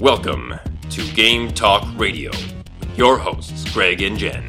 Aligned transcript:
Welcome 0.00 0.54
to 0.90 1.12
Game 1.12 1.50
Talk 1.54 1.88
Radio 1.96 2.30
with 2.30 2.98
your 2.98 3.16
hosts, 3.16 3.72
Greg 3.72 4.02
and 4.02 4.18
Jen, 4.18 4.44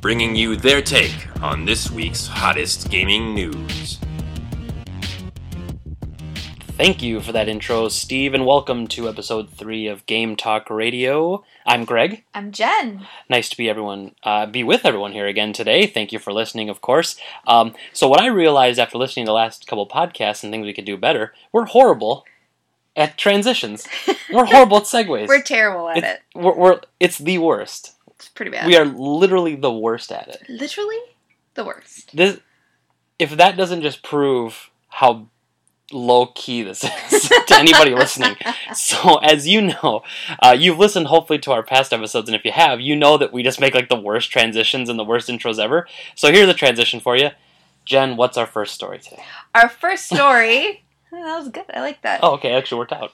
bringing 0.00 0.34
you 0.34 0.56
their 0.56 0.82
take 0.82 1.28
on 1.40 1.64
this 1.64 1.88
week's 1.88 2.26
hottest 2.26 2.90
gaming 2.90 3.32
news. 3.32 4.00
Thank 6.76 7.00
you 7.00 7.20
for 7.20 7.30
that 7.30 7.48
intro, 7.48 7.88
Steve, 7.88 8.34
and 8.34 8.44
welcome 8.44 8.88
to 8.88 9.08
episode 9.08 9.50
three 9.50 9.86
of 9.86 10.04
Game 10.06 10.34
Talk 10.34 10.68
Radio. 10.68 11.44
I'm 11.64 11.84
Greg. 11.84 12.24
I'm 12.34 12.50
Jen. 12.50 13.06
Nice 13.30 13.48
to 13.50 13.56
be 13.56 13.70
everyone, 13.70 14.16
uh, 14.24 14.46
be 14.46 14.64
with 14.64 14.84
everyone 14.84 15.12
here 15.12 15.28
again 15.28 15.52
today. 15.52 15.86
Thank 15.86 16.10
you 16.10 16.18
for 16.18 16.32
listening, 16.32 16.68
of 16.68 16.80
course. 16.80 17.16
Um, 17.46 17.72
so, 17.92 18.08
what 18.08 18.20
I 18.20 18.26
realized 18.26 18.80
after 18.80 18.98
listening 18.98 19.26
to 19.26 19.30
the 19.30 19.34
last 19.34 19.68
couple 19.68 19.88
podcasts 19.88 20.42
and 20.42 20.52
things 20.52 20.66
we 20.66 20.74
could 20.74 20.84
do 20.84 20.96
better, 20.96 21.32
we're 21.52 21.66
horrible 21.66 22.24
at 22.96 23.16
transitions. 23.16 23.86
We're 24.32 24.46
horrible 24.46 24.78
at 24.78 24.84
segues. 24.84 25.28
We're 25.28 25.42
terrible 25.42 25.88
at 25.88 25.98
it's, 25.98 26.06
it. 26.06 26.20
We're, 26.34 26.56
we're, 26.56 26.80
it's 26.98 27.18
the 27.18 27.38
worst. 27.38 27.94
It's 28.12 28.28
pretty 28.28 28.50
bad. 28.50 28.66
We 28.66 28.76
are 28.76 28.86
literally 28.86 29.54
the 29.54 29.72
worst 29.72 30.10
at 30.10 30.28
it. 30.28 30.42
literally 30.48 30.98
the 31.54 31.64
worst. 31.64 32.16
This, 32.16 32.40
if 33.18 33.36
that 33.36 33.56
doesn't 33.56 33.82
just 33.82 34.02
prove 34.02 34.70
how 34.88 35.28
low 35.92 36.26
key 36.34 36.62
this 36.62 36.82
is 36.84 37.28
to 37.46 37.54
anybody 37.56 37.94
listening. 37.94 38.36
So, 38.74 39.16
as 39.18 39.46
you 39.46 39.62
know, 39.62 40.02
uh, 40.42 40.54
you've 40.58 40.78
listened 40.78 41.06
hopefully 41.06 41.38
to 41.40 41.52
our 41.52 41.62
past 41.62 41.92
episodes, 41.92 42.28
and 42.28 42.34
if 42.34 42.44
you 42.44 42.50
have, 42.50 42.80
you 42.80 42.96
know 42.96 43.16
that 43.16 43.32
we 43.32 43.42
just 43.42 43.60
make 43.60 43.74
like 43.74 43.88
the 43.88 43.98
worst 43.98 44.30
transitions 44.30 44.88
and 44.88 44.98
the 44.98 45.04
worst 45.04 45.28
intros 45.28 45.58
ever. 45.58 45.86
So, 46.16 46.32
here's 46.32 46.48
a 46.48 46.54
transition 46.54 46.98
for 46.98 47.16
you. 47.16 47.30
Jen, 47.84 48.16
what's 48.16 48.36
our 48.36 48.46
first 48.46 48.74
story 48.74 48.98
today? 48.98 49.22
Our 49.54 49.68
first 49.68 50.06
story. 50.06 50.82
That 51.22 51.38
was 51.38 51.48
good. 51.48 51.64
I 51.72 51.80
like 51.80 52.02
that. 52.02 52.20
Oh, 52.22 52.34
okay, 52.34 52.52
actually 52.52 52.78
worked 52.78 52.92
out. 52.92 53.12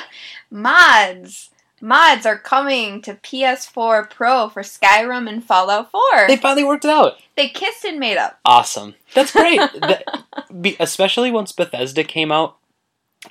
Mods. 0.50 1.50
Mods 1.80 2.26
are 2.26 2.36
coming 2.36 3.00
to 3.02 3.14
PS4 3.14 4.10
Pro 4.10 4.50
for 4.50 4.62
Skyrim 4.62 5.28
and 5.28 5.42
Fallout 5.42 5.90
4. 5.90 6.02
They 6.28 6.36
finally 6.36 6.64
worked 6.64 6.84
it 6.84 6.90
out. 6.90 7.14
They 7.36 7.48
kissed 7.48 7.84
and 7.84 7.98
made 7.98 8.18
up. 8.18 8.38
Awesome. 8.44 8.94
That's 9.14 9.32
great. 9.32 9.60
That- 9.80 10.24
be, 10.60 10.76
especially 10.78 11.30
once 11.30 11.52
Bethesda 11.52 12.04
came 12.04 12.30
out 12.30 12.56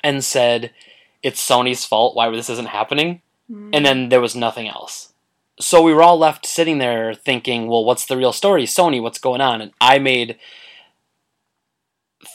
and 0.03 0.23
said 0.23 0.72
it's 1.22 1.45
Sony's 1.45 1.86
fault 1.86 2.16
why 2.16 2.30
this 2.31 2.50
isn't 2.50 2.70
happening, 2.70 3.22
hmm. 3.48 3.70
and 3.73 3.86
then 3.86 4.09
there 4.09 4.22
was 4.22 4.36
nothing 4.36 4.67
else. 4.67 5.14
So 5.59 5.81
we 5.81 5.94
were 5.94 6.02
all 6.04 6.17
left 6.17 6.45
sitting 6.45 6.78
there 6.78 7.14
thinking, 7.14 7.67
well, 7.67 7.83
what's 7.83 8.06
the 8.06 8.17
real 8.17 8.31
story? 8.31 8.64
Sony, 8.64 9.02
what's 9.02 9.20
going 9.20 9.42
on? 9.42 9.61
And 9.61 9.73
I 9.81 10.00
made 10.00 10.38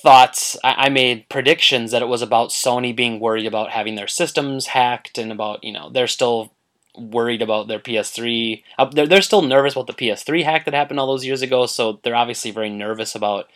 thoughts, 0.04 0.56
I, 0.62 0.74
I 0.74 0.88
made 0.90 1.28
predictions 1.30 1.90
that 1.90 2.02
it 2.02 2.08
was 2.08 2.22
about 2.22 2.50
Sony 2.50 2.94
being 2.94 3.18
worried 3.18 3.46
about 3.46 3.70
having 3.70 3.94
their 3.94 4.06
systems 4.06 4.66
hacked 4.66 5.16
and 5.16 5.32
about, 5.32 5.64
you 5.64 5.72
know, 5.72 5.90
they're 5.90 6.06
still 6.06 6.52
worried 6.96 7.40
about 7.40 7.66
their 7.66 7.80
PS3. 7.80 8.62
Uh, 8.78 8.84
they're, 8.84 9.06
they're 9.06 9.22
still 9.22 9.42
nervous 9.42 9.72
about 9.74 9.86
the 9.86 9.94
PS3 9.94 10.44
hack 10.44 10.66
that 10.66 10.74
happened 10.74 11.00
all 11.00 11.06
those 11.06 11.24
years 11.24 11.40
ago, 11.40 11.64
so 11.64 12.00
they're 12.02 12.14
obviously 12.14 12.50
very 12.50 12.68
nervous 12.68 13.14
about 13.14 13.48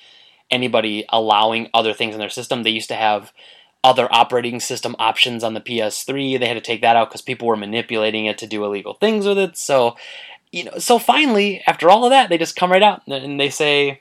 anybody 0.51 1.05
allowing 1.11 1.69
other 1.75 1.93
things 1.93 2.15
in 2.15 2.19
their 2.19 2.31
system. 2.31 2.63
They 2.63 2.71
used 2.71 2.89
to 2.89 2.97
have 2.97 3.31
other 3.85 4.09
operating 4.11 4.59
system 4.59 4.97
options 4.99 5.45
on 5.45 5.53
the 5.53 5.61
PS3. 5.61 6.41
They 6.41 6.49
had 6.49 6.55
to 6.55 6.61
take 6.63 6.81
that 6.81 6.97
out 6.97 7.11
because 7.11 7.21
people 7.21 7.47
were 7.47 7.57
manipulating 7.57 8.25
it 8.25 8.39
to 8.39 8.47
do 8.47 8.65
illegal 8.65 8.95
things 8.95 9.27
with 9.27 9.39
it. 9.39 9.59
So, 9.59 9.97
you 10.51 10.65
know, 10.65 10.79
so 10.79 10.99
finally, 10.99 11.63
after 11.67 11.91
all 11.91 12.05
of 12.05 12.11
that, 12.11 12.31
they 12.31 12.39
just 12.39 12.57
come 12.57 12.73
right 12.73 12.83
out 12.83 13.03
and 13.07 13.39
they 13.39 13.51
say, 13.51 14.01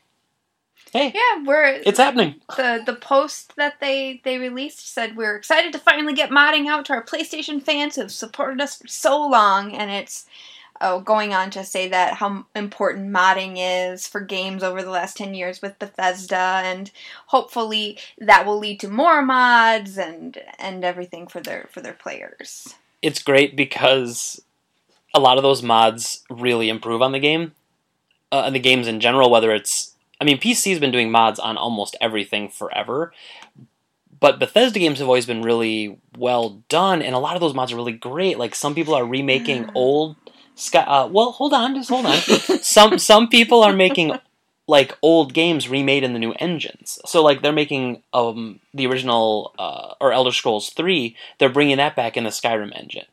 "Hey, 0.92 1.14
Yeah, 1.14 1.44
we're 1.46 1.82
it's 1.86 2.00
happening." 2.00 2.36
the 2.56 2.82
the 2.86 2.96
post 2.96 3.56
that 3.56 3.80
they 3.80 4.22
they 4.24 4.38
released 4.38 4.94
said 4.94 5.16
we're 5.18 5.36
excited 5.36 5.72
to 5.74 5.80
finally 5.80 6.14
get 6.14 6.30
modding 6.30 6.68
out 6.68 6.86
to 6.86 6.94
our 6.94 7.04
PlayStation 7.04 7.62
fans 7.62 7.96
who 7.96 8.02
have 8.02 8.12
supported 8.12 8.62
us 8.62 8.78
for 8.78 8.88
so 8.88 9.26
long, 9.28 9.74
and 9.74 9.92
it's 9.92 10.26
oh, 10.80 11.00
going 11.00 11.34
on 11.34 11.50
to 11.50 11.64
say 11.64 11.88
that 11.88 12.14
how 12.14 12.46
important 12.56 13.12
modding 13.12 13.56
is 13.58 14.08
for 14.08 14.22
games 14.22 14.64
over 14.64 14.84
the 14.84 14.92
last 14.92 15.18
ten 15.18 15.34
years 15.34 15.62
with 15.62 15.80
Bethesda, 15.80 16.62
and 16.64 16.92
hopefully 17.28 17.98
that 18.20 18.46
will 18.46 18.60
lead 18.60 18.80
to 18.82 18.88
more 18.88 19.22
mods 19.22 19.98
and 19.98 20.38
and 20.60 20.84
everything 20.84 21.28
for 21.28 21.40
their 21.40 21.68
for 21.72 21.82
their 21.82 21.94
players. 21.94 22.76
It's 23.02 23.22
great 23.22 23.56
because 23.56 24.42
a 25.14 25.20
lot 25.20 25.38
of 25.38 25.44
those 25.44 25.64
mods 25.64 26.24
really 26.30 26.70
improve 26.70 27.02
on 27.02 27.12
the 27.12 27.20
game, 27.20 27.54
uh, 28.32 28.44
and 28.46 28.56
the 28.56 28.60
games 28.60 28.88
in 28.88 29.00
general. 29.00 29.30
Whether 29.30 29.52
it's, 29.52 29.94
I 30.20 30.26
mean, 30.26 30.40
PC's 30.40 30.80
been 30.80 30.92
doing 30.92 31.12
mods 31.12 31.40
on 31.40 31.58
almost 31.58 31.96
everything 32.02 32.50
forever, 32.50 33.14
but 34.20 34.40
Bethesda 34.40 34.80
games 34.80 35.00
have 35.00 35.08
always 35.08 35.26
been 35.26 35.44
really 35.44 36.00
well 36.18 36.64
done, 36.70 37.02
and 37.02 37.14
a 37.14 37.20
lot 37.20 37.36
of 37.36 37.42
those 37.42 37.54
mods 37.54 37.72
are 37.72 37.76
really 37.76 37.92
great. 37.92 38.40
Like 38.40 38.56
some 38.56 38.74
people 38.74 38.96
are 38.96 39.06
remaking 39.06 39.70
old 39.76 40.16
Sky. 40.58 40.80
Uh, 40.80 41.08
well, 41.08 41.32
hold 41.32 41.54
on, 41.54 41.76
just 41.76 41.90
hold 41.90 42.08
on. 42.08 42.18
some 42.62 42.98
some 42.98 43.28
people 43.28 43.64
are 43.64 43.74
making 43.74 44.14
like 44.68 44.98
old 45.04 45.34
games 45.34 45.70
remade 45.70 46.04
in 46.04 46.14
the 46.14 46.20
new 46.20 46.34
engines. 46.40 47.00
So 47.06 47.24
like 47.24 47.42
they're 47.42 47.52
making 47.54 48.02
um 48.12 48.60
the 48.74 48.88
original 48.88 49.54
uh, 49.60 49.94
or 50.02 50.12
Elder 50.12 50.32
Scrolls 50.32 50.72
three. 50.72 51.16
They're 51.38 51.50
bringing 51.50 51.78
that 51.78 51.96
back 51.96 52.18
in 52.18 52.24
the 52.24 52.32
Skyrim 52.32 52.76
engine. 52.76 53.06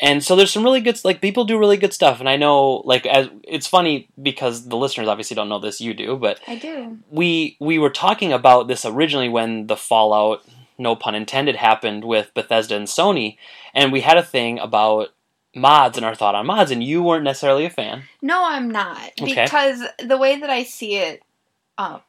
And 0.00 0.24
so 0.24 0.34
there's 0.34 0.50
some 0.50 0.64
really 0.64 0.80
good 0.80 0.98
like 1.04 1.20
people 1.20 1.44
do 1.44 1.58
really 1.58 1.76
good 1.76 1.92
stuff, 1.92 2.18
and 2.18 2.28
I 2.28 2.36
know 2.36 2.82
like 2.84 3.06
as 3.06 3.28
it's 3.44 3.66
funny 3.66 4.08
because 4.20 4.68
the 4.68 4.76
listeners 4.76 5.06
obviously 5.06 5.36
don't 5.36 5.48
know 5.48 5.60
this, 5.60 5.80
you 5.80 5.94
do, 5.94 6.16
but 6.16 6.40
I 6.48 6.56
do. 6.56 6.98
we 7.10 7.56
we 7.60 7.78
were 7.78 7.90
talking 7.90 8.32
about 8.32 8.66
this 8.66 8.84
originally 8.84 9.28
when 9.28 9.68
the 9.68 9.76
Fallout, 9.76 10.44
no 10.78 10.96
pun 10.96 11.14
intended, 11.14 11.56
happened 11.56 12.04
with 12.04 12.34
Bethesda 12.34 12.74
and 12.74 12.88
Sony, 12.88 13.36
and 13.72 13.92
we 13.92 14.00
had 14.00 14.16
a 14.16 14.22
thing 14.22 14.58
about 14.58 15.10
mods 15.54 15.96
and 15.96 16.04
our 16.04 16.16
thought 16.16 16.34
on 16.34 16.46
mods, 16.46 16.72
and 16.72 16.82
you 16.82 17.02
weren't 17.02 17.24
necessarily 17.24 17.64
a 17.64 17.70
fan. 17.70 18.02
No, 18.20 18.44
I'm 18.44 18.70
not. 18.70 19.12
Okay. 19.20 19.44
Because 19.44 19.82
the 20.04 20.18
way 20.18 20.40
that 20.40 20.50
I 20.50 20.64
see 20.64 20.96
it, 20.96 21.22
uh, 21.78 22.00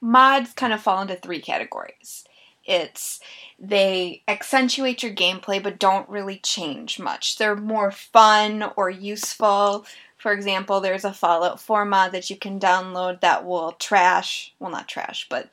mods 0.00 0.52
kind 0.54 0.72
of 0.72 0.80
fall 0.80 1.02
into 1.02 1.16
three 1.16 1.40
categories. 1.40 2.24
It's 2.64 3.20
they 3.58 4.22
accentuate 4.28 5.02
your 5.02 5.12
gameplay 5.12 5.62
but 5.62 5.78
don't 5.78 6.08
really 6.08 6.38
change 6.38 6.98
much. 7.00 7.36
They're 7.36 7.56
more 7.56 7.90
fun 7.90 8.70
or 8.76 8.88
useful. 8.88 9.84
For 10.16 10.32
example, 10.32 10.80
there's 10.80 11.04
a 11.04 11.12
Fallout 11.12 11.60
4 11.60 11.84
mod 11.84 12.12
that 12.12 12.30
you 12.30 12.36
can 12.36 12.60
download 12.60 13.20
that 13.20 13.44
will 13.44 13.72
trash, 13.72 14.52
well, 14.58 14.70
not 14.70 14.88
trash, 14.88 15.26
but 15.28 15.50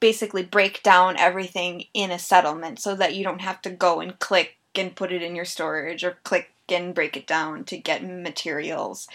basically 0.00 0.42
break 0.42 0.82
down 0.82 1.16
everything 1.16 1.84
in 1.92 2.10
a 2.10 2.18
settlement 2.18 2.80
so 2.80 2.94
that 2.94 3.14
you 3.14 3.22
don't 3.22 3.40
have 3.40 3.60
to 3.62 3.70
go 3.70 4.00
and 4.00 4.18
click 4.18 4.56
and 4.74 4.96
put 4.96 5.12
it 5.12 5.22
in 5.22 5.36
your 5.36 5.44
storage 5.44 6.04
or 6.04 6.18
click 6.24 6.50
and 6.68 6.94
break 6.94 7.16
it 7.16 7.26
down 7.26 7.64
to 7.64 7.76
get 7.76 8.04
materials. 8.04 9.08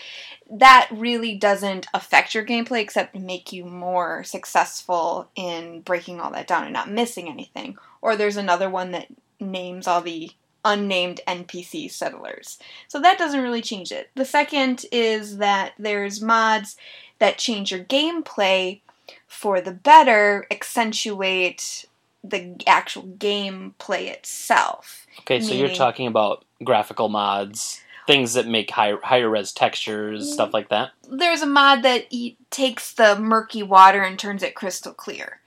That 0.50 0.88
really 0.92 1.36
doesn't 1.36 1.88
affect 1.94 2.36
your 2.36 2.46
gameplay 2.46 2.82
except 2.82 3.16
make 3.16 3.52
you 3.52 3.66
more 3.66 4.24
successful 4.24 5.30
in 5.36 5.82
breaking 5.82 6.20
all 6.20 6.32
that 6.32 6.48
down 6.48 6.66
and 6.66 6.74
not 6.74 6.90
missing 6.90 7.30
anything. 7.30 7.78
Or 8.06 8.16
there's 8.16 8.38
another 8.38 8.70
one 8.70 8.92
that 8.92 9.08
names 9.40 9.88
all 9.88 10.00
the 10.00 10.30
unnamed 10.64 11.22
NPC 11.28 11.90
settlers. 11.90 12.60
So 12.88 13.00
that 13.00 13.18
doesn't 13.18 13.42
really 13.42 13.64
change 13.64 13.92
it. 13.92 14.12
The 14.14 14.26
second 14.26 14.86
is 14.92 15.38
that 15.38 15.74
there's 15.80 16.22
mods 16.22 16.78
that 17.18 17.40
change 17.40 17.72
your 17.72 17.84
gameplay 17.84 18.82
for 19.28 19.60
the 19.60 19.72
better, 19.72 20.46
accentuate 20.52 21.88
the 22.24 22.54
actual 22.68 23.02
gameplay 23.18 24.12
itself. 24.12 25.08
Okay, 25.22 25.40
so 25.40 25.56
you're 25.56 25.70
talking 25.70 26.06
about 26.06 26.46
graphical 26.64 27.10
mods, 27.10 27.82
things 28.06 28.36
that 28.36 28.46
make 28.46 28.70
high, 28.70 28.94
higher 29.02 29.32
res 29.32 29.52
textures, 29.52 30.32
stuff 30.32 30.54
like 30.54 30.70
that. 30.70 30.92
There's 31.10 31.42
a 31.42 31.48
mod 31.48 31.82
that 31.82 32.06
e- 32.12 32.38
takes 32.52 32.94
the 32.94 33.18
murky 33.18 33.64
water 33.64 34.04
and 34.04 34.20
turns 34.20 34.44
it 34.44 34.54
crystal 34.54 34.94
clear. 34.94 35.40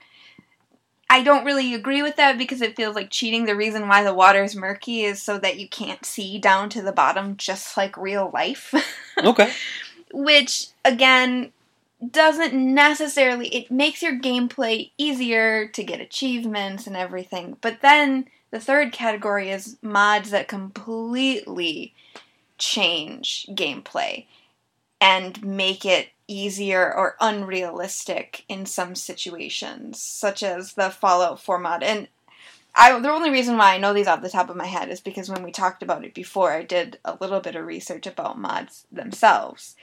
I 1.09 1.23
don't 1.23 1.45
really 1.45 1.73
agree 1.73 2.03
with 2.03 2.17
that 2.17 2.37
because 2.37 2.61
it 2.61 2.75
feels 2.75 2.95
like 2.95 3.09
cheating. 3.09 3.45
The 3.45 3.55
reason 3.55 3.87
why 3.87 4.03
the 4.03 4.13
water 4.13 4.43
is 4.43 4.55
murky 4.55 5.03
is 5.03 5.21
so 5.21 5.39
that 5.39 5.59
you 5.59 5.67
can't 5.67 6.05
see 6.05 6.37
down 6.37 6.69
to 6.69 6.81
the 6.83 6.91
bottom, 6.91 7.35
just 7.37 7.75
like 7.77 7.97
real 7.97 8.29
life. 8.33 8.73
Okay. 9.21 9.51
which 10.13 10.67
again 10.85 11.51
doesn't 12.11 12.53
necessarily 12.53 13.49
it 13.49 13.69
makes 13.69 14.01
your 14.01 14.17
gameplay 14.17 14.91
easier 14.97 15.67
to 15.67 15.83
get 15.83 15.99
achievements 15.99 16.87
and 16.87 16.95
everything 16.95 17.57
but 17.59 17.81
then 17.81 18.25
the 18.51 18.59
third 18.61 18.93
category 18.93 19.51
is 19.51 19.75
mods 19.81 20.29
that 20.31 20.47
completely 20.47 21.93
change 22.57 23.45
gameplay 23.49 24.25
and 25.01 25.43
make 25.43 25.85
it 25.85 26.09
easier 26.27 26.93
or 26.93 27.15
unrealistic 27.19 28.43
in 28.47 28.65
some 28.65 28.95
situations 28.95 30.01
such 30.01 30.43
as 30.43 30.73
the 30.73 30.89
fallout 30.89 31.41
4 31.41 31.57
mod 31.57 31.83
and 31.83 32.07
I, 32.75 32.97
the 32.99 33.11
only 33.11 33.31
reason 33.31 33.57
why 33.57 33.73
I 33.73 33.77
know 33.77 33.93
these 33.93 34.07
off 34.07 34.21
the 34.21 34.29
top 34.29 34.49
of 34.49 34.55
my 34.55 34.65
head 34.65 34.89
is 34.89 35.01
because 35.01 35.29
when 35.29 35.43
we 35.43 35.51
talked 35.51 35.83
about 35.83 36.05
it 36.05 36.13
before, 36.13 36.53
I 36.53 36.63
did 36.63 36.99
a 37.03 37.17
little 37.19 37.39
bit 37.39 37.55
of 37.55 37.65
research 37.65 38.05
about 38.05 38.37
mods 38.37 38.85
themselves, 38.91 39.75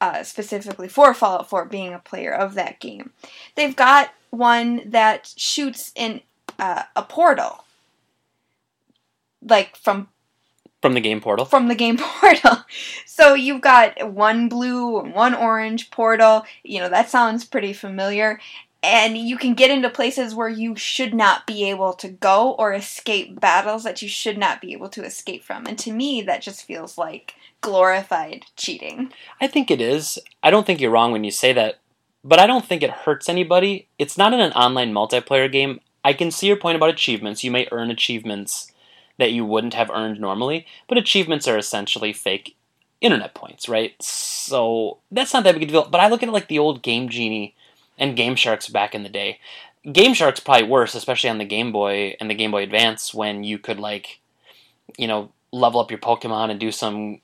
uh, 0.00 0.22
specifically 0.22 0.88
for 0.88 1.12
Fallout 1.12 1.50
4, 1.50 1.64
being 1.66 1.92
a 1.92 1.98
player 1.98 2.32
of 2.32 2.54
that 2.54 2.80
game. 2.80 3.10
They've 3.56 3.74
got 3.74 4.14
one 4.30 4.82
that 4.86 5.34
shoots 5.36 5.92
in 5.94 6.20
uh, 6.58 6.84
a 6.94 7.02
portal, 7.02 7.64
like 9.42 9.76
from 9.76 10.08
from 10.82 10.94
the 10.94 11.00
game 11.00 11.20
portal. 11.20 11.44
from 11.44 11.68
the 11.68 11.74
game 11.74 11.96
portal. 12.00 12.58
So 13.06 13.34
you've 13.34 13.60
got 13.60 14.12
one 14.12 14.48
blue 14.48 14.98
and 15.00 15.14
one 15.14 15.34
orange 15.34 15.90
portal. 15.90 16.44
You 16.62 16.80
know, 16.80 16.88
that 16.88 17.10
sounds 17.10 17.44
pretty 17.44 17.72
familiar. 17.72 18.40
And 18.82 19.18
you 19.18 19.36
can 19.36 19.52
get 19.52 19.70
into 19.70 19.90
places 19.90 20.34
where 20.34 20.48
you 20.48 20.74
should 20.74 21.12
not 21.12 21.46
be 21.46 21.68
able 21.68 21.92
to 21.94 22.08
go 22.08 22.52
or 22.52 22.72
escape 22.72 23.38
battles 23.38 23.84
that 23.84 24.00
you 24.00 24.08
should 24.08 24.38
not 24.38 24.62
be 24.62 24.72
able 24.72 24.88
to 24.90 25.04
escape 25.04 25.44
from. 25.44 25.66
And 25.66 25.78
to 25.80 25.92
me, 25.92 26.22
that 26.22 26.40
just 26.40 26.64
feels 26.64 26.96
like 26.96 27.34
glorified 27.60 28.46
cheating. 28.56 29.12
I 29.38 29.48
think 29.48 29.70
it 29.70 29.82
is. 29.82 30.18
I 30.42 30.50
don't 30.50 30.66
think 30.66 30.80
you're 30.80 30.90
wrong 30.90 31.12
when 31.12 31.24
you 31.24 31.30
say 31.30 31.52
that, 31.52 31.80
but 32.24 32.38
I 32.38 32.46
don't 32.46 32.64
think 32.64 32.82
it 32.82 32.90
hurts 32.90 33.28
anybody. 33.28 33.86
It's 33.98 34.16
not 34.16 34.32
in 34.32 34.40
an 34.40 34.52
online 34.52 34.94
multiplayer 34.94 35.52
game. 35.52 35.80
I 36.02 36.14
can 36.14 36.30
see 36.30 36.46
your 36.46 36.56
point 36.56 36.76
about 36.76 36.88
achievements. 36.88 37.44
You 37.44 37.50
may 37.50 37.68
earn 37.70 37.90
achievements 37.90 38.72
that 39.20 39.32
you 39.32 39.44
wouldn't 39.44 39.74
have 39.74 39.90
earned 39.90 40.18
normally, 40.18 40.66
but 40.88 40.98
achievements 40.98 41.46
are 41.46 41.56
essentially 41.56 42.12
fake 42.12 42.56
internet 43.00 43.34
points, 43.34 43.68
right? 43.68 43.94
So 44.02 44.98
that's 45.10 45.32
not 45.32 45.44
that 45.44 45.54
big 45.54 45.62
a 45.62 45.66
deal. 45.66 45.88
But 45.88 46.00
I 46.00 46.08
look 46.08 46.22
at 46.22 46.28
it 46.28 46.32
like 46.32 46.48
the 46.48 46.58
old 46.58 46.82
Game 46.82 47.08
Genie 47.08 47.54
and 47.98 48.16
Game 48.16 48.34
Sharks 48.34 48.68
back 48.68 48.94
in 48.94 49.02
the 49.02 49.08
day. 49.08 49.38
Game 49.92 50.14
Sharks 50.14 50.40
probably 50.40 50.68
worse, 50.68 50.94
especially 50.94 51.30
on 51.30 51.38
the 51.38 51.44
Game 51.44 51.70
Boy 51.70 52.16
and 52.18 52.28
the 52.28 52.34
Game 52.34 52.50
Boy 52.50 52.62
Advance, 52.62 53.14
when 53.14 53.44
you 53.44 53.58
could 53.58 53.78
like, 53.78 54.20
you 54.98 55.06
know, 55.06 55.30
level 55.52 55.80
up 55.80 55.90
your 55.90 56.00
Pokemon 56.00 56.50
and 56.50 56.58
do 56.58 56.72
some, 56.72 57.20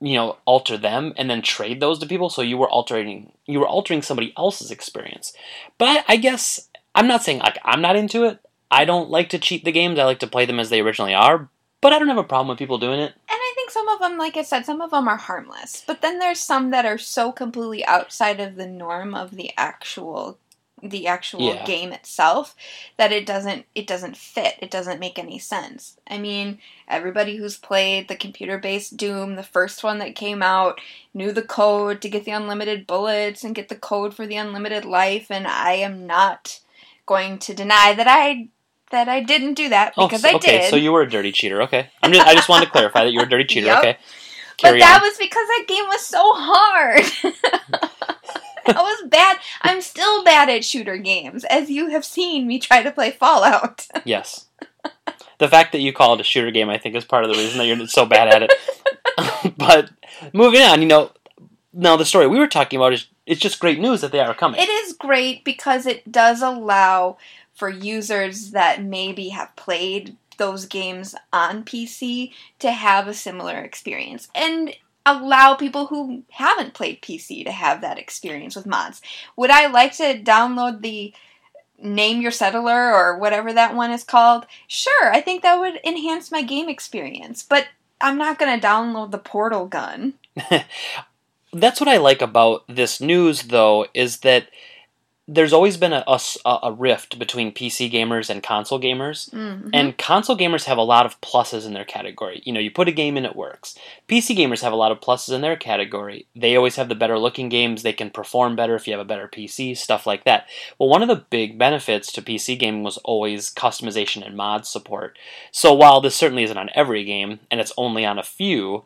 you 0.00 0.14
know, 0.14 0.36
alter 0.44 0.76
them 0.76 1.12
and 1.16 1.28
then 1.28 1.42
trade 1.42 1.80
those 1.80 1.98
to 1.98 2.06
people. 2.06 2.30
So 2.30 2.42
you 2.42 2.58
were 2.58 2.70
altering, 2.70 3.32
you 3.46 3.60
were 3.60 3.68
altering 3.68 4.02
somebody 4.02 4.32
else's 4.36 4.70
experience. 4.70 5.32
But 5.78 5.88
I, 5.88 6.14
I 6.14 6.16
guess 6.16 6.68
I'm 6.94 7.06
not 7.06 7.22
saying 7.22 7.38
like 7.40 7.58
I'm 7.64 7.80
not 7.80 7.96
into 7.96 8.24
it. 8.24 8.38
I 8.70 8.84
don't 8.84 9.10
like 9.10 9.30
to 9.30 9.38
cheat 9.38 9.64
the 9.64 9.72
games. 9.72 9.98
I 9.98 10.04
like 10.04 10.20
to 10.20 10.26
play 10.26 10.46
them 10.46 10.60
as 10.60 10.70
they 10.70 10.80
originally 10.80 11.14
are. 11.14 11.48
But 11.80 11.92
I 11.92 11.98
don't 11.98 12.08
have 12.08 12.18
a 12.18 12.24
problem 12.24 12.48
with 12.48 12.58
people 12.58 12.78
doing 12.78 13.00
it. 13.00 13.12
And 13.12 13.14
I 13.28 13.52
think 13.54 13.70
some 13.70 13.88
of 13.88 14.00
them, 14.00 14.18
like 14.18 14.36
I 14.36 14.42
said, 14.42 14.66
some 14.66 14.80
of 14.82 14.90
them 14.90 15.08
are 15.08 15.16
harmless. 15.16 15.82
But 15.86 16.02
then 16.02 16.18
there's 16.18 16.40
some 16.40 16.70
that 16.70 16.84
are 16.84 16.98
so 16.98 17.32
completely 17.32 17.84
outside 17.86 18.38
of 18.38 18.56
the 18.56 18.66
norm 18.66 19.14
of 19.14 19.32
the 19.32 19.52
actual 19.56 20.38
the 20.82 21.06
actual 21.06 21.42
Yeah. 21.42 21.64
game 21.66 21.92
itself 21.92 22.56
that 22.96 23.12
it 23.12 23.26
doesn't 23.26 23.66
it 23.74 23.86
doesn't 23.86 24.16
fit. 24.16 24.54
It 24.60 24.70
doesn't 24.70 24.98
make 24.98 25.18
any 25.18 25.38
sense. 25.38 25.98
I 26.08 26.16
mean, 26.16 26.58
everybody 26.88 27.36
who's 27.36 27.58
played 27.58 28.08
the 28.08 28.16
computer-based 28.16 28.96
Doom, 28.96 29.36
the 29.36 29.42
first 29.42 29.84
one 29.84 29.98
that 29.98 30.14
came 30.16 30.42
out, 30.42 30.80
knew 31.12 31.32
the 31.32 31.42
code 31.42 32.00
to 32.00 32.08
get 32.08 32.24
the 32.24 32.30
unlimited 32.30 32.86
bullets 32.86 33.44
and 33.44 33.54
get 33.54 33.68
the 33.68 33.76
code 33.76 34.14
for 34.14 34.26
the 34.26 34.36
unlimited 34.36 34.86
life 34.86 35.30
and 35.30 35.46
I 35.46 35.72
am 35.74 36.06
not 36.06 36.60
going 37.04 37.38
to 37.40 37.54
deny 37.54 37.92
that 37.92 38.06
I 38.08 38.48
that 38.90 39.08
I 39.08 39.20
didn't 39.20 39.54
do 39.54 39.68
that 39.68 39.94
oh, 39.96 40.06
because 40.06 40.24
oh, 40.24 40.28
I 40.28 40.34
okay, 40.34 40.58
did. 40.60 40.70
so 40.70 40.76
you 40.76 40.92
were 40.92 41.02
a 41.02 41.08
dirty 41.08 41.32
cheater. 41.32 41.62
Okay, 41.62 41.88
I'm 42.02 42.12
just 42.12 42.26
I 42.26 42.34
just 42.34 42.48
wanted 42.48 42.66
to 42.66 42.72
clarify 42.72 43.04
that 43.04 43.12
you 43.12 43.20
were 43.20 43.26
a 43.26 43.28
dirty 43.28 43.44
cheater. 43.44 43.66
Yep. 43.66 43.78
Okay, 43.78 43.98
But 44.62 44.78
that 44.78 45.00
on. 45.00 45.08
was 45.08 45.16
because 45.18 45.46
that 45.46 45.64
game 45.66 45.84
was 45.86 46.04
so 46.04 46.32
hard. 46.34 47.90
I 48.66 48.82
was 48.82 49.08
bad. 49.08 49.38
I'm 49.62 49.80
still 49.80 50.22
bad 50.24 50.48
at 50.48 50.64
shooter 50.64 50.96
games, 50.96 51.44
as 51.44 51.70
you 51.70 51.88
have 51.88 52.04
seen 52.04 52.46
me 52.46 52.58
try 52.58 52.82
to 52.82 52.92
play 52.92 53.10
Fallout. 53.10 53.86
Yes. 54.04 54.46
The 55.38 55.48
fact 55.48 55.72
that 55.72 55.80
you 55.80 55.92
call 55.92 56.14
it 56.14 56.20
a 56.20 56.24
shooter 56.24 56.50
game, 56.50 56.68
I 56.68 56.76
think, 56.76 56.94
is 56.94 57.04
part 57.04 57.24
of 57.24 57.30
the 57.30 57.36
reason 57.36 57.58
that 57.58 57.66
you're 57.66 57.86
so 57.86 58.04
bad 58.04 58.28
at 58.28 58.42
it. 58.42 59.56
but 59.56 59.90
moving 60.34 60.60
on, 60.60 60.82
you 60.82 60.88
know, 60.88 61.12
now 61.72 61.96
the 61.96 62.04
story 62.04 62.26
we 62.26 62.38
were 62.38 62.46
talking 62.46 62.78
about 62.78 62.92
is 62.92 63.06
it's 63.26 63.40
just 63.40 63.60
great 63.60 63.78
news 63.78 64.02
that 64.02 64.12
they 64.12 64.20
are 64.20 64.34
coming. 64.34 64.60
It 64.60 64.68
is 64.68 64.92
great 64.92 65.44
because 65.44 65.86
it 65.86 66.10
does 66.10 66.42
allow 66.42 67.16
for 67.60 67.68
users 67.68 68.52
that 68.52 68.82
maybe 68.82 69.28
have 69.28 69.54
played 69.54 70.16
those 70.38 70.64
games 70.64 71.14
on 71.30 71.62
PC 71.62 72.32
to 72.58 72.72
have 72.72 73.06
a 73.06 73.12
similar 73.12 73.58
experience 73.58 74.28
and 74.34 74.74
allow 75.04 75.54
people 75.54 75.86
who 75.86 76.22
haven't 76.30 76.72
played 76.72 77.02
PC 77.02 77.44
to 77.44 77.52
have 77.52 77.82
that 77.82 77.98
experience 77.98 78.56
with 78.56 78.64
mods. 78.64 79.02
Would 79.36 79.50
I 79.50 79.66
like 79.66 79.94
to 79.98 80.18
download 80.18 80.80
the 80.80 81.12
Name 81.78 82.22
Your 82.22 82.30
Settler 82.30 82.94
or 82.94 83.18
whatever 83.18 83.52
that 83.52 83.76
one 83.76 83.92
is 83.92 84.04
called? 84.04 84.46
Sure, 84.66 85.12
I 85.12 85.20
think 85.20 85.42
that 85.42 85.60
would 85.60 85.80
enhance 85.84 86.32
my 86.32 86.40
game 86.40 86.70
experience, 86.70 87.42
but 87.42 87.66
I'm 88.00 88.16
not 88.16 88.38
going 88.38 88.58
to 88.58 88.66
download 88.66 89.10
the 89.10 89.18
Portal 89.18 89.66
Gun. 89.66 90.14
That's 91.52 91.78
what 91.78 91.90
I 91.90 91.98
like 91.98 92.22
about 92.22 92.64
this 92.68 93.02
news, 93.02 93.42
though, 93.42 93.86
is 93.92 94.20
that 94.20 94.48
there's 95.32 95.52
always 95.52 95.76
been 95.76 95.92
a 95.92 96.72
rift 96.72 97.16
between 97.16 97.54
PC 97.54 97.88
gamers 97.88 98.28
and 98.28 98.42
console 98.42 98.80
gamers. 98.80 99.30
Mhm. 99.30 99.70
And 99.72 99.96
console 99.96 100.36
gamers 100.36 100.64
have 100.64 100.76
a 100.76 100.82
lot 100.82 101.06
of 101.06 101.20
pluses 101.20 101.64
in 101.64 101.72
their 101.72 101.84
category. 101.84 102.42
You 102.44 102.52
know, 102.52 102.58
you 102.58 102.72
put 102.72 102.88
a 102.88 102.92
game 102.92 103.16
in, 103.16 103.24
it 103.24 103.36
works. 103.36 103.78
PC 104.08 104.34
gamers 104.34 104.62
have 104.62 104.72
a 104.72 104.76
lot 104.76 104.90
of 104.90 104.98
pluses 105.00 105.32
in 105.32 105.40
their 105.40 105.56
category. 105.56 106.26
They 106.34 106.56
always 106.56 106.74
have 106.74 106.88
the 106.88 106.96
better 106.96 107.16
looking 107.16 107.48
games. 107.48 107.84
They 107.84 107.92
can 107.92 108.10
perform 108.10 108.56
better 108.56 108.74
if 108.74 108.88
you 108.88 108.92
have 108.92 109.00
a 109.00 109.04
better 109.04 109.28
PC, 109.28 109.72
stuff 109.72 110.04
like 110.04 110.24
that. 110.24 110.48
Well, 110.80 110.88
one 110.88 111.02
of 111.02 111.08
the 111.08 111.24
big 111.30 111.56
benefits 111.56 112.10
to 112.12 112.22
PC 112.22 112.56
gaming 112.56 112.82
was 112.82 112.98
always 112.98 113.54
customization 113.54 114.26
and 114.26 114.36
mod 114.36 114.66
support. 114.66 115.16
So 115.52 115.72
while 115.72 116.00
this 116.00 116.16
certainly 116.16 116.42
isn't 116.42 116.58
on 116.58 116.70
every 116.74 117.04
game, 117.04 117.38
and 117.52 117.60
it's 117.60 117.72
only 117.76 118.04
on 118.04 118.18
a 118.18 118.24
few, 118.24 118.84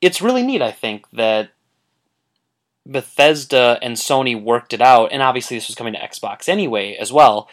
it's 0.00 0.20
really 0.20 0.42
neat, 0.42 0.60
I 0.60 0.72
think, 0.72 1.06
that 1.12 1.50
Bethesda 2.86 3.78
and 3.82 3.96
Sony 3.96 4.40
worked 4.40 4.72
it 4.72 4.80
out, 4.80 5.12
and 5.12 5.22
obviously 5.22 5.56
this 5.56 5.68
was 5.68 5.76
coming 5.76 5.92
to 5.92 6.00
Xbox 6.00 6.48
anyway 6.48 6.96
as 6.96 7.12
well. 7.12 7.48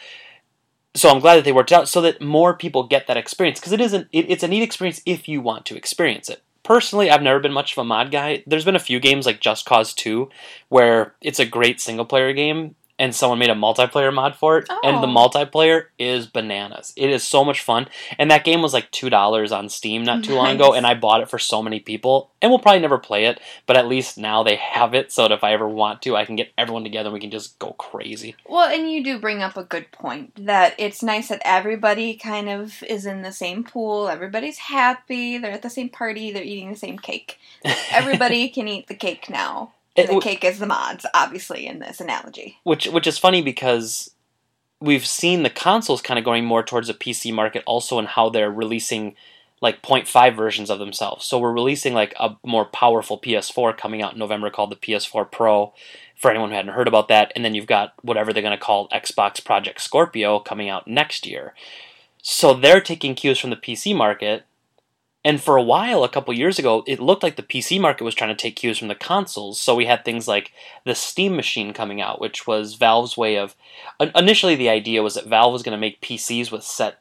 So 0.94 1.08
I'm 1.08 1.20
glad 1.20 1.36
that 1.36 1.44
they 1.44 1.52
worked 1.52 1.70
it 1.70 1.76
out 1.76 1.88
so 1.88 2.00
that 2.00 2.20
more 2.20 2.56
people 2.56 2.82
get 2.84 3.06
that 3.06 3.16
experience 3.16 3.60
because 3.60 3.72
it 3.72 3.80
isn't. 3.80 4.08
It, 4.12 4.30
it's 4.30 4.42
a 4.42 4.48
neat 4.48 4.62
experience 4.62 5.00
if 5.06 5.28
you 5.28 5.40
want 5.40 5.66
to 5.66 5.76
experience 5.76 6.28
it. 6.28 6.42
Personally, 6.62 7.10
I've 7.10 7.22
never 7.22 7.40
been 7.40 7.52
much 7.52 7.72
of 7.72 7.78
a 7.78 7.84
mod 7.84 8.10
guy. 8.10 8.42
There's 8.46 8.64
been 8.64 8.76
a 8.76 8.80
few 8.80 9.00
games 9.00 9.24
like 9.24 9.40
Just 9.40 9.66
Cause 9.66 9.94
2 9.94 10.28
where 10.68 11.14
it's 11.20 11.40
a 11.40 11.46
great 11.46 11.80
single 11.80 12.04
player 12.04 12.32
game 12.32 12.74
and 13.00 13.12
someone 13.14 13.38
made 13.40 13.50
a 13.50 13.54
multiplayer 13.54 14.14
mod 14.14 14.36
for 14.36 14.58
it 14.58 14.68
and 14.84 15.02
the 15.02 15.08
Oh. 15.08 15.28
multiplayer 15.28 15.86
is 15.98 16.26
bananas. 16.28 16.92
It 16.96 17.10
is 17.10 17.24
so 17.24 17.44
much 17.44 17.60
fun 17.60 17.88
and 18.18 18.30
that 18.30 18.44
game 18.44 18.62
was 18.62 18.72
like 18.72 18.92
$2 18.92 19.50
on 19.50 19.68
Steam 19.68 20.04
not 20.04 20.22
too 20.22 20.34
long 20.36 20.54
ago 20.54 20.72
and 20.74 20.86
I 20.86 20.94
bought 20.94 21.22
it 21.22 21.28
for 21.30 21.38
so 21.38 21.62
many 21.62 21.80
people 21.80 22.30
and 22.40 22.50
we'll 22.50 22.58
probably 22.60 22.80
never 22.80 22.98
play 22.98 23.24
it, 23.24 23.40
but 23.66 23.76
at 23.76 23.88
least 23.88 24.16
now 24.18 24.42
they 24.42 24.56
have 24.56 24.94
it 24.94 25.10
so 25.10 25.22
that 25.22 25.32
if 25.32 25.42
I 25.42 25.52
ever 25.52 25.68
want 25.68 26.02
to, 26.02 26.14
I 26.16 26.24
can 26.24 26.36
get 26.36 26.52
everyone 26.56 26.84
together 26.84 27.08
and 27.08 27.14
we 27.14 27.20
can 27.20 27.30
just 27.30 27.58
go 27.58 27.72
crazy. 27.72 28.36
Well, 28.46 28.68
and 28.68 28.90
you 28.90 29.02
do 29.02 29.18
bring 29.18 29.42
up 29.42 29.56
a 29.56 29.64
good 29.64 29.90
point 29.92 30.46
that 30.46 30.74
it's 30.78 31.02
nice 31.02 31.28
that 31.28 31.42
everybody 31.44 32.14
kind 32.14 32.48
of 32.48 32.82
is 32.84 33.06
in 33.06 33.22
the 33.22 33.32
same 33.32 33.64
pool. 33.64 34.08
Everybody's 34.08 34.58
happy. 34.58 35.38
They're 35.38 35.52
at 35.52 35.62
the 35.62 35.70
same 35.70 35.88
party. 35.88 36.30
They're 36.32 36.42
eating 36.42 36.70
the 36.70 36.76
same 36.76 36.98
cake. 36.98 37.38
Everybody 37.90 38.48
can 38.50 38.68
eat 38.68 38.86
the 38.88 38.94
cake 38.94 39.30
now. 39.30 39.72
It 39.96 40.08
the 40.08 40.20
cake 40.20 40.44
is 40.44 40.58
the 40.58 40.66
mods, 40.66 41.04
obviously, 41.14 41.66
in 41.66 41.80
this 41.80 42.00
analogy. 42.00 42.58
which 42.62 42.86
which 42.86 43.06
is 43.06 43.18
funny 43.18 43.42
because 43.42 44.10
we've 44.80 45.06
seen 45.06 45.42
the 45.42 45.50
consoles 45.50 46.00
kind 46.00 46.18
of 46.18 46.24
going 46.24 46.44
more 46.44 46.62
towards 46.62 46.88
the 46.88 46.94
PC 46.94 47.32
market 47.32 47.62
also 47.66 47.98
in 47.98 48.06
how 48.06 48.30
they're 48.30 48.50
releasing 48.50 49.14
like 49.60 49.82
0.5 49.82 50.34
versions 50.34 50.70
of 50.70 50.78
themselves. 50.78 51.26
So 51.26 51.38
we're 51.38 51.52
releasing 51.52 51.92
like 51.92 52.14
a 52.18 52.36
more 52.44 52.64
powerful 52.64 53.20
PS4 53.20 53.76
coming 53.76 54.00
out 54.00 54.14
in 54.14 54.18
November 54.18 54.48
called 54.48 54.70
the 54.70 54.76
PS4 54.76 55.30
Pro 55.30 55.74
for 56.16 56.30
anyone 56.30 56.50
who 56.50 56.56
hadn't 56.56 56.74
heard 56.74 56.88
about 56.88 57.08
that 57.08 57.30
and 57.36 57.44
then 57.44 57.54
you've 57.54 57.66
got 57.66 57.92
whatever 58.02 58.32
they're 58.32 58.42
going 58.42 58.56
to 58.56 58.64
call 58.64 58.88
Xbox 58.88 59.44
Project 59.44 59.80
Scorpio 59.80 60.38
coming 60.38 60.68
out 60.68 60.88
next 60.88 61.26
year. 61.26 61.54
So 62.22 62.54
they're 62.54 62.80
taking 62.80 63.14
cues 63.14 63.38
from 63.38 63.50
the 63.50 63.56
PC 63.56 63.94
market 63.94 64.44
and 65.24 65.40
for 65.40 65.56
a 65.56 65.62
while, 65.62 66.02
a 66.02 66.08
couple 66.08 66.32
years 66.32 66.58
ago, 66.58 66.82
it 66.86 66.98
looked 66.98 67.22
like 67.22 67.36
the 67.36 67.42
PC 67.42 67.78
market 67.78 68.04
was 68.04 68.14
trying 68.14 68.34
to 68.34 68.40
take 68.40 68.56
cues 68.56 68.78
from 68.78 68.88
the 68.88 68.94
consoles. 68.94 69.60
So 69.60 69.74
we 69.74 69.84
had 69.84 70.04
things 70.04 70.26
like 70.26 70.52
the 70.84 70.94
Steam 70.94 71.36
Machine 71.36 71.74
coming 71.74 72.00
out, 72.00 72.20
which 72.20 72.46
was 72.46 72.74
Valve's 72.74 73.18
way 73.18 73.36
of. 73.36 73.54
Initially, 74.14 74.56
the 74.56 74.70
idea 74.70 75.02
was 75.02 75.14
that 75.14 75.26
Valve 75.26 75.52
was 75.52 75.62
going 75.62 75.76
to 75.76 75.80
make 75.80 76.00
PCs 76.00 76.50
with 76.50 76.62
set 76.62 77.00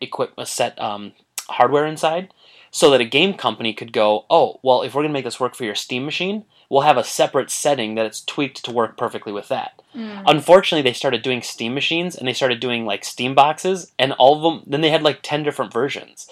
equip, 0.00 0.32
uh, 0.38 0.46
set 0.46 0.80
um, 0.80 1.12
hardware 1.50 1.84
inside, 1.84 2.32
so 2.70 2.90
that 2.90 3.02
a 3.02 3.04
game 3.04 3.34
company 3.34 3.74
could 3.74 3.92
go, 3.92 4.24
oh, 4.30 4.58
well, 4.62 4.80
if 4.80 4.94
we're 4.94 5.02
going 5.02 5.10
to 5.10 5.18
make 5.18 5.24
this 5.24 5.40
work 5.40 5.54
for 5.54 5.64
your 5.64 5.74
Steam 5.74 6.06
Machine, 6.06 6.46
we'll 6.70 6.82
have 6.82 6.96
a 6.96 7.04
separate 7.04 7.50
setting 7.50 7.94
that 7.94 8.06
it's 8.06 8.24
tweaked 8.24 8.64
to 8.64 8.70
work 8.70 8.96
perfectly 8.96 9.32
with 9.32 9.48
that. 9.48 9.82
Unfortunately, 10.26 10.88
they 10.88 10.94
started 10.94 11.20
doing 11.20 11.42
Steam 11.42 11.74
machines 11.74 12.14
and 12.14 12.26
they 12.26 12.32
started 12.32 12.60
doing 12.60 12.86
like 12.86 13.04
Steam 13.04 13.34
boxes, 13.34 13.92
and 13.98 14.12
all 14.12 14.36
of 14.36 14.42
them. 14.42 14.64
Then 14.66 14.80
they 14.80 14.90
had 14.90 15.02
like 15.02 15.18
ten 15.20 15.42
different 15.42 15.72
versions. 15.72 16.26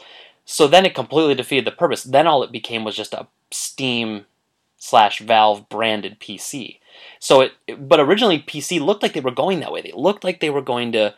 So 0.50 0.66
then 0.66 0.86
it 0.86 0.94
completely 0.94 1.34
defeated 1.34 1.66
the 1.66 1.72
purpose. 1.72 2.02
Then 2.04 2.26
all 2.26 2.42
it 2.42 2.50
became 2.50 2.82
was 2.82 2.96
just 2.96 3.12
a 3.12 3.26
Steam 3.50 4.24
slash 4.78 5.20
Valve 5.20 5.68
branded 5.68 6.18
PC. 6.20 6.78
So 7.20 7.42
it, 7.42 7.52
but 7.78 8.00
originally 8.00 8.38
PC 8.38 8.80
looked 8.80 9.02
like 9.02 9.12
they 9.12 9.20
were 9.20 9.30
going 9.30 9.60
that 9.60 9.70
way. 9.70 9.82
They 9.82 9.92
looked 9.94 10.24
like 10.24 10.40
they 10.40 10.48
were 10.48 10.62
going 10.62 10.90
to 10.92 11.14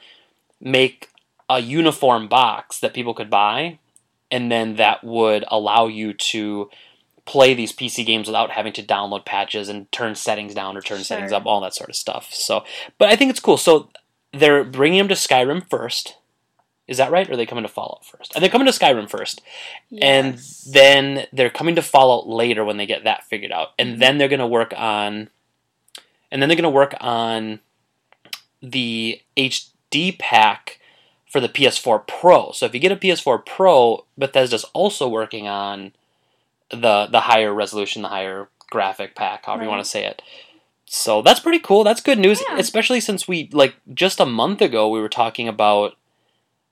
make 0.61 1.11
a 1.49 1.61
uniform 1.61 2.27
box 2.27 2.81
that 2.81 2.93
people 2.93 3.15
could 3.15 3.31
buy, 3.31 3.79
and 4.33 4.51
then 4.51 4.75
that 4.77 5.05
would 5.05 5.45
allow 5.47 5.87
you 5.87 6.13
to 6.13 6.69
play 7.25 7.55
these 7.55 7.73
PC 7.73 8.05
games 8.05 8.27
without 8.27 8.51
having 8.51 8.73
to 8.73 8.83
download 8.83 9.25
patches 9.25 9.69
and 9.69 9.91
turn 9.93 10.17
settings 10.17 10.55
down 10.55 10.77
or 10.77 10.81
turn 10.81 11.05
settings 11.05 11.31
up, 11.31 11.47
all 11.47 11.61
that 11.61 11.75
sort 11.75 11.89
of 11.89 11.95
stuff. 11.95 12.35
So, 12.35 12.65
but 12.99 13.09
I 13.09 13.15
think 13.15 13.31
it's 13.31 13.39
cool. 13.39 13.57
So 13.57 13.91
they're 14.33 14.65
bringing 14.65 14.99
them 14.99 15.09
to 15.09 15.15
Skyrim 15.15 15.71
first. 15.71 16.17
Is 16.91 16.97
that 16.97 17.13
right? 17.13 17.29
Or 17.31 17.35
are 17.35 17.37
they 17.37 17.47
coming 17.47 17.63
to 17.63 17.69
Fallout 17.69 18.05
first? 18.05 18.37
Are 18.37 18.41
they 18.41 18.49
coming 18.49 18.67
to 18.67 18.73
Skyrim 18.73 19.09
first? 19.09 19.41
And 20.03 20.39
then 20.69 21.27
they're 21.33 21.49
coming 21.49 21.77
to 21.77 21.83
Fallout 21.83 22.29
later 22.29 22.65
when 22.65 22.79
they 22.79 22.85
get 22.87 23.05
that 23.05 23.25
figured 23.25 23.53
out. 23.53 23.69
And 23.79 23.95
Mhm. 23.95 23.99
then 24.01 24.19
they're 24.19 24.29
going 24.29 24.41
to 24.41 24.47
work 24.47 24.75
on 24.77 25.31
and 26.33 26.41
then 26.43 26.49
they're 26.49 26.57
going 26.57 26.63
to 26.65 26.71
work 26.71 26.95
on 27.01 27.61
the 28.63 29.21
HD 29.37 30.13
pack 30.19 30.81
for 31.31 31.41
the 31.41 31.49
PS4 31.49 32.01
Pro. 32.07 32.51
So 32.53 32.67
if 32.67 32.75
you 32.75 32.81
get 32.81 32.93
a 32.93 32.97
PS4 32.97 33.39
Pro, 33.39 34.05
Bethesda's 34.19 34.65
also 34.73 35.09
working 35.09 35.47
on 35.49 35.93
the 36.71 37.07
the 37.07 37.21
higher 37.23 37.53
resolution, 37.55 38.03
the 38.03 38.09
higher 38.09 38.49
graphic 38.71 39.15
pack, 39.15 39.47
however 39.47 39.63
you 39.65 39.69
want 39.69 39.83
to 39.85 39.91
say 39.91 40.05
it. 40.05 40.23
So 40.87 41.23
that's 41.23 41.41
pretty 41.41 41.61
cool. 41.61 41.85
That's 41.85 42.01
good 42.01 42.19
news, 42.19 42.43
Yeah. 42.49 42.57
especially 42.59 43.01
since 43.01 43.27
we 43.29 43.49
like 43.53 43.75
just 43.95 44.19
a 44.21 44.27
month 44.27 44.61
ago 44.61 44.89
we 44.89 45.01
were 45.01 45.09
talking 45.09 45.47
about 45.49 45.97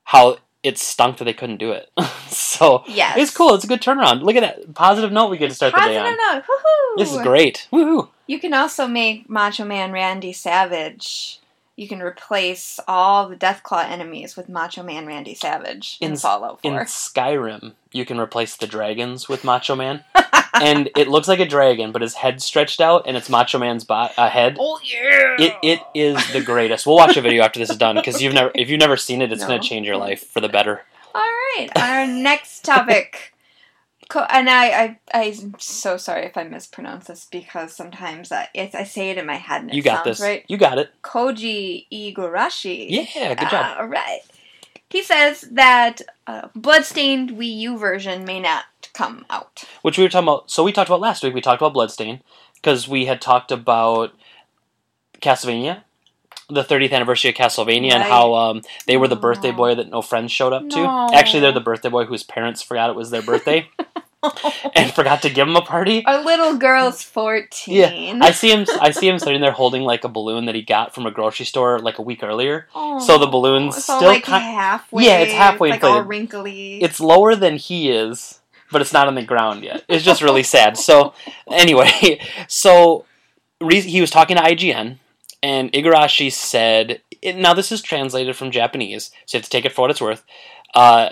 how 0.08 0.38
it 0.62 0.78
stunk 0.78 1.18
that 1.18 1.24
they 1.24 1.34
couldn't 1.34 1.58
do 1.58 1.72
it. 1.72 1.90
so 2.28 2.82
yes. 2.86 3.18
it's 3.18 3.30
cool. 3.30 3.54
It's 3.54 3.64
a 3.64 3.68
good 3.68 3.82
turnaround. 3.82 4.22
Look 4.22 4.36
at 4.36 4.40
that 4.40 4.74
positive 4.74 5.12
note 5.12 5.28
we 5.28 5.36
get 5.36 5.50
to 5.50 5.54
start 5.54 5.74
the 5.74 5.80
day 5.80 5.98
Positive 5.98 6.18
on. 6.18 6.34
note. 6.34 6.44
Woohoo! 6.44 6.96
This 6.96 7.12
is 7.12 7.20
great. 7.20 7.68
Woohoo! 7.70 8.08
You 8.26 8.40
can 8.40 8.54
also 8.54 8.86
make 8.86 9.28
Macho 9.28 9.66
Man 9.66 9.92
Randy 9.92 10.32
Savage. 10.32 11.40
You 11.78 11.86
can 11.86 12.02
replace 12.02 12.80
all 12.88 13.28
the 13.28 13.36
Deathclaw 13.36 13.88
enemies 13.88 14.36
with 14.36 14.48
Macho 14.48 14.82
Man 14.82 15.06
Randy 15.06 15.32
Savage 15.34 15.96
in, 16.00 16.10
In- 16.10 16.16
Fallout 16.18 16.58
In 16.64 16.74
Skyrim, 16.74 17.74
you 17.92 18.04
can 18.04 18.18
replace 18.18 18.56
the 18.56 18.66
dragons 18.66 19.28
with 19.28 19.44
Macho 19.44 19.76
Man, 19.76 20.02
and 20.54 20.90
it 20.96 21.06
looks 21.06 21.28
like 21.28 21.38
a 21.38 21.46
dragon, 21.46 21.92
but 21.92 22.02
his 22.02 22.14
head's 22.14 22.44
stretched 22.44 22.80
out, 22.80 23.04
and 23.06 23.16
it's 23.16 23.28
Macho 23.30 23.60
Man's 23.60 23.84
bo- 23.84 24.08
uh, 24.18 24.28
head. 24.28 24.56
oh 24.58 24.80
yeah! 24.82 25.36
It 25.38 25.54
it 25.62 25.80
is 25.94 26.32
the 26.32 26.40
greatest. 26.42 26.84
We'll 26.84 26.96
watch 26.96 27.16
a 27.16 27.20
video 27.20 27.44
after 27.44 27.60
this 27.60 27.70
is 27.70 27.76
done 27.76 27.94
because 27.94 28.20
you've 28.20 28.34
never 28.34 28.50
if 28.56 28.68
you've 28.68 28.80
never 28.80 28.96
seen 28.96 29.22
it, 29.22 29.30
it's 29.30 29.42
No. 29.42 29.46
gonna 29.46 29.62
change 29.62 29.86
your 29.86 29.96
life 29.96 30.26
for 30.26 30.40
the 30.40 30.48
better. 30.48 30.82
All 31.14 31.22
right, 31.22 31.68
our 31.76 32.08
next 32.08 32.64
topic. 32.64 33.32
Co- 34.08 34.26
and 34.30 34.48
I, 34.48 34.98
I, 35.12 35.34
I'm 35.42 35.54
so 35.58 35.98
sorry 35.98 36.24
if 36.24 36.36
I 36.36 36.44
mispronounce 36.44 37.08
this 37.08 37.26
because 37.30 37.74
sometimes 37.74 38.32
I, 38.32 38.48
it's, 38.54 38.74
I 38.74 38.84
say 38.84 39.10
it 39.10 39.18
in 39.18 39.26
my 39.26 39.34
head 39.36 39.60
and 39.62 39.70
it 39.70 39.76
You 39.76 39.82
got 39.82 40.04
sounds 40.04 40.18
this. 40.18 40.20
right. 40.20 40.44
You 40.48 40.56
got 40.56 40.78
it. 40.78 40.90
Koji 41.02 41.86
Igarashi. 41.92 42.86
Yeah, 42.88 43.34
good 43.34 43.50
job. 43.50 43.76
All 43.78 43.86
right. 43.86 44.20
He 44.88 45.02
says 45.02 45.42
that 45.52 46.00
uh, 46.26 46.48
Bloodstained 46.54 47.32
Wii 47.32 47.54
U 47.58 47.76
version 47.78 48.24
may 48.24 48.40
not 48.40 48.64
come 48.94 49.26
out. 49.28 49.64
Which 49.82 49.98
we 49.98 50.04
were 50.04 50.08
talking 50.08 50.26
about. 50.26 50.50
So 50.50 50.64
we 50.64 50.72
talked 50.72 50.88
about 50.88 51.00
last 51.00 51.22
week. 51.22 51.34
We 51.34 51.42
talked 51.42 51.60
about 51.60 51.74
Bloodstain 51.74 52.22
because 52.54 52.88
we 52.88 53.04
had 53.04 53.20
talked 53.20 53.52
about 53.52 54.14
Castlevania, 55.20 55.82
the 56.48 56.64
30th 56.64 56.92
anniversary 56.92 57.30
of 57.30 57.36
Castlevania, 57.36 57.92
and 57.92 58.02
how 58.02 58.34
um, 58.34 58.62
they 58.86 58.96
were 58.96 59.08
the 59.08 59.16
birthday 59.16 59.50
boy 59.50 59.74
that 59.74 59.90
no 59.90 60.02
friends 60.02 60.32
showed 60.32 60.52
up 60.52 60.68
to. 60.70 61.08
Actually, 61.14 61.40
they're 61.40 61.52
the 61.52 61.60
birthday 61.60 61.88
boy 61.90 62.04
whose 62.04 62.22
parents 62.22 62.62
forgot 62.62 62.90
it 62.90 62.96
was 62.96 63.10
their 63.10 63.22
birthday 63.22 63.68
and 64.74 64.92
forgot 64.92 65.22
to 65.22 65.30
give 65.30 65.46
him 65.46 65.56
a 65.56 65.62
party. 65.62 66.04
Our 66.04 66.24
little 66.24 66.56
girl's 66.56 67.02
14. 67.02 67.74
Yeah, 67.74 68.18
I 68.20 68.32
see 68.32 68.50
him. 68.50 68.66
I 68.80 68.90
see 68.90 69.08
him 69.08 69.18
sitting 69.18 69.40
there 69.40 69.52
holding 69.52 69.82
like 69.82 70.04
a 70.04 70.08
balloon 70.08 70.46
that 70.46 70.54
he 70.54 70.62
got 70.62 70.94
from 70.94 71.06
a 71.06 71.10
grocery 71.10 71.46
store 71.46 71.78
like 71.78 71.98
a 71.98 72.02
week 72.02 72.22
earlier. 72.22 72.66
Oh, 72.74 72.98
so 72.98 73.18
the 73.18 73.26
balloon's 73.26 73.82
still 73.82 74.00
like 74.02 74.24
ki- 74.24 74.32
halfway. 74.32 75.04
Yeah, 75.04 75.18
it's 75.18 75.32
halfway 75.32 75.70
Like 75.70 75.84
all 75.84 76.02
wrinkly. 76.02 76.82
It's 76.82 76.98
lower 76.98 77.36
than 77.36 77.56
he 77.56 77.90
is, 77.90 78.40
but 78.72 78.80
it's 78.80 78.92
not 78.92 79.06
on 79.06 79.14
the 79.14 79.22
ground 79.22 79.62
yet. 79.62 79.84
It's 79.88 80.04
just 80.04 80.22
really 80.22 80.42
sad. 80.42 80.76
So 80.76 81.14
anyway, 81.50 82.20
so 82.48 83.04
he 83.60 84.00
was 84.00 84.10
talking 84.10 84.36
to 84.36 84.42
IGN, 84.42 84.98
and 85.42 85.72
Igarashi 85.72 86.32
said, 86.32 87.00
"Now 87.24 87.54
this 87.54 87.70
is 87.72 87.82
translated 87.82 88.36
from 88.36 88.50
Japanese, 88.50 89.10
so 89.26 89.36
you 89.36 89.40
have 89.40 89.44
to 89.44 89.50
take 89.50 89.64
it 89.64 89.72
for 89.72 89.82
what 89.82 89.90
it's 89.90 90.00
worth." 90.00 90.24
Uh, 90.74 91.10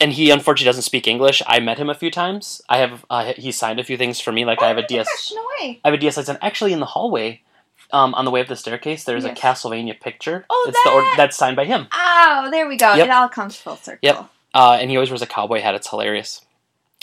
and 0.00 0.12
he 0.12 0.30
unfortunately 0.30 0.66
doesn't 0.68 0.82
speak 0.82 1.06
English. 1.06 1.42
I 1.46 1.60
met 1.60 1.78
him 1.78 1.88
a 1.88 1.94
few 1.94 2.10
times. 2.10 2.60
I 2.68 2.78
have 2.78 3.04
uh, 3.08 3.32
he 3.36 3.52
signed 3.52 3.80
a 3.80 3.84
few 3.84 3.96
things 3.96 4.20
for 4.20 4.32
me, 4.32 4.44
like 4.44 4.60
I 4.62 4.68
have 4.68 4.78
a 4.78 4.82
oh 4.84 4.86
DS. 4.86 5.06
Gosh, 5.06 5.32
no 5.34 5.46
way. 5.60 5.80
I 5.84 5.88
have 5.88 5.94
a 5.94 5.98
DS 5.98 6.16
license. 6.16 6.38
Actually, 6.42 6.72
in 6.72 6.80
the 6.80 6.86
hallway, 6.86 7.42
um, 7.92 8.12
on 8.14 8.24
the 8.24 8.30
way 8.30 8.40
up 8.40 8.48
the 8.48 8.56
staircase, 8.56 9.04
there's 9.04 9.24
Yes. 9.24 9.38
a 9.38 9.40
Castlevania 9.40 9.98
picture. 9.98 10.44
Oh, 10.50 10.66
it's 10.68 10.82
the 10.84 10.90
or- 10.90 11.00
that- 11.02 11.14
that's 11.16 11.36
signed 11.36 11.56
by 11.56 11.64
him. 11.64 11.86
Oh, 11.92 12.48
there 12.50 12.66
we 12.68 12.76
go. 12.76 12.94
Yep. 12.94 13.06
It 13.06 13.10
all 13.10 13.28
comes 13.28 13.56
full 13.56 13.76
circle. 13.76 14.00
Yep. 14.02 14.26
uh, 14.52 14.78
and 14.80 14.90
he 14.90 14.96
always 14.96 15.10
wears 15.10 15.22
a 15.22 15.26
cowboy 15.26 15.60
hat. 15.60 15.74
It's 15.74 15.88
hilarious. 15.88 16.40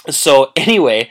So 0.10 0.52
anyway, 0.56 1.10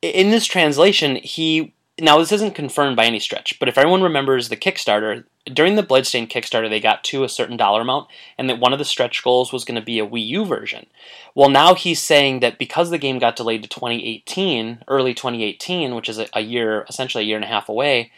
in 0.00 0.30
this 0.30 0.46
translation, 0.46 1.16
he 1.16 1.73
now 2.00 2.18
this 2.18 2.32
isn't 2.32 2.54
confirmed 2.54 2.96
by 2.96 3.04
any 3.04 3.20
stretch, 3.20 3.58
but 3.58 3.68
if 3.68 3.78
everyone 3.78 4.02
remembers 4.02 4.48
the 4.48 4.56
Kickstarter 4.56 5.24
during 5.46 5.76
the 5.76 5.82
Bloodstained 5.82 6.30
Kickstarter, 6.30 6.68
they 6.68 6.80
got 6.80 7.04
to 7.04 7.22
a 7.22 7.28
certain 7.28 7.56
dollar 7.56 7.82
amount, 7.82 8.08
and 8.36 8.48
that 8.48 8.58
one 8.58 8.72
of 8.72 8.78
the 8.78 8.84
stretch 8.84 9.22
goals 9.22 9.52
was 9.52 9.64
going 9.64 9.78
to 9.78 9.84
be 9.84 9.98
a 9.98 10.06
Wii 10.06 10.26
U 10.26 10.44
version. 10.44 10.86
Well, 11.34 11.50
now 11.50 11.74
he's 11.74 12.00
saying 12.00 12.40
that 12.40 12.58
because 12.58 12.90
the 12.90 12.98
game 12.98 13.18
got 13.18 13.36
delayed 13.36 13.62
to 13.62 13.68
2018, 13.68 14.84
early 14.88 15.14
2018, 15.14 15.94
which 15.94 16.08
is 16.08 16.18
a, 16.18 16.26
a 16.32 16.40
year, 16.40 16.84
essentially 16.88 17.24
a 17.24 17.26
year 17.26 17.36
and 17.36 17.44
a 17.44 17.48
half 17.48 17.68
away, 17.68 18.10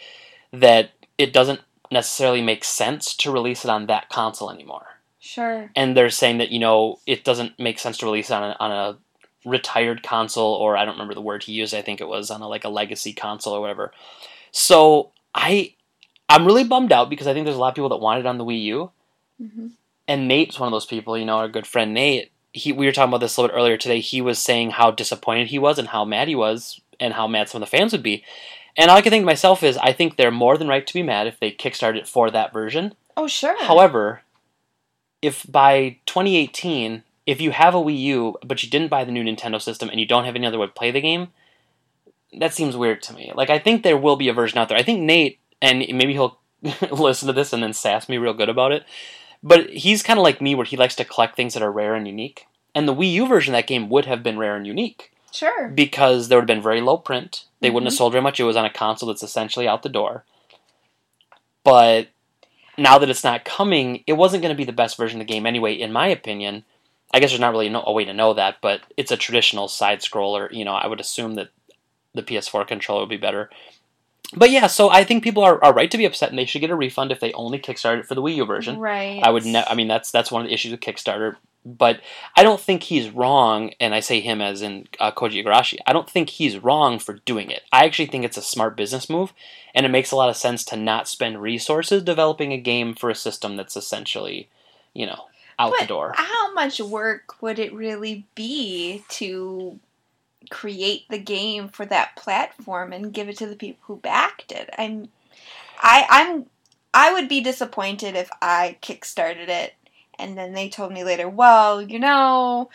that 0.53 0.93
it 1.19 1.33
doesn't 1.33 1.61
necessarily 1.91 2.43
make 2.43 2.65
sense 2.65 3.15
to 3.17 3.31
release 3.31 3.65
it 3.65 3.71
on 3.71 3.87
that 3.87 4.09
console 4.09 4.51
anymore 4.51 4.87
Sure. 5.21 5.71
and 5.77 5.97
they're 5.97 6.11
saying 6.11 6.39
that 6.39 6.51
you 6.51 6.59
know 6.59 6.99
it 7.07 7.25
doesn't 7.25 7.59
make 7.59 7.79
sense 7.79 7.99
to 7.99 8.07
release 8.07 8.31
on 8.31 8.43
a, 8.43 8.57
on 8.59 8.73
a 8.73 8.99
retired 9.47 10.03
console 10.03 10.55
or 10.55 10.77
I 10.77 10.85
don't 10.85 10.95
remember 10.95 11.15
the 11.15 11.23
word 11.23 11.45
he 11.45 11.53
used. 11.53 11.73
I 11.73 11.83
think 11.83 12.01
it 12.01 12.09
was 12.09 12.31
on 12.31 12.43
a 12.43 12.49
like 12.49 12.65
a 12.65 12.69
legacy 12.69 13.15
console 13.15 13.55
or 13.55 13.61
whatever. 13.61 13.93
So 14.51 15.13
I 15.35 15.75
I'm 16.29 16.45
really 16.45 16.65
bummed 16.65 16.93
out 16.93 17.09
because 17.09 17.27
I 17.27 17.33
think 17.33 17.47
there's 17.47 17.57
a 17.57 17.61
lot 17.61 17.69
of 17.69 17.75
people 17.75 17.91
that 17.91 17.97
want 17.97 18.21
it 18.21 18.27
on 18.27 18.39
the 18.39 18.45
Wii 18.45 18.63
U, 18.65 18.91
hmm 19.39 19.69
and 20.09 20.29
Nate's 20.29 20.61
one 20.61 20.69
of 20.69 20.73
those 20.73 20.87
people. 20.87 21.19
You 21.19 21.25
know, 21.25 21.39
our 21.39 21.49
good 21.49 21.67
friend 21.67 21.95
Nate. 21.95 22.31
He 22.53 22.73
we 22.73 22.87
were 22.87 22.93
talking 22.93 23.11
about 23.11 23.19
this 23.21 23.37
a 23.37 23.41
little 23.41 23.55
bit 23.55 23.61
earlier 23.61 23.77
today. 23.77 24.01
He 24.01 24.21
was 24.21 24.39
saying 24.39 24.71
how 24.73 24.91
disappointed 24.91 25.49
he 25.49 25.59
was 25.59 25.79
and 25.79 25.89
how 25.89 26.05
mad 26.05 26.29
he 26.29 26.35
was 26.35 26.81
and 26.99 27.15
how 27.15 27.27
mad 27.27 27.49
some 27.49 27.63
of 27.63 27.69
the 27.69 27.77
fans 27.77 27.93
would 27.93 28.03
be. 28.03 28.25
And 28.77 28.91
all 28.91 28.97
I 28.97 29.03
can 29.03 29.11
think 29.11 29.23
to 29.23 29.27
myself 29.27 29.63
is, 29.63 29.77
I 29.79 29.93
think 29.93 30.17
they're 30.17 30.31
more 30.31 30.59
than 30.59 30.69
right 30.69 30.87
to 30.87 30.95
be 30.95 31.03
mad 31.03 31.27
if 31.27 31.41
they 31.41 31.51
kickstarted 31.51 31.97
it 31.97 32.09
for 32.09 32.31
that 32.31 32.53
version. 32.53 32.95
Oh, 33.17 33.27
sure. 33.27 33.57
However, 33.65 34.23
if 35.23 35.51
by 35.51 35.99
2018, 36.07 37.03
if 37.27 37.41
you 37.41 37.51
have 37.51 37.75
a 37.75 37.79
Wii 37.79 37.99
U 37.99 38.37
but 38.45 38.63
you 38.63 38.71
didn't 38.71 38.89
buy 38.89 39.05
the 39.05 39.13
new 39.13 39.25
Nintendo 39.25 39.61
system 39.61 39.89
and 39.91 39.99
you 40.01 40.07
don't 40.07 40.25
have 40.25 40.37
any 40.37 40.47
other 40.47 40.59
way 40.59 40.67
to 40.67 40.73
play 40.73 40.91
the 40.91 41.01
game, 41.01 41.29
that 42.39 42.55
seems 42.55 42.77
weird 42.77 43.03
to 43.03 43.13
me. 43.15 43.33
Like 43.35 43.51
I 43.51 43.59
think 43.59 43.83
there 43.83 43.97
will 43.97 44.17
be 44.17 44.29
a 44.29 44.33
version 44.35 44.59
out 44.59 44.69
there. 44.69 44.79
I 44.79 44.83
think 44.83 45.01
Nate 45.01 45.39
and 45.61 45.79
maybe 45.81 46.13
he'll 46.13 46.39
listen 46.91 47.27
to 47.27 47.33
this 47.33 47.53
and 47.53 47.63
then 47.63 47.73
sass 47.73 48.09
me 48.09 48.19
real 48.19 48.35
good 48.35 48.49
about 48.49 48.73
it. 48.73 48.85
But 49.43 49.71
he's 49.71 50.03
kind 50.03 50.19
of 50.19 50.23
like 50.23 50.41
me 50.41 50.55
where 50.55 50.65
he 50.67 50.77
likes 50.77 50.97
to 50.97 51.05
collect 51.05 51.37
things 51.37 51.55
that 51.55 51.63
are 51.63 51.71
rare 51.73 51.95
and 51.95 52.07
unique. 52.07 52.47
And 52.75 52.87
the 52.89 52.95
Wii 52.95 53.13
U 53.13 53.27
version 53.27 53.55
of 53.55 53.59
that 53.59 53.67
game 53.67 53.89
would 53.89 54.07
have 54.07 54.23
been 54.23 54.39
rare 54.39 54.57
and 54.57 54.67
unique 54.67 55.13
Sure. 55.33 55.69
because 55.69 56.29
there 56.29 56.39
would 56.39 56.49
have 56.49 56.57
been 56.57 56.63
very 56.63 56.81
low 56.81 56.97
print. 56.97 57.45
They 57.61 57.71
wouldn't 57.71 57.87
have 57.91 57.95
Mhm. 57.95 57.99
sold 57.99 58.13
very 58.13 58.23
much. 58.23 58.39
It 58.41 58.45
was 58.45 58.57
on 58.57 58.65
a 58.65 58.71
console 58.71 59.09
that's 59.09 59.23
essentially 59.23 59.67
out 59.69 59.83
the 59.83 59.89
door. 59.89 60.25
But 61.65 62.09
now 62.79 62.99
that 62.99 63.09
it's 63.11 63.25
not 63.25 63.45
coming, 63.45 64.03
it 64.07 64.15
wasn't 64.15 64.43
going 64.43 64.55
to 64.55 64.57
be 64.57 64.65
the 64.65 64.73
best 64.73 64.97
version 64.97 65.21
of 65.21 65.27
the 65.27 65.33
game 65.33 65.47
anyway, 65.47 65.75
in 65.75 65.93
my 65.93 66.07
opinion. 66.09 66.65
I 67.13 67.21
guess 67.21 67.31
there's 67.31 67.41
not 67.41 67.53
really 67.53 67.69
no, 67.69 67.83
a 67.87 67.93
way 67.93 68.05
to 68.05 68.13
know 68.13 68.35
that, 68.35 68.57
but 68.61 68.81
it's 68.97 69.13
a 69.13 69.17
traditional 69.17 69.69
side 69.69 70.01
scroller. 70.01 70.53
You 70.53 70.65
know, 70.65 70.75
I 70.75 70.87
would 70.87 71.01
assume 71.01 71.35
that 71.35 71.49
the 72.15 72.23
PS4 72.23 72.67
controller 72.67 73.03
would 73.03 73.09
be 73.09 73.17
better. 73.17 73.51
But 74.35 74.51
yeah, 74.51 74.67
so 74.67 74.91
I 74.91 75.05
think 75.05 75.23
people 75.23 75.45
are, 75.45 75.63
are 75.63 75.73
right 75.73 75.91
to 75.91 75.99
be 75.99 76.05
upset, 76.05 76.31
and 76.31 76.39
they 76.39 76.47
should 76.47 76.61
get 76.61 76.71
a 76.71 76.77
refund 76.77 77.13
if 77.13 77.21
they 77.21 77.33
only 77.35 77.59
kickstarted 77.59 78.01
it 78.01 78.07
for 78.07 78.17
the 78.17 78.23
Wii 78.23 78.37
U 78.37 78.45
version. 78.45 78.79
Right. 78.79 79.21
I 79.23 79.31
would 79.31 79.45
ne- 79.45 79.65
I 79.67 79.75
mean 79.75 79.89
that's 79.89 80.11
that's 80.11 80.33
one 80.33 80.43
of 80.43 80.49
the 80.49 80.55
issues 80.55 80.73
with 80.73 80.81
Kickstarter, 80.81 81.37
but 81.65 82.01
I 82.37 82.45
don't 82.45 82.61
think 82.61 82.85
he's 82.85 83.11
wrong 83.11 83.73
and 83.81 83.95
I 83.95 84.01
say 84.01 84.21
him 84.21 84.41
as 84.41 84.63
in 84.63 84.89
uh, 85.01 85.11
Koji 85.11 85.45
Igarashi. 85.45 85.79
I 85.87 85.93
don't 85.93 86.09
think 86.09 86.31
he's 86.31 86.59
wrong 86.59 86.99
for 86.99 87.15
doing 87.25 87.51
it. 87.51 87.63
I 87.73 87.85
actually 87.85 88.07
think 88.07 88.25
it's 88.25 88.37
a 88.37 88.43
smart 88.43 88.77
business 88.77 89.11
move 89.11 89.33
and 89.75 89.85
it 89.85 89.91
makes 89.91 90.13
a 90.13 90.17
lot 90.17 90.29
of 90.29 90.37
sense 90.37 90.65
to 90.67 90.77
not 90.77 91.09
spend 91.09 91.43
resources 91.43 92.05
developing 92.05 92.53
a 92.53 92.59
game 92.59 92.95
for 92.95 93.11
a 93.11 93.17
system 93.17 93.57
that's 93.57 93.77
essentially, 93.77 94.49
you 94.95 95.07
know, 95.07 95.25
out 95.59 95.73
the 95.73 95.77
But 95.81 95.89
door. 95.89 96.13
How 96.17 96.53
much 96.53 96.81
work 96.81 97.41
would 97.43 97.59
it 97.59 97.73
really 97.73 98.27
be 98.35 99.05
to 99.11 99.79
create 100.51 101.05
the 101.11 101.19
game 101.19 101.69
for 101.69 101.87
that 101.87 102.17
platform 102.17 102.93
and 102.93 103.13
give 103.13 103.29
it 103.29 103.39
to 103.39 103.47
the 103.47 103.57
people 103.57 103.83
who 103.83 103.97
backed 103.97 104.53
it? 104.53 104.71
I'm, 104.79 105.09
I, 105.79 106.07
I'm, 106.09 106.47
I 106.95 107.13
would 107.13 107.29
be 107.29 107.41
disappointed 107.41 108.17
if 108.17 108.31
I 108.41 108.79
kickstarted 108.83 109.49
it 109.49 109.75
and 110.19 110.37
then 110.37 110.53
they 110.53 110.69
told 110.69 110.93
me 110.93 111.05
later, 111.05 111.29
well, 111.29 111.83
you 111.83 111.99
know, 111.99 112.71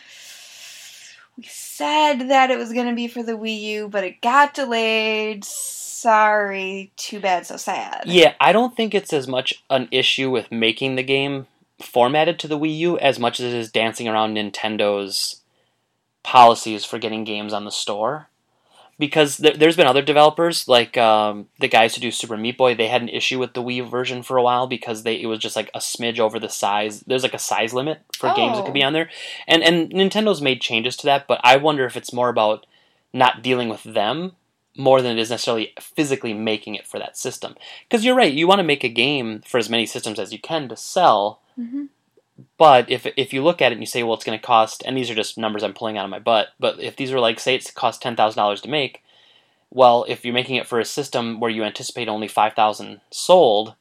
we 1.36 1.44
said 1.44 2.28
that 2.28 2.50
it 2.50 2.58
was 2.58 2.72
going 2.72 2.88
to 2.88 2.94
be 2.94 3.08
for 3.08 3.22
the 3.22 3.32
Wii 3.32 3.60
U, 3.60 3.88
but 3.88 4.04
it 4.04 4.20
got 4.20 4.54
delayed. 4.54 5.44
Sorry, 5.44 6.92
too 6.96 7.20
bad, 7.20 7.46
so 7.46 7.56
sad. 7.56 8.02
Yeah, 8.06 8.34
I 8.40 8.52
don't 8.52 8.76
think 8.76 8.94
it's 8.94 9.12
as 9.12 9.28
much 9.28 9.62
an 9.70 9.88
issue 9.90 10.30
with 10.30 10.50
making 10.50 10.96
the 10.96 11.02
game 11.02 11.46
formatted 11.82 12.38
to 12.40 12.48
the 12.48 12.58
Wii 12.58 12.76
U 12.78 12.98
as 12.98 13.18
much 13.18 13.40
as 13.40 13.52
it 13.52 13.58
is 13.58 13.70
dancing 13.70 14.08
around 14.08 14.34
Nintendo's 14.36 15.40
policies 16.22 16.84
for 16.84 16.98
getting 16.98 17.24
games 17.24 17.52
on 17.52 17.64
the 17.64 17.70
store. 17.70 18.28
because 18.98 19.38
there, 19.38 19.54
there's 19.56 19.74
been 19.76 19.86
other 19.86 20.02
developers 20.02 20.68
like 20.68 20.96
um, 20.96 21.48
the 21.58 21.66
guys 21.66 21.94
who 21.94 22.00
do 22.00 22.10
Super 22.12 22.36
Meat 22.36 22.56
Boy. 22.56 22.74
They 22.74 22.86
had 22.86 23.02
an 23.02 23.08
issue 23.08 23.38
with 23.40 23.54
the 23.54 23.62
Wii 23.62 23.88
version 23.90 24.22
for 24.22 24.36
a 24.36 24.42
while 24.42 24.66
because 24.68 25.02
they 25.02 25.20
it 25.20 25.26
was 25.26 25.40
just 25.40 25.56
like 25.56 25.70
a 25.74 25.78
smidge 25.80 26.20
over 26.20 26.38
the 26.38 26.48
size. 26.48 27.00
There's 27.00 27.24
like 27.24 27.34
a 27.34 27.38
size 27.38 27.74
limit 27.74 28.00
for 28.16 28.32
games 28.34 28.56
that 28.56 28.64
could 28.64 28.74
be 28.74 28.84
Oh. 28.84 28.86
on 28.86 28.92
there, 28.92 29.10
and 29.48 29.62
and 29.64 29.90
Nintendo's 29.90 30.40
made 30.42 30.60
changes 30.60 30.96
to 30.98 31.06
that. 31.06 31.26
But 31.26 31.40
I 31.42 31.56
wonder 31.56 31.84
if 31.84 31.96
it's 31.96 32.12
more 32.12 32.28
about 32.28 32.66
not 33.12 33.42
dealing 33.42 33.68
with 33.68 33.82
them 33.82 34.32
more 34.76 35.02
than 35.02 35.18
it 35.18 35.20
is 35.20 35.30
necessarily 35.30 35.72
physically 35.80 36.32
making 36.32 36.74
it 36.76 36.86
for 36.86 36.98
that 36.98 37.16
system. 37.16 37.56
Because 37.88 38.04
you're 38.04 38.14
right, 38.14 38.32
you 38.32 38.46
want 38.46 38.58
to 38.60 38.62
make 38.72 38.84
a 38.84 38.88
game 38.88 39.42
for 39.44 39.58
as 39.58 39.68
many 39.68 39.84
systems 39.84 40.18
as 40.18 40.32
you 40.32 40.38
can 40.38 40.68
to 40.68 40.76
sell. 40.76 41.41
Hmm 41.56 41.84
But 42.58 42.90
if 42.90 43.06
if 43.16 43.32
you 43.32 43.42
look 43.42 43.62
at 43.62 43.72
it 43.72 43.74
and 43.76 43.82
you 43.82 43.86
say, 43.86 44.02
well, 44.02 44.14
it's 44.14 44.24
going 44.24 44.38
to 44.38 44.44
cost, 44.46 44.82
and 44.86 44.96
these 44.96 45.10
are 45.10 45.14
just 45.14 45.38
numbers 45.38 45.62
I'm 45.62 45.74
pulling 45.74 45.98
out 45.98 46.04
of 46.04 46.10
my 46.10 46.18
butt, 46.18 46.48
but 46.58 46.80
if 46.80 46.96
these 46.96 47.12
are 47.12 47.20
like, 47.20 47.40
say, 47.40 47.54
it's 47.56 47.70
cost 47.70 48.02
ten 48.02 48.16
thousand 48.16 48.38
dollars 48.38 48.60
to 48.62 48.68
make, 48.70 49.02
well, 49.70 50.04
if 50.08 50.24
you're 50.24 50.34
making 50.34 50.56
it 50.56 50.66
for 50.68 50.80
a 50.80 50.84
system 50.84 51.40
where 51.40 51.50
you 51.50 51.64
anticipate 51.64 52.08
only 52.08 52.28
five 52.28 52.54
thousand 52.54 53.00
sold, 53.12 53.74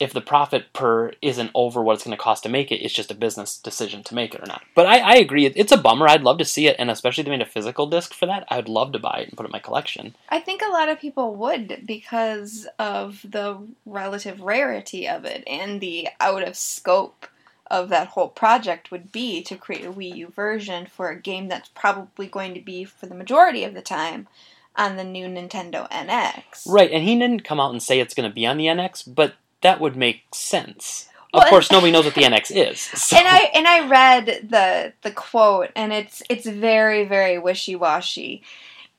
if 0.00 0.14
the 0.14 0.20
profit 0.22 0.72
per 0.72 1.12
isn't 1.20 1.50
over 1.54 1.82
what 1.82 1.94
it's 1.94 2.04
going 2.04 2.16
to 2.16 2.22
cost 2.22 2.42
to 2.42 2.48
make 2.48 2.72
it, 2.72 2.82
it's 2.82 2.94
just 2.94 3.10
a 3.10 3.14
business 3.14 3.58
decision 3.58 4.02
to 4.04 4.14
make 4.14 4.34
it 4.34 4.42
or 4.42 4.46
not. 4.46 4.62
But 4.74 4.86
I, 4.86 4.98
I 4.98 5.14
agree, 5.16 5.44
it's 5.46 5.72
a 5.72 5.76
bummer. 5.76 6.08
I'd 6.08 6.22
love 6.22 6.38
to 6.38 6.44
see 6.44 6.66
it, 6.66 6.76
and 6.78 6.90
especially 6.90 7.20
if 7.20 7.26
they 7.26 7.30
made 7.30 7.42
a 7.42 7.46
physical 7.46 7.86
disc 7.86 8.14
for 8.14 8.26
that, 8.26 8.46
I'd 8.50 8.68
love 8.68 8.92
to 8.92 8.98
buy 8.98 9.18
it 9.20 9.28
and 9.28 9.36
put 9.36 9.44
it 9.44 9.50
in 9.50 9.52
my 9.52 9.58
collection. 9.58 10.16
I 10.30 10.40
think 10.40 10.62
a 10.62 10.72
lot 10.72 10.88
of 10.88 10.98
people 10.98 11.36
would 11.36 11.82
because 11.86 12.66
of 12.78 13.20
the 13.22 13.58
relative 13.84 14.40
rarity 14.40 15.06
of 15.06 15.24
it 15.26 15.44
and 15.46 15.80
the 15.80 16.08
out 16.18 16.48
of 16.48 16.56
scope 16.56 17.26
of 17.70 17.88
that 17.90 18.08
whole 18.08 18.28
project 18.28 18.90
would 18.90 19.12
be 19.12 19.42
to 19.42 19.56
create 19.56 19.84
a 19.84 19.92
Wii 19.92 20.16
U 20.16 20.32
version 20.34 20.86
for 20.86 21.10
a 21.10 21.20
game 21.20 21.48
that's 21.48 21.68
probably 21.68 22.26
going 22.26 22.54
to 22.54 22.60
be 22.60 22.84
for 22.84 23.06
the 23.06 23.14
majority 23.14 23.64
of 23.64 23.74
the 23.74 23.82
time 23.82 24.26
on 24.76 24.96
the 24.96 25.04
new 25.04 25.26
Nintendo 25.26 25.88
NX. 25.90 26.66
Right, 26.66 26.90
and 26.90 27.04
he 27.04 27.18
didn't 27.18 27.44
come 27.44 27.60
out 27.60 27.70
and 27.70 27.82
say 27.82 28.00
it's 28.00 28.14
going 28.14 28.28
to 28.28 28.34
be 28.34 28.46
on 28.46 28.56
the 28.56 28.66
NX, 28.66 29.14
but 29.14 29.34
that 29.62 29.80
would 29.80 29.96
make 29.96 30.22
sense. 30.34 31.08
Well, 31.32 31.42
of 31.42 31.48
course, 31.48 31.70
nobody 31.70 31.92
knows 31.92 32.04
what 32.04 32.14
the 32.14 32.22
NX 32.22 32.50
is. 32.50 32.80
So. 32.96 33.16
And 33.16 33.28
I 33.28 33.38
and 33.54 33.68
I 33.68 33.86
read 33.86 34.48
the 34.50 34.92
the 35.02 35.12
quote 35.12 35.70
and 35.76 35.92
it's 35.92 36.22
it's 36.28 36.46
very 36.46 37.04
very 37.04 37.38
wishy-washy. 37.38 38.42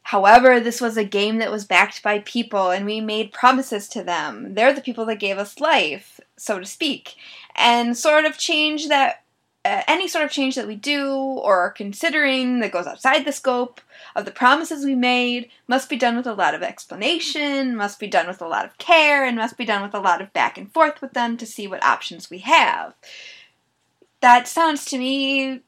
However, 0.03 0.59
this 0.59 0.81
was 0.81 0.97
a 0.97 1.03
game 1.03 1.37
that 1.37 1.51
was 1.51 1.65
backed 1.65 2.01
by 2.01 2.19
people 2.19 2.71
and 2.71 2.85
we 2.85 3.01
made 3.01 3.31
promises 3.31 3.87
to 3.89 4.03
them. 4.03 4.55
They're 4.55 4.73
the 4.73 4.81
people 4.81 5.05
that 5.05 5.19
gave 5.19 5.37
us 5.37 5.59
life, 5.59 6.19
so 6.37 6.59
to 6.59 6.65
speak. 6.65 7.15
And 7.55 7.97
sort 7.97 8.25
of 8.25 8.37
change 8.37 8.87
that 8.87 9.23
uh, 9.63 9.83
any 9.87 10.07
sort 10.07 10.25
of 10.25 10.31
change 10.31 10.55
that 10.55 10.67
we 10.67 10.75
do 10.75 11.13
or 11.13 11.59
are 11.59 11.71
considering 11.71 12.59
that 12.61 12.71
goes 12.71 12.87
outside 12.87 13.25
the 13.25 13.31
scope 13.31 13.79
of 14.15 14.25
the 14.25 14.31
promises 14.31 14.85
we 14.85 14.95
made 14.95 15.49
must 15.67 15.89
be 15.89 15.95
done 15.95 16.15
with 16.17 16.27
a 16.27 16.33
lot 16.33 16.53
of 16.53 16.63
explanation, 16.63 17.75
must 17.75 17.99
be 17.99 18.07
done 18.07 18.27
with 18.27 18.41
a 18.41 18.47
lot 18.47 18.65
of 18.65 18.77
care, 18.77 19.25
and 19.25 19.37
must 19.37 19.57
be 19.57 19.65
done 19.65 19.81
with 19.81 19.93
a 19.93 19.99
lot 19.99 20.21
of 20.21 20.33
back 20.33 20.57
and 20.57 20.71
forth 20.73 21.01
with 21.01 21.13
them 21.13 21.37
to 21.37 21.45
see 21.45 21.67
what 21.67 21.83
options 21.83 22.29
we 22.29 22.39
have. 22.39 22.93
That 24.21 24.47
sounds 24.47 24.85
to 24.85 24.97
me 24.97 25.61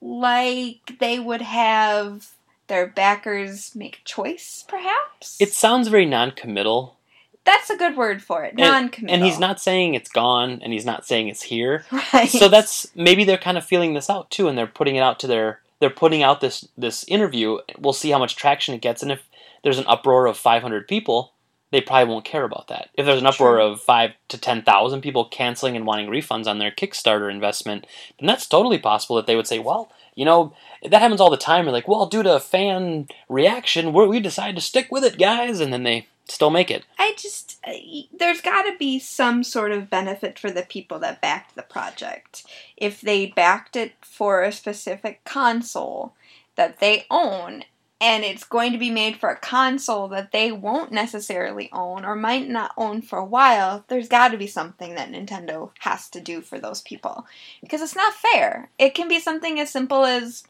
like 0.00 0.98
they 1.00 1.18
would 1.18 1.42
have 1.42 2.34
their 2.66 2.86
backers 2.86 3.74
make 3.74 3.98
a 3.98 4.04
choice, 4.04 4.64
perhaps? 4.68 5.36
It 5.40 5.52
sounds 5.52 5.88
very 5.88 6.06
non-committal, 6.06 6.96
That's 7.44 7.68
a 7.70 7.76
good 7.76 7.96
word 7.96 8.22
for 8.22 8.42
it. 8.44 8.56
Non 8.56 8.88
committal. 8.88 9.14
and 9.14 9.24
he's 9.24 9.38
not 9.38 9.60
saying 9.60 9.94
it's 9.94 10.10
gone, 10.10 10.60
and 10.62 10.72
he's 10.72 10.86
not 10.86 11.06
saying 11.06 11.28
it's 11.28 11.42
here. 11.42 11.84
Right. 12.12 12.28
So 12.30 12.48
that's 12.48 12.86
maybe 12.94 13.24
they're 13.24 13.36
kind 13.36 13.58
of 13.58 13.64
feeling 13.64 13.94
this 13.94 14.08
out 14.08 14.30
too, 14.30 14.48
and 14.48 14.56
they're 14.56 14.66
putting 14.66 14.96
it 14.96 15.02
out 15.02 15.20
to 15.20 15.26
their. 15.26 15.60
They're 15.80 15.90
putting 15.90 16.22
out 16.22 16.40
this 16.40 16.68
this 16.76 17.04
interview. 17.04 17.58
We'll 17.78 17.92
see 17.92 18.10
how 18.10 18.18
much 18.18 18.36
traction 18.36 18.74
it 18.74 18.80
gets, 18.80 19.02
and 19.02 19.12
if 19.12 19.28
there's 19.62 19.78
an 19.78 19.86
uproar 19.86 20.26
of 20.26 20.36
500 20.36 20.86
people, 20.86 21.32
they 21.70 21.80
probably 21.80 22.12
won't 22.12 22.24
care 22.24 22.44
about 22.44 22.68
that. 22.68 22.90
If 22.94 23.04
there's 23.04 23.20
an 23.20 23.26
uproar 23.26 23.56
True. 23.56 23.64
of 23.64 23.80
five 23.80 24.12
to 24.28 24.38
10,000 24.38 25.00
people 25.00 25.24
canceling 25.24 25.74
and 25.74 25.84
wanting 25.86 26.08
refunds 26.08 26.46
on 26.46 26.58
their 26.58 26.70
Kickstarter 26.70 27.28
investment, 27.30 27.86
then 28.20 28.28
that's 28.28 28.46
totally 28.46 28.78
possible 28.78 29.16
that 29.16 29.26
they 29.26 29.34
would 29.34 29.48
say, 29.48 29.58
well, 29.58 29.90
you 30.14 30.24
know, 30.24 30.54
that 30.88 31.02
happens 31.02 31.20
all 31.20 31.30
the 31.30 31.36
time. 31.36 31.64
You're 31.64 31.72
like, 31.72 31.88
well, 31.88 32.06
due 32.06 32.22
to 32.22 32.38
fan 32.38 33.08
reaction, 33.28 33.92
we 33.92 34.06
we 34.06 34.20
decided 34.20 34.54
to 34.54 34.62
stick 34.62 34.92
with 34.92 35.02
it, 35.02 35.18
guys, 35.18 35.58
and 35.60 35.72
then 35.72 35.82
they 35.82 36.06
still 36.28 36.50
make 36.50 36.70
it. 36.70 36.84
I 36.98 37.14
just 37.16 37.58
uh, 37.66 37.72
there's 38.12 38.40
got 38.40 38.62
to 38.62 38.76
be 38.78 38.98
some 38.98 39.44
sort 39.44 39.72
of 39.72 39.90
benefit 39.90 40.38
for 40.38 40.50
the 40.50 40.62
people 40.62 40.98
that 41.00 41.20
backed 41.20 41.54
the 41.54 41.62
project. 41.62 42.44
If 42.76 43.00
they 43.00 43.26
backed 43.26 43.76
it 43.76 43.92
for 44.00 44.42
a 44.42 44.52
specific 44.52 45.24
console 45.24 46.14
that 46.56 46.80
they 46.80 47.06
own 47.10 47.64
and 48.00 48.24
it's 48.24 48.44
going 48.44 48.72
to 48.72 48.78
be 48.78 48.90
made 48.90 49.16
for 49.16 49.30
a 49.30 49.38
console 49.38 50.08
that 50.08 50.32
they 50.32 50.52
won't 50.52 50.92
necessarily 50.92 51.70
own 51.72 52.04
or 52.04 52.14
might 52.14 52.48
not 52.48 52.72
own 52.76 53.00
for 53.00 53.18
a 53.18 53.24
while, 53.24 53.84
there's 53.88 54.08
got 54.08 54.28
to 54.28 54.36
be 54.36 54.46
something 54.46 54.94
that 54.94 55.10
Nintendo 55.10 55.70
has 55.80 56.10
to 56.10 56.20
do 56.20 56.40
for 56.40 56.58
those 56.58 56.82
people 56.82 57.26
because 57.60 57.80
it's 57.80 57.96
not 57.96 58.14
fair. 58.14 58.70
It 58.78 58.94
can 58.94 59.08
be 59.08 59.20
something 59.20 59.60
as 59.60 59.70
simple 59.70 60.04
as 60.04 60.44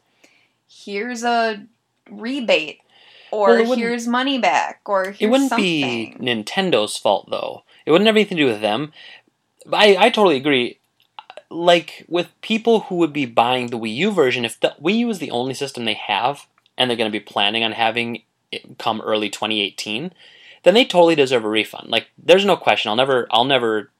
here's 0.67 1.23
a 1.23 1.65
rebate 2.09 2.81
or 3.31 3.61
Well, 3.63 3.75
here's 3.75 4.07
money 4.07 4.37
back 4.37 4.81
or 4.85 5.05
here's 5.05 5.21
It 5.21 5.27
wouldn't 5.27 5.49
something. 5.49 5.63
be 5.65 6.15
Nintendo's 6.19 6.97
fault 6.97 7.29
though. 7.29 7.63
It 7.85 7.91
wouldn't 7.91 8.07
have 8.07 8.15
anything 8.15 8.37
to 8.37 8.43
do 8.43 8.49
with 8.51 8.61
them. 8.61 8.91
I, 9.71 9.97
I 9.97 10.09
totally 10.09 10.37
agree. 10.37 10.79
Like 11.49 12.05
with 12.07 12.29
people 12.41 12.81
who 12.81 12.95
would 12.95 13.13
be 13.13 13.25
buying 13.25 13.67
the 13.67 13.79
Wii 13.79 13.95
U 13.95 14.11
version, 14.11 14.45
if 14.45 14.59
the 14.59 14.75
Wii 14.81 14.97
U 14.99 15.09
is 15.09 15.19
the 15.19 15.31
only 15.31 15.53
system 15.53 15.85
they 15.85 15.93
have, 15.93 16.47
and 16.77 16.89
they're 16.89 16.97
going 16.97 17.11
to 17.11 17.17
be 17.19 17.23
planning 17.23 17.63
on 17.63 17.71
having 17.71 18.23
it 18.51 18.77
come 18.77 19.01
early 19.01 19.29
2018, 19.29 20.11
then 20.63 20.73
they 20.73 20.83
totally 20.85 21.15
deserve 21.15 21.45
a 21.45 21.49
refund. 21.49 21.89
Like 21.89 22.07
there's 22.17 22.45
no 22.45 22.57
question. 22.57 22.89
I'll 22.89 22.95
never 22.95 23.27
I'll 23.31 23.45
never 23.45 23.91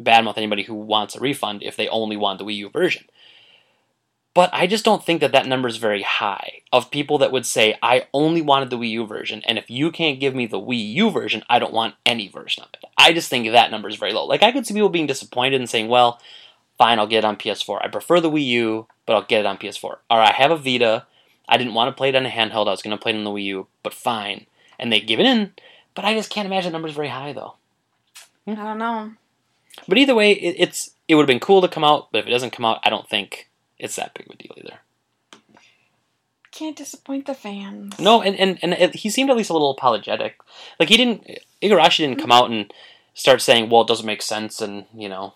badmouth 0.00 0.36
anybody 0.38 0.64
who 0.64 0.74
wants 0.74 1.16
a 1.16 1.20
refund 1.20 1.62
if 1.62 1.76
they 1.76 1.88
only 1.88 2.16
want 2.16 2.38
the 2.38 2.44
Wii 2.44 2.56
U 2.56 2.68
version. 2.70 3.04
But 4.34 4.50
I 4.52 4.66
just 4.66 4.84
don't 4.84 5.04
think 5.04 5.20
that 5.20 5.32
that 5.32 5.46
number 5.46 5.68
is 5.68 5.78
very 5.78 6.02
high 6.02 6.60
of 6.72 6.90
people 6.90 7.18
that 7.18 7.32
would 7.32 7.46
say, 7.46 7.76
I 7.82 8.06
only 8.12 8.40
wanted 8.42 8.70
the 8.70 8.78
Wii 8.78 8.90
U 8.90 9.06
version, 9.06 9.42
and 9.46 9.58
if 9.58 9.70
you 9.70 9.90
can't 9.90 10.20
give 10.20 10.34
me 10.34 10.46
the 10.46 10.60
Wii 10.60 10.94
U 10.94 11.10
version, 11.10 11.42
I 11.48 11.58
don't 11.58 11.72
want 11.72 11.94
any 12.06 12.28
version 12.28 12.62
of 12.62 12.68
it. 12.74 12.84
I 12.96 13.12
just 13.12 13.30
think 13.30 13.50
that 13.50 13.70
number 13.70 13.88
is 13.88 13.96
very 13.96 14.12
low. 14.12 14.26
Like, 14.26 14.42
I 14.42 14.52
could 14.52 14.66
see 14.66 14.74
people 14.74 14.90
being 14.90 15.06
disappointed 15.06 15.60
and 15.60 15.68
saying, 15.68 15.88
well, 15.88 16.20
fine, 16.76 16.98
I'll 16.98 17.06
get 17.06 17.18
it 17.18 17.24
on 17.24 17.36
PS4. 17.36 17.84
I 17.84 17.88
prefer 17.88 18.20
the 18.20 18.30
Wii 18.30 18.46
U, 18.46 18.86
but 19.06 19.14
I'll 19.14 19.22
get 19.22 19.40
it 19.40 19.46
on 19.46 19.58
PS4. 19.58 19.82
Or 19.84 20.00
I 20.10 20.32
have 20.32 20.50
a 20.50 20.56
Vita. 20.56 21.06
I 21.48 21.56
didn't 21.56 21.74
want 21.74 21.88
to 21.88 21.98
play 21.98 22.10
it 22.10 22.14
on 22.14 22.26
a 22.26 22.30
handheld. 22.30 22.68
I 22.68 22.72
was 22.72 22.82
going 22.82 22.96
to 22.96 23.02
play 23.02 23.12
it 23.12 23.16
on 23.16 23.24
the 23.24 23.30
Wii 23.30 23.44
U, 23.44 23.66
but 23.82 23.94
fine. 23.94 24.46
And 24.78 24.92
they 24.92 25.00
give 25.00 25.18
it 25.18 25.26
in, 25.26 25.52
but 25.94 26.04
I 26.04 26.14
just 26.14 26.30
can't 26.30 26.46
imagine 26.46 26.70
the 26.70 26.76
number's 26.76 26.94
very 26.94 27.08
high, 27.08 27.32
though. 27.32 27.54
Hmm. 28.44 28.52
I 28.52 28.64
don't 28.64 28.78
know. 28.78 29.12
But 29.86 29.98
either 29.98 30.14
way, 30.14 30.32
it, 30.32 30.56
it's 30.58 30.90
it 31.06 31.14
would 31.14 31.22
have 31.22 31.28
been 31.28 31.40
cool 31.40 31.60
to 31.62 31.68
come 31.68 31.84
out, 31.84 32.08
but 32.12 32.18
if 32.18 32.26
it 32.26 32.30
doesn't 32.30 32.52
come 32.52 32.64
out, 32.64 32.80
I 32.84 32.90
don't 32.90 33.08
think 33.08 33.47
it's 33.78 33.96
that 33.96 34.14
big 34.14 34.26
of 34.26 34.34
a 34.34 34.36
deal 34.36 34.54
either. 34.56 34.78
Can't 36.50 36.76
disappoint 36.76 37.26
the 37.26 37.34
fans. 37.34 37.98
No, 37.98 38.22
and, 38.22 38.34
and, 38.36 38.58
and 38.62 38.72
it, 38.72 38.96
he 38.96 39.10
seemed 39.10 39.30
at 39.30 39.36
least 39.36 39.50
a 39.50 39.52
little 39.52 39.70
apologetic. 39.70 40.38
Like 40.80 40.88
he 40.88 40.96
didn't, 40.96 41.26
Igarashi 41.62 41.98
didn't 41.98 42.20
come 42.20 42.32
out 42.32 42.50
and 42.50 42.72
start 43.14 43.42
saying, 43.42 43.68
"Well, 43.68 43.82
it 43.82 43.88
doesn't 43.88 44.06
make 44.06 44.22
sense," 44.22 44.60
and 44.60 44.86
you 44.94 45.08
know, 45.08 45.34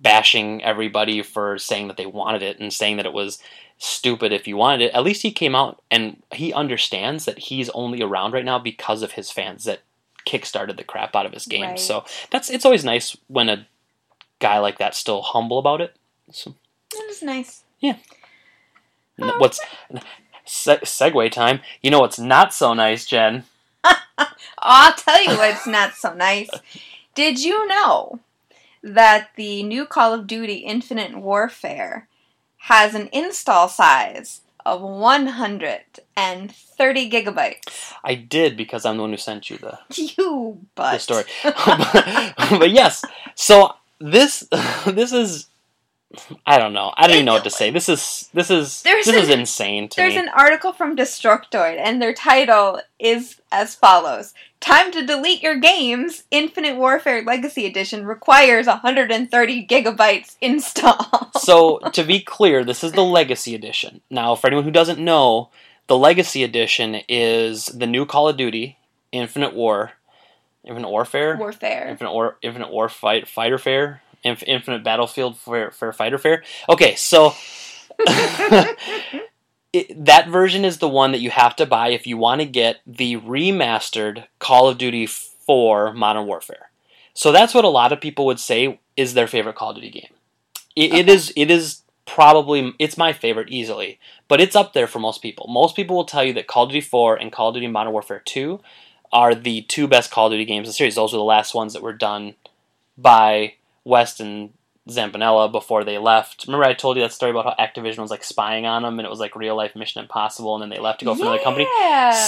bashing 0.00 0.64
everybody 0.64 1.22
for 1.22 1.58
saying 1.58 1.88
that 1.88 1.96
they 1.96 2.06
wanted 2.06 2.42
it 2.42 2.58
and 2.58 2.72
saying 2.72 2.96
that 2.96 3.06
it 3.06 3.12
was 3.12 3.38
stupid 3.76 4.32
if 4.32 4.48
you 4.48 4.56
wanted 4.56 4.86
it. 4.86 4.94
At 4.94 5.04
least 5.04 5.22
he 5.22 5.30
came 5.30 5.54
out 5.54 5.80
and 5.90 6.22
he 6.32 6.52
understands 6.52 7.24
that 7.26 7.38
he's 7.38 7.68
only 7.70 8.02
around 8.02 8.32
right 8.32 8.44
now 8.44 8.58
because 8.58 9.02
of 9.02 9.12
his 9.12 9.30
fans 9.30 9.64
that 9.64 9.80
kickstarted 10.26 10.76
the 10.76 10.84
crap 10.84 11.14
out 11.14 11.26
of 11.26 11.32
his 11.32 11.46
game. 11.46 11.62
Right. 11.62 11.78
So 11.78 12.04
that's 12.30 12.50
it's 12.50 12.64
always 12.64 12.84
nice 12.84 13.16
when 13.28 13.48
a 13.48 13.66
guy 14.40 14.58
like 14.58 14.78
that's 14.78 14.98
still 14.98 15.22
humble 15.22 15.58
about 15.58 15.80
it. 15.80 15.96
So 16.32 16.54
It 16.92 17.10
is 17.10 17.22
nice. 17.22 17.62
N- 19.20 19.30
oh, 19.30 19.38
what's 19.38 19.60
se- 20.44 20.80
segue 20.80 21.30
time? 21.32 21.60
You 21.82 21.90
know 21.90 22.00
what's 22.00 22.18
not 22.18 22.54
so 22.54 22.74
nice, 22.74 23.06
Jen? 23.06 23.44
I'll 24.58 24.94
tell 24.94 25.22
you 25.22 25.36
what's 25.36 25.66
not 25.66 25.94
so 25.94 26.14
nice. 26.14 26.50
Did 27.14 27.42
you 27.42 27.66
know 27.66 28.20
that 28.82 29.30
the 29.36 29.62
new 29.62 29.86
Call 29.86 30.14
of 30.14 30.26
Duty 30.26 30.58
Infinite 30.58 31.16
Warfare 31.16 32.08
has 32.62 32.94
an 32.94 33.08
install 33.12 33.68
size 33.68 34.42
of 34.64 34.80
130 34.82 37.10
gigabytes? 37.10 37.92
I 38.04 38.14
did 38.14 38.56
because 38.56 38.84
I'm 38.84 38.96
the 38.96 39.02
one 39.02 39.10
who 39.10 39.16
sent 39.16 39.50
you 39.50 39.58
the, 39.58 39.78
You 40.16 40.60
but 40.74 40.92
the 40.92 40.98
story. 41.00 41.24
but 42.58 42.70
yes, 42.70 43.04
so 43.34 43.74
this 44.00 44.46
this 44.86 45.12
is 45.12 45.47
I 46.46 46.58
don't 46.58 46.72
know. 46.72 46.92
I 46.96 47.06
don't 47.06 47.16
even 47.16 47.26
know 47.26 47.34
what 47.34 47.44
to 47.44 47.50
say. 47.50 47.70
This 47.70 47.88
is 47.88 48.30
this 48.32 48.50
is 48.50 48.82
There's 48.82 49.04
this 49.04 49.24
is 49.24 49.28
insane 49.28 49.88
to 49.90 49.96
There's 49.96 50.14
me. 50.14 50.20
an 50.20 50.28
article 50.30 50.72
from 50.72 50.96
Destructoid, 50.96 51.78
and 51.78 52.00
their 52.00 52.14
title 52.14 52.80
is 52.98 53.40
as 53.52 53.74
follows 53.74 54.32
Time 54.60 54.90
to 54.92 55.04
delete 55.06 55.42
your 55.42 55.56
games. 55.56 56.24
Infinite 56.30 56.76
Warfare 56.76 57.22
Legacy 57.22 57.66
Edition 57.66 58.06
requires 58.06 58.66
130 58.66 59.66
gigabytes 59.66 60.36
install. 60.40 61.30
so 61.38 61.78
to 61.92 62.02
be 62.02 62.20
clear, 62.20 62.64
this 62.64 62.82
is 62.82 62.92
the 62.92 63.04
Legacy 63.04 63.54
Edition. 63.54 64.00
Now, 64.10 64.34
for 64.34 64.46
anyone 64.48 64.64
who 64.64 64.70
doesn't 64.70 64.98
know, 64.98 65.50
The 65.86 65.96
Legacy 65.96 66.42
Edition 66.42 67.02
is 67.08 67.66
the 67.66 67.86
new 67.86 68.04
Call 68.04 68.28
of 68.28 68.36
Duty, 68.36 68.78
Infinite 69.12 69.54
War, 69.54 69.92
Infinite 70.64 70.88
Warfare, 70.88 71.36
Warfare. 71.36 71.86
Infinite 71.88 72.12
War, 72.12 72.36
Infinite 72.42 72.70
War 72.72 72.88
Fight 72.88 73.28
Fighter 73.28 73.58
Fair, 73.58 74.02
Inf- 74.24 74.42
Infinite 74.46 74.84
Battlefield 74.84 75.38
for, 75.38 75.70
for 75.70 75.92
Fighter 75.92 76.18
Fair. 76.18 76.42
Okay, 76.68 76.94
so 76.94 77.34
it, 79.72 80.04
that 80.04 80.28
version 80.28 80.64
is 80.64 80.78
the 80.78 80.88
one 80.88 81.12
that 81.12 81.20
you 81.20 81.30
have 81.30 81.56
to 81.56 81.66
buy 81.66 81.88
if 81.88 82.06
you 82.06 82.16
want 82.16 82.40
to 82.40 82.46
get 82.46 82.80
the 82.86 83.16
remastered 83.16 84.26
Call 84.38 84.68
of 84.68 84.78
Duty 84.78 85.06
4 85.06 85.92
Modern 85.94 86.26
Warfare. 86.26 86.70
So 87.14 87.32
that's 87.32 87.54
what 87.54 87.64
a 87.64 87.68
lot 87.68 87.92
of 87.92 88.00
people 88.00 88.26
would 88.26 88.40
say 88.40 88.80
is 88.96 89.14
their 89.14 89.26
favorite 89.26 89.56
Call 89.56 89.70
of 89.70 89.76
Duty 89.76 89.90
game. 89.90 90.12
It, 90.76 90.92
it 90.92 91.04
Okay. 91.04 91.12
is 91.12 91.32
it 91.36 91.50
is 91.50 91.82
probably 92.06 92.72
it's 92.78 92.96
my 92.96 93.12
favorite 93.12 93.50
easily, 93.50 93.98
but 94.28 94.40
it's 94.40 94.56
up 94.56 94.72
there 94.72 94.86
for 94.86 94.98
most 94.98 95.20
people. 95.20 95.46
Most 95.48 95.76
people 95.76 95.96
will 95.96 96.04
tell 96.04 96.24
you 96.24 96.32
that 96.34 96.46
Call 96.46 96.64
of 96.64 96.70
Duty 96.70 96.80
4 96.80 97.16
and 97.16 97.32
Call 97.32 97.48
of 97.48 97.54
Duty 97.54 97.66
Modern 97.66 97.92
Warfare 97.92 98.22
2 98.24 98.60
are 99.12 99.34
the 99.34 99.62
two 99.62 99.88
best 99.88 100.10
Call 100.10 100.26
of 100.26 100.32
Duty 100.32 100.44
games 100.44 100.66
in 100.66 100.70
the 100.70 100.74
series. 100.74 100.94
Those 100.94 101.12
were 101.12 101.18
the 101.18 101.24
last 101.24 101.54
ones 101.54 101.72
that 101.72 101.82
were 101.82 101.92
done 101.92 102.34
by 102.96 103.54
West 103.88 104.20
and 104.20 104.52
Zampanella 104.88 105.50
before 105.50 105.84
they 105.84 105.98
left. 105.98 106.46
Remember, 106.46 106.64
I 106.64 106.74
told 106.74 106.96
you 106.96 107.02
that 107.02 107.12
story 107.12 107.30
about 107.30 107.44
how 107.44 107.64
Activision 107.64 107.98
was 107.98 108.10
like 108.10 108.24
spying 108.24 108.66
on 108.66 108.82
them, 108.82 108.98
and 108.98 109.06
it 109.06 109.10
was 109.10 109.18
like 109.18 109.36
real 109.36 109.56
life 109.56 109.74
Mission 109.74 110.02
Impossible, 110.02 110.54
and 110.54 110.62
then 110.62 110.70
they 110.70 110.78
left 110.78 111.00
to 111.00 111.04
go 111.04 111.14
for 111.14 111.22
another 111.22 111.42
company. 111.42 111.66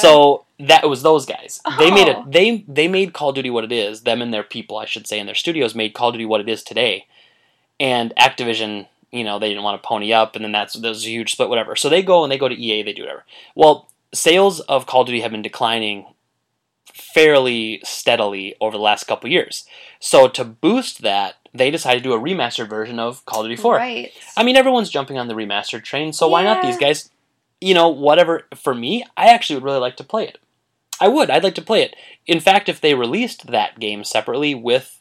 So 0.00 0.44
that 0.58 0.88
was 0.88 1.02
those 1.02 1.26
guys. 1.26 1.60
They 1.78 1.90
made 1.90 2.08
it. 2.08 2.16
Oh. 2.16 2.24
They 2.28 2.64
they 2.68 2.88
made 2.88 3.12
Call 3.12 3.30
of 3.30 3.34
Duty 3.34 3.50
what 3.50 3.64
it 3.64 3.72
is. 3.72 4.02
Them 4.02 4.20
and 4.22 4.32
their 4.32 4.42
people, 4.42 4.78
I 4.78 4.84
should 4.84 5.06
say, 5.06 5.18
and 5.18 5.28
their 5.28 5.34
studios 5.34 5.74
made 5.74 5.94
Call 5.94 6.08
of 6.08 6.14
Duty 6.14 6.26
what 6.26 6.40
it 6.40 6.48
is 6.48 6.62
today. 6.62 7.06
And 7.78 8.12
Activision, 8.18 8.88
you 9.10 9.24
know, 9.24 9.38
they 9.38 9.48
didn't 9.48 9.64
want 9.64 9.82
to 9.82 9.86
pony 9.86 10.12
up, 10.12 10.36
and 10.36 10.44
then 10.44 10.52
that's 10.52 10.74
there's 10.74 11.04
a 11.04 11.10
huge 11.10 11.32
split, 11.32 11.48
whatever. 11.48 11.76
So 11.76 11.88
they 11.88 12.02
go 12.02 12.22
and 12.22 12.30
they 12.30 12.38
go 12.38 12.48
to 12.48 12.54
EA, 12.54 12.82
they 12.82 12.92
do 12.92 13.02
whatever. 13.02 13.24
Well, 13.54 13.90
sales 14.12 14.60
of 14.60 14.86
Call 14.86 15.02
of 15.02 15.06
Duty 15.06 15.20
have 15.20 15.30
been 15.30 15.42
declining 15.42 16.06
fairly 16.92 17.80
steadily 17.84 18.54
over 18.60 18.76
the 18.76 18.82
last 18.82 19.04
couple 19.04 19.30
years. 19.30 19.64
So 19.98 20.28
to 20.28 20.44
boost 20.44 21.02
that, 21.02 21.36
they 21.52 21.70
decided 21.70 22.02
to 22.02 22.08
do 22.08 22.14
a 22.14 22.20
remastered 22.20 22.68
version 22.68 22.98
of 22.98 23.24
Call 23.26 23.40
of 23.40 23.46
Duty 23.48 23.60
4. 23.60 23.76
Right. 23.76 24.12
I 24.36 24.42
mean, 24.42 24.56
everyone's 24.56 24.90
jumping 24.90 25.18
on 25.18 25.28
the 25.28 25.34
remastered 25.34 25.82
train, 25.82 26.12
so 26.12 26.28
why 26.28 26.42
not 26.42 26.62
these 26.62 26.78
guys? 26.78 27.10
You 27.60 27.74
know, 27.74 27.88
whatever. 27.88 28.46
For 28.54 28.74
me, 28.74 29.04
I 29.16 29.26
actually 29.26 29.56
would 29.56 29.64
really 29.64 29.78
like 29.78 29.96
to 29.96 30.04
play 30.04 30.24
it. 30.26 30.38
I 31.00 31.08
would. 31.08 31.30
I'd 31.30 31.44
like 31.44 31.54
to 31.56 31.62
play 31.62 31.82
it. 31.82 31.96
In 32.26 32.40
fact, 32.40 32.68
if 32.68 32.80
they 32.80 32.94
released 32.94 33.48
that 33.48 33.80
game 33.80 34.04
separately 34.04 34.54
with, 34.54 35.00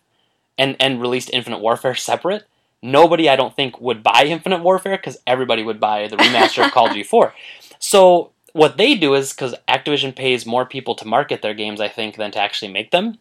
and 0.57 0.75
and 0.79 1.01
released 1.01 1.29
Infinite 1.31 1.59
Warfare 1.59 1.95
separate, 1.95 2.45
nobody 2.81 3.29
I 3.29 3.35
don't 3.35 3.55
think 3.55 3.79
would 3.79 4.03
buy 4.03 4.25
Infinite 4.25 4.63
Warfare 4.63 4.97
because 4.97 5.17
everybody 5.27 5.63
would 5.63 5.79
buy 5.79 6.07
the 6.07 6.17
remaster 6.17 6.65
of 6.65 6.71
Call 6.71 6.87
of 6.87 6.93
Duty 6.93 7.03
4. 7.03 7.33
So 7.81 8.33
what 8.51 8.75
they 8.75 8.95
do 8.95 9.13
is 9.13 9.31
because 9.31 9.55
Activision 9.69 10.13
pays 10.13 10.45
more 10.45 10.65
people 10.65 10.95
to 10.95 11.07
market 11.07 11.41
their 11.41 11.53
games, 11.53 11.79
I 11.79 11.87
think, 11.87 12.17
than 12.17 12.31
to 12.31 12.39
actually 12.39 12.73
make 12.73 12.91
them. 12.91 13.19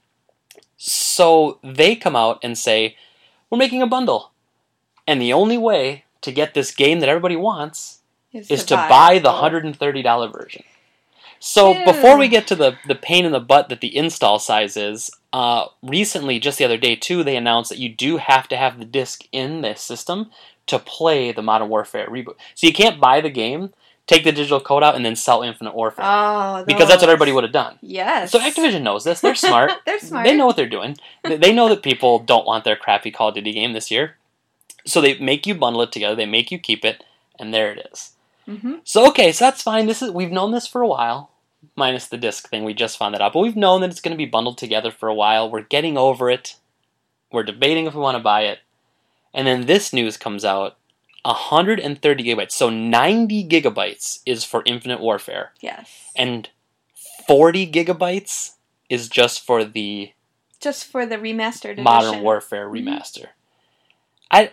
So 0.77 1.61
they 1.62 1.95
come 1.95 2.17
out 2.17 2.41
and 2.43 2.57
say, 2.59 2.97
"We're 3.51 3.59
making 3.59 3.83
a 3.83 3.87
bundle." 3.87 4.33
And 5.07 5.21
the 5.21 5.33
only 5.33 5.59
way 5.59 6.05
to 6.21 6.33
get 6.33 6.55
this 6.55 6.71
game 6.71 7.01
that 7.01 7.09
everybody 7.09 7.37
wants 7.37 8.01
is 8.51 8.65
to 8.67 8.77
buy, 8.77 9.19
the 9.19 9.31
$130 9.31 10.31
version. 10.31 10.65
So 11.41 11.73
Yeah. 11.73 11.85
before 11.85 12.19
we 12.19 12.29
get 12.29 12.47
to 12.49 12.57
the, 12.57 12.77
the 12.87 12.95
pain 12.95 13.25
in 13.25 13.33
the 13.33 13.41
butt 13.41 13.69
that 13.69 13.81
the 13.81 13.97
install 13.97 14.39
size 14.39 14.77
is, 14.77 15.11
uh, 15.33 15.67
recently, 15.83 16.39
just 16.39 16.59
the 16.59 16.65
other 16.65 16.77
day 16.77 16.97
too, 16.97 17.23
they 17.23 17.37
announced 17.37 17.71
that 17.71 17.79
you 17.79 17.89
do 17.89 18.17
have 18.17 18.49
to 18.49 18.57
have 18.57 18.79
the 18.79 18.85
disc 18.85 19.25
in 19.33 19.61
this 19.61 19.81
system 19.81 20.31
to 20.67 20.79
play 20.79 21.33
the 21.33 21.43
Modern 21.43 21.69
Warfare 21.69 22.09
reboot. 22.09 22.37
So 22.55 22.67
you 22.67 22.73
can't 22.73 23.01
buy 23.01 23.21
the 23.21 23.31
game, 23.31 23.73
take 24.09 24.25
the 24.25 24.33
digital 24.33 24.59
code 24.61 24.83
out, 24.83 24.97
and 24.97 25.05
then 25.07 25.14
sell 25.14 25.42
Infinite 25.42 25.75
Warfare. 25.77 26.05
Oh, 26.05 26.64
because 26.66 26.88
that's 26.88 27.01
what 27.03 27.09
everybody 27.11 27.31
would 27.31 27.44
have 27.44 27.53
done. 27.53 27.79
Yes. 27.81 28.33
So 28.33 28.40
Activision 28.40 28.83
knows 28.83 29.05
this. 29.05 29.21
They're 29.21 29.35
smart. 29.49 29.71
They're 29.87 30.01
smart. 30.01 30.25
They 30.27 30.35
know 30.37 30.47
what 30.47 30.57
they're 30.57 30.68
doing. 30.68 30.97
They- 31.23 31.53
know 31.53 31.68
that 31.68 31.83
people 31.85 32.18
don't 32.18 32.47
want 32.47 32.64
their 32.64 32.75
crappy 32.77 33.11
Call 33.12 33.29
of 33.29 33.35
Duty 33.37 33.53
game 33.53 33.73
this 33.75 33.90
year. 33.90 34.16
So 34.85 35.01
they 35.01 35.18
make 35.18 35.47
you 35.47 35.55
bundle 35.55 35.83
it 35.83 35.92
together. 35.92 36.16
They 36.16 36.27
make 36.27 36.51
you 36.51 36.59
keep 36.59 36.85
it, 36.85 37.05
and 37.38 37.53
there 37.55 37.71
it 37.73 37.88
is. 37.92 38.12
hmm 38.47 38.77
So 38.85 39.07
okay, 39.11 39.31
so 39.33 39.44
that's 39.44 39.62
fine. 39.62 39.87
This 39.87 40.01
is 40.03 40.11
we've 40.11 40.31
known 40.33 40.53
this 40.53 40.66
for 40.66 40.81
a 40.81 40.88
while, 40.88 41.31
minus 41.77 42.07
the 42.07 42.16
disc 42.16 42.49
thing. 42.49 42.64
We 42.64 42.73
just 42.73 42.97
found 42.97 43.14
that 43.14 43.21
out, 43.21 43.35
but 43.35 43.40
we've 43.40 43.57
known 43.57 43.83
that 43.83 43.90
it's 43.90 44.01
going 44.01 44.16
to 44.16 44.25
be 44.25 44.25
bundled 44.25 44.57
together 44.57 44.90
for 44.90 45.09
a 45.09 45.14
while. 45.14 45.51
We're 45.51 45.61
getting 45.62 45.99
over 45.99 46.31
it. 46.31 46.57
We're 47.31 47.42
debating 47.42 47.85
if 47.87 47.94
we 47.94 48.01
want 48.01 48.16
to 48.16 48.23
buy 48.23 48.42
it, 48.44 48.61
and 49.35 49.47
then 49.47 49.66
this 49.66 49.92
news 49.92 50.16
comes 50.16 50.42
out. 50.47 50.78
130 51.29 52.25
gigabytes, 52.25 52.53
so 52.53 52.71
90 52.71 53.47
gigabytes 53.49 54.21
is 54.27 54.45
for 54.45 54.62
Infinite 54.67 55.01
Warfare, 55.01 55.53
Yes. 55.61 55.91
and 56.17 56.49
40 57.27 57.71
gigabytes 57.71 58.53
is 58.88 59.09
just 59.09 59.45
for 59.45 59.64
the 59.64 60.12
Just 60.61 60.87
for 60.87 61.07
the 61.07 61.17
remastered 61.17 61.79
Modern 61.79 62.09
edition. 62.09 62.25
Warfare 62.25 62.69
Mhm. 62.69 62.73
remaster. 62.85 63.27
I 64.31 64.51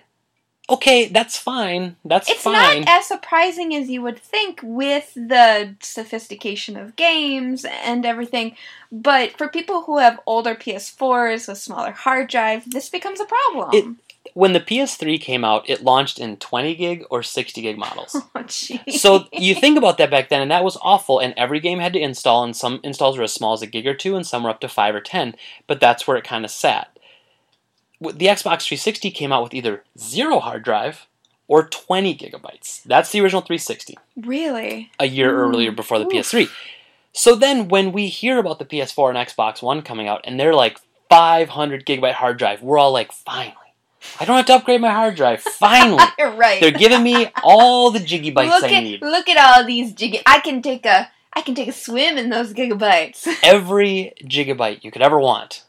okay, 0.70 1.06
that's 1.08 1.38
fine. 1.38 1.96
That's 2.06 2.30
It's 2.30 2.42
fine. 2.44 2.82
not 2.82 2.88
as 2.90 3.06
surprising 3.08 3.74
as 3.76 3.90
you 3.90 4.02
would 4.04 4.20
think 4.20 4.60
with 4.64 5.14
the 5.16 5.76
sophistication 5.82 6.76
of 6.78 6.96
games 6.96 7.66
and 7.66 8.06
everything, 8.06 8.56
but 8.92 9.38
for 9.38 9.48
people 9.48 9.84
who 9.84 9.98
have 10.00 10.20
older 10.26 10.54
PS4s 10.56 11.48
with 11.48 11.58
smaller 11.58 11.92
hard 11.92 12.30
drive, 12.30 12.70
this 12.70 12.90
becomes 12.90 13.20
a 13.20 13.26
problem. 13.26 14.00
When 14.34 14.54
the 14.54 14.60
PS3 14.60 15.20
came 15.22 15.44
out, 15.46 15.70
it 15.70 15.84
launched 15.84 16.20
in 16.20 16.38
20 16.38 16.76
gig 16.76 17.04
or 17.10 17.22
60 17.24 17.62
gig 17.62 17.78
models. 17.78 18.16
oh, 18.36 18.46
so 18.90 19.26
you 19.32 19.56
think 19.56 19.78
about 19.78 19.98
that 19.98 20.12
back 20.12 20.30
then, 20.30 20.42
and 20.42 20.52
that 20.52 20.64
was 20.64 20.78
awful. 20.82 21.20
And 21.20 21.34
every 21.38 21.60
game 21.60 21.80
had 21.80 21.94
to 21.94 22.00
install, 22.00 22.44
and 22.44 22.56
some 22.56 22.80
installs 22.84 23.18
were 23.18 23.24
as 23.24 23.34
small 23.34 23.54
as 23.54 23.62
a 23.62 23.68
gig 23.68 23.88
or 23.88 23.94
two, 23.94 24.16
and 24.16 24.26
some 24.26 24.44
were 24.44 24.50
up 24.50 24.60
to 24.62 24.68
five 24.68 24.96
or 24.96 25.02
ten. 25.02 25.36
But 25.68 25.80
that's 25.80 26.08
where 26.08 26.18
it 26.18 26.24
kind 26.24 26.44
of 26.44 26.52
sat. 26.52 26.98
The 28.02 28.26
Xbox 28.28 28.64
360 28.68 29.10
came 29.12 29.32
out 29.32 29.44
with 29.44 29.54
either 29.54 29.84
zero 29.98 30.40
hard 30.40 30.64
drive 30.64 31.08
or 31.48 31.68
20 31.68 32.16
gigabytes. 32.18 32.84
That's 32.84 33.12
the 33.12 33.22
original 33.22 33.42
360 33.42 33.98
really? 34.18 34.92
a 35.00 35.06
year 35.06 35.32
Mm, 35.32 35.38
earlier 35.38 35.72
before 35.72 36.00
the 36.00 36.06
oof. 36.06 36.12
PS3. 36.14 36.50
So 37.14 37.36
then 37.36 37.70
when 37.70 37.92
we 37.94 38.08
hear 38.10 38.38
about 38.40 38.60
the 38.60 38.66
PS4 38.66 39.10
and 39.16 39.18
Xbox 39.18 39.62
One 39.62 39.82
coming 39.82 40.08
out 40.08 40.22
and 40.26 40.38
they're 40.40 40.54
like 40.54 40.80
500 41.10 41.86
gigabyte 41.86 42.14
hard 42.14 42.38
drive, 42.38 42.62
we're 42.62 42.78
all 42.78 42.92
like, 42.92 43.12
finally. 43.14 43.56
I 44.20 44.26
don't 44.26 44.38
have 44.38 44.46
to 44.48 44.54
upgrade 44.56 44.82
my 44.82 44.91
hard 44.91 45.15
drive. 45.15 45.41
Finally. 45.41 46.04
You're 46.18 46.32
right. 46.36 46.60
They're 46.62 46.72
giving 46.72 47.04
me 47.04 47.28
all 47.44 47.91
the 47.91 48.00
jiggy 48.00 48.32
bytes 48.34 48.50
look 48.50 48.63
I 48.63 48.76
at 48.76 48.84
need. 48.84 49.02
look 49.02 49.28
at 49.30 49.38
all 49.38 49.65
these 49.65 49.94
gig. 49.94 50.22
I 50.26 50.39
can 50.39 50.62
take 50.62 50.86
a 50.86 51.10
I 51.34 51.41
can 51.41 51.54
take 51.56 51.68
a 51.68 51.74
swim 51.74 52.18
in 52.18 52.30
those 52.30 52.54
gigabytes. 52.54 53.28
Every 53.44 54.13
gigabyte 54.24 54.84
you 54.84 54.91
could 54.91 55.02
ever 55.02 55.20
want 55.20 55.63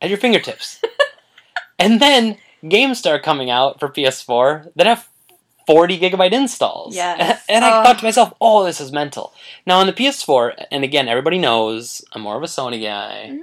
at 0.00 0.08
your 0.08 0.18
fingertips. 0.18 0.80
and 1.78 2.00
then 2.00 2.36
games 2.68 2.98
start 2.98 3.22
coming 3.22 3.50
out 3.50 3.78
for 3.78 3.88
PS4 3.88 4.72
that 4.76 4.86
have 4.86 5.08
40 5.68 6.00
gigabyte 6.00 6.32
installs. 6.32 6.96
Yes. 6.96 7.44
And 7.48 7.64
I 7.64 7.80
Oh. 7.80 7.84
thought 7.84 7.98
to 8.00 8.04
myself, 8.04 8.34
oh, 8.40 8.64
this 8.64 8.80
is 8.80 8.90
mental. 8.90 9.32
Now 9.64 9.78
on 9.78 9.86
the 9.86 9.92
PS4, 9.92 10.66
and 10.72 10.82
again, 10.82 11.06
everybody 11.08 11.38
knows 11.38 12.04
I'm 12.12 12.22
more 12.22 12.36
of 12.36 12.42
a 12.42 12.46
Sony 12.46 12.82
guy. 12.82 13.28
Mm-hmm. 13.30 13.42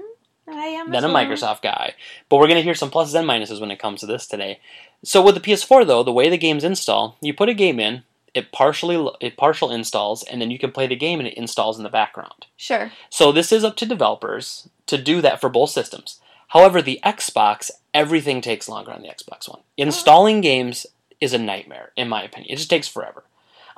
I 0.54 0.68
am 0.68 0.92
than 0.92 1.04
a. 1.04 1.10
Microsoft 1.10 1.62
guy. 1.62 1.94
But 2.28 2.38
we're 2.38 2.48
going 2.48 2.58
to 2.58 2.64
hear 2.64 2.76
some 2.76 2.92
pluses 2.92 3.16
and 3.16 3.28
minuses 3.28 3.60
when 3.60 3.72
it 3.72 3.80
comes 3.80 4.00
to 4.02 4.06
this 4.06 4.28
today. 4.28 4.60
So 5.04 5.22
with 5.22 5.36
the 5.36 5.42
PS4 5.42 5.86
though, 5.88 6.04
the 6.04 6.12
way 6.12 6.30
the 6.30 6.38
games 6.38 6.64
install, 6.64 7.18
you 7.22 7.34
put 7.34 7.50
a 7.50 7.54
game 7.54 7.80
in, 7.80 8.04
it 8.34 8.52
partially 8.52 9.12
it 9.22 9.38
partial 9.38 9.72
installs, 9.72 10.24
and 10.24 10.42
then 10.42 10.52
you 10.52 10.60
can 10.60 10.72
play 10.72 10.88
the 10.88 10.96
game 10.96 11.20
and 11.20 11.28
it 11.28 11.38
installs 11.38 11.78
in 11.78 11.84
the 11.84 11.90
background. 11.90 12.46
Sure. 12.58 12.92
So 13.10 13.32
this 13.32 13.52
is 13.52 13.64
up 13.64 13.76
to 13.78 13.86
developers 13.86 14.70
to 14.88 14.98
do 14.98 15.22
that 15.22 15.42
for 15.42 15.50
both 15.50 15.70
systems. 15.70 16.20
However, 16.50 16.82
the 16.82 17.00
Xbox, 17.06 17.70
everything 17.94 18.42
takes 18.42 18.68
longer 18.68 18.92
on 18.92 19.02
the 19.02 19.08
Xbox 19.08 19.48
One. 19.48 19.60
Oh. 19.62 19.64
Installing 19.78 20.42
games 20.42 20.86
is 21.22 21.34
a 21.34 21.38
nightmare, 21.38 21.92
in 21.96 22.10
my 22.10 22.24
opinion. 22.24 22.52
It 22.54 22.58
just 22.58 22.70
takes 22.70 22.88
forever. 22.88 23.24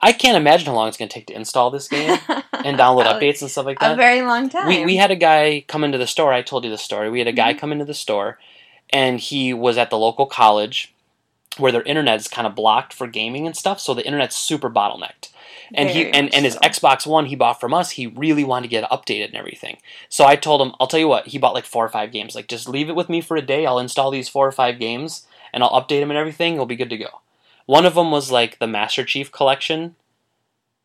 I 0.01 0.13
can't 0.13 0.35
imagine 0.37 0.65
how 0.67 0.73
long 0.73 0.87
it's 0.87 0.97
going 0.97 1.09
to 1.09 1.13
take 1.13 1.27
to 1.27 1.35
install 1.35 1.69
this 1.69 1.87
game 1.87 2.17
and 2.29 2.77
download 2.77 3.05
updates 3.13 3.41
and 3.41 3.51
stuff 3.51 3.65
like 3.65 3.79
that 3.79 3.93
A 3.93 3.95
very 3.95 4.21
long 4.21 4.49
time. 4.49 4.67
we, 4.67 4.83
we 4.85 4.95
had 4.95 5.11
a 5.11 5.15
guy 5.15 5.63
come 5.67 5.83
into 5.83 5.97
the 5.97 6.07
store. 6.07 6.33
I 6.33 6.41
told 6.41 6.63
you 6.63 6.71
the 6.71 6.77
story. 6.77 7.09
We 7.09 7.19
had 7.19 7.27
a 7.27 7.31
guy 7.33 7.53
Mhm. 7.53 7.59
come 7.59 7.71
into 7.71 7.85
the 7.85 7.93
store, 7.93 8.39
and 8.89 9.19
he 9.19 9.53
was 9.53 9.77
at 9.77 9.89
the 9.89 9.97
local 9.97 10.25
college 10.25 10.93
where 11.57 11.71
their 11.71 11.83
internet 11.83 12.19
is 12.19 12.27
kind 12.27 12.47
of 12.47 12.55
blocked 12.55 12.93
for 12.93 13.07
gaming 13.07 13.45
and 13.45 13.55
stuff. 13.55 13.79
So 13.79 13.93
the 13.93 14.05
internet's 14.05 14.35
super 14.37 14.69
bottlenecked. 14.69 15.29
And 15.73 15.89
he 15.89 16.05
and, 16.09 16.33
and 16.33 16.43
his 16.45 16.53
so. 16.55 16.59
Xbox 16.59 17.05
One 17.07 17.27
he 17.27 17.35
bought 17.35 17.59
from 17.61 17.73
us. 17.73 17.91
He 17.91 18.07
really 18.07 18.43
wanted 18.43 18.63
to 18.63 18.69
get 18.69 18.83
it 18.83 18.89
updated 18.89 19.27
and 19.27 19.35
everything. 19.35 19.77
So 20.09 20.25
I 20.25 20.35
told 20.35 20.61
him, 20.61 20.73
I'll 20.79 20.87
tell 20.87 20.99
you 20.99 21.07
what. 21.07 21.27
He 21.27 21.37
bought 21.37 21.53
like 21.53 21.65
four 21.65 21.85
or 21.85 21.89
five 21.89 22.11
games. 22.11 22.35
Like 22.35 22.47
just 22.47 22.67
leave 22.67 22.89
it 22.89 22.95
with 22.95 23.07
me 23.07 23.21
for 23.21 23.37
a 23.37 23.41
day. 23.41 23.65
I'll 23.65 23.79
install 23.79 24.11
these 24.11 24.27
four 24.27 24.45
or 24.47 24.51
five 24.51 24.79
games 24.79 25.25
and 25.53 25.63
I'll 25.63 25.69
update 25.71 26.01
them 26.01 26.09
and 26.11 26.17
everything. 26.17 26.55
We'll 26.57 26.65
be 26.65 26.75
good 26.75 26.89
to 26.89 26.97
go. 26.97 27.21
One 27.71 27.85
of 27.85 27.95
them 27.95 28.11
was 28.11 28.29
like 28.29 28.59
the 28.59 28.67
Master 28.67 29.05
Chief 29.05 29.31
Collection, 29.31 29.95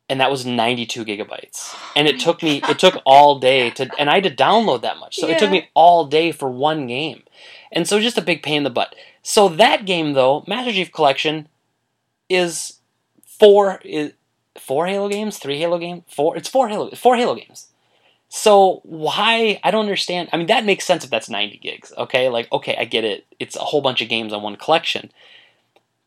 and 0.08 0.20
that 0.20 0.30
was 0.30 0.46
92 0.46 1.04
gigabytes. 1.04 1.74
And 1.96 2.06
it 2.06 2.20
took 2.20 2.44
me 2.44 2.60
it 2.68 2.78
took 2.78 3.02
all 3.04 3.40
day 3.40 3.70
to 3.70 3.90
and 3.98 4.08
I 4.08 4.14
had 4.14 4.22
to 4.22 4.30
download 4.30 4.82
that 4.82 4.98
much. 4.98 5.16
So 5.16 5.26
it 5.26 5.40
took 5.40 5.50
me 5.50 5.68
all 5.74 6.04
day 6.06 6.30
for 6.30 6.48
one 6.48 6.86
game. 6.86 7.24
And 7.72 7.88
so 7.88 7.98
just 7.98 8.18
a 8.18 8.22
big 8.22 8.40
pain 8.40 8.58
in 8.58 8.62
the 8.62 8.70
butt. 8.70 8.94
So 9.20 9.48
that 9.48 9.84
game 9.84 10.12
though, 10.12 10.44
Master 10.46 10.70
Chief 10.70 10.92
Collection 10.92 11.48
is 12.28 12.78
four 13.24 13.80
is 13.82 14.12
four 14.56 14.86
Halo 14.86 15.08
games, 15.08 15.38
three 15.38 15.58
Halo 15.58 15.78
games, 15.80 16.04
four. 16.06 16.36
It's 16.36 16.48
four 16.48 16.68
Halo, 16.68 16.92
four 16.92 17.16
Halo 17.16 17.34
games. 17.34 17.66
So 18.28 18.80
why? 18.84 19.58
I 19.64 19.72
don't 19.72 19.86
understand. 19.86 20.28
I 20.32 20.36
mean, 20.36 20.46
that 20.46 20.64
makes 20.64 20.84
sense 20.84 21.02
if 21.02 21.10
that's 21.10 21.28
ninety 21.28 21.58
gigs. 21.58 21.92
Okay, 21.98 22.28
like 22.28 22.46
okay, 22.52 22.76
I 22.78 22.84
get 22.84 23.02
it. 23.02 23.26
It's 23.40 23.56
a 23.56 23.66
whole 23.70 23.82
bunch 23.82 24.02
of 24.02 24.08
games 24.08 24.32
on 24.32 24.44
one 24.44 24.54
collection. 24.54 25.10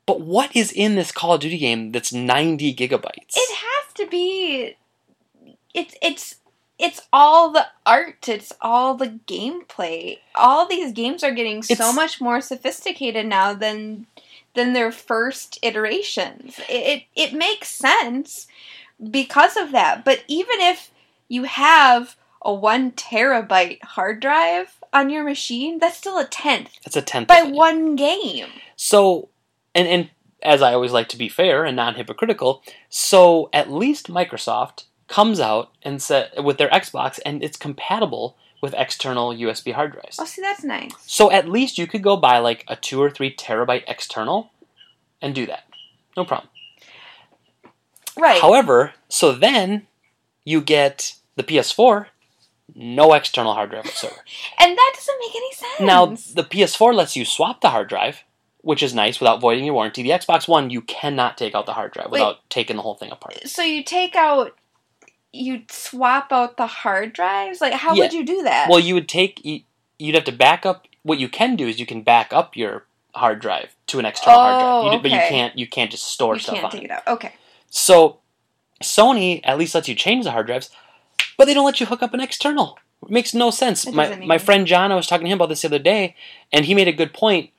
But 0.09 0.21
what 0.21 0.55
is 0.55 0.71
in 0.71 0.95
this 0.95 1.11
Call 1.11 1.35
of 1.35 1.41
Duty 1.41 1.59
game 1.59 1.91
that's 1.91 2.11
ninety 2.11 2.73
gigabytes? 2.73 3.35
It 3.35 3.57
has 3.57 3.93
to 3.93 4.07
be. 4.07 4.75
It's 5.75 5.93
it's 6.01 6.37
it's 6.79 7.01
all 7.13 7.51
the 7.51 7.67
art. 7.85 8.27
It's 8.27 8.51
all 8.59 8.95
the 8.95 9.19
gameplay. 9.27 10.17
All 10.33 10.67
these 10.67 10.93
games 10.93 11.23
are 11.23 11.29
getting 11.29 11.61
so 11.61 11.93
much 11.93 12.19
more 12.19 12.41
sophisticated 12.41 13.27
now 13.27 13.53
than 13.53 14.07
than 14.55 14.73
their 14.73 14.91
first 14.91 15.59
iterations. 15.61 16.57
It, 16.67 17.03
it 17.15 17.31
it 17.31 17.33
makes 17.37 17.69
sense 17.69 18.47
because 19.11 19.55
of 19.57 19.71
that. 19.73 20.03
But 20.03 20.23
even 20.27 20.59
if 20.59 20.89
you 21.27 21.43
have 21.43 22.15
a 22.41 22.51
one 22.51 22.93
terabyte 22.93 23.83
hard 23.83 24.21
drive 24.21 24.75
on 24.91 25.11
your 25.11 25.23
machine, 25.23 25.77
that's 25.77 25.97
still 25.97 26.17
a 26.17 26.25
tenth 26.25 26.79
That's 26.83 26.97
a 26.97 27.03
tenth 27.03 27.27
by 27.27 27.43
one 27.43 27.95
game. 27.95 28.47
So, 28.75 29.29
and 29.75 29.87
and 29.87 30.09
as 30.41 30.61
I 30.61 30.73
always 30.73 30.91
like 30.91 31.09
to 31.09 31.17
be 31.17 31.29
fair 31.29 31.65
and 31.65 31.75
non 31.75 31.95
hypocritical, 31.95 32.63
so 32.89 33.49
at 33.53 33.71
least 33.71 34.07
Microsoft 34.07 34.85
comes 35.07 35.39
out 35.39 35.71
and 35.81 36.01
said 36.01 36.31
with 36.43 36.57
their 36.57 36.69
Xbox 36.69 37.19
and 37.25 37.43
it's 37.43 37.57
compatible 37.57 38.37
with 38.61 38.75
external 38.77 39.33
USB 39.33 39.73
hard 39.73 39.93
drives. 39.93 40.17
Oh, 40.19 40.25
see, 40.25 40.41
that's 40.41 40.63
nice. 40.63 40.91
So 41.05 41.31
at 41.31 41.47
least 41.47 41.77
you 41.77 41.87
could 41.87 42.03
go 42.03 42.17
buy 42.17 42.39
like 42.39 42.65
a 42.67 42.75
two 42.75 43.01
or 43.01 43.09
three 43.09 43.33
terabyte 43.33 43.83
external 43.87 44.51
and 45.21 45.33
do 45.33 45.45
that. 45.45 45.63
No 46.15 46.25
problem. 46.25 46.49
Right. 48.17 48.41
However, 48.41 48.93
so 49.07 49.31
then 49.31 49.87
you 50.43 50.61
get 50.61 51.15
the 51.35 51.43
PS4, 51.43 52.07
no 52.75 53.13
external 53.13 53.53
hard 53.53 53.69
drive 53.69 53.85
whatsoever. 53.85 54.23
and 54.59 54.77
that 54.77 54.91
doesn't 54.95 55.19
make 55.19 55.35
any 55.35 55.53
sense. 55.53 55.79
Now, 55.79 56.05
the 56.05 56.47
PS4 56.47 56.93
lets 56.93 57.15
you 57.15 57.23
swap 57.23 57.61
the 57.61 57.69
hard 57.69 57.87
drive, 57.87 58.23
which 58.61 58.83
is 58.83 58.93
nice 58.93 59.19
without 59.19 59.39
voiding 59.39 59.63
your 59.65 59.73
warranty. 59.73 60.03
The 60.03 60.09
Xbox 60.09 60.47
One, 60.47 60.69
you 60.69 60.81
cannot 60.81 61.37
take 61.37 61.55
out 61.55 61.65
the 61.65 61.73
hard 61.73 61.91
drive 61.93 62.07
Wait. 62.11 62.19
without 62.19 62.37
taking 62.49 62.75
the 62.75 62.81
whole 62.81 62.95
thing 62.95 63.11
apart. 63.11 63.47
so 63.47 63.61
you 63.63 63.83
take 63.83 64.15
out 64.15 64.55
you 65.31 65.61
swap 65.69 66.31
out 66.31 66.57
the 66.57 66.65
hard 66.67 67.13
drives 67.13 67.61
like 67.61 67.73
how 67.73 67.93
Yeah. 67.93 68.03
would 68.05 68.13
you 68.13 68.25
do 68.25 68.41
that 68.43 68.67
Well, 68.69 68.79
you 68.79 68.95
would 68.95 69.07
take, 69.07 69.43
you- 69.45 69.61
you'd 69.99 70.15
have 70.15 70.23
to 70.25 70.31
back 70.31 70.65
up. 70.65 70.87
What 71.03 71.19
you 71.19 71.29
can 71.29 71.55
do 71.55 71.67
is 71.67 71.79
you 71.79 71.85
can 71.85 72.01
back 72.01 72.33
up 72.33 72.57
your 72.57 72.85
hard 73.15 73.39
drive 73.39 73.75
to 73.87 73.99
an 73.99 74.05
external 74.05 74.39
hard 74.39 74.59
drive, 74.59 74.73
Oh, 74.73 74.91
you, 74.91 74.99
but 74.99 75.11
you 75.11 75.17
can't 75.17 75.57
you 75.57 75.67
can't 75.67 75.91
just 75.91 76.05
store 76.05 76.33
you 76.35 76.39
stuff 76.39 76.55
can't 76.55 76.65
on 76.65 76.71
take 76.71 76.81
it. 76.83 76.85
it 76.85 76.91
out 76.91 77.07
okay 77.07 77.33
So 77.69 78.19
Sony 78.83 79.41
at 79.43 79.57
least 79.57 79.75
lets 79.75 79.87
you 79.87 79.95
change 79.95 80.25
the 80.25 80.31
hard 80.31 80.45
drives, 80.47 80.69
but 81.37 81.45
they 81.45 81.53
don't 81.53 81.65
let 81.65 81.79
you 81.79 81.85
hook 81.85 82.01
up 82.01 82.13
an 82.13 82.19
external. 82.21 82.77
It 83.03 83.09
makes 83.11 83.33
no 83.33 83.49
sense. 83.51 83.85
It 83.85 83.93
My 83.93 84.15
my 84.17 84.37
friend 84.37 84.65
John, 84.67 84.91
I 84.91 84.95
was 84.95 85.07
talking 85.07 85.25
to 85.25 85.31
him 85.31 85.37
about 85.37 85.49
this 85.49 85.61
the 85.61 85.67
other 85.67 85.79
day, 85.79 86.15
and 86.51 86.65
he 86.65 86.73
made 86.73 86.87
a 86.87 86.91
good 86.93 87.13
point. 87.13 87.51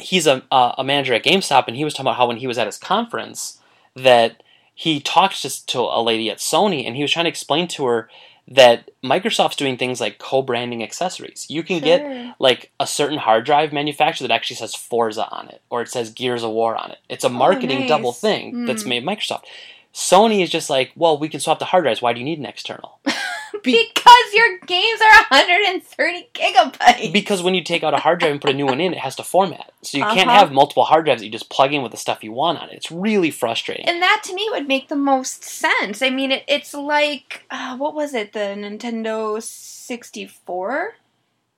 He's 0.00 0.26
a 0.26 0.42
uh, 0.50 0.74
a 0.78 0.84
manager 0.84 1.14
at 1.14 1.24
GameStop, 1.24 1.64
and 1.68 1.76
he 1.76 1.84
was 1.84 1.94
talking 1.94 2.06
about 2.06 2.16
how 2.16 2.26
when 2.28 2.36
he 2.38 2.46
was 2.46 2.58
at 2.58 2.66
his 2.66 2.78
conference 2.78 3.58
that 3.94 4.42
he 4.74 5.00
talked 5.00 5.40
just 5.42 5.68
to 5.70 5.80
a 5.80 6.02
lady 6.02 6.30
at 6.30 6.38
Sony, 6.38 6.86
and 6.86 6.96
he 6.96 7.02
was 7.02 7.10
trying 7.12 7.24
to 7.24 7.30
explain 7.30 7.66
to 7.68 7.84
her 7.86 8.10
that 8.48 8.90
Microsoft's 9.02 9.56
doing 9.56 9.76
things 9.76 10.00
like 10.00 10.18
co-branding 10.18 10.80
accessories. 10.82 11.46
You 11.48 11.62
can 11.64 11.80
get 11.82 12.34
like 12.38 12.70
a 12.78 12.86
certain 12.86 13.18
hard 13.18 13.44
drive 13.44 13.72
manufacturer 13.72 14.28
that 14.28 14.34
actually 14.34 14.56
says 14.56 14.74
Forza 14.74 15.26
on 15.30 15.48
it 15.48 15.62
or 15.68 15.82
it 15.82 15.88
says 15.88 16.10
Gears 16.12 16.44
of 16.44 16.50
War 16.52 16.76
on 16.76 16.92
it. 16.92 16.98
It's 17.08 17.24
a 17.24 17.28
marketing 17.28 17.78
Oh, 17.78 17.80
nice. 17.80 17.88
double 17.88 18.12
thing 18.12 18.64
that's 18.66 18.84
Hmm. 18.84 18.88
made 18.90 19.04
Microsoft. 19.04 19.44
Sony 19.92 20.42
is 20.44 20.50
just 20.50 20.70
like, 20.70 20.92
well, 20.94 21.18
we 21.18 21.28
can 21.28 21.40
swap 21.40 21.58
the 21.58 21.64
hard 21.64 21.82
drives. 21.84 22.00
Why 22.02 22.12
do 22.12 22.20
you 22.20 22.24
need 22.24 22.38
an 22.38 22.46
external? 22.46 23.00
because 23.62 24.32
your 24.34 24.58
games 24.66 25.00
are 25.00 25.24
130 25.30 26.28
gigabytes 26.34 27.12
Because 27.12 27.42
when 27.42 27.54
you 27.54 27.62
take 27.62 27.82
out 27.82 27.94
a 27.94 27.98
hard 27.98 28.20
drive 28.20 28.32
and 28.32 28.40
put 28.40 28.50
a 28.50 28.54
new 28.54 28.66
one 28.66 28.80
in, 28.80 28.92
it 28.92 28.98
has 28.98 29.16
to 29.16 29.22
format. 29.22 29.72
So 29.82 29.98
you 29.98 30.04
can't 30.04 30.28
Uh-huh. 30.28 30.38
have 30.38 30.52
multiple 30.52 30.84
hard 30.84 31.04
drives 31.04 31.20
that 31.20 31.26
you 31.26 31.32
just 31.32 31.50
plug 31.50 31.72
in 31.72 31.82
with 31.82 31.92
the 31.92 31.98
stuff 31.98 32.24
you 32.24 32.32
want 32.32 32.58
on 32.58 32.68
it. 32.70 32.74
It's 32.76 32.90
really 32.90 33.30
frustrating. 33.30 33.88
and 33.88 34.02
that 34.02 34.22
to 34.24 34.34
me 34.34 34.48
would 34.50 34.66
make 34.68 34.88
the 34.88 34.96
most 34.96 35.44
sense 35.44 36.02
i 36.02 36.10
mean 36.10 36.32
it, 36.32 36.44
it's 36.48 36.74
like 36.74 37.44
uh, 37.50 37.76
what 37.76 37.94
was 37.94 38.14
it 38.14 38.32
the 38.32 38.38
nintendo 38.56 39.40
64 39.42 40.94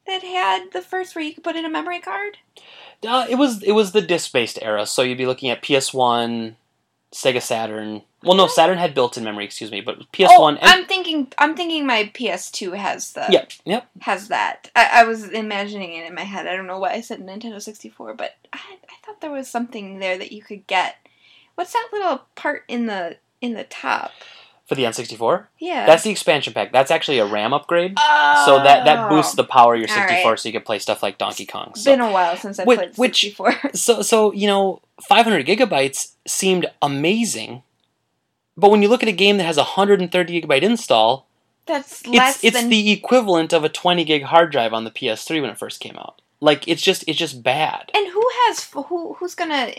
that 0.07 0.22
had 0.22 0.72
the 0.72 0.81
first 0.83 1.14
where 1.14 1.24
you 1.24 1.35
could 1.35 1.44
put 1.44 1.57
in 1.57 1.64
a 1.64 1.70
memory 1.70 2.01
card 2.01 2.38
Uh, 3.07 3.27
it 3.31 3.37
was 3.37 3.62
it 3.62 3.72
was 3.72 3.92
the 3.92 4.01
disc 4.03 4.33
based 4.33 4.59
era, 4.62 4.85
so 4.87 5.03
you'd 5.03 5.18
be 5.18 5.27
looking 5.27 5.51
at 5.51 5.62
PS 5.62 5.94
One, 5.94 6.57
Sega 7.12 7.40
Saturn. 7.40 8.03
Well, 8.23 8.37
no, 8.37 8.47
Saturn 8.47 8.79
had 8.79 8.94
built 8.94 9.16
in 9.16 9.25
memory. 9.25 9.44
Excuse 9.44 9.71
me, 9.71 9.81
but 9.81 10.01
PS 10.12 10.27
oh, 10.31 10.42
One. 10.42 10.59
and 10.59 10.66
i'm 10.68 10.87
thinking 10.87 11.33
i'm 11.38 11.57
thinking 11.57 11.87
my 11.87 12.11
ps2 12.14 12.77
has 12.77 13.12
the 13.12 13.27
Yep, 13.31 13.53
yep. 13.64 13.88
has 14.01 14.29
that. 14.29 14.71
I, 14.77 15.01
I 15.01 15.05
was 15.05 15.29
imagining 15.29 15.94
it 15.94 16.07
in 16.07 16.14
my 16.14 16.25
head. 16.25 16.47
I 16.47 16.57
don't 16.57 16.66
know 16.66 16.79
why 16.79 16.92
I 16.92 17.01
said 17.01 17.21
Nintendo 17.21 17.61
64, 17.62 18.14
but 18.14 18.37
I, 18.53 18.59
I 18.59 19.07
thought 19.07 19.21
there 19.21 19.31
was 19.31 19.49
something 19.49 19.99
there 19.99 20.18
that 20.18 20.33
you 20.33 20.42
could 20.42 20.66
get. 20.66 20.97
What's 21.55 21.73
that 21.73 21.88
little 21.92 22.23
part 22.35 22.64
in 22.68 22.87
the 22.87 23.16
in 23.40 23.55
the 23.55 23.64
top? 23.64 24.12
For 24.68 24.74
the 24.74 24.85
N64, 24.85 25.46
Yeah. 25.59 25.87
that's 25.87 26.02
the 26.02 26.11
expansion 26.11 26.52
pack. 26.52 26.72
That's 26.72 26.90
actually 26.90 27.18
a 27.20 27.24
RAM 27.26 27.54
upgrade. 27.54 27.94
oh. 27.98 28.42
So 28.44 28.62
that 28.62 28.85
that 28.85 29.07
oh. 29.07 29.09
boosts 29.09 29.35
the 29.35 29.44
power 29.44 29.72
of 29.74 29.81
your 29.81 29.88
64, 29.88 30.31
right. 30.31 30.38
so 30.38 30.46
you 30.46 30.52
can 30.52 30.61
play 30.62 30.78
stuff 30.78 31.02
like 31.02 31.16
Donkey 31.16 31.46
Kong. 31.46 31.68
It's 31.70 31.85
So, 31.85 31.92
been 31.92 32.02
a 32.02 32.11
while 32.12 32.37
since 32.37 32.59
I 32.61 32.64
Which- 32.64 32.78
played 32.78 32.96
which- 32.98 33.20
64. 33.22 33.54
so 33.74 34.02
so 34.02 34.31
you 34.35 34.46
know, 34.46 34.83
500 35.09 35.46
gigabytes 35.46 36.12
seemed 36.26 36.66
amazing, 36.83 37.62
but 38.59 38.70
when 38.70 38.83
you 38.83 38.88
look 38.88 39.02
at 39.02 39.09
a 39.09 39.12
game 39.12 39.38
that 39.38 39.44
has 39.44 39.57
a 39.57 39.62
130 39.78 40.42
gigabyte 40.42 40.62
install, 40.62 41.26
That's 41.64 42.07
less 42.07 42.37
it's 42.37 42.44
it's 42.44 42.61
than 42.61 42.68
the 42.68 42.90
equivalent 42.90 43.54
of 43.54 43.64
a 43.64 43.68
20 43.70 44.04
gig 44.04 44.24
hard 44.24 44.52
drive 44.52 44.74
on 44.74 44.85
the 44.85 44.90
PS3 44.90 45.40
when 45.40 45.48
it 45.50 45.59
first 45.59 45.81
came 45.81 45.96
out. 45.96 46.20
Like 46.40 46.68
it's 46.68 46.83
just 46.83 47.04
it's 47.09 47.18
just 47.18 47.42
bad. 47.42 47.90
And 47.94 48.07
who 48.09 48.22
has 48.46 48.64
who 48.72 49.14
who's 49.14 49.35
gonna 49.35 49.72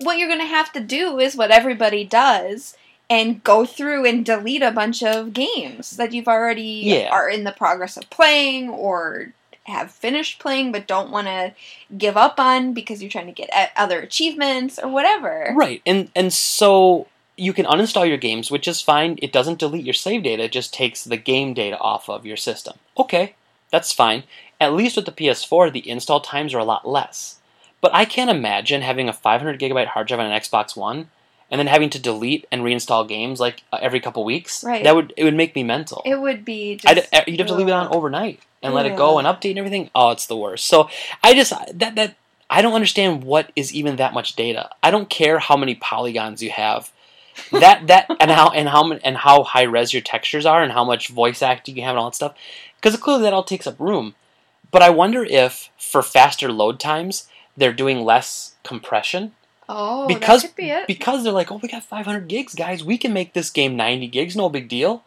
what 0.00 0.16
you're 0.18 0.28
gonna 0.28 0.46
have 0.46 0.72
to 0.72 0.80
do 0.80 1.18
is 1.18 1.36
what 1.36 1.50
everybody 1.50 2.04
does 2.04 2.74
and 3.10 3.42
go 3.42 3.64
through 3.64 4.04
and 4.06 4.24
delete 4.24 4.62
a 4.62 4.70
bunch 4.70 5.02
of 5.02 5.32
games 5.32 5.96
that 5.96 6.12
you've 6.12 6.28
already 6.28 6.82
Yeah. 6.84 7.08
are 7.10 7.28
in 7.28 7.44
the 7.44 7.52
progress 7.52 7.96
of 7.96 8.08
playing 8.10 8.68
or 8.68 9.32
have 9.64 9.90
finished 9.90 10.38
playing 10.38 10.72
but 10.72 10.86
don't 10.86 11.10
want 11.10 11.26
to 11.26 11.52
give 11.96 12.16
up 12.16 12.40
on 12.40 12.72
because 12.72 13.02
you're 13.02 13.10
trying 13.10 13.26
to 13.26 13.32
get 13.32 13.50
other 13.76 14.00
achievements 14.00 14.78
or 14.78 14.88
whatever. 14.88 15.52
Right, 15.54 15.82
and 15.86 16.10
and 16.16 16.32
so 16.32 17.06
you 17.36 17.52
can 17.52 17.66
uninstall 17.66 18.08
your 18.08 18.16
games, 18.16 18.50
which 18.50 18.66
is 18.66 18.80
fine. 18.80 19.18
It 19.22 19.32
doesn't 19.32 19.58
delete 19.60 19.84
your 19.84 19.94
save 19.94 20.22
data; 20.22 20.44
it 20.44 20.52
just 20.52 20.72
takes 20.74 21.04
the 21.04 21.16
game 21.16 21.54
data 21.54 21.78
off 21.78 22.08
of 22.08 22.26
your 22.26 22.36
system. 22.36 22.78
Okay, 22.96 23.34
that's 23.70 23.92
fine. 23.92 24.24
At 24.60 24.72
least 24.72 24.96
with 24.96 25.04
the 25.04 25.12
PS4, 25.12 25.70
the 25.72 25.88
install 25.88 26.20
times 26.20 26.52
are 26.52 26.58
a 26.58 26.64
lot 26.64 26.88
less. 26.88 27.36
But 27.80 27.94
I 27.94 28.04
can't 28.06 28.30
imagine 28.30 28.82
having 28.82 29.08
a 29.08 29.12
500 29.12 29.60
gigabyte 29.60 29.86
hard 29.88 30.08
drive 30.08 30.18
on 30.18 30.26
an 30.26 30.40
Xbox 30.40 30.76
One 30.76 31.10
and 31.50 31.58
then 31.58 31.66
having 31.66 31.90
to 31.90 31.98
delete 31.98 32.46
and 32.52 32.62
reinstall 32.62 33.08
games 33.08 33.40
like 33.40 33.62
uh, 33.72 33.78
every 33.80 34.00
couple 34.00 34.24
weeks. 34.24 34.62
Right. 34.62 34.84
That 34.84 34.94
would 34.94 35.12
it 35.16 35.24
would 35.24 35.34
make 35.34 35.54
me 35.54 35.62
mental. 35.62 36.02
It 36.04 36.20
would 36.20 36.44
be 36.44 36.76
just 36.76 36.88
I'd, 36.88 37.20
uh, 37.20 37.24
you'd 37.26 37.40
have 37.40 37.48
to 37.48 37.54
leave 37.54 37.68
it 37.68 37.72
on 37.72 37.94
overnight 37.94 38.40
and 38.62 38.74
let 38.74 38.86
it 38.86 38.96
go 38.96 39.18
and 39.18 39.26
update 39.26 39.50
and 39.50 39.58
everything. 39.58 39.90
Oh, 39.94 40.10
it's 40.10 40.26
the 40.26 40.36
worst. 40.36 40.66
So 40.66 40.88
I 41.22 41.34
just 41.34 41.52
that 41.78 41.94
that 41.94 42.16
I 42.50 42.62
don't 42.62 42.74
understand 42.74 43.24
what 43.24 43.52
is 43.56 43.74
even 43.74 43.96
that 43.96 44.14
much 44.14 44.36
data. 44.36 44.70
I 44.82 44.90
don't 44.90 45.10
care 45.10 45.38
how 45.38 45.56
many 45.56 45.74
polygons 45.74 46.42
you 46.42 46.50
have. 46.50 46.92
That 47.52 47.86
that 47.86 48.10
and 48.20 48.30
how 48.30 48.50
and 48.50 48.68
how 48.68 48.92
and 48.92 49.16
how 49.16 49.42
high 49.42 49.62
res 49.62 49.92
your 49.92 50.02
textures 50.02 50.46
are 50.46 50.62
and 50.62 50.72
how 50.72 50.84
much 50.84 51.08
voice 51.08 51.42
acting 51.42 51.76
you 51.76 51.82
have 51.82 51.90
and 51.90 51.98
all 51.98 52.10
that 52.10 52.16
stuff. 52.16 52.34
Because 52.76 52.96
clearly 52.98 53.22
that 53.22 53.32
all 53.32 53.44
takes 53.44 53.66
up 53.66 53.78
room. 53.80 54.14
But 54.70 54.82
I 54.82 54.90
wonder 54.90 55.24
if 55.24 55.70
for 55.78 56.02
faster 56.02 56.52
load 56.52 56.78
times 56.78 57.26
they're 57.56 57.72
doing 57.72 58.04
less 58.04 58.54
compression 58.62 59.32
Oh, 59.68 60.06
because 60.08 60.42
that 60.42 60.48
could 60.48 60.56
be 60.56 60.70
it. 60.70 60.86
because 60.86 61.22
they're 61.24 61.32
like, 61.32 61.52
oh, 61.52 61.60
we 61.62 61.68
got 61.68 61.84
500 61.84 62.26
gigs, 62.28 62.54
guys. 62.54 62.82
We 62.82 62.96
can 62.96 63.12
make 63.12 63.34
this 63.34 63.50
game 63.50 63.76
90 63.76 64.06
gigs, 64.08 64.34
no 64.34 64.48
big 64.48 64.68
deal. 64.68 65.04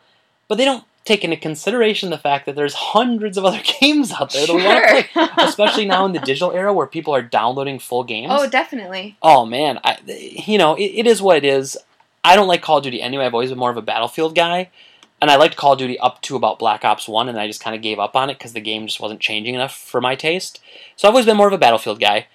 But 0.48 0.56
they 0.58 0.66
don't 0.66 0.84
take 1.04 1.24
into 1.24 1.36
consideration 1.38 2.12
the 2.12 2.18
fact 2.18 2.46
that 2.46 2.56
there's 2.56 2.76
hundreds 2.76 3.38
of 3.38 3.46
other 3.46 3.62
games 3.82 4.12
out 4.12 4.32
there 4.34 4.46
that 4.46 4.54
we 4.54 4.64
want 4.64 4.86
to 4.88 5.04
play, 5.14 5.28
especially 5.46 5.86
now 5.86 6.06
in 6.06 6.12
the 6.14 6.20
digital 6.20 6.52
era 6.52 6.72
where 6.74 6.86
people 6.86 7.16
are 7.16 7.24
downloading 7.24 7.80
full 7.80 8.04
games. 8.04 8.32
oh, 8.34 8.48
definitely. 8.48 9.18
Oh, 9.22 9.46
man, 9.46 9.80
I, 9.84 9.98
you 10.06 10.58
know, 10.58 10.76
it, 10.76 10.84
it 10.84 11.08
is 11.08 11.22
what 11.22 11.38
it 11.38 11.46
is. 11.46 11.78
I 12.24 12.36
don't 12.36 12.48
like 12.48 12.62
Call 12.62 12.78
of 12.78 12.84
Duty 12.84 13.02
anyway. 13.02 13.26
I've 13.26 13.34
always 13.34 13.50
been 13.50 13.58
more 13.58 13.72
of 13.72 13.78
a 13.78 13.82
Battlefield 13.82 14.36
guy. 14.36 14.70
And 15.20 15.30
I 15.30 15.36
liked 15.36 15.56
Call 15.56 15.74
of 15.74 15.80
Duty 15.80 16.00
up 16.00 16.22
to 16.24 16.36
about 16.36 16.58
Black 16.60 16.84
Ops 16.84 17.08
1, 17.08 17.30
and 17.30 17.40
I 17.40 17.46
just 17.46 17.64
kind 17.64 17.76
of 17.76 17.82
gave 17.84 18.00
up 18.00 18.16
on 18.16 18.30
it 18.32 18.38
because 18.40 18.54
the 18.54 18.60
game 18.62 18.88
just 18.88 19.00
wasn't 19.00 19.20
changing 19.20 19.54
enough 19.54 19.76
for 19.76 20.02
my 20.02 20.16
taste. 20.16 20.60
So 20.96 21.08
I've 21.08 21.14
always 21.14 21.28
been 21.28 21.38
more 21.38 21.48
of 21.48 21.54
a 21.54 21.60
Battlefield 21.60 22.00
guy. 22.00 22.28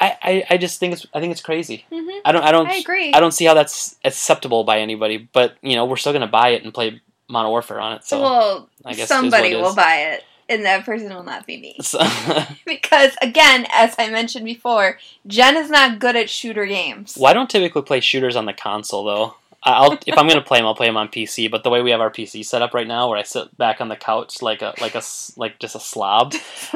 I, 0.00 0.16
I, 0.22 0.44
I 0.50 0.56
just 0.56 0.80
think 0.80 0.92
it's 0.94 1.06
I 1.14 1.20
think 1.20 1.30
it's 1.32 1.40
crazy. 1.40 1.84
hmm 1.90 2.08
I 2.24 2.32
don't 2.32 2.42
I 2.42 2.52
don't 2.52 2.66
I 2.68 2.76
agree. 2.76 3.12
I 3.12 3.20
don't 3.20 3.32
see 3.32 3.44
how 3.44 3.54
that's 3.54 3.96
acceptable 4.04 4.64
by 4.64 4.78
anybody, 4.80 5.28
but 5.32 5.56
you 5.62 5.76
know 5.76 5.84
we're 5.84 5.96
still 5.96 6.12
gonna 6.12 6.26
buy 6.26 6.50
it 6.50 6.64
and 6.64 6.74
play 6.74 7.00
Modern 7.28 7.50
Warfare 7.50 7.80
on 7.80 7.92
it. 7.94 8.04
So, 8.04 8.20
well, 8.20 8.68
I 8.84 8.94
guess 8.94 9.08
somebody 9.08 9.54
will 9.54 9.74
buy 9.74 9.96
it, 10.12 10.24
and 10.48 10.64
that 10.64 10.84
person 10.84 11.08
will 11.14 11.22
not 11.22 11.46
be 11.46 11.58
me. 11.58 11.76
so 11.80 11.98
Because 12.66 13.16
again, 13.22 13.66
as 13.72 13.94
I 13.98 14.10
mentioned 14.10 14.44
before, 14.44 14.98
Jen 15.26 15.56
is 15.56 15.70
not 15.70 15.98
good 16.00 16.16
at 16.16 16.28
shooter 16.28 16.66
games. 16.66 17.16
well, 17.18 17.30
I 17.30 17.34
don't 17.34 17.48
typically 17.48 17.82
play 17.82 18.00
shooters 18.00 18.36
on 18.36 18.46
the 18.46 18.52
console 18.52 19.04
though. 19.04 19.36
I'll 19.64 19.98
if 20.06 20.18
I'm 20.18 20.28
gonna 20.28 20.42
play 20.42 20.58
them, 20.58 20.66
I'll 20.66 20.74
play 20.74 20.86
them 20.86 20.96
on 20.96 21.08
PC. 21.08 21.50
But 21.50 21.62
the 21.62 21.70
way 21.70 21.80
we 21.80 21.90
have 21.90 22.00
our 22.00 22.10
PC 22.10 22.44
set 22.44 22.62
up 22.62 22.74
right 22.74 22.86
now, 22.86 23.08
where 23.08 23.18
I 23.18 23.22
sit 23.22 23.56
back 23.56 23.80
on 23.80 23.88
the 23.88 23.96
couch 23.96 24.42
like 24.42 24.62
a 24.62 24.74
like 24.80 24.94
a 24.94 25.02
like 25.36 25.58
just 25.58 25.74
a 25.74 25.80
slob, 25.80 26.34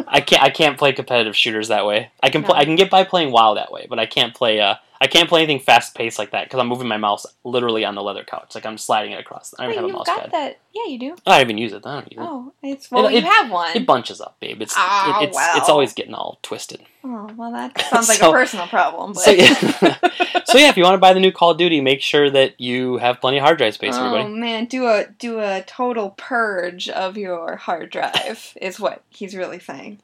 I 0.09 0.21
can't 0.21 0.43
I 0.43 0.51
can't 0.51 0.79
play 0.79 0.93
competitive 0.93 1.37
shooters 1.37 1.69
that 1.69 1.87
way. 1.87 2.11
I 2.23 2.31
can 2.31 2.43
play 2.43 2.55
No. 2.55 2.61
I 2.61 2.65
can 2.65 2.77
get 2.77 2.91
by 2.91 3.05
playing 3.05 3.31
WoW 3.31 3.55
that 3.55 3.71
way, 3.71 3.87
but 3.89 3.99
I 3.99 4.07
can't 4.07 4.35
play 4.35 4.61
uh 4.61 4.77
I 5.01 5.07
can't 5.07 5.29
play 5.29 5.43
anything 5.43 5.61
fast 5.61 5.95
paced 5.95 6.19
like 6.19 6.33
that 6.33 6.45
because 6.47 6.59
I'm 6.59 6.67
moving 6.67 6.89
my 6.89 6.97
mouse 6.97 7.25
literally 7.45 7.85
on 7.85 7.95
the 7.95 8.03
leather 8.03 8.25
couch, 8.25 8.55
like 8.55 8.67
I'm 8.67 8.77
sliding 8.79 9.13
it 9.13 9.21
across. 9.21 9.55
I 9.59 9.63
don't 9.63 9.71
Wait, 9.71 9.75
even 9.79 9.85
have 9.85 9.95
a 9.95 9.97
mouse 9.99 10.07
got 10.07 10.21
pad. 10.23 10.31
that? 10.33 10.59
Yeah, 10.75 10.87
you 10.91 10.99
do. 10.99 11.17
I 11.27 11.39
don't 11.39 11.47
even 11.47 11.59
use 11.59 11.73
it. 11.73 11.87
I 11.87 11.95
don't 12.01 12.13
use 12.13 12.21
it. 12.21 12.27
Oh, 12.29 12.53
it's 12.63 12.91
well, 12.91 13.07
It- 13.07 13.13
you 13.13 13.19
it- 13.19 13.25
have 13.25 13.51
one. 13.51 13.77
It 13.77 13.87
bunches 13.87 14.21
up, 14.21 14.37
babe. 14.41 14.61
It's 14.61 14.75
Oh, 14.77 15.19
it, 15.21 15.29
it's 15.29 15.37
well. 15.37 15.57
it's 15.59 15.69
always 15.69 15.93
getting 15.93 16.15
all 16.15 16.39
twisted. 16.43 16.83
oh, 17.05 17.31
well, 17.37 17.53
that 17.53 17.81
sounds 17.91 18.09
like 18.09 18.19
So- 18.19 18.31
a 18.31 18.33
personal 18.33 18.67
problem. 18.67 19.13
But... 19.13 19.23
So 19.23 19.31
yeah, 19.31 19.55
so 20.45 20.59
yeah, 20.59 20.69
if 20.69 20.77
you 20.77 20.83
want 20.83 20.95
to 20.95 20.99
buy 20.99 21.13
the 21.13 21.21
new 21.21 21.31
Call 21.33 21.51
of 21.53 21.59
Duty, 21.59 21.81
make 21.81 22.01
sure 22.03 22.29
that 22.31 22.61
you 22.61 22.97
have 22.99 23.21
plenty 23.21 23.39
of 23.39 23.45
hard 23.45 23.59
drive 23.59 23.75
space, 23.75 23.95
everybody. 23.95 24.17
oh 24.23 24.27
everybody. 24.27 24.41
man, 24.41 24.65
do 24.67 24.87
a 24.89 25.07
do 25.19 25.39
a 25.39 25.63
total 25.67 26.11
purge 26.17 26.89
of 26.89 27.17
your 27.17 27.55
hard 27.57 27.91
drive 27.91 28.53
is 28.61 28.81
what 28.81 29.03
he's 29.11 29.37
really 29.37 29.61
saying. 29.61 30.01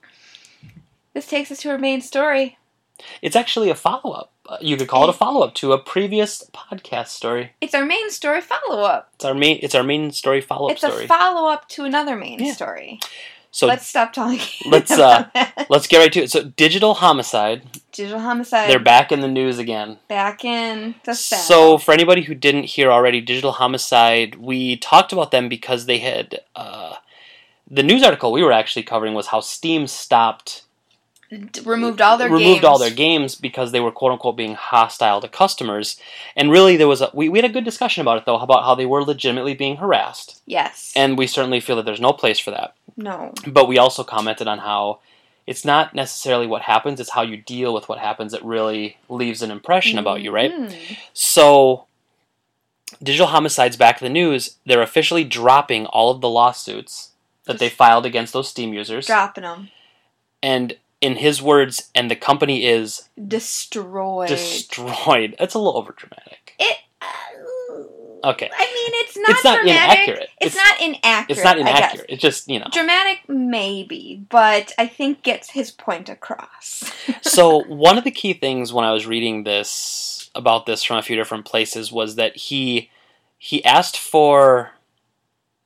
This 1.14 1.26
takes 1.26 1.50
us 1.50 1.58
to 1.62 1.70
our 1.70 1.78
main 1.78 2.00
story. 2.00 2.58
It's 3.22 3.36
actually 3.36 3.70
a 3.70 3.74
follow 3.74 4.12
up. 4.12 4.30
You 4.60 4.76
could 4.76 4.88
call 4.88 5.04
it 5.04 5.10
a 5.10 5.12
follow 5.14 5.42
up 5.46 5.54
to 5.56 5.72
a 5.72 5.78
previous 5.78 6.44
podcast 6.52 7.08
story. 7.08 7.52
It's 7.60 7.74
our 7.74 7.84
main 7.84 8.10
story 8.10 8.40
follow 8.40 8.82
up. 8.82 9.10
It's 9.14 9.24
our 9.24 9.34
main. 9.34 9.58
It's 9.62 9.74
our 9.74 9.82
main 9.82 10.10
story 10.12 10.40
follow 10.40 10.66
up 10.66 10.72
It's 10.72 10.82
story. 10.86 11.04
a 11.04 11.08
follow 11.08 11.48
up 11.50 11.68
to 11.70 11.84
another 11.84 12.14
main 12.16 12.38
Yeah. 12.44 12.52
story. 12.52 13.00
so 13.50 13.66
let's 13.66 13.86
stop 13.86 14.12
talking. 14.12 14.40
let's, 14.70 14.90
uh, 14.90 15.28
let's 15.70 15.86
get 15.86 15.98
right 15.98 16.12
to 16.12 16.22
it. 16.24 16.30
So 16.30 16.44
digital 16.44 16.94
homicide. 16.94 17.62
digital 17.92 18.20
homicide. 18.20 18.68
They're 18.68 18.78
back 18.80 19.12
in 19.12 19.20
the 19.20 19.28
news 19.28 19.58
again. 19.58 19.98
back 20.08 20.44
in 20.44 20.96
the 21.04 21.14
So 21.14 21.78
for 21.78 21.92
anybody 21.92 22.22
who 22.22 22.34
didn't 22.34 22.64
hear 22.64 22.90
already, 22.92 23.20
digital 23.22 23.52
homicide. 23.52 24.34
We 24.34 24.76
talked 24.76 25.12
about 25.12 25.30
them 25.30 25.48
because 25.48 25.86
they 25.86 25.98
had. 25.98 26.40
Uh, 26.54 26.96
the 27.70 27.82
news 27.82 28.02
article 28.02 28.30
we 28.30 28.42
were 28.42 28.52
actually 28.52 28.82
covering 28.82 29.14
was 29.14 29.28
how 29.28 29.40
Steam 29.40 29.86
stopped 29.86 30.64
removed 31.64 32.00
all 32.00 32.16
their 32.16 32.28
removed 32.28 32.62
games. 32.62 32.64
all 32.64 32.78
their 32.78 32.90
games 32.90 33.34
because 33.34 33.72
they 33.72 33.80
were 33.80 33.90
quote 33.90 34.12
unquote 34.12 34.36
being 34.36 34.54
hostile 34.54 35.20
to 35.20 35.28
customers. 35.28 35.98
And 36.36 36.50
really, 36.50 36.76
there 36.76 36.88
was 36.88 37.00
a 37.00 37.10
we, 37.12 37.28
we 37.28 37.38
had 37.38 37.48
a 37.50 37.52
good 37.52 37.64
discussion 37.64 38.00
about 38.02 38.18
it 38.18 38.24
though 38.26 38.38
about 38.38 38.64
how 38.64 38.74
they 38.74 38.86
were 38.86 39.02
legitimately 39.02 39.54
being 39.54 39.76
harassed, 39.76 40.40
Yes. 40.46 40.92
and 40.94 41.16
we 41.18 41.26
certainly 41.26 41.60
feel 41.60 41.76
that 41.76 41.84
there's 41.84 42.00
no 42.00 42.12
place 42.12 42.38
for 42.38 42.50
that. 42.52 42.74
no. 42.96 43.32
But 43.46 43.68
we 43.68 43.78
also 43.78 44.04
commented 44.04 44.46
on 44.48 44.58
how 44.60 45.00
it's 45.46 45.64
not 45.64 45.94
necessarily 45.94 46.46
what 46.46 46.62
happens; 46.62 47.00
it's 47.00 47.10
how 47.10 47.22
you 47.22 47.36
deal 47.36 47.74
with 47.74 47.88
what 47.88 47.98
happens 47.98 48.32
that 48.32 48.44
really 48.44 48.96
leaves 49.08 49.42
an 49.42 49.50
impression 49.50 49.98
about 49.98 50.22
you, 50.22 50.30
right? 50.30 50.52
Mhm. 50.52 50.96
So. 51.12 51.86
Digital 53.02 53.26
Homicide's 53.28 53.76
back 53.76 54.00
in 54.00 54.04
the 54.06 54.12
news. 54.12 54.56
They're 54.64 54.80
officially 54.82 55.24
dropping 55.24 55.86
all 55.86 56.10
of 56.12 56.20
the 56.20 56.28
lawsuits 56.28 57.10
that 57.44 57.58
they 57.58 57.68
filed 57.68 58.06
against 58.06 58.32
those 58.32 58.48
Steam 58.48 58.72
users. 58.72 59.06
Dropping 59.06 59.42
them. 59.42 59.70
And 60.42 60.76
in 61.04 61.16
his 61.16 61.40
words, 61.42 61.90
and 61.94 62.10
the 62.10 62.16
company 62.16 62.64
is 62.66 63.08
Destroyed. 63.28 64.28
destroyed. 64.28 65.36
It's 65.38 65.54
a 65.54 65.58
little 65.58 65.80
overdramatic. 65.82 66.54
it. 66.58 66.78
Uh, 67.00 67.06
Okay. 68.24 68.48
I 68.50 68.64
mean, 68.64 68.90
it's 69.04 69.16
not. 69.18 69.30
It's 69.30 69.44
not 69.44 69.56
dramatic. 69.58 69.98
inaccurate. 70.08 70.28
It's, 70.40 70.56
It's- 70.56 70.56
not 70.56 70.80
inaccurate. 70.80 71.26
It's 71.36 71.44
not 71.44 71.58
inaccurate. 71.58 72.06
It's 72.08 72.22
just, 72.22 72.48
you 72.48 72.58
know. 72.58 72.68
Dramatic, 72.72 73.18
maybe, 73.28 74.24
but 74.30 74.72
I 74.78 74.86
think 74.86 75.22
gets 75.22 75.50
his 75.50 75.70
point 75.70 76.08
across. 76.08 76.90
so, 77.20 77.64
one 77.64 77.98
of 77.98 78.04
the 78.04 78.10
key 78.10 78.32
things 78.32 78.72
when 78.72 78.86
I 78.86 78.92
was 78.92 79.06
reading 79.06 79.44
this 79.44 80.30
about 80.34 80.64
this 80.64 80.82
from 80.82 80.96
a 80.96 81.02
few 81.02 81.16
different 81.16 81.44
places 81.44 81.92
was 81.92 82.16
that 82.16 82.34
he 82.34 82.88
he 83.36 83.62
asked 83.62 83.98
for 83.98 84.70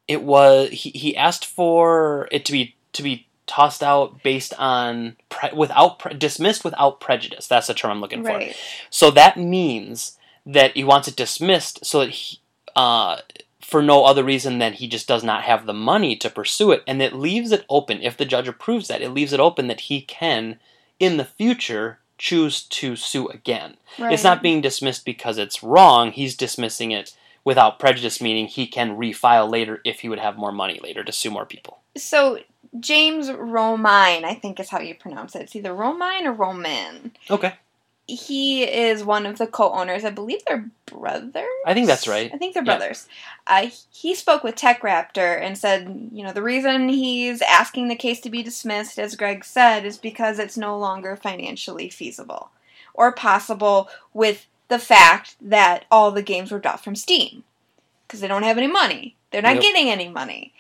it 0.09 0.25
was 0.25 0.71
he, 0.73 0.91
he 0.91 1.17
asked 1.17 1.47
for 1.47 2.27
it 2.33 2.45
to 2.47 2.51
be 2.51 2.75
to 2.95 3.05
be 3.05 3.28
tossed 3.49 3.83
out 3.83 4.23
based 4.23 4.55
on 4.59 5.17
pre, 5.29 5.51
without 5.53 5.99
pre, 5.99 6.15
dismissed 6.15 6.65
without 6.65 7.01
prejudice. 7.01 7.47
That's 7.49 7.67
the 7.67 7.75
term 7.75 7.91
I'm 7.91 8.01
looking 8.01 8.23
for. 8.23 8.39
So 8.91 9.11
that 9.13 9.37
means 9.37 10.19
that 10.47 10.77
he 10.77 10.85
wants 10.85 11.09
it 11.09 11.17
dismissed 11.17 11.85
so 11.85 12.01
that 12.01 12.11
he, 12.11 12.39
uh, 12.77 13.17
for 13.61 13.83
no 13.83 14.05
other 14.05 14.25
reason 14.25 14.59
than 14.59 14.73
he 14.75 14.89
just 14.89 15.07
does 15.09 15.23
not 15.23 15.43
have 15.43 15.67
the 15.67 15.75
money 15.75 16.17
to 16.17 16.31
pursue 16.31 16.71
it. 16.73 16.83
And 16.87 17.03
it 17.03 17.13
leaves 17.13 17.53
it 17.53 17.67
open, 17.69 18.01
if 18.03 18.17
the 18.17 18.25
judge 18.25 18.49
approves 18.49 18.89
that, 18.89 19.03
it 19.03 19.11
leaves 19.11 19.33
it 19.33 19.41
open 19.41 19.67
that 19.67 19.81
he 19.81 20.01
can, 20.01 20.59
in 20.99 21.19
the 21.19 21.25
future, 21.25 21.99
choose 22.17 22.63
to 22.63 22.97
sue 22.97 23.29
again. 23.29 23.77
right. 23.99 24.13
It's 24.13 24.25
not 24.25 24.43
being 24.43 24.61
dismissed 24.61 25.05
because 25.05 25.39
it's 25.39 25.63
wrong, 25.63 26.13
he's 26.13 26.37
dismissing 26.37 26.93
it 26.93 27.15
without 27.45 27.79
prejudice, 27.79 28.21
meaning 28.21 28.47
he 28.47 28.67
can 28.67 28.97
refile 28.97 29.51
later 29.51 29.81
if 29.85 30.01
he 30.01 30.09
would 30.09 30.19
have 30.19 30.37
more 30.37 30.53
money 30.53 30.81
later 30.83 31.05
to 31.05 31.13
sue 31.13 31.31
more 31.31 31.47
people. 31.47 31.79
So 31.97 32.41
James 32.81 33.29
Romine, 33.29 34.25
I 34.25 34.35
think 34.35 34.61
is 34.61 34.69
how 34.71 34.81
you 34.81 34.95
pronounce 34.95 35.35
it. 35.35 35.43
It's 35.43 35.57
either 35.57 35.71
Romine 35.71 36.25
or 36.25 36.33
Roman. 36.33 37.13
Okay. 37.31 37.55
He 38.07 38.63
is 38.65 39.05
one 39.05 39.27
of 39.27 39.37
the 39.37 39.47
co-owners. 39.47 40.03
I 40.05 40.11
believe 40.11 40.41
they're 40.47 40.71
brothers. 40.87 41.45
I 41.67 41.75
think 41.75 41.87
that's 41.87 42.09
right. 42.09 42.31
I 42.33 42.39
think 42.39 42.55
they're 42.55 42.63
Yeah. 42.65 42.79
brothers. 42.79 43.07
Uh, 43.47 43.69
he 43.91 44.15
spoke 44.15 44.43
with 44.43 44.55
Tech 44.55 44.81
Raptor 44.81 45.41
and 45.41 45.59
said, 45.59 46.09
you 46.13 46.23
know, 46.25 46.33
the 46.33 46.43
reason 46.43 46.89
he's 46.89 47.43
asking 47.43 47.89
the 47.89 47.97
case 47.97 48.21
to 48.21 48.31
be 48.31 48.43
dismissed, 48.43 48.99
as 48.99 49.15
Greg 49.15 49.45
said, 49.45 49.85
is 49.85 49.99
because 49.99 50.39
it's 50.39 50.57
no 50.57 50.79
longer 50.79 51.17
financially 51.17 51.91
feasible 51.91 52.51
or 52.95 53.13
possible 53.13 53.91
with 54.15 54.47
the 54.69 54.79
fact 54.79 55.37
that 55.41 55.85
all 55.91 56.11
the 56.11 56.23
games 56.23 56.51
were 56.51 56.59
dropped 56.59 56.85
from 56.85 56.97
Steam 56.97 57.45
because 58.07 58.21
they 58.21 58.29
don't 58.29 58.43
have 58.43 58.59
any 58.59 58.67
money. 58.67 59.17
They're 59.31 59.43
not 59.43 59.57
getting 59.61 59.91
any 59.91 60.09
money. 60.09 60.55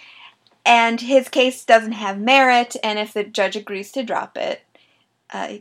And 0.68 1.00
his 1.00 1.30
case 1.30 1.64
doesn't 1.64 1.92
have 1.92 2.18
merit, 2.18 2.76
and 2.84 2.98
if 2.98 3.14
the 3.14 3.24
judge 3.24 3.56
agrees 3.56 3.90
to 3.92 4.02
drop 4.02 4.36
it, 4.36 4.60
uh, 5.32 5.54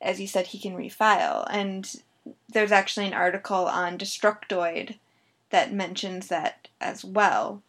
as 0.00 0.20
you 0.20 0.28
said, 0.28 0.46
he 0.46 0.60
can 0.60 0.76
refile. 0.76 1.44
And 1.50 1.92
there's 2.48 2.70
actually 2.70 3.08
an 3.08 3.12
article 3.12 3.66
on 3.66 3.98
Destructoid 3.98 4.98
that 5.50 5.72
mentions 5.72 6.28
that 6.28 6.68
as 6.80 7.04
well. 7.04 7.60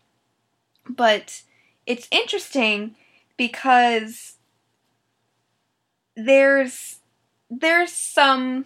But 0.87 1.41
it's 1.87 2.07
interesting 2.11 2.95
because 3.37 4.35
there's 6.15 6.99
there's 7.49 7.91
some 7.91 8.65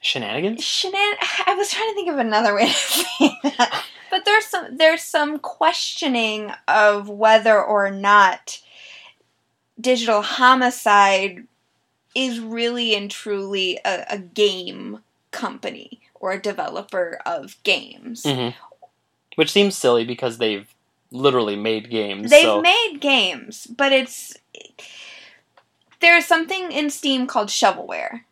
Shenanigans? 0.00 0.60
shenan. 0.62 1.14
I 1.46 1.54
was 1.56 1.70
trying 1.70 1.90
to 1.90 1.94
think 1.94 2.08
of 2.08 2.18
another 2.18 2.52
way 2.52 2.66
to 2.66 2.72
say 2.74 3.38
that, 3.44 3.84
but 4.10 4.24
there's 4.24 4.46
some 4.46 4.76
there's 4.76 5.02
some 5.02 5.38
questioning 5.38 6.52
of 6.66 7.08
whether 7.08 7.62
or 7.62 7.90
not 7.90 8.60
digital 9.80 10.22
homicide 10.22 11.46
is 12.14 12.40
really 12.40 12.94
and 12.94 13.10
truly 13.10 13.78
a, 13.84 14.04
a 14.10 14.18
game 14.18 15.00
company 15.30 16.00
or 16.14 16.32
a 16.32 16.42
developer 16.42 17.20
of 17.24 17.56
games. 17.62 18.24
hmm 18.24 18.48
Which 19.36 19.52
seems 19.52 19.76
silly 19.76 20.04
because 20.04 20.38
they've 20.38 20.66
literally 21.10 21.56
made 21.56 21.90
games. 21.90 22.30
They've 22.30 22.42
so. 22.42 22.60
made 22.60 22.98
games, 23.00 23.66
but 23.66 23.92
it's 23.92 24.36
there's 26.00 26.26
something 26.26 26.70
in 26.70 26.90
Steam 26.90 27.26
called 27.26 27.48
shovelware. 27.48 28.22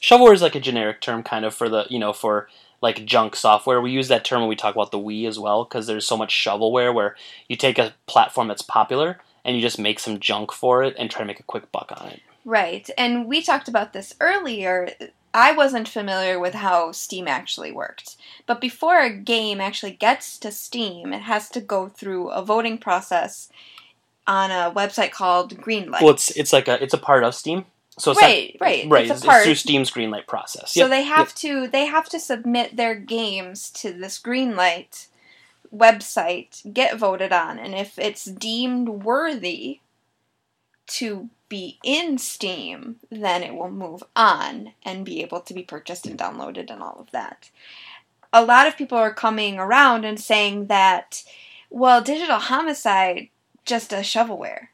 Shovelware 0.00 0.34
is 0.34 0.42
like 0.42 0.54
a 0.54 0.60
generic 0.60 1.00
term, 1.00 1.22
kind 1.22 1.44
of 1.44 1.54
for 1.54 1.68
the 1.68 1.86
you 1.88 1.98
know 1.98 2.12
for 2.12 2.48
like 2.84 3.04
junk 3.06 3.34
software. 3.34 3.80
We 3.80 3.90
use 3.90 4.08
that 4.08 4.24
term 4.24 4.42
when 4.42 4.48
we 4.48 4.54
talk 4.54 4.74
about 4.74 4.92
the 4.92 4.98
Wii 4.98 5.26
as 5.26 5.38
well, 5.38 5.64
because 5.64 5.86
there's 5.88 6.06
so 6.06 6.16
much 6.16 6.32
shovelware 6.32 6.94
where 6.94 7.16
you 7.48 7.56
take 7.56 7.78
a 7.78 7.94
platform 8.06 8.46
that's 8.46 8.62
popular 8.62 9.18
and 9.44 9.56
you 9.56 9.62
just 9.62 9.78
make 9.78 9.98
some 9.98 10.20
junk 10.20 10.52
for 10.52 10.84
it 10.84 10.94
and 10.98 11.10
try 11.10 11.22
to 11.22 11.26
make 11.26 11.40
a 11.40 11.44
quick 11.44 11.72
buck 11.72 11.90
on 11.96 12.08
it. 12.08 12.20
Right. 12.44 12.88
And 12.98 13.26
we 13.26 13.42
talked 13.42 13.68
about 13.68 13.94
this 13.94 14.14
earlier. 14.20 14.90
I 15.32 15.52
wasn't 15.52 15.88
familiar 15.88 16.38
with 16.38 16.52
how 16.54 16.92
Steam 16.92 17.26
actually 17.26 17.72
worked. 17.72 18.16
But 18.46 18.60
before 18.60 19.00
a 19.00 19.10
game 19.10 19.62
actually 19.62 19.92
gets 19.92 20.38
to 20.40 20.52
Steam, 20.52 21.14
it 21.14 21.22
has 21.22 21.48
to 21.50 21.60
go 21.62 21.88
through 21.88 22.28
a 22.28 22.44
voting 22.44 22.76
process 22.76 23.48
on 24.26 24.50
a 24.50 24.72
website 24.72 25.10
called 25.10 25.56
Greenlight. 25.56 26.02
Well, 26.02 26.10
it's 26.10 26.30
it's 26.32 26.52
like 26.52 26.68
a 26.68 26.82
it's 26.82 26.94
a 26.94 26.98
part 26.98 27.24
of 27.24 27.34
Steam. 27.34 27.64
So 27.98 28.10
it's 28.10 28.20
Right, 28.20 28.56
right. 28.60 28.88
right. 28.88 29.10
It's 29.10 29.24
a 29.24 29.30
It's, 29.30 29.44
through 29.44 29.54
Steam's 29.54 29.90
Greenlight 29.90 30.26
process. 30.26 30.72
so 30.72 30.80
Yep, 30.80 30.90
they 30.90 31.02
have 31.02 31.28
yep. 31.28 31.34
to 31.36 31.68
they 31.68 31.86
have 31.86 32.08
to 32.08 32.20
submit 32.20 32.76
their 32.76 32.94
games 32.94 33.70
to 33.70 33.92
this 33.92 34.18
Greenlight 34.20 35.06
website, 35.74 36.72
get 36.72 36.96
voted 36.96 37.32
on, 37.32 37.58
and 37.58 37.74
if 37.74 37.98
it's 37.98 38.24
deemed 38.24 38.88
worthy 38.88 39.80
to 40.86 41.30
be 41.48 41.78
in 41.82 42.18
Steam, 42.18 42.96
then 43.10 43.42
it 43.42 43.54
will 43.54 43.70
move 43.70 44.02
on 44.16 44.72
and 44.84 45.04
be 45.04 45.22
able 45.22 45.40
to 45.40 45.54
be 45.54 45.62
purchased 45.62 46.06
and 46.06 46.18
downloaded 46.18 46.70
and 46.70 46.82
all 46.82 46.96
of 46.98 47.10
that. 47.12 47.50
A 48.32 48.44
lot 48.44 48.66
of 48.66 48.76
people 48.76 48.98
are 48.98 49.14
coming 49.14 49.58
around 49.58 50.04
and 50.04 50.18
saying 50.18 50.66
that, 50.66 51.22
well, 51.70 52.02
Digital 52.02 52.38
Homicide 52.38 53.28
just 53.64 53.90
does 53.90 54.04
shovelware. 54.04 54.68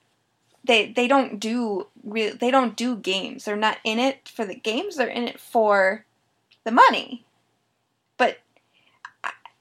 They 0.64 0.92
they 0.92 1.08
don't 1.08 1.40
do 1.40 1.86
real 2.04 2.34
they 2.36 2.50
don't 2.50 2.76
do 2.76 2.96
games. 2.96 3.44
They're 3.44 3.56
not 3.56 3.78
in 3.84 3.98
it 3.98 4.28
for 4.28 4.44
the 4.44 4.54
games. 4.54 4.96
They're 4.96 5.08
in 5.08 5.26
it 5.26 5.40
for 5.40 6.04
the 6.64 6.70
money. 6.70 7.24
But 8.18 8.38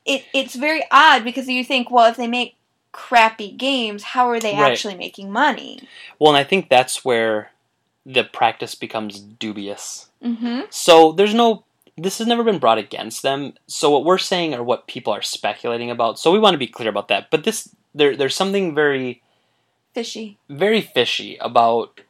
it 0.06 0.26
it's 0.34 0.56
very 0.56 0.84
odd 0.91 1.24
because 1.24 1.47
you 1.47 1.64
think, 1.64 1.89
well, 1.89 2.10
if 2.12 2.18
they 2.18 2.28
make 2.28 2.56
crappy 2.91 3.52
games, 3.52 4.04
how 4.04 4.30
are 4.30 4.39
they 4.39 4.54
Right. 4.54 4.72
actually 4.72 4.95
making 4.95 5.32
money? 5.32 5.88
Well, 6.18 6.32
and 6.32 6.38
I 6.38 6.43
think 6.43 6.70
that's 6.70 7.06
where 7.06 7.52
the 8.06 8.24
practice 8.24 8.76
becomes 8.76 9.20
dubious. 9.20 10.10
Mm-hmm. 10.24 10.62
So 10.70 11.12
there's 11.12 11.34
no. 11.34 11.64
This 11.97 12.18
has 12.20 12.28
never 12.28 12.43
been 12.45 12.60
brought 12.60 12.78
against 12.78 13.24
them. 13.24 13.54
So 13.68 13.91
what 13.91 14.06
we're 14.06 14.18
saying 14.18 14.54
are 14.54 14.64
what 14.64 14.88
people 14.88 15.12
are 15.12 15.22
speculating 15.22 15.91
about. 15.91 16.18
So 16.18 16.32
we 16.32 16.39
want 16.39 16.54
to 16.54 16.58
be 16.58 16.66
clear 16.68 16.88
about 16.89 17.10
that. 17.10 17.30
But 17.30 17.43
this, 17.43 17.76
there, 17.93 18.16
there's 18.16 18.36
something 18.36 18.74
very, 18.74 19.22
Fishy. 19.93 20.37
very 20.49 20.81
fishy 20.81 21.37
about. 21.37 22.01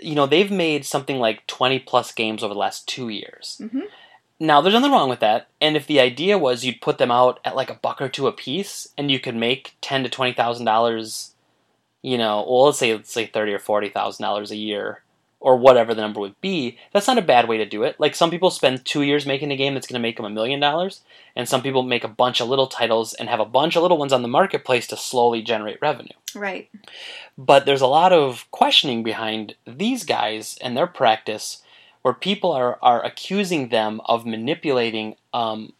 You 0.00 0.14
know, 0.14 0.26
they've 0.26 0.50
made 0.50 0.84
something 0.84 1.18
like 1.18 1.44
20 1.48 1.80
plus 1.80 2.12
games 2.12 2.44
over 2.44 2.54
the 2.54 2.60
last 2.60 2.86
two 2.86 3.08
years. 3.08 3.60
Mhm. 3.60 3.88
Now, 4.38 4.60
there's 4.60 4.72
nothing 4.74 4.92
wrong 4.92 5.08
with 5.08 5.18
that. 5.18 5.48
And 5.60 5.76
if 5.76 5.88
the 5.88 5.98
idea 5.98 6.38
was 6.38 6.64
you'd 6.64 6.80
put 6.80 6.98
them 6.98 7.10
out 7.10 7.40
at 7.44 7.56
like 7.56 7.68
a 7.68 7.74
buck 7.74 8.00
or 8.00 8.08
two 8.08 8.28
a 8.28 8.32
piece, 8.32 8.86
and 8.96 9.10
you 9.10 9.18
could 9.18 9.34
make 9.34 9.74
ten 9.80 10.04
to 10.04 10.08
twenty 10.08 10.32
thousand 10.32 10.66
dollars, 10.66 11.34
you 12.00 12.16
know, 12.16 12.46
well, 12.48 12.66
let's 12.66 12.78
say 12.78 12.94
let's 12.94 13.12
say 13.12 13.26
thirty 13.26 13.52
or 13.52 13.58
forty 13.58 13.88
thousand 13.88 14.22
dollars 14.22 14.52
a 14.52 14.56
year, 14.56 15.02
or 15.40 15.56
whatever 15.56 15.94
the 15.94 16.02
number 16.02 16.20
would 16.20 16.40
be. 16.40 16.78
That's 16.92 17.06
not 17.06 17.18
a 17.18 17.22
bad 17.22 17.48
way 17.48 17.58
to 17.58 17.66
do 17.66 17.84
it. 17.84 17.96
Like 17.98 18.14
some 18.14 18.30
people 18.30 18.50
spend 18.50 18.84
two 18.84 19.02
years 19.02 19.26
making 19.26 19.52
a 19.52 19.56
game 19.56 19.74
that's 19.74 19.86
going 19.86 19.98
to 19.98 20.02
make 20.02 20.16
them 20.16 20.26
a 20.26 20.30
million 20.30 20.58
dollars, 20.60 21.02
and 21.36 21.48
some 21.48 21.62
people 21.62 21.82
make 21.82 22.04
a 22.04 22.08
bunch 22.08 22.40
of 22.40 22.48
little 22.48 22.66
titles 22.66 23.14
and 23.14 23.28
have 23.28 23.40
a 23.40 23.44
bunch 23.44 23.76
of 23.76 23.82
little 23.82 23.98
ones 23.98 24.12
on 24.12 24.22
the 24.22 24.28
marketplace 24.28 24.86
to 24.88 24.96
slowly 24.96 25.42
generate 25.42 25.80
revenue. 25.80 26.08
Right. 26.34 26.68
But 27.36 27.66
there's 27.66 27.80
a 27.80 27.86
lot 27.86 28.12
of 28.12 28.46
questioning 28.50 29.02
behind 29.02 29.54
these 29.66 30.04
guys 30.04 30.58
and 30.60 30.76
their 30.76 30.86
practice 30.86 31.62
where 32.02 32.14
people 32.14 32.52
are, 32.52 32.78
are 32.82 33.04
accusing 33.04 33.68
them 33.68 34.00
of 34.06 34.26
manipulating, 34.26 35.16
um, 35.32 35.72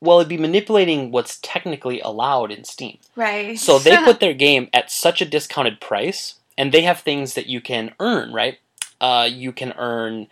well, 0.00 0.18
it'd 0.18 0.28
be 0.28 0.36
manipulating 0.36 1.10
what's 1.10 1.38
technically 1.42 2.00
allowed 2.00 2.50
in 2.50 2.64
Steam. 2.64 2.98
Right. 3.16 3.58
So 3.58 3.78
they 3.78 3.96
put 4.04 4.20
their 4.20 4.34
game 4.34 4.68
at 4.72 4.90
such 4.90 5.22
a 5.22 5.26
discounted 5.26 5.80
price, 5.80 6.34
and 6.56 6.72
they 6.72 6.82
have 6.82 7.00
things 7.00 7.34
that 7.34 7.46
you 7.46 7.60
can 7.60 7.94
earn, 8.00 8.32
right? 8.32 8.58
Uh, 9.00 9.28
you 9.30 9.52
can 9.52 9.72
earn 9.72 10.28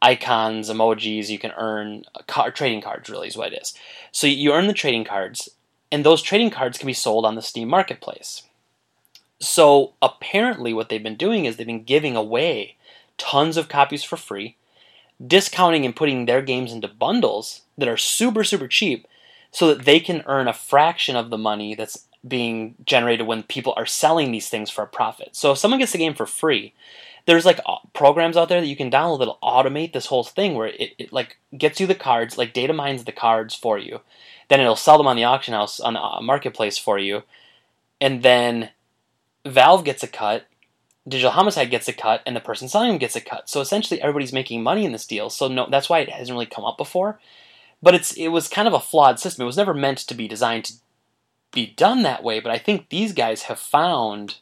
icons, 0.00 0.68
emojis, 0.68 1.28
you 1.28 1.38
can 1.38 1.52
earn 1.56 2.04
card, 2.26 2.54
trading 2.54 2.80
cards, 2.80 3.08
really, 3.08 3.28
is 3.28 3.36
what 3.36 3.52
it 3.52 3.62
is. 3.62 3.74
So 4.10 4.26
you 4.26 4.52
earn 4.52 4.66
the 4.66 4.72
trading 4.72 5.04
cards, 5.04 5.48
and 5.90 6.04
those 6.04 6.22
trading 6.22 6.50
cards 6.50 6.78
can 6.78 6.86
be 6.86 6.92
sold 6.92 7.24
on 7.24 7.34
the 7.34 7.42
Steam 7.42 7.68
marketplace. 7.68 8.42
So 9.40 9.94
apparently, 10.00 10.72
what 10.72 10.88
they've 10.88 11.02
been 11.02 11.16
doing 11.16 11.44
is 11.44 11.56
they've 11.56 11.66
been 11.66 11.84
giving 11.84 12.16
away 12.16 12.76
tons 13.18 13.56
of 13.56 13.68
copies 13.68 14.04
for 14.04 14.16
free, 14.16 14.56
discounting 15.24 15.84
and 15.84 15.96
putting 15.96 16.26
their 16.26 16.42
games 16.42 16.72
into 16.72 16.88
bundles 16.88 17.62
that 17.78 17.88
are 17.88 17.96
super, 17.96 18.44
super 18.44 18.68
cheap 18.68 19.06
so 19.50 19.68
that 19.68 19.84
they 19.84 20.00
can 20.00 20.22
earn 20.26 20.48
a 20.48 20.52
fraction 20.52 21.14
of 21.14 21.30
the 21.30 21.38
money 21.38 21.74
that's 21.74 22.06
being 22.26 22.76
generated 22.84 23.26
when 23.26 23.42
people 23.42 23.74
are 23.76 23.86
selling 23.86 24.30
these 24.30 24.48
things 24.48 24.70
for 24.70 24.84
a 24.84 24.88
profit. 24.88 25.30
So 25.32 25.52
if 25.52 25.58
someone 25.58 25.80
gets 25.80 25.92
the 25.92 25.98
game 25.98 26.14
for 26.14 26.26
free, 26.26 26.74
there's 27.26 27.44
like 27.44 27.60
programs 27.92 28.36
out 28.36 28.48
there 28.48 28.60
that 28.60 28.66
you 28.66 28.76
can 28.76 28.90
download 28.90 29.20
that'll 29.20 29.38
automate 29.42 29.92
this 29.92 30.06
whole 30.06 30.24
thing 30.24 30.54
where 30.54 30.68
it, 30.68 30.92
it 30.98 31.12
like 31.12 31.38
gets 31.56 31.80
you 31.80 31.86
the 31.86 31.94
cards, 31.94 32.38
like 32.38 32.52
data 32.52 32.72
mines 32.72 33.04
the 33.04 33.12
cards 33.12 33.54
for 33.54 33.78
you. 33.78 34.00
Then 34.48 34.60
it'll 34.60 34.76
sell 34.76 34.98
them 34.98 35.06
on 35.06 35.16
the 35.16 35.24
auction 35.24 35.54
house 35.54 35.80
on 35.80 35.94
the 35.94 36.00
uh, 36.00 36.20
marketplace 36.20 36.78
for 36.78 36.98
you. 36.98 37.22
And 38.00 38.22
then 38.22 38.70
Valve 39.46 39.84
gets 39.84 40.02
a 40.02 40.08
cut, 40.08 40.46
Digital 41.06 41.32
Homicide 41.32 41.70
gets 41.70 41.88
a 41.88 41.92
cut, 41.92 42.22
and 42.26 42.36
the 42.36 42.40
person 42.40 42.68
selling 42.68 42.88
them 42.88 42.98
gets 42.98 43.16
a 43.16 43.20
cut. 43.20 43.48
So 43.48 43.60
essentially 43.60 44.00
everybody's 44.00 44.32
making 44.32 44.62
money 44.62 44.84
in 44.84 44.92
this 44.92 45.06
deal. 45.06 45.30
So 45.30 45.48
no 45.48 45.68
that's 45.70 45.88
why 45.88 46.00
it 46.00 46.10
hasn't 46.10 46.34
really 46.34 46.46
come 46.46 46.64
up 46.64 46.76
before. 46.76 47.20
But 47.82 47.94
it's 47.94 48.12
it 48.12 48.28
was 48.28 48.48
kind 48.48 48.68
of 48.68 48.74
a 48.74 48.80
flawed 48.80 49.18
system. 49.18 49.42
It 49.42 49.46
was 49.46 49.56
never 49.56 49.74
meant 49.74 49.98
to 49.98 50.14
be 50.14 50.28
designed 50.28 50.64
to 50.66 50.74
be 51.52 51.66
done 51.76 52.02
that 52.02 52.22
way, 52.22 52.40
but 52.40 52.50
I 52.52 52.58
think 52.58 52.88
these 52.88 53.12
guys 53.12 53.42
have 53.42 53.58
found 53.58 54.36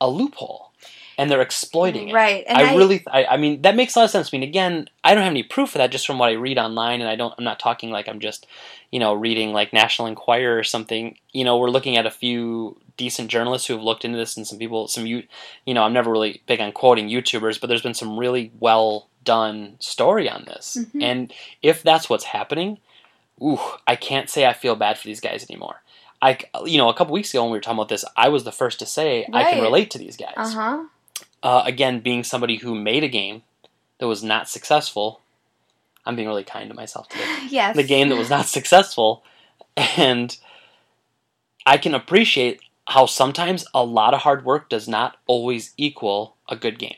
a 0.00 0.08
loophole 0.08 0.72
and 1.16 1.28
they're 1.28 1.40
exploiting 1.40 2.10
it. 2.10 2.12
Right. 2.12 2.44
And 2.46 2.58
I, 2.58 2.76
really, 2.76 3.02
I, 3.08 3.24
I 3.24 3.36
mean, 3.36 3.62
that 3.62 3.74
makes 3.74 3.96
a 3.96 3.98
lot 3.98 4.04
of 4.04 4.10
sense. 4.10 4.30
I 4.32 4.36
mean, 4.36 4.48
again, 4.48 4.88
I 5.02 5.14
don't 5.14 5.24
have 5.24 5.32
any 5.32 5.42
proof 5.42 5.70
of 5.74 5.78
that 5.80 5.90
just 5.90 6.06
from 6.06 6.18
what 6.18 6.28
I 6.28 6.34
read 6.34 6.58
online, 6.58 7.00
and 7.00 7.10
I 7.10 7.16
don't, 7.16 7.34
I'm 7.36 7.42
not 7.42 7.58
talking 7.58 7.90
like 7.90 8.08
I'm 8.08 8.20
just, 8.20 8.46
you 8.92 9.00
know, 9.00 9.14
reading 9.14 9.52
like 9.52 9.72
National 9.72 10.06
Enquirer 10.06 10.56
or 10.56 10.62
something. 10.62 11.18
You 11.32 11.42
know, 11.42 11.58
we're 11.58 11.70
looking 11.70 11.96
at 11.96 12.06
a 12.06 12.10
few 12.10 12.80
decent 12.96 13.30
journalists 13.30 13.66
who 13.66 13.74
have 13.74 13.82
looked 13.82 14.04
into 14.04 14.16
this, 14.18 14.36
and 14.36 14.46
some 14.46 14.58
people, 14.58 14.86
some 14.86 15.06
you, 15.06 15.24
you 15.66 15.74
know, 15.74 15.82
I'm 15.82 15.92
never 15.92 16.12
really 16.12 16.40
big 16.46 16.60
on 16.60 16.70
quoting 16.70 17.08
YouTubers, 17.08 17.60
but 17.60 17.66
there's 17.66 17.82
been 17.82 17.94
some 17.94 18.16
really 18.16 18.52
well 18.60 19.08
done 19.24 19.74
story 19.80 20.30
on 20.30 20.44
this, 20.44 20.78
Mhm. 20.80 21.02
and 21.02 21.34
if 21.62 21.82
that's 21.82 22.08
what's 22.08 22.24
happening, 22.24 22.78
ooh, 23.42 23.60
I 23.86 23.96
can't 23.96 24.28
say 24.30 24.46
I 24.46 24.52
feel 24.52 24.76
bad 24.76 24.98
for 24.98 25.06
these 25.06 25.20
guys 25.20 25.46
anymore. 25.48 25.82
I, 26.20 26.38
you 26.64 26.78
know, 26.78 26.88
a 26.88 26.94
couple 26.94 27.12
weeks 27.14 27.32
ago 27.32 27.42
when 27.44 27.52
we 27.52 27.58
were 27.58 27.62
talking 27.62 27.78
about 27.78 27.88
this, 27.88 28.04
I 28.16 28.28
was 28.28 28.44
the 28.44 28.52
first 28.52 28.78
to 28.80 28.86
say 28.86 29.26
I 29.32 29.44
can 29.44 29.62
relate 29.62 29.90
to 29.92 29.98
these 29.98 30.16
guys 30.16 30.32
Uh 30.36 30.50
huh. 30.50 30.84
uh, 31.42 31.62
again, 31.64 32.00
being 32.00 32.24
somebody 32.24 32.56
who 32.56 32.74
made 32.74 33.04
a 33.04 33.08
game 33.08 33.42
that 33.98 34.08
was 34.08 34.22
not 34.24 34.48
successful, 34.48 35.20
I'm 36.04 36.16
being 36.16 36.26
really 36.28 36.44
kind 36.44 36.68
to 36.70 36.74
myself 36.74 37.08
today. 37.08 37.24
Yes. 37.50 37.76
The 37.76 37.84
game 37.84 38.08
that 38.08 38.16
was 38.16 38.30
not 38.30 38.46
successful, 38.46 39.22
and 39.76 40.36
I 41.64 41.76
can 41.78 41.94
appreciate 41.94 42.60
how 42.88 43.06
sometimes 43.06 43.66
a 43.74 43.84
lot 43.84 44.14
of 44.14 44.20
hard 44.22 44.44
work 44.44 44.68
does 44.68 44.88
not 44.88 45.16
always 45.26 45.72
equal 45.76 46.34
a 46.48 46.56
good 46.56 46.78
game. 46.78 46.96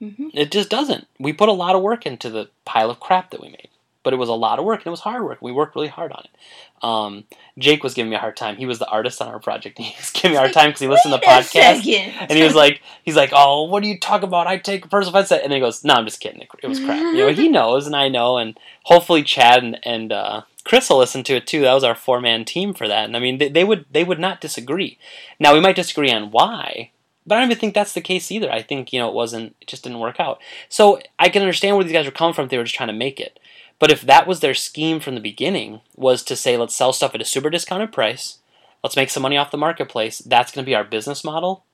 hmm 0.00 0.28
It 0.34 0.50
just 0.50 0.68
doesn't. 0.68 1.06
We 1.18 1.32
put 1.32 1.48
a 1.48 1.52
lot 1.52 1.76
of 1.76 1.82
work 1.82 2.04
into 2.04 2.28
the 2.28 2.50
pile 2.64 2.90
of 2.90 3.00
crap 3.00 3.30
that 3.30 3.40
we 3.40 3.48
made, 3.48 3.68
but 4.04 4.12
it 4.12 4.16
was 4.16 4.28
a 4.28 4.34
lot 4.34 4.58
of 4.60 4.64
work 4.64 4.80
and 4.80 4.86
it 4.86 4.90
was 4.90 5.00
hard 5.00 5.24
work. 5.24 5.42
We 5.42 5.50
worked 5.50 5.74
really 5.74 5.88
hard 5.88 6.12
on 6.12 6.24
it. 6.24 6.84
Um, 6.84 7.24
Jake 7.58 7.82
was 7.82 7.94
giving 7.94 8.10
me 8.10 8.16
a 8.16 8.20
hard 8.20 8.36
time. 8.36 8.56
He 8.56 8.66
was 8.66 8.78
the 8.78 8.88
artist 8.88 9.20
on 9.20 9.28
our 9.28 9.40
project. 9.40 9.78
He 9.78 9.94
was 9.98 10.10
giving 10.10 10.32
me 10.32 10.36
a 10.36 10.40
hard 10.40 10.52
time 10.52 10.68
because 10.68 10.80
he 10.80 10.88
listened 10.88 11.14
to 11.14 11.18
the 11.18 11.26
podcast. 11.26 11.82
second. 11.82 12.12
And 12.20 12.32
he 12.32 12.44
was 12.44 12.54
like, 12.54 12.82
he's 13.02 13.16
like, 13.16 13.30
oh, 13.32 13.64
what 13.64 13.82
do 13.82 13.88
you 13.88 13.98
talk 13.98 14.22
about? 14.22 14.46
I 14.46 14.58
take 14.58 14.84
a 14.84 14.88
personal 14.88 15.16
offense. 15.16 15.32
And 15.32 15.50
then 15.50 15.52
he 15.52 15.60
goes, 15.60 15.82
no, 15.82 15.94
I'm 15.94 16.04
just 16.04 16.20
kidding. 16.20 16.42
It, 16.42 16.48
it 16.62 16.68
was 16.68 16.78
crap. 16.78 17.00
You 17.00 17.26
know, 17.26 17.32
he 17.32 17.48
knows, 17.58 17.86
and 17.86 17.96
I 17.96 18.08
know, 18.08 18.36
and 18.36 18.56
hopefully 18.84 19.22
Chad 19.22 19.64
and, 19.64 19.78
and 19.82 20.12
uh, 20.12 20.42
Chris 20.64 20.90
will 20.90 20.98
listen 20.98 21.22
to 21.24 21.36
it 21.36 21.46
too. 21.46 21.62
That 21.62 21.74
was 21.74 21.84
our 21.84 21.94
four 21.94 22.20
man 22.20 22.44
team 22.44 22.74
for 22.74 22.86
that. 22.88 23.04
And 23.04 23.16
I 23.16 23.20
mean, 23.20 23.38
they, 23.38 23.48
they 23.48 23.64
would 23.64 23.86
they 23.90 24.04
would 24.04 24.20
not 24.20 24.40
disagree. 24.40 24.98
Now 25.38 25.54
we 25.54 25.60
might 25.60 25.76
disagree 25.76 26.10
on 26.10 26.30
why, 26.30 26.90
but 27.26 27.36
I 27.36 27.40
don't 27.40 27.50
even 27.50 27.60
think 27.60 27.74
that's 27.74 27.92
the 27.92 28.00
case 28.00 28.30
either. 28.30 28.50
I 28.50 28.62
think 28.62 28.92
you 28.92 28.98
know 28.98 29.08
it 29.08 29.14
wasn't, 29.14 29.56
it 29.60 29.68
just 29.68 29.84
didn't 29.84 29.98
work 30.00 30.18
out. 30.18 30.40
So 30.68 31.00
I 31.18 31.28
can 31.28 31.42
understand 31.42 31.76
where 31.76 31.84
these 31.84 31.92
guys 31.92 32.06
were 32.06 32.12
coming 32.12 32.34
from. 32.34 32.44
If 32.44 32.50
they 32.50 32.58
were 32.58 32.64
just 32.64 32.76
trying 32.76 32.88
to 32.88 32.94
make 32.94 33.20
it. 33.20 33.38
But 33.84 33.92
if 33.92 34.00
that 34.00 34.26
was 34.26 34.40
their 34.40 34.54
scheme 34.54 34.98
from 34.98 35.14
the 35.14 35.20
beginning, 35.20 35.82
was 35.94 36.22
to 36.22 36.36
say, 36.36 36.56
let's 36.56 36.74
sell 36.74 36.94
stuff 36.94 37.14
at 37.14 37.20
a 37.20 37.24
super 37.26 37.50
discounted 37.50 37.92
price, 37.92 38.38
let's 38.82 38.96
make 38.96 39.10
some 39.10 39.22
money 39.22 39.36
off 39.36 39.50
the 39.50 39.58
marketplace, 39.58 40.20
that's 40.20 40.50
going 40.52 40.64
to 40.64 40.66
be 40.66 40.74
our 40.74 40.84
business 40.84 41.22
model, 41.22 41.64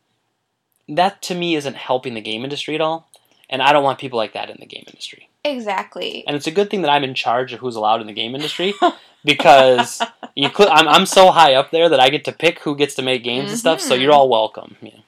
that 0.88 1.22
to 1.22 1.36
me 1.36 1.54
isn't 1.54 1.76
helping 1.76 2.14
the 2.14 2.20
game 2.20 2.42
industry 2.42 2.74
at 2.74 2.80
all. 2.80 3.08
And 3.48 3.62
I 3.62 3.72
don't 3.72 3.84
want 3.84 4.00
people 4.00 4.16
like 4.16 4.32
that 4.32 4.50
in 4.50 4.56
the 4.58 4.66
game 4.66 4.82
industry. 4.88 5.28
Exactly. 5.44 6.24
And 6.26 6.34
it's 6.34 6.48
a 6.48 6.50
good 6.50 6.68
thing 6.68 6.82
that 6.82 6.90
I'm 6.90 7.04
in 7.04 7.14
charge 7.14 7.52
of 7.52 7.61
who's 7.61 7.76
allowed 7.76 8.00
in 8.00 8.08
the 8.08 8.12
game 8.12 8.34
industry 8.34 8.74
because 9.24 10.02
you 10.34 10.48
cl- 10.48 10.72
I'm, 10.72 10.88
I'm 10.88 11.06
so 11.06 11.30
high 11.30 11.54
up 11.54 11.70
there 11.70 11.88
that 11.88 12.00
I 12.00 12.11
get 12.11 12.24
to 12.24 12.32
pick 12.32 12.58
who 12.58 12.74
gets 12.74 12.96
to 12.96 13.02
make 13.02 13.22
games 13.22 13.50
and 13.50 13.58
stuff, 13.61 13.80
so 13.80 13.96
Mhm. 13.96 14.00
you're 14.02 14.12
all 14.12 14.28
welcome. 14.28 14.74
Yeah. 14.82 14.98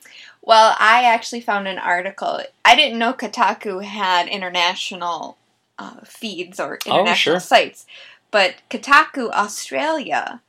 Well, 0.40 0.76
I 0.78 1.02
actually 1.02 1.40
found 1.40 1.66
an 1.66 1.78
article. 1.78 2.38
I 2.64 2.76
didn't 2.76 3.00
know 3.00 3.12
Kotaku 3.12 3.82
had 3.82 4.28
international 4.28 5.36
uh, 5.82 6.00
feeds 6.04 6.60
or 6.60 6.78
international 6.86 7.36
Oh, 7.36 7.38
sure. 7.38 7.40
sites, 7.40 7.86
but 8.30 8.54
Kotaku 8.70 9.30
Australia 9.30 10.40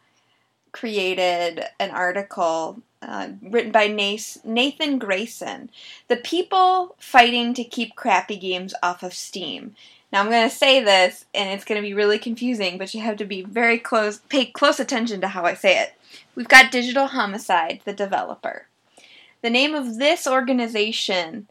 created 0.72 1.66
an 1.80 1.92
article 1.92 2.82
uh, 3.02 3.28
written 3.42 3.72
by 3.72 3.88
Nathan 3.88 4.98
Grayson. 4.98 5.70
The 6.08 6.18
people 6.18 6.96
fighting 6.98 7.54
to 7.56 7.64
keep 7.64 7.96
crappy 7.96 8.38
games 8.38 8.74
off 8.82 9.04
of 9.04 9.14
Steam. 9.14 9.76
Now 10.12 10.22
I'm 10.22 10.30
going 10.30 10.50
to 10.50 10.56
say 10.56 10.84
this, 10.84 11.26
and 11.34 11.50
it's 11.50 11.66
going 11.66 11.82
to 11.82 11.88
be 11.88 11.94
really 11.94 12.20
confusing, 12.20 12.78
but 12.78 12.94
you 12.94 13.02
have 13.02 13.18
to 13.18 13.26
be 13.26 13.42
very 13.42 13.78
close, 13.80 14.20
pay 14.30 14.46
close 14.46 14.80
attention 14.80 15.22
to 15.22 15.28
how 15.28 15.44
I 15.44 15.56
say 15.56 15.80
it. 15.80 15.94
We've 16.36 16.48
got 16.48 16.72
Digital 16.72 17.08
Homicide, 17.08 17.82
the 17.84 17.94
developer. 17.94 18.68
The 19.42 19.50
name 19.50 19.76
of 19.76 19.98
this 19.98 20.26
organization, 20.28 21.48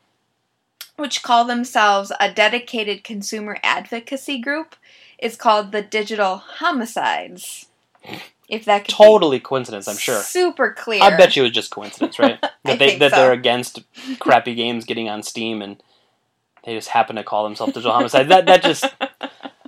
which 1.02 1.22
call 1.22 1.44
themselves 1.44 2.12
a 2.20 2.32
dedicated 2.32 3.02
consumer 3.02 3.58
advocacy 3.64 4.38
group, 4.38 4.76
is 5.18 5.36
called 5.36 5.72
the 5.72 5.82
Digital 5.82 6.36
Homicides. 6.36 7.66
If 8.48 8.64
that 8.66 8.86
Totally 8.86 9.40
coincidence, 9.40 9.88
I'm 9.88 9.96
sure. 9.96 10.22
super 10.22 10.72
clear. 10.72 11.02
I 11.02 11.16
bet 11.16 11.34
you 11.34 11.42
it 11.42 11.46
was 11.46 11.52
just 11.52 11.72
coincidence, 11.72 12.18
right? 12.18 12.38
That 12.64 12.78
they 12.78 12.96
that 12.98 13.10
so. 13.10 13.16
they're 13.16 13.32
against 13.32 13.80
crappy 14.20 14.54
games 14.54 14.84
getting 14.84 15.08
on 15.08 15.24
Steam 15.24 15.60
and 15.60 15.82
they 16.64 16.74
just 16.76 16.88
happen 16.90 17.16
to 17.16 17.24
call 17.24 17.42
themselves 17.42 17.72
Digital 17.72 17.92
Homicide. 17.92 18.28
That 18.28 18.46
that 18.46 18.62
just 18.62 18.84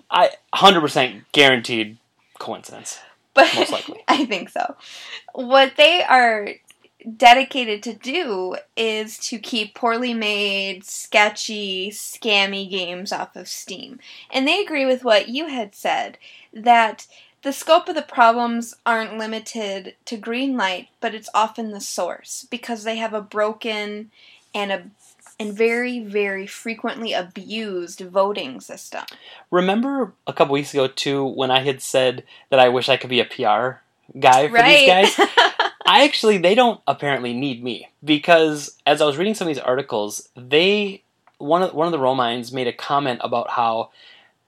I 0.09 0.31
100% 0.55 1.25
guaranteed 1.33 1.99
coincidence. 2.39 3.01
but 3.35 3.53
most 3.57 3.73
likely. 3.73 4.05
I 4.09 4.25
think 4.27 4.51
so. 4.51 4.77
What 5.33 5.73
they 5.77 6.05
are 6.05 6.51
dedicated 7.17 7.83
to 7.83 7.95
do 7.95 8.57
is 8.77 9.19
to 9.19 9.39
keep 9.39 9.75
poorly 9.75 10.15
made, 10.15 10.85
sketchy, 10.85 11.91
scammy 11.91 12.69
games 12.71 13.13
off 13.13 13.37
of 13.37 13.49
Steam. 13.49 13.99
And 14.31 14.47
they 14.47 14.61
agree 14.61 14.87
with 14.87 15.05
what 15.05 15.29
you 15.29 15.49
had 15.49 15.75
said 15.75 16.19
that 16.53 17.07
the 17.43 17.53
scope 17.53 17.89
of 17.89 17.95
the 17.95 18.03
problems 18.03 18.75
aren't 18.87 19.19
limited 19.19 19.95
to 20.07 20.17
Greenlight, 20.17 20.89
but 21.01 21.15
it's 21.15 21.29
often 21.35 21.73
the 21.73 21.81
source 21.81 22.47
because 22.51 22.85
they 22.85 22.97
have 22.97 23.13
a 23.13 23.21
broken 23.21 24.11
and 24.55 24.73
a 24.73 24.83
and 25.41 25.53
very 25.53 25.99
very 25.99 26.47
frequently 26.47 27.13
abused 27.13 28.01
voting 28.01 28.61
system. 28.61 29.05
Remember 29.51 30.13
a 30.27 30.33
couple 30.33 30.55
weeks 30.55 30.73
ago 30.73 30.87
too 30.87 31.25
when 31.25 31.51
I 31.51 31.61
had 31.61 31.83
said 31.83 32.25
that 32.51 32.61
I 32.61 32.69
wish 32.69 32.89
I 32.89 32.97
could 32.97 33.11
be 33.11 33.21
a 33.21 33.25
PR 33.25 33.83
guy 34.19 34.49
for 34.49 34.55
right. 34.55 35.05
these 35.05 35.17
guys. 35.17 35.29
I 35.87 36.05
actually 36.05 36.39
they 36.39 36.55
don't 36.55 36.81
apparently 36.87 37.33
need 37.35 37.63
me 37.63 37.89
because 38.05 38.77
as 38.87 39.01
I 39.03 39.07
was 39.07 39.17
reading 39.17 39.35
some 39.35 39.49
of 39.49 39.55
these 39.55 39.63
articles, 39.63 40.29
they 40.37 41.03
one 41.39 41.63
of 41.63 41.75
one 41.75 41.87
of 41.87 41.93
the 41.93 41.99
Romines 41.99 42.53
made 42.53 42.67
a 42.67 42.73
comment 42.73 43.21
about 43.23 43.51
how 43.51 43.91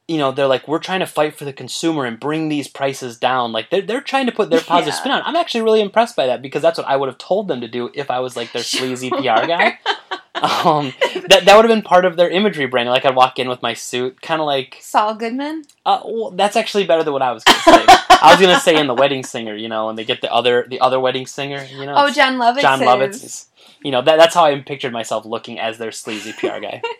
you 0.09 0.19
know 0.19 0.31
they're 0.33 0.47
like 0.47 0.67
we're 0.69 0.79
trying 0.79 1.01
to 1.01 1.07
fight 1.07 1.35
for 1.37 1.45
the 1.45 1.53
consumer 1.53 2.05
and 2.05 2.19
bring 2.21 2.49
these 2.49 2.69
prices 2.69 3.19
down. 3.19 3.53
Like 3.53 3.71
they're, 3.71 3.83
they're 3.83 4.01
trying 4.01 4.27
to 4.27 4.33
put 4.33 4.51
their 4.51 4.61
positive 4.61 4.95
Yeah. 4.95 5.01
spin 5.01 5.13
on 5.13 5.23
i'm 5.25 5.37
actually 5.37 5.63
really 5.63 5.81
impressed 5.81 6.15
by 6.17 6.27
that 6.27 6.41
because 6.43 6.63
that's 6.63 6.79
what 6.79 6.87
i 6.87 6.97
would 6.97 7.09
have 7.09 7.19
told 7.19 7.49
them 7.49 7.61
to 7.61 7.69
do 7.69 7.91
if 7.93 8.11
i 8.11 8.21
was 8.21 8.37
like 8.37 8.53
their 8.53 8.63
sleazy 8.75 9.11
pr 9.11 9.23
guy. 9.23 9.79
Um, 10.37 10.93
that, 11.31 11.45
that 11.47 11.57
would 11.57 11.65
have 11.65 11.69
been 11.75 11.81
part 11.81 12.05
of 12.05 12.19
their 12.19 12.29
imagery 12.29 12.67
branding. 12.67 12.91
Like 12.93 13.07
i'd 13.07 13.17
walk 13.17 13.39
in 13.39 13.49
with 13.49 13.63
my 13.63 13.73
suit 13.73 14.21
kind 14.21 14.39
of 14.39 14.47
like 14.47 14.77
Saul 14.83 15.15
Goodman. 15.15 15.65
uh, 15.87 16.01
well, 16.05 16.31
that's 16.31 16.57
actually 16.57 16.85
better 16.85 17.03
than 17.03 17.15
what 17.15 17.23
i 17.23 17.33
was 17.33 17.43
going 17.43 17.57
to 17.57 17.63
say 17.63 17.97
i 18.27 18.35
was 18.35 18.41
to 18.41 18.61
say 18.61 18.77
in 18.79 18.87
the 18.87 18.95
wedding 18.95 19.23
singer 19.25 19.55
you 19.55 19.69
know 19.69 19.89
and 19.89 19.99
they 19.99 20.05
get 20.05 20.21
the 20.21 20.33
other 20.33 20.67
the 20.69 20.81
other 20.81 20.99
wedding 21.01 21.27
singer 21.27 21.65
you 21.71 21.87
know 21.87 21.95
Oh, 21.97 22.11
Jon 22.11 22.37
Lovitz. 22.37 22.61
john 22.61 22.81
is- 22.83 22.87
lovitz 22.89 23.47
you 23.83 23.91
know 23.91 24.03
that, 24.03 24.17
that's 24.19 24.35
how 24.35 24.45
i 24.45 24.59
pictured 24.61 24.93
myself 24.93 25.25
looking 25.25 25.59
as 25.59 25.79
their 25.79 25.93
sleazy 25.93 26.33
pr 26.33 26.59
guy 26.61 26.83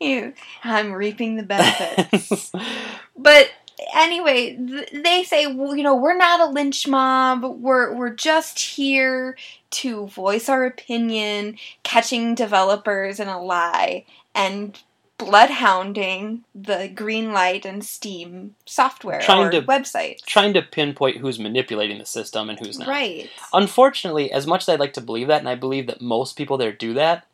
You, 0.00 0.32
I'm 0.62 0.92
reaping 0.92 1.36
the 1.36 1.42
benefits. 1.42 2.52
but 3.18 3.50
anyway, 3.94 4.56
th- 4.56 4.90
they 4.92 5.24
say, 5.24 5.46
well, 5.48 5.74
you 5.74 5.82
know, 5.82 5.96
we're 5.96 6.16
not 6.16 6.40
a 6.40 6.46
lynch 6.52 6.86
mob. 6.86 7.42
We're 7.42 7.92
we're 7.94 8.14
just 8.14 8.60
here 8.60 9.36
to 9.70 10.06
voice 10.06 10.48
our 10.48 10.64
opinion, 10.64 11.58
catching 11.82 12.36
developers 12.36 13.18
in 13.18 13.26
a 13.26 13.42
lie, 13.42 14.04
and 14.36 14.78
bloodhounding 15.18 16.40
the 16.54 16.90
Greenlight 16.94 17.64
and 17.64 17.84
Steam 17.84 18.54
software 18.66 19.20
Trying 19.20 19.46
or 19.46 19.50
to- 19.50 19.62
websites. 19.62 20.24
trying 20.24 20.54
to 20.54 20.62
pinpoint 20.62 21.18
who's 21.18 21.38
manipulating 21.38 21.98
the 21.98 22.06
system 22.06 22.48
and 22.48 22.58
who's 22.58 22.78
not 22.78 22.88
Right. 22.88 23.28
Unfortunately, 23.52 24.30
as 24.32 24.46
much 24.46 24.62
as 24.62 24.68
I'd 24.68 24.80
like 24.80 24.92
to 24.94 25.00
believe 25.00 25.26
that, 25.28 25.40
and 25.40 25.48
I 25.48 25.54
believe 25.54 25.86
that 25.88 26.00
most 26.00 26.36
people 26.36 26.56
there 26.56 26.72
do 26.72 26.94
that, 26.94 27.26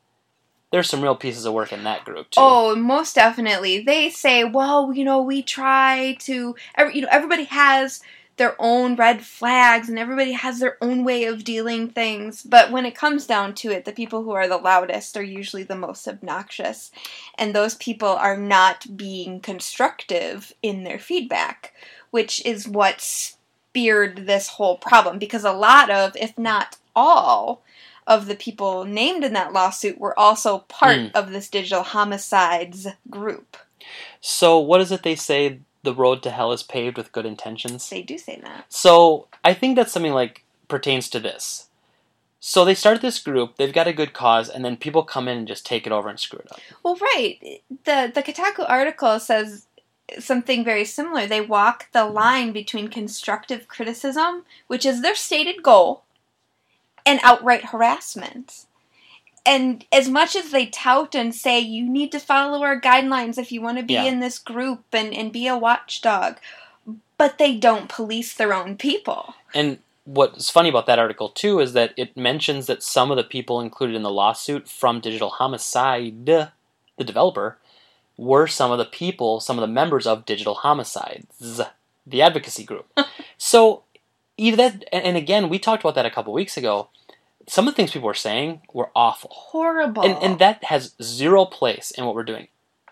there's 0.70 0.88
some 0.88 1.02
real 1.02 1.14
pieces 1.14 1.44
of 1.44 1.52
work 1.52 1.72
in 1.72 1.84
that 1.84 2.04
group 2.04 2.30
too. 2.30 2.40
Oh, 2.40 2.74
most 2.74 3.14
definitely. 3.14 3.80
They 3.84 4.10
say, 4.10 4.42
well, 4.44 4.92
you 4.92 5.04
know, 5.04 5.22
we 5.22 5.42
try 5.42 6.16
to, 6.20 6.56
you 6.92 7.00
know, 7.02 7.08
everybody 7.10 7.44
has 7.44 8.00
their 8.36 8.56
own 8.58 8.96
red 8.96 9.22
flags 9.24 9.88
and 9.88 9.98
everybody 9.98 10.32
has 10.32 10.58
their 10.58 10.76
own 10.80 11.04
way 11.04 11.24
of 11.24 11.44
dealing 11.44 11.88
things. 11.88 12.42
But 12.42 12.70
when 12.72 12.84
it 12.84 12.96
comes 12.96 13.26
down 13.26 13.54
to 13.56 13.70
it, 13.70 13.84
the 13.84 13.92
people 13.92 14.24
who 14.24 14.32
are 14.32 14.48
the 14.48 14.56
loudest 14.56 15.16
are 15.16 15.22
usually 15.22 15.62
the 15.62 15.76
most 15.76 16.08
obnoxious. 16.08 16.90
And 17.38 17.54
those 17.54 17.76
people 17.76 18.08
are 18.08 18.36
not 18.36 18.96
being 18.96 19.40
constructive 19.40 20.52
in 20.62 20.84
their 20.84 20.98
feedback, 20.98 21.74
which 22.10 22.44
is 22.44 22.66
what 22.66 23.00
speared 23.00 24.26
this 24.26 24.48
whole 24.48 24.78
problem. 24.78 25.18
Because 25.18 25.44
a 25.44 25.52
lot 25.52 25.90
of, 25.90 26.16
if 26.16 26.36
not 26.36 26.76
all, 26.96 27.62
of 28.06 28.26
the 28.26 28.36
people 28.36 28.84
named 28.84 29.24
in 29.24 29.32
that 29.32 29.52
lawsuit 29.52 29.98
were 29.98 30.18
also 30.18 30.58
part 30.58 30.96
Mm. 30.98 31.12
of 31.14 31.30
this 31.30 31.48
digital 31.48 31.82
homicides 31.82 32.86
group. 33.08 33.56
So, 34.20 34.58
what 34.58 34.80
is 34.80 34.92
it 34.92 35.02
they 35.02 35.14
say? 35.16 35.60
The 35.84 35.94
road 35.94 36.22
to 36.24 36.30
hell 36.30 36.50
is 36.52 36.62
paved 36.62 36.96
with 36.96 37.12
good 37.12 37.26
intentions. 37.26 37.88
They 37.88 38.02
do 38.02 38.18
say 38.18 38.40
that. 38.42 38.66
So, 38.68 39.28
I 39.44 39.54
think 39.54 39.76
that's 39.76 39.92
something 39.92 40.12
like 40.12 40.44
pertains 40.66 41.08
to 41.10 41.20
this. 41.20 41.68
So 42.46 42.66
they 42.66 42.74
start 42.74 43.00
this 43.00 43.18
group, 43.18 43.56
they've 43.56 43.72
got 43.72 43.88
a 43.88 43.92
good 43.94 44.12
cause, 44.12 44.50
and 44.50 44.62
then 44.62 44.76
people 44.76 45.02
come 45.02 45.28
in 45.28 45.38
and 45.38 45.48
just 45.48 45.64
take 45.64 45.86
it 45.86 45.92
over 45.92 46.10
and 46.10 46.20
screw 46.20 46.40
it 46.40 46.52
up. 46.52 46.60
Well, 46.82 46.96
right. 46.96 47.62
The 47.84 48.12
the 48.14 48.22
Kotaku 48.22 48.68
article 48.68 49.18
says 49.18 49.66
something 50.18 50.62
very 50.62 50.84
similar. 50.84 51.26
They 51.26 51.40
walk 51.40 51.86
the 51.92 52.04
line 52.04 52.52
between 52.52 52.88
constructive 52.88 53.66
criticism, 53.66 54.44
which 54.66 54.84
is 54.84 55.00
their 55.00 55.14
stated 55.14 55.62
goal, 55.62 56.04
and 57.06 57.18
outright 57.22 57.66
harassment. 57.66 58.66
And 59.46 59.84
as 59.92 60.08
much 60.08 60.34
as 60.36 60.50
they 60.50 60.66
tout 60.66 61.14
and 61.14 61.34
say 61.34 61.60
you 61.60 61.88
need 61.88 62.12
to 62.12 62.18
follow 62.20 62.62
our 62.62 62.80
guidelines 62.80 63.36
if 63.38 63.52
you 63.52 63.60
want 63.60 63.78
to 63.78 63.84
be 63.84 63.94
Yeah. 63.94 64.04
in 64.04 64.20
this 64.20 64.38
group 64.38 64.84
and, 64.92 65.12
and 65.12 65.32
be 65.32 65.46
a 65.46 65.56
watchdog, 65.56 66.36
but 67.18 67.38
they 67.38 67.54
don't 67.56 67.88
police 67.88 68.32
their 68.34 68.54
own 68.54 68.76
people. 68.76 69.34
And 69.54 69.78
what's 70.04 70.50
funny 70.50 70.68
about 70.68 70.86
that 70.86 70.98
article 70.98 71.28
too 71.28 71.60
is 71.60 71.72
that 71.74 71.92
it 71.96 72.16
mentions 72.16 72.66
that 72.66 72.82
some 72.82 73.10
of 73.10 73.16
the 73.16 73.24
people 73.24 73.60
included 73.60 73.96
in 73.96 74.02
the 74.02 74.10
lawsuit 74.10 74.68
from 74.68 75.00
Digital 75.00 75.30
Homicide, 75.30 76.26
the 76.26 76.50
developer, 76.98 77.58
were 78.16 78.46
some 78.46 78.70
of 78.70 78.78
the 78.78 78.84
people, 78.84 79.40
some 79.40 79.58
of 79.58 79.62
the 79.62 79.66
members 79.72 80.06
of 80.06 80.24
Digital 80.24 80.54
Homicides, 80.54 81.60
the 82.06 82.22
advocacy 82.22 82.64
group. 82.64 82.86
so 83.38 83.82
either 84.36 84.56
that, 84.56 84.84
and 84.92 85.04
and 85.04 85.16
again, 85.16 85.48
we 85.48 85.58
talked 85.58 85.82
about 85.82 85.94
that 85.96 86.06
a 86.06 86.10
couple 86.10 86.32
weeks 86.32 86.56
ago. 86.56 86.88
Some 87.46 87.68
of 87.68 87.74
the 87.74 87.76
things 87.76 87.92
people 87.92 88.06
were 88.06 88.14
saying 88.14 88.62
were 88.72 88.90
awful. 88.94 89.30
Horrible. 89.32 90.02
And, 90.02 90.16
and 90.22 90.38
that 90.38 90.64
has 90.64 90.94
zero 91.02 91.44
place 91.44 91.90
in 91.90 92.04
what 92.04 92.14
we're 92.14 92.24
doing. 92.24 92.48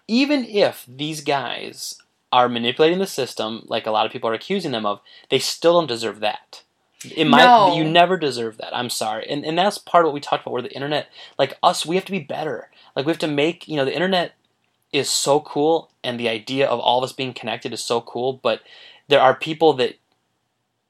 Even 0.08 0.44
if 0.44 0.84
these 0.88 1.22
guys 1.22 1.96
are 2.32 2.48
manipulating 2.48 2.98
the 2.98 3.06
system, 3.06 3.62
like 3.66 3.86
a 3.86 3.90
lot 3.90 4.06
of 4.06 4.12
people 4.12 4.28
are 4.28 4.34
accusing 4.34 4.72
them 4.72 4.86
of, 4.86 5.00
they 5.30 5.38
still 5.38 5.74
don't 5.74 5.86
deserve 5.86 6.20
that. 6.20 6.62
In 7.16 7.28
my, 7.28 7.44
No. 7.44 7.74
you 7.74 7.84
never 7.84 8.16
deserve 8.16 8.58
that. 8.58 8.76
I'm 8.76 8.88
sorry, 8.90 9.26
and 9.28 9.44
and 9.44 9.58
that's 9.58 9.76
part 9.76 10.04
of 10.04 10.08
what 10.08 10.14
we 10.14 10.20
talked 10.20 10.44
about. 10.44 10.52
Where 10.52 10.62
the 10.62 10.72
internet, 10.72 11.08
like 11.36 11.58
us, 11.62 11.84
we 11.84 11.96
have 11.96 12.04
to 12.04 12.12
be 12.12 12.20
better. 12.20 12.70
Like 12.94 13.06
we 13.06 13.10
have 13.10 13.18
to 13.20 13.26
make, 13.26 13.66
you 13.66 13.76
know, 13.76 13.84
the 13.84 13.94
internet 13.94 14.34
is 14.92 15.10
so 15.10 15.40
cool, 15.40 15.90
and 16.04 16.18
the 16.18 16.28
idea 16.28 16.66
of 16.68 16.78
all 16.78 16.98
of 16.98 17.04
us 17.04 17.12
being 17.12 17.32
connected 17.34 17.72
is 17.72 17.82
so 17.82 18.00
cool. 18.00 18.34
But 18.34 18.60
there 19.08 19.20
are 19.20 19.34
people 19.34 19.72
that 19.74 19.96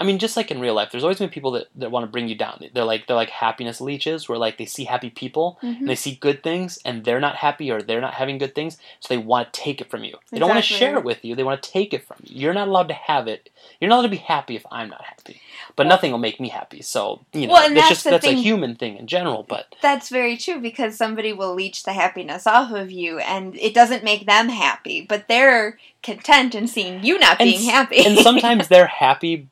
I 0.03 0.05
mean, 0.05 0.19
just 0.19 0.37
like 0.37 0.51
in 0.51 0.59
real 0.61 0.75
life, 0.75 0.91
there's 0.91 1.05
always 1.05 1.19
been 1.21 1.29
people 1.31 1.53
that, 1.53 1.69
that 1.77 1.93
want 1.93 2.03
to 2.05 2.11
bring 2.11 2.27
you 2.29 2.35
down. 2.35 2.61
They're 2.75 2.85
like 2.85 3.07
they're 3.07 3.15
like 3.17 3.31
happiness 3.31 3.81
leeches, 3.81 4.29
where 4.29 4.37
like 4.37 4.59
they 4.59 4.65
see 4.67 4.85
happy 4.85 5.11
people 5.11 5.59
Mhm. 5.63 5.79
and 5.79 5.89
they 5.89 5.95
see 5.95 6.17
good 6.17 6.43
things, 6.43 6.79
and 6.85 7.05
they're 7.05 7.21
not 7.21 7.37
happy 7.37 7.71
or 7.71 7.81
they're 7.81 8.01
not 8.01 8.15
having 8.15 8.39
good 8.39 8.55
things, 8.55 8.79
so 9.01 9.07
they 9.15 9.19
want 9.19 9.53
to 9.53 9.61
take 9.61 9.81
it 9.81 9.89
from 9.91 10.03
you. 10.03 10.17
They 10.33 10.41
don't 10.41 10.49
want 10.49 10.63
to 10.65 10.75
share 10.75 10.97
it 10.99 11.05
with 11.05 11.25
you. 11.25 11.37
They 11.37 11.45
want 11.45 11.63
to 11.63 11.71
take 11.71 11.95
it 11.95 12.05
from 12.05 12.17
you. 12.25 12.41
You're 12.41 12.55
not 12.55 12.67
allowed 12.69 12.89
to 12.89 12.95
have 12.95 13.29
it. 13.29 13.49
You're 13.81 13.89
not 13.89 13.97
allowed 13.97 14.03
to 14.03 14.09
be 14.09 14.17
happy 14.17 14.57
if 14.57 14.67
I'm 14.73 14.89
not 14.91 15.05
happy. 15.05 15.41
But 15.77 15.87
Well- 15.87 15.95
nothing 15.95 16.11
will 16.11 16.19
make 16.19 16.41
me 16.41 16.49
happy. 16.49 16.83
So 16.83 17.21
you 17.33 17.47
know, 17.47 17.53
Well, 17.55 17.63
and 17.67 17.73
it's 17.79 17.81
that's 17.89 18.03
just 18.03 18.05
that's 18.11 18.27
a 18.27 18.33
human 18.33 18.75
thing 18.75 18.97
in 18.97 19.07
general. 19.07 19.45
But 19.49 19.73
That's 19.83 20.09
very 20.09 20.37
true 20.37 20.59
because 20.61 20.97
somebody 20.97 21.33
will 21.33 21.55
leech 21.55 21.85
the 21.85 21.93
happiness 21.93 22.47
off 22.47 22.73
of 22.73 22.91
you 22.91 23.19
and 23.21 23.57
it 23.57 23.73
doesn't 23.73 24.03
make 24.03 24.27
them 24.27 24.49
happy, 24.49 25.01
but 25.09 25.29
they're 25.29 25.79
content 26.03 26.55
in 26.57 26.67
seeing 26.67 27.05
you 27.05 27.17
not 27.21 27.39
being 27.39 27.59
s- 27.61 27.67
happy. 27.69 28.05
and 28.05 28.19
sometimes 28.19 28.67
they're 28.67 28.89
happy 28.89 29.47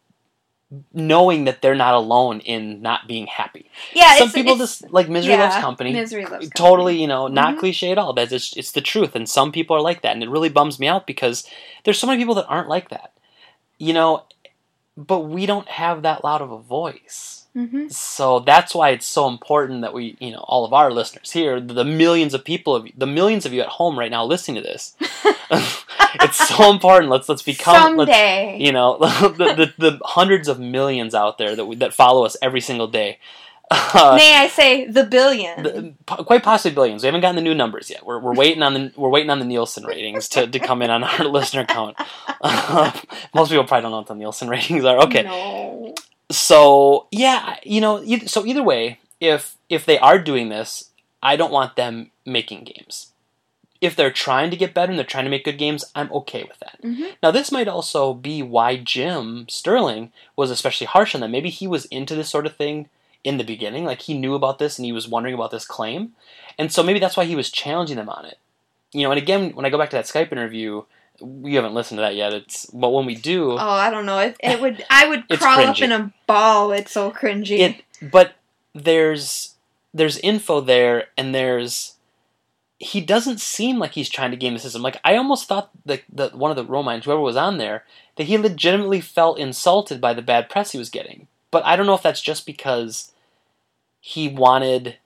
knowing 0.92 1.44
that 1.44 1.62
they're 1.62 1.74
not 1.74 1.94
alone 1.94 2.40
in 2.40 2.80
not 2.80 3.08
being 3.08 3.26
happy. 3.26 3.70
yeah, 3.92 4.16
Some 4.18 4.30
people 4.32 4.56
just 4.56 4.90
like 4.92 5.08
misery 5.08 5.32
yeah, 5.34 5.42
loves 5.44 5.56
company. 5.56 5.92
Misery 5.92 6.22
loves 6.24 6.48
company. 6.48 6.50
totally 6.56 7.00
you 7.00 7.08
know 7.08 7.26
not 7.26 7.56
Mhm. 7.56 7.58
cliche 7.58 7.90
at 7.90 7.98
all 7.98 8.12
That's 8.12 8.32
it's, 8.32 8.56
it's 8.56 8.72
the 8.72 8.80
truth 8.80 9.16
and 9.16 9.28
some 9.28 9.50
people 9.52 9.74
are 9.76 9.80
like 9.80 10.02
that 10.02 10.12
and 10.14 10.22
it 10.22 10.28
really 10.30 10.48
bums 10.48 10.78
me 10.78 10.86
out 10.86 11.06
because 11.06 11.44
there's 11.84 11.98
so 11.98 12.06
many 12.06 12.18
people 12.18 12.34
that 12.36 12.46
aren't 12.46 12.68
like 12.68 12.88
that 12.90 13.12
you 13.78 13.92
know 13.92 14.24
but 14.96 15.20
we 15.20 15.46
don't 15.46 15.68
have 15.68 16.02
that 16.02 16.22
loud 16.22 16.40
of 16.42 16.52
a 16.52 16.58
voice 16.58 17.39
Mhm. 17.56 17.90
so 17.92 18.38
that's 18.40 18.74
why 18.76 18.90
it's 18.90 19.06
so 19.06 19.26
important 19.28 19.80
that 19.82 19.92
we 19.92 20.16
you 20.20 20.30
know 20.30 20.44
all 20.46 20.64
of 20.64 20.72
our 20.72 20.92
listeners 20.92 21.32
here 21.32 21.60
the 21.60 21.84
millions 21.84 22.32
of 22.32 22.44
people 22.44 22.76
of 22.76 22.86
the 22.96 23.06
millions 23.06 23.44
of 23.44 23.52
you 23.52 23.60
at 23.60 23.66
home 23.66 23.98
right 23.98 24.10
now 24.10 24.24
listening 24.24 24.62
to 24.62 24.68
this 24.68 24.94
it's 26.22 26.48
so 26.48 26.70
important 26.70 27.10
let's 27.10 27.28
let's 27.28 27.42
become 27.42 27.96
let's, 27.96 28.08
Someday. 28.10 28.56
you 28.60 28.70
know 28.72 28.98
the, 29.00 29.72
the, 29.78 29.90
the 29.90 30.00
hundreds 30.04 30.46
of 30.48 30.60
millions 30.60 31.12
out 31.14 31.38
there 31.38 31.56
that 31.56 31.64
we, 31.66 31.74
that 31.76 31.92
follow 31.92 32.24
us 32.24 32.36
every 32.40 32.60
single 32.60 32.86
day 32.88 33.18
Uh, 33.72 34.14
May 34.16 34.34
I 34.36 34.48
say 34.48 34.84
the 34.90 35.04
billion? 35.04 35.62
the, 35.62 35.94
quite 36.24 36.42
possibly 36.42 36.74
billions. 36.74 37.02
We 37.02 37.06
haven't 37.06 37.20
gotten 37.20 37.36
the 37.36 37.42
new 37.50 37.54
numbers 37.54 37.88
yet. 37.88 38.04
We're, 38.04 38.18
we're 38.18 38.34
waiting 38.34 38.64
on 38.64 38.74
the 38.74 38.92
we're 38.96 39.08
waiting 39.10 39.30
on 39.30 39.38
the 39.38 39.44
Nielsen 39.44 39.84
ratings 39.86 40.28
to, 40.30 40.46
to 40.48 40.58
come 40.58 40.82
in 40.82 40.90
on 40.90 41.04
our 41.04 41.24
listener 41.24 41.64
count. 41.64 41.94
most 43.32 43.48
people 43.50 43.62
probably 43.64 43.82
don't 43.82 43.92
know 43.92 43.98
what 43.98 44.08
the 44.08 44.14
Nielsen 44.16 44.48
ratings 44.48 44.84
are. 44.84 44.98
Okay, 45.04 45.22
No. 45.22 45.94
So 46.30 47.06
yeah, 47.10 47.56
you 47.64 47.80
know, 47.80 48.04
so 48.26 48.46
either 48.46 48.62
way, 48.62 49.00
if 49.20 49.56
if 49.68 49.84
they 49.84 49.98
are 49.98 50.18
doing 50.18 50.48
this, 50.48 50.90
I 51.22 51.36
don't 51.36 51.52
want 51.52 51.76
them 51.76 52.10
making 52.24 52.64
games. 52.64 53.08
If 53.80 53.96
they're 53.96 54.10
trying 54.10 54.50
to 54.50 54.56
get 54.56 54.74
better 54.74 54.90
and 54.90 54.98
they're 54.98 55.06
trying 55.06 55.24
to 55.24 55.30
make 55.30 55.44
good 55.44 55.58
games, 55.58 55.84
I'm 55.94 56.12
okay 56.12 56.42
with 56.44 56.58
that. 56.60 56.78
Mhm. 56.82 57.14
Now, 57.22 57.30
this 57.30 57.50
might 57.50 57.68
also 57.68 58.12
be 58.12 58.42
why 58.42 58.76
Jim 58.76 59.46
Sterling 59.48 60.12
was 60.36 60.50
especially 60.50 60.86
harsh 60.86 61.14
on 61.14 61.22
them. 61.22 61.30
Maybe 61.30 61.48
he 61.48 61.66
was 61.66 61.86
into 61.86 62.14
this 62.14 62.28
sort 62.28 62.44
of 62.46 62.56
thing 62.56 62.90
in 63.24 63.38
the 63.38 63.44
beginning. 63.44 63.84
Like 63.84 64.02
he 64.02 64.14
knew 64.14 64.34
about 64.34 64.58
this 64.58 64.78
and 64.78 64.84
he 64.84 64.92
was 64.92 65.08
wondering 65.08 65.34
about 65.34 65.50
this 65.50 65.66
claim, 65.66 66.12
and 66.58 66.70
so 66.72 66.82
maybe 66.82 66.98
that's 66.98 67.16
why 67.16 67.24
he 67.24 67.36
was 67.36 67.50
challenging 67.50 67.96
them 67.96 68.08
on 68.08 68.26
it. 68.26 68.38
You 68.92 69.02
know, 69.04 69.12
and 69.12 69.18
again, 69.18 69.50
when 69.54 69.64
I 69.64 69.70
go 69.70 69.78
back 69.78 69.90
to 69.90 69.96
that 69.96 70.06
Skype 70.06 70.32
interview, 70.32 70.82
we 71.20 71.54
haven't 71.54 71.74
listened 71.74 71.98
to 71.98 72.02
that 72.02 72.14
yet. 72.16 72.32
It's 72.32 72.66
but 72.66 72.90
when 72.90 73.06
we 73.06 73.14
do, 73.14 73.52
Oh, 73.52 73.56
I 73.56 73.90
don't 73.90 74.06
know. 74.06 74.18
It, 74.18 74.36
it 74.42 74.60
would. 74.60 74.84
I 74.90 75.08
would 75.08 75.28
crawl 75.38 75.60
up 75.60 75.80
in 75.80 75.92
a 75.92 76.12
ball. 76.26 76.72
It's 76.72 76.92
so 76.92 77.10
cringy. 77.10 77.58
it 77.60 77.82
but 78.10 78.32
there's 78.74 79.54
there's 79.92 80.18
info 80.18 80.60
there 80.60 81.08
and 81.18 81.34
there's 81.34 81.94
he 82.78 83.00
doesn't 83.00 83.40
seem 83.40 83.78
like 83.78 83.92
he's 83.92 84.08
trying 84.08 84.30
to 84.30 84.36
game 84.36 84.54
the 84.54 84.60
system 84.60 84.80
like 84.80 84.96
i 85.04 85.16
almost 85.16 85.46
thought 85.48 85.70
that 85.84 86.02
the 86.10 86.28
one 86.28 86.50
of 86.50 86.56
the 86.56 86.64
romines 86.64 87.04
whoever 87.04 87.20
was 87.20 87.36
on 87.36 87.58
there 87.58 87.84
that 88.16 88.24
he 88.24 88.38
legitimately 88.38 89.00
felt 89.00 89.38
insulted 89.38 90.00
by 90.00 90.14
the 90.14 90.22
bad 90.22 90.48
press 90.48 90.70
he 90.72 90.78
was 90.78 90.88
getting 90.88 91.26
but 91.50 91.62
i 91.66 91.74
don't 91.76 91.86
know 91.86 91.94
if 91.94 92.02
that's 92.02 92.22
just 92.22 92.46
because 92.46 93.12
he 94.00 94.28
wanted 94.28 94.96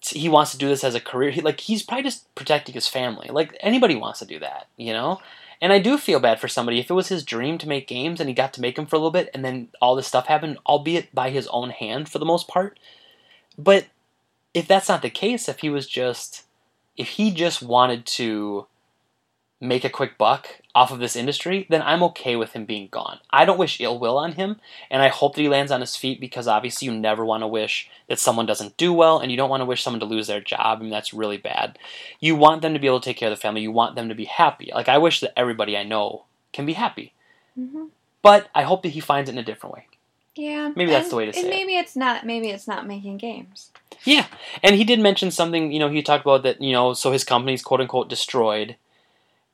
he 0.00 0.28
wants 0.28 0.52
to 0.52 0.58
do 0.58 0.68
this 0.68 0.84
as 0.84 0.94
a 0.94 1.00
career. 1.00 1.30
He, 1.30 1.40
like 1.40 1.60
he's 1.60 1.82
probably 1.82 2.04
just 2.04 2.32
protecting 2.34 2.74
his 2.74 2.88
family. 2.88 3.28
Like 3.30 3.56
anybody 3.60 3.96
wants 3.96 4.20
to 4.20 4.26
do 4.26 4.38
that 4.40 4.68
you 4.76 4.92
know? 4.92 5.20
And 5.60 5.72
I 5.72 5.80
do 5.80 5.98
feel 5.98 6.20
bad 6.20 6.40
for 6.40 6.46
somebody. 6.46 6.78
If 6.78 6.88
it 6.88 6.94
was 6.94 7.08
his 7.08 7.24
dream 7.24 7.58
to 7.58 7.68
make 7.68 7.88
games 7.88 8.20
and 8.20 8.28
he 8.28 8.34
got 8.34 8.52
to 8.54 8.60
make 8.60 8.76
them 8.76 8.86
for 8.86 8.96
a 8.96 8.98
little 8.98 9.10
bit 9.10 9.28
and 9.34 9.44
then 9.44 9.68
all 9.80 9.96
this 9.96 10.06
stuff 10.06 10.26
happened, 10.26 10.58
albeit 10.66 11.12
by 11.12 11.30
his 11.30 11.48
own 11.48 11.70
hand 11.70 12.08
for 12.08 12.18
the 12.20 12.24
most 12.24 12.46
part. 12.46 12.78
But 13.58 13.86
if 14.54 14.68
that's 14.68 14.88
not 14.88 15.02
the 15.02 15.10
case, 15.10 15.48
if 15.48 15.58
he 15.60 15.68
was 15.68 15.86
just 15.86 16.44
if 16.96 17.10
he 17.10 17.30
just 17.30 17.62
wanted 17.62 18.06
to 18.06 18.66
make 19.60 19.84
a 19.84 19.90
quick 19.90 20.16
buck 20.16 20.60
off 20.74 20.92
of 20.92 21.00
this 21.00 21.16
industry, 21.16 21.66
then 21.68 21.82
I'm 21.82 22.02
okay 22.04 22.36
with 22.36 22.52
him 22.52 22.64
being 22.64 22.86
gone. 22.92 23.18
I 23.30 23.44
don't 23.44 23.58
wish 23.58 23.80
ill 23.80 23.98
will 23.98 24.16
on 24.16 24.32
him, 24.32 24.60
and 24.90 25.02
I 25.02 25.08
hope 25.08 25.34
that 25.34 25.40
he 25.42 25.48
lands 25.48 25.72
on 25.72 25.80
his 25.80 25.96
feet 25.96 26.20
because 26.20 26.46
obviously 26.46 26.86
you 26.86 26.92
never 26.94 27.24
want 27.24 27.42
to 27.42 27.48
wish 27.48 27.90
that 28.06 28.20
someone 28.20 28.46
doesn't 28.46 28.76
do 28.76 28.92
well, 28.92 29.18
and 29.18 29.30
you 29.32 29.36
don't 29.36 29.50
want 29.50 29.60
to 29.62 29.64
wish 29.66 29.82
someone 29.82 29.98
to 30.00 30.06
lose 30.06 30.28
their 30.28 30.40
job, 30.40 30.78
I 30.78 30.82
mean, 30.82 30.90
that's 30.90 31.12
really 31.12 31.38
bad. 31.38 31.78
You 32.20 32.36
want 32.36 32.62
them 32.62 32.72
to 32.74 32.78
be 32.78 32.86
able 32.86 33.00
to 33.00 33.04
take 33.04 33.16
care 33.16 33.30
of 33.30 33.36
the 33.36 33.40
family. 33.40 33.62
You 33.62 33.72
want 33.72 33.96
them 33.96 34.08
to 34.08 34.14
be 34.14 34.26
happy. 34.26 34.70
Like 34.72 34.88
I 34.88 34.98
wish 34.98 35.20
that 35.20 35.36
everybody 35.36 35.76
I 35.76 35.82
know 35.82 36.24
can 36.52 36.64
be 36.64 36.74
happy, 36.74 37.12
Mhm. 37.58 37.88
but 38.22 38.48
I 38.54 38.62
hope 38.62 38.82
that 38.82 38.90
he 38.90 39.00
finds 39.00 39.28
it 39.28 39.32
in 39.32 39.38
a 39.38 39.42
different 39.42 39.74
way. 39.74 39.86
Yeah, 40.36 40.70
Maybe 40.76 40.92
that's 40.92 41.06
and- 41.06 41.12
the 41.12 41.16
way 41.16 41.26
to 41.26 41.32
say 41.32 41.40
And 41.40 41.48
it. 41.48 41.50
maybe 41.50 41.76
it's 41.76 41.96
not. 41.96 42.24
Maybe 42.24 42.50
it's 42.50 42.68
not 42.68 42.86
making 42.86 43.16
games. 43.16 43.72
Yeah, 44.04 44.26
and 44.62 44.76
he 44.76 44.84
did 44.84 45.00
mention 45.00 45.32
something. 45.32 45.72
You 45.72 45.80
know, 45.80 45.88
he 45.88 46.00
talked 46.00 46.24
about 46.24 46.44
that. 46.44 46.62
You 46.62 46.72
know, 46.72 46.92
so 46.94 47.10
his 47.10 47.24
company's 47.24 47.60
quote 47.60 47.80
unquote 47.80 48.08
destroyed, 48.08 48.76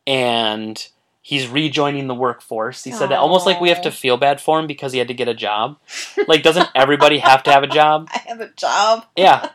and 0.07 0.88
he's 1.24 1.48
rejoining 1.48 2.07
the 2.07 2.14
workforce. 2.14 2.84
He 2.84 2.92
said 2.92 3.09
that 3.09 3.18
almost 3.18 3.46
like 3.46 3.61
we 3.61 3.70
have 3.70 3.82
to 3.82 3.90
feel 3.90 4.18
bad 4.18 4.42
for 4.42 4.61
him 4.61 4.66
because 4.66 4.92
he 4.92 4.98
had 4.98 5.09
to 5.09 5.14
get 5.14 5.26
a 5.26 5.34
job. 5.34 5.78
like, 6.28 6.42
doesn't 6.42 6.68
everybody 6.74 7.18
have 7.18 7.42
to 7.44 7.50
have 7.50 7.62
a 7.62 7.66
job? 7.66 8.09
I 8.14 8.18
have 8.26 8.40
a 8.40 8.48
job. 8.50 9.07
Yeah. 9.16 9.48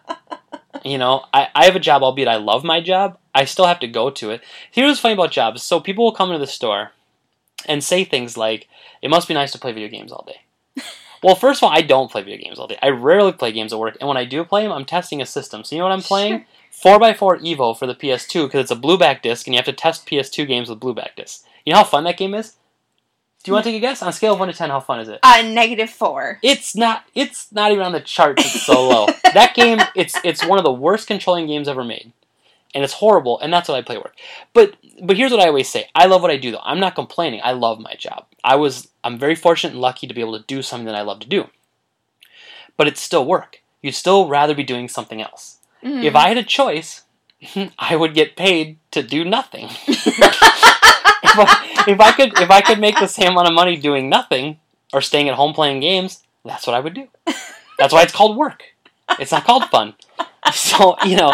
You 0.84 0.98
know, 0.98 1.26
I, 1.34 1.48
I 1.54 1.66
have 1.66 1.76
a 1.76 1.80
job, 1.80 2.04
albeit 2.04 2.28
I 2.28 2.38
love 2.38 2.64
my 2.64 2.80
job. 2.80 3.18
I 3.36 3.46
still 3.46 3.66
have 3.66 3.80
to 3.82 3.88
go 3.88 4.10
to 4.12 4.32
it. 4.32 4.42
Here's 4.72 4.90
what's 4.90 5.00
funny 5.00 5.14
about 5.14 5.32
jobs. 5.32 5.62
So 5.62 5.80
people 5.80 6.06
will 6.06 6.14
come 6.14 6.30
into 6.30 6.40
the 6.40 6.48
store 6.48 6.92
and 7.68 7.84
say 7.84 8.04
things 8.04 8.38
like, 8.38 8.68
it 9.02 9.10
must 9.10 9.28
be 9.28 9.34
nice 9.34 9.52
to 9.52 9.60
play 9.60 9.72
video 9.72 9.90
games 9.90 10.12
all 10.12 10.26
day. 10.26 10.84
well, 11.24 11.36
first 11.36 11.60
of 11.60 11.68
all, 11.68 11.76
I 11.76 11.82
don't 11.82 12.10
play 12.10 12.24
video 12.24 12.40
games 12.44 12.60
all 12.60 12.68
day. 12.68 12.78
I 12.82 12.90
rarely 12.90 13.34
play 13.34 13.52
games 13.52 13.74
at 13.74 13.80
work. 13.80 13.98
And 14.00 14.08
when 14.08 14.18
I 14.18 14.26
do 14.26 14.44
play 14.44 14.64
them, 14.64 14.72
I'm 14.72 14.86
testing 14.86 15.22
a 15.22 15.26
system. 15.26 15.64
So 15.64 15.76
you 15.76 15.82
know 15.82 15.86
what 15.86 15.94
I'm 15.94 16.02
playing? 16.02 16.46
4x4 16.72 17.42
Evo 17.42 17.78
for 17.78 17.86
the 17.88 17.96
PS2 17.96 18.46
because 18.46 18.62
it's 18.62 18.72
a 18.72 18.76
blueback 18.76 19.22
disc 19.22 19.48
and 19.48 19.54
you 19.54 19.58
have 19.58 19.66
to 19.66 19.74
test 19.74 20.08
PS2 20.08 20.48
games 20.48 20.70
with 20.70 20.80
blueback 20.80 21.16
discs. 21.16 21.44
You 21.66 21.74
know 21.74 21.80
how 21.80 21.86
fun 21.86 22.06
that 22.06 22.18
game 22.18 22.34
is? 22.34 22.56
Do 23.44 23.50
you 23.50 23.54
want 23.54 23.64
to 23.64 23.72
take 23.72 23.78
a 23.78 23.82
guess? 23.82 24.02
On 24.02 24.10
a 24.10 24.14
scale 24.14 24.34
of 24.34 24.40
1 24.40 24.50
to 24.50 24.54
10, 24.54 24.70
how 24.70 24.82
fun 24.82 25.00
is 25.00 25.08
it? 25.08 25.20
Uh, 25.24 25.42
negative 25.44 25.90
four. 25.90 26.40
It's 26.44 26.76
not. 26.76 27.06
It's 27.16 27.50
not 27.54 27.72
even 27.72 27.86
on 27.86 27.94
the 27.94 28.02
charts. 28.02 28.44
It's 28.46 28.66
so 28.66 28.90
low. 28.90 29.08
that 29.34 29.56
game. 29.56 29.80
It's 29.96 30.18
it's 30.26 30.46
one 30.46 30.60
of 30.60 30.66
the 30.66 30.74
worst 30.74 31.08
controlling 31.08 31.48
games 31.48 31.70
ever 31.70 31.86
made, 31.86 32.12
and 32.76 32.84
it's 32.84 32.94
horrible. 32.94 33.40
And 33.40 33.54
that's 33.54 33.70
what 33.70 33.76
I 33.76 33.82
play 33.82 33.98
work. 33.98 34.16
But 34.52 34.76
but 35.02 35.16
here's 35.16 35.32
what 35.32 35.40
I 35.40 35.48
always 35.48 35.70
say. 35.70 35.88
I 35.96 36.08
love 36.08 36.22
what 36.22 36.32
I 36.32 36.38
do 36.38 36.52
though. 36.52 36.60
I'm 36.64 36.82
not 36.82 36.96
complaining. 36.96 37.40
I 37.42 37.54
love 37.54 37.80
my 37.80 37.96
job. 37.96 38.26
I 38.44 38.58
was. 38.58 38.90
I'm 39.06 39.18
very 39.18 39.36
fortunate 39.36 39.72
and 39.72 39.82
lucky 39.82 40.06
to 40.06 40.14
be 40.14 40.22
able 40.22 40.38
to 40.38 40.46
do 40.46 40.62
something 40.62 40.88
that 40.88 40.96
I 40.96 41.02
love 41.02 41.22
to 41.22 41.30
do. 41.30 41.48
But 42.76 42.88
it's 42.88 43.02
still 43.02 43.26
work. 43.26 43.62
You'd 43.82 43.96
still 43.96 44.28
rather 44.28 44.54
be 44.54 44.64
doing 44.64 44.90
something 44.90 45.22
else. 45.22 45.59
Mhm. 45.84 46.04
If 46.04 46.16
I 46.16 46.28
had 46.28 46.38
a 46.38 46.44
choice, 46.44 47.04
I 47.80 47.96
would 47.96 48.14
get 48.14 48.36
paid 48.36 48.78
to 48.92 49.02
do 49.04 49.24
nothing. 49.24 49.70
if, 49.88 51.38
I, 51.38 51.84
if 51.88 52.00
I 52.00 52.12
could 52.12 52.38
if 52.40 52.50
I 52.52 52.62
could 52.62 52.80
make 52.80 53.00
the 53.00 53.08
same 53.08 53.32
amount 53.32 53.48
of 53.48 53.54
money 53.54 53.78
doing 53.78 54.10
nothing 54.10 54.60
or 54.94 55.02
staying 55.02 55.30
at 55.30 55.36
home 55.36 55.54
playing 55.54 55.80
games, 55.80 56.24
that's 56.44 56.66
what 56.68 56.76
I 56.76 56.80
would 56.80 56.94
do. 56.94 57.08
That's 57.78 57.94
why 57.94 58.04
it's 58.04 58.14
called 58.14 58.36
work. 58.38 58.64
It's 59.20 59.32
not 59.32 59.46
called 59.46 59.66
fun. 59.70 59.96
So 60.54 60.96
you 61.06 61.16
know, 61.18 61.34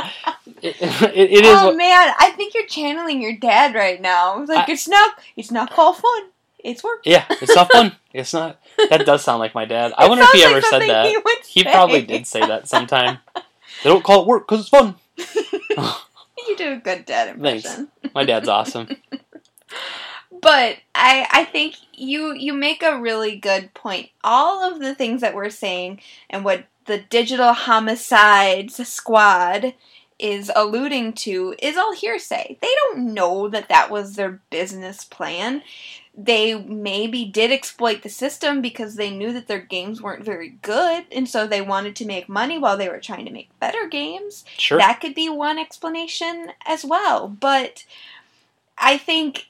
it, 0.62 0.76
it, 0.82 1.32
it 1.32 1.46
is. 1.46 1.56
oh 1.56 1.68
what, 1.68 1.78
man, 1.78 2.12
I 2.20 2.32
think 2.36 2.54
you're 2.54 2.66
channeling 2.66 3.22
your 3.22 3.38
dad 3.38 3.74
right 3.76 4.02
now. 4.02 4.42
It's 4.42 4.50
like 4.50 4.68
I- 4.68 4.72
it's 4.74 4.88
not. 4.90 5.14
It's 5.38 5.52
not 5.52 5.70
called 5.72 5.98
fun. 5.98 6.24
It's 6.60 6.84
work. 6.84 7.02
yeah, 7.06 7.24
it's 7.30 7.56
not 7.56 7.72
fun. 7.72 7.96
It's 8.14 8.34
not. 8.34 8.60
That 8.90 9.06
does 9.06 9.24
sound 9.24 9.40
like 9.40 9.54
my 9.54 9.66
dad. 9.66 9.94
I 9.96 10.10
wonder 10.10 10.24
if 10.24 10.32
he 10.32 10.42
sounds 10.42 10.52
ever 10.52 10.62
said 10.64 10.82
that. 10.90 11.06
He, 11.48 11.60
He 11.60 11.64
probably 11.64 12.02
did 12.02 12.26
say 12.28 12.40
that 12.42 12.68
sometime. 12.68 13.20
They 13.86 13.92
don't 13.92 14.04
call 14.04 14.24
it 14.24 14.28
work 14.28 14.48
because 14.48 14.62
it's 14.62 14.70
fun. 14.70 14.96
you 16.48 16.58
do 16.58 16.72
a 16.72 16.78
good 16.78 17.06
dad 17.06 17.36
impression. 17.36 17.90
Thanks. 18.02 18.16
My 18.16 18.26
dad's 18.26 18.50
awesome. 18.50 18.88
But 20.42 20.78
I 20.94 21.28
I 21.32 21.46
think 21.46 21.76
you 21.94 22.34
you 22.34 22.54
make 22.54 22.84
a 22.84 23.00
really 23.00 23.36
good 23.36 23.74
point. 23.74 24.10
All 24.24 24.64
of 24.64 24.80
the 24.80 24.94
things 24.94 25.22
that 25.22 25.34
we're 25.34 25.50
saying 25.50 26.02
and 26.30 26.44
what 26.44 26.66
the 26.86 27.00
digital 27.00 27.54
homicides 27.54 28.88
squad 28.88 29.74
is 30.20 30.52
alluding 30.56 31.14
to 31.14 31.56
is 31.62 31.78
all 31.78 31.94
hearsay. 31.94 32.58
They 32.62 32.72
don't 32.84 33.14
know 33.14 33.50
that 33.50 33.70
that 33.70 33.90
was 33.90 34.16
their 34.16 34.42
business 34.50 35.04
plan. 35.04 35.64
They 36.18 36.56
maybe 36.56 37.26
did 37.26 37.52
exploit 37.52 38.02
the 38.02 38.10
system 38.10 38.62
because 38.62 38.96
they 38.96 39.12
knew 39.12 39.34
that 39.34 39.48
their 39.48 39.60
games 39.60 40.02
weren't 40.02 40.24
very 40.24 40.50
good 40.62 41.06
and 41.12 41.28
so 41.28 41.46
they 41.46 41.62
wanted 41.62 41.96
to 41.98 42.06
make 42.06 42.30
money 42.30 42.58
while 42.58 42.78
they 42.78 42.88
were 42.88 43.02
trying 43.02 43.26
to 43.26 43.32
make 43.32 43.60
better 43.60 43.88
games. 43.88 44.46
Sure. 44.58 44.78
That 44.78 45.02
could 45.02 45.14
be 45.14 45.28
one 45.28 45.60
explanation 45.60 46.52
as 46.66 46.86
well. 46.86 47.28
But 47.28 47.84
I 48.78 48.98
think 48.98 49.48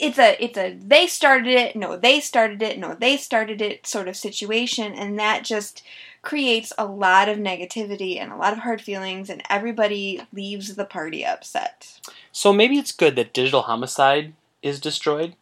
it's 0.00 0.18
a 0.18 0.42
it's 0.42 0.58
a 0.58 0.74
they 0.74 1.06
started 1.06 1.54
it, 1.54 1.76
no, 1.76 1.96
they 1.96 2.20
started 2.20 2.60
it, 2.62 2.78
no, 2.78 2.94
they 2.94 3.16
started 3.16 3.60
it 3.62 3.86
sort 3.86 4.08
of 4.08 4.16
situation, 4.16 4.92
and 4.92 5.18
that 5.18 5.44
just 5.44 5.82
creates 6.22 6.72
a 6.76 6.84
lot 6.84 7.28
of 7.28 7.38
negativity 7.38 8.20
and 8.20 8.32
a 8.32 8.36
lot 8.36 8.52
of 8.52 8.58
hard 8.60 8.80
feelings, 8.80 9.30
and 9.30 9.42
everybody 9.48 10.20
leaves 10.32 10.74
the 10.74 10.84
party 10.84 11.24
upset. 11.24 12.00
So 12.32 12.52
maybe 12.52 12.76
it's 12.78 12.92
good 12.92 13.14
that 13.16 13.32
digital 13.32 13.62
homicide 13.62 14.34
is 14.62 14.80
destroyed. 14.80 15.36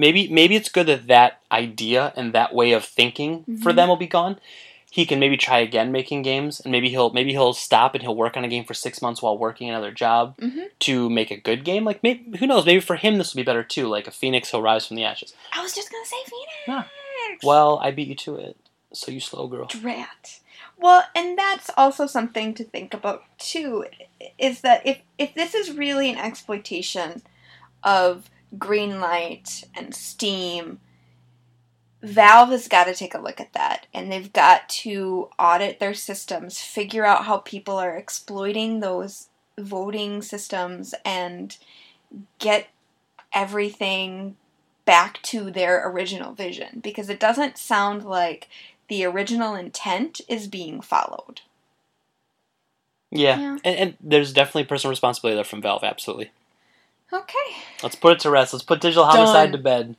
Maybe 0.00 0.28
maybe 0.28 0.56
it's 0.56 0.70
good 0.70 0.86
that 0.86 1.06
that 1.08 1.40
idea 1.52 2.12
and 2.16 2.32
that 2.32 2.54
way 2.54 2.72
of 2.72 2.84
thinking 2.84 3.44
for 3.62 3.70
Mhm. 3.72 3.76
them 3.76 3.88
will 3.90 3.96
be 3.96 4.06
gone. 4.06 4.40
He 4.90 5.04
can 5.06 5.20
maybe 5.20 5.36
try 5.36 5.58
again 5.60 5.92
making 5.92 6.22
games, 6.22 6.58
and 6.58 6.72
maybe 6.72 6.88
he'll 6.88 7.10
maybe 7.10 7.32
he'll 7.32 7.52
stop 7.52 7.94
and 7.94 8.02
he'll 8.02 8.16
work 8.24 8.36
on 8.36 8.44
a 8.44 8.48
game 8.48 8.64
for 8.64 8.74
six 8.74 9.00
months 9.02 9.20
while 9.22 9.36
working 9.38 9.68
another 9.68 9.92
job 9.92 10.36
Mhm. 10.38 10.70
to 10.80 11.08
make 11.10 11.30
a 11.30 11.36
good 11.36 11.64
game. 11.64 11.84
Like 11.84 12.02
maybe 12.02 12.38
who 12.38 12.46
knows? 12.46 12.64
Maybe 12.66 12.80
for 12.80 12.96
him 12.96 13.18
this 13.18 13.32
will 13.34 13.40
be 13.40 13.50
better 13.50 13.62
too. 13.62 13.86
Like 13.88 14.06
a 14.08 14.10
phoenix, 14.10 14.50
he'll 14.50 14.62
rise 14.62 14.86
from 14.86 14.96
the 14.96 15.04
ashes. 15.04 15.34
I 15.52 15.62
was 15.62 15.74
just 15.74 15.92
gonna 15.92 16.06
say 16.06 16.16
Phoenix. 16.24 16.52
Yeah. 16.66 16.84
Well, 17.42 17.78
I 17.82 17.90
beat 17.92 18.08
you 18.08 18.14
to 18.26 18.36
it, 18.36 18.56
so 18.92 19.12
you 19.12 19.20
slow 19.20 19.46
girl. 19.46 19.66
Drat. 19.66 20.40
Well, 20.78 21.04
and 21.14 21.38
that's 21.38 21.70
also 21.76 22.06
something 22.06 22.54
to 22.54 22.64
think 22.64 22.94
about 22.94 23.22
too. 23.38 23.84
Is 24.38 24.62
that 24.62 24.80
if 24.86 24.98
if 25.18 25.34
this 25.34 25.54
is 25.54 25.70
really 25.72 26.10
an 26.10 26.18
exploitation 26.18 27.22
of 27.84 28.28
Greenlight 28.56 29.64
and 29.74 29.94
Steam, 29.94 30.80
Valve 32.02 32.50
has 32.50 32.68
got 32.68 32.84
to 32.84 32.94
take 32.94 33.14
a 33.14 33.20
look 33.20 33.40
at 33.40 33.52
that, 33.52 33.86
and 33.92 34.10
they've 34.10 34.32
got 34.32 34.68
to 34.68 35.28
audit 35.38 35.78
their 35.80 35.94
systems, 35.94 36.60
figure 36.60 37.04
out 37.04 37.26
how 37.26 37.38
people 37.38 37.76
are 37.76 37.96
exploiting 37.96 38.80
those 38.80 39.28
voting 39.58 40.22
systems, 40.22 40.94
and 41.04 41.58
get 42.38 42.68
everything 43.32 44.36
back 44.84 45.22
to 45.22 45.50
their 45.50 45.88
original 45.88 46.32
vision 46.32 46.80
because 46.82 47.08
it 47.08 47.20
doesn't 47.20 47.58
sound 47.58 48.04
like 48.04 48.48
the 48.88 49.04
original 49.04 49.54
intent 49.54 50.20
is 50.28 50.48
being 50.48 50.80
followed. 50.80 51.42
Yeah, 53.10 53.38
Yeah. 53.38 53.58
And, 53.64 53.76
and 53.76 53.96
there's 54.00 54.32
definitely 54.32 54.64
personal 54.64 54.90
responsibility 54.90 55.36
there 55.36 55.44
from 55.44 55.62
Valve. 55.62 55.84
Absolutely. 55.84 56.30
Okay. 57.12 57.38
Let's 57.82 57.96
put 57.96 58.12
it 58.12 58.20
to 58.20 58.30
rest. 58.30 58.52
Let's 58.52 58.64
put 58.64 58.80
digital 58.80 59.04
homicide 59.04 59.46
Done. 59.50 59.52
to 59.52 59.58
bed. 59.58 59.96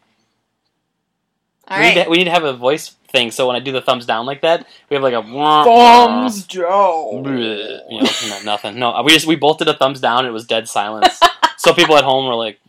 All 1.68 1.80
we, 1.80 1.86
need 1.86 2.04
to, 2.04 2.10
we 2.10 2.18
need 2.18 2.24
to 2.26 2.32
have 2.32 2.44
a 2.44 2.54
voice 2.54 2.96
thing, 3.10 3.32
so 3.32 3.48
when 3.48 3.56
I 3.56 3.60
do 3.60 3.72
the 3.72 3.82
thumbs 3.82 4.06
down 4.06 4.26
like 4.26 4.42
that, 4.42 4.68
we 4.90 4.96
have 4.96 5.04
like 5.04 5.14
a 5.14 5.22
wah, 5.22 5.64
Thumbs 5.64 6.48
wah, 6.54 7.22
down. 7.22 7.34
you 7.34 8.02
know, 8.02 8.10
no, 8.28 8.42
nothing. 8.44 8.78
No, 8.80 9.02
we 9.04 9.12
just 9.12 9.26
we 9.28 9.36
both 9.36 9.58
did 9.58 9.68
a 9.70 9.74
thumbs 9.78 10.02
down. 10.02 10.26
It 10.26 10.32
was 10.32 10.46
dead 10.46 10.68
silence. 10.68 11.20
so 11.58 11.74
people 11.74 11.96
at 11.98 12.04
home 12.04 12.26
were 12.28 12.36
like, 12.36 12.60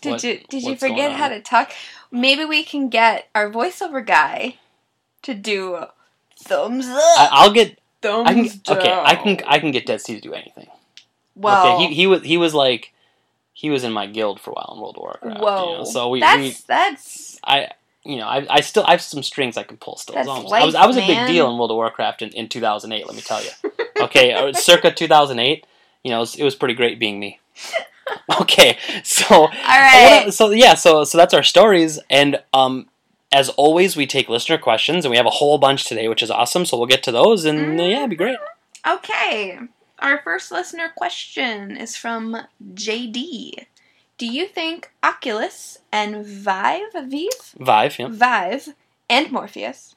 Did 0.00 0.10
What- 0.12 0.24
you 0.24 0.40
did 0.50 0.64
you 0.64 0.76
forget 0.76 1.12
how 1.12 1.28
to 1.28 1.40
talk? 1.40 1.72
Maybe 2.10 2.44
we 2.44 2.62
can 2.62 2.88
get 2.88 3.28
our 3.34 3.50
voiceover 3.50 4.04
guy 4.04 4.56
to 5.22 5.34
do 5.34 5.84
Thumbs 6.38 6.86
up. 6.86 6.96
I, 6.98 7.28
I'll 7.32 7.52
get. 7.52 7.78
thumbs 8.02 8.28
I 8.28 8.34
can, 8.34 8.44
down. 8.62 8.78
okay, 8.78 8.92
I 8.92 9.14
can. 9.16 9.40
I 9.46 9.58
can 9.58 9.70
get 9.70 9.86
Dead 9.86 10.00
Sea 10.00 10.14
to 10.16 10.20
do 10.20 10.34
anything. 10.34 10.68
Well, 11.34 11.76
okay, 11.76 11.86
he, 11.88 11.94
he 11.94 12.06
was 12.06 12.22
he 12.22 12.36
was 12.36 12.52
like 12.54 12.92
he 13.56 13.70
was 13.70 13.84
in 13.84 13.92
my 13.92 14.06
guild 14.06 14.38
for 14.38 14.50
a 14.50 14.52
while 14.52 14.72
in 14.74 14.80
World 14.82 14.96
of 14.96 15.00
Warcraft. 15.00 15.40
whoa. 15.40 15.70
You 15.70 15.78
know, 15.78 15.84
so 15.84 16.10
we, 16.10 16.20
that's 16.20 16.38
we 16.38 16.54
that's 16.68 17.38
I 17.42 17.70
you 18.04 18.18
know 18.18 18.26
I, 18.26 18.46
I 18.50 18.60
still 18.60 18.84
I 18.86 18.90
have 18.90 19.00
some 19.00 19.22
strings 19.22 19.56
I 19.56 19.62
can 19.62 19.78
pull 19.78 19.96
still. 19.96 20.14
That's 20.14 20.28
I 20.28 20.42
was 20.42 20.52
I 20.52 20.64
was, 20.66 20.74
I 20.74 20.86
was 20.86 20.98
a 20.98 21.06
big 21.06 21.26
deal 21.26 21.50
in 21.50 21.56
World 21.56 21.70
of 21.70 21.76
Warcraft 21.76 22.20
in, 22.20 22.28
in 22.30 22.50
2008. 22.50 23.06
Let 23.06 23.16
me 23.16 23.22
tell 23.22 23.42
you. 23.42 23.50
Okay, 23.98 24.34
uh, 24.34 24.52
circa 24.52 24.92
2008. 24.92 25.66
You 26.04 26.10
know, 26.10 26.18
it 26.18 26.20
was, 26.20 26.34
it 26.34 26.44
was 26.44 26.54
pretty 26.54 26.74
great 26.74 26.98
being 26.98 27.18
me. 27.18 27.40
Okay, 28.40 28.76
so 29.02 29.24
all 29.34 29.48
right. 29.48 30.26
so 30.30 30.50
yeah, 30.50 30.74
so 30.74 31.02
so 31.04 31.16
that's 31.18 31.32
our 31.34 31.42
stories, 31.42 31.98
and 32.08 32.40
um, 32.52 32.88
as 33.32 33.48
always, 33.48 33.96
we 33.96 34.06
take 34.06 34.28
listener 34.28 34.58
questions, 34.58 35.04
and 35.04 35.10
we 35.10 35.16
have 35.16 35.26
a 35.26 35.30
whole 35.30 35.58
bunch 35.58 35.84
today, 35.86 36.06
which 36.08 36.22
is 36.22 36.30
awesome. 36.30 36.66
So 36.66 36.76
we'll 36.76 36.86
get 36.86 37.02
to 37.04 37.10
those, 37.10 37.44
and 37.46 37.80
uh, 37.80 37.82
yeah, 37.82 37.98
it'd 37.98 38.10
be 38.10 38.16
great. 38.16 38.38
Okay. 38.86 39.58
Our 39.98 40.20
first 40.22 40.52
listener 40.52 40.92
question 40.94 41.76
is 41.76 41.96
from 41.96 42.36
JD. 42.74 43.66
Do 44.18 44.26
you 44.26 44.46
think 44.46 44.92
Oculus 45.02 45.78
and 45.92 46.24
Vive, 46.24 46.92
Vive, 46.94 47.54
Vive, 47.58 47.98
yeah. 47.98 48.08
Vive, 48.08 48.74
and 49.08 49.30
Morpheus 49.30 49.96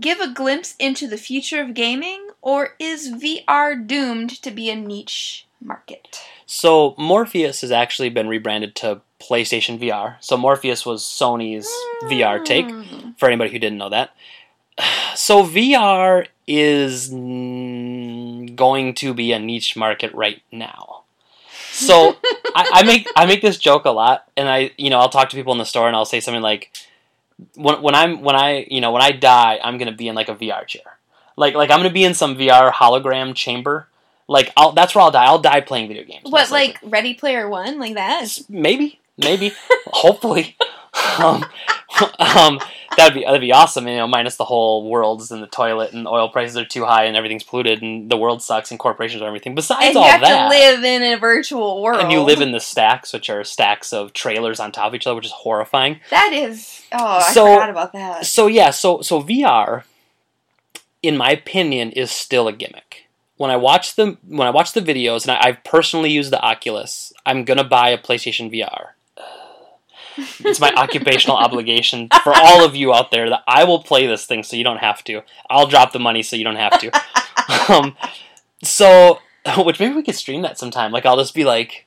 give 0.00 0.20
a 0.20 0.28
glimpse 0.28 0.74
into 0.78 1.06
the 1.06 1.16
future 1.16 1.60
of 1.60 1.74
gaming, 1.74 2.28
or 2.42 2.74
is 2.78 3.12
VR 3.12 3.86
doomed 3.86 4.30
to 4.42 4.50
be 4.50 4.70
a 4.70 4.76
niche 4.76 5.46
market? 5.60 6.20
So 6.46 6.94
Morpheus 6.98 7.60
has 7.60 7.70
actually 7.70 8.10
been 8.10 8.28
rebranded 8.28 8.74
to 8.76 9.00
PlayStation 9.20 9.78
VR. 9.78 10.16
So 10.20 10.36
Morpheus 10.36 10.84
was 10.84 11.02
Sony's 11.02 11.68
VR 12.04 12.44
take. 12.44 12.70
Hmm. 12.70 13.10
For 13.16 13.26
anybody 13.26 13.50
who 13.50 13.58
didn't 13.58 13.78
know 13.78 13.90
that. 13.90 14.10
So 15.14 15.42
VR 15.42 16.26
is 16.46 17.08
going 17.08 18.94
to 18.94 19.14
be 19.14 19.32
a 19.32 19.38
niche 19.38 19.76
market 19.76 20.12
right 20.14 20.42
now. 20.52 21.02
So 21.72 22.16
I, 22.54 22.70
I 22.72 22.82
make 22.84 23.06
I 23.16 23.26
make 23.26 23.42
this 23.42 23.58
joke 23.58 23.84
a 23.84 23.90
lot, 23.90 24.24
and 24.36 24.48
I 24.48 24.70
you 24.78 24.88
know 24.90 24.98
I'll 24.98 25.10
talk 25.10 25.28
to 25.30 25.36
people 25.36 25.52
in 25.52 25.58
the 25.58 25.64
store 25.64 25.86
and 25.86 25.96
I'll 25.96 26.04
say 26.06 26.20
something 26.20 26.42
like, 26.42 26.72
when 27.54 27.82
when 27.82 27.94
I'm 27.94 28.22
when 28.22 28.34
I 28.34 28.66
you 28.70 28.80
know 28.80 28.92
when 28.92 29.02
I 29.02 29.12
die 29.12 29.60
I'm 29.62 29.76
gonna 29.76 29.92
be 29.92 30.08
in 30.08 30.14
like 30.14 30.28
a 30.28 30.34
VR 30.34 30.66
chair, 30.66 30.98
like 31.36 31.54
like 31.54 31.70
I'm 31.70 31.78
gonna 31.78 31.90
be 31.90 32.04
in 32.04 32.14
some 32.14 32.36
VR 32.36 32.72
hologram 32.72 33.34
chamber. 33.34 33.88
Like 34.26 34.52
I'll 34.56 34.72
that's 34.72 34.94
where 34.94 35.02
I'll 35.02 35.10
die. 35.10 35.26
I'll 35.26 35.38
die 35.38 35.60
playing 35.60 35.88
video 35.88 36.04
games. 36.04 36.30
What, 36.30 36.50
like 36.50 36.78
Ready 36.82 37.14
Player 37.14 37.48
One, 37.48 37.78
like 37.78 37.94
that? 37.94 38.26
maybe 38.48 38.98
maybe 39.18 39.52
hopefully 39.86 40.56
um, 41.18 41.44
um, 42.18 42.60
that'd 42.96 43.14
be 43.14 43.24
that'd 43.24 43.40
be 43.40 43.52
awesome 43.52 43.86
you 43.88 43.96
know 43.96 44.06
minus 44.06 44.36
the 44.36 44.44
whole 44.44 44.88
world's 44.88 45.30
in 45.30 45.40
the 45.40 45.46
toilet 45.46 45.92
and 45.92 46.06
oil 46.08 46.28
prices 46.28 46.56
are 46.56 46.64
too 46.64 46.84
high 46.84 47.04
and 47.04 47.16
everything's 47.16 47.42
polluted 47.42 47.82
and 47.82 48.10
the 48.10 48.16
world 48.16 48.42
sucks 48.42 48.70
and 48.70 48.80
corporations 48.80 49.22
are 49.22 49.26
everything 49.26 49.54
besides 49.54 49.88
And 49.88 49.96
all 49.96 50.04
you 50.04 50.10
have 50.10 50.20
that 50.22 50.42
to 50.44 50.48
live 50.48 50.84
in 50.84 51.02
a 51.02 51.16
virtual 51.18 51.82
world. 51.82 52.00
and 52.00 52.10
you 52.12 52.20
live 52.22 52.40
in 52.40 52.52
the 52.52 52.60
stacks 52.60 53.12
which 53.12 53.28
are 53.30 53.44
stacks 53.44 53.92
of 53.92 54.12
trailers 54.12 54.60
on 54.60 54.72
top 54.72 54.88
of 54.88 54.94
each 54.94 55.06
other 55.06 55.16
which 55.16 55.26
is 55.26 55.32
horrifying 55.32 56.00
That 56.10 56.32
is. 56.32 56.82
Oh, 56.92 57.04
I 57.04 57.32
So- 57.32 57.54
forgot 57.54 57.70
about 57.70 57.92
that. 57.92 58.26
so 58.26 58.46
yeah 58.46 58.70
so 58.70 59.00
so 59.02 59.22
vr 59.22 59.82
in 61.02 61.16
my 61.16 61.30
opinion 61.30 61.92
is 61.92 62.10
still 62.10 62.48
a 62.48 62.52
gimmick 62.52 63.06
when 63.36 63.50
i 63.50 63.56
watch 63.56 63.96
the 63.96 64.16
when 64.26 64.46
i 64.48 64.50
watch 64.50 64.72
the 64.72 64.80
videos 64.80 65.22
and 65.28 65.32
I, 65.32 65.48
i've 65.48 65.64
personally 65.64 66.10
used 66.10 66.32
the 66.32 66.40
oculus 66.40 67.12
i'm 67.26 67.44
gonna 67.44 67.64
buy 67.64 67.90
a 67.90 67.98
playstation 67.98 68.50
vr 68.50 68.88
it's 70.40 70.60
my 70.60 70.72
occupational 70.76 71.36
obligation 71.36 72.08
for 72.22 72.32
all 72.34 72.64
of 72.64 72.74
you 72.76 72.92
out 72.94 73.10
there 73.10 73.28
that 73.30 73.42
i 73.46 73.64
will 73.64 73.82
play 73.82 74.06
this 74.06 74.24
thing 74.26 74.42
so 74.42 74.56
you 74.56 74.64
don't 74.64 74.78
have 74.78 75.02
to 75.04 75.22
i'll 75.50 75.66
drop 75.66 75.92
the 75.92 75.98
money 75.98 76.22
so 76.22 76.36
you 76.36 76.44
don't 76.44 76.56
have 76.56 76.78
to 76.80 76.90
um, 77.72 77.96
so 78.62 79.18
which 79.58 79.78
maybe 79.78 79.94
we 79.94 80.02
could 80.02 80.14
stream 80.14 80.42
that 80.42 80.58
sometime 80.58 80.92
like 80.92 81.06
i'll 81.06 81.16
just 81.16 81.34
be 81.34 81.44
like 81.44 81.86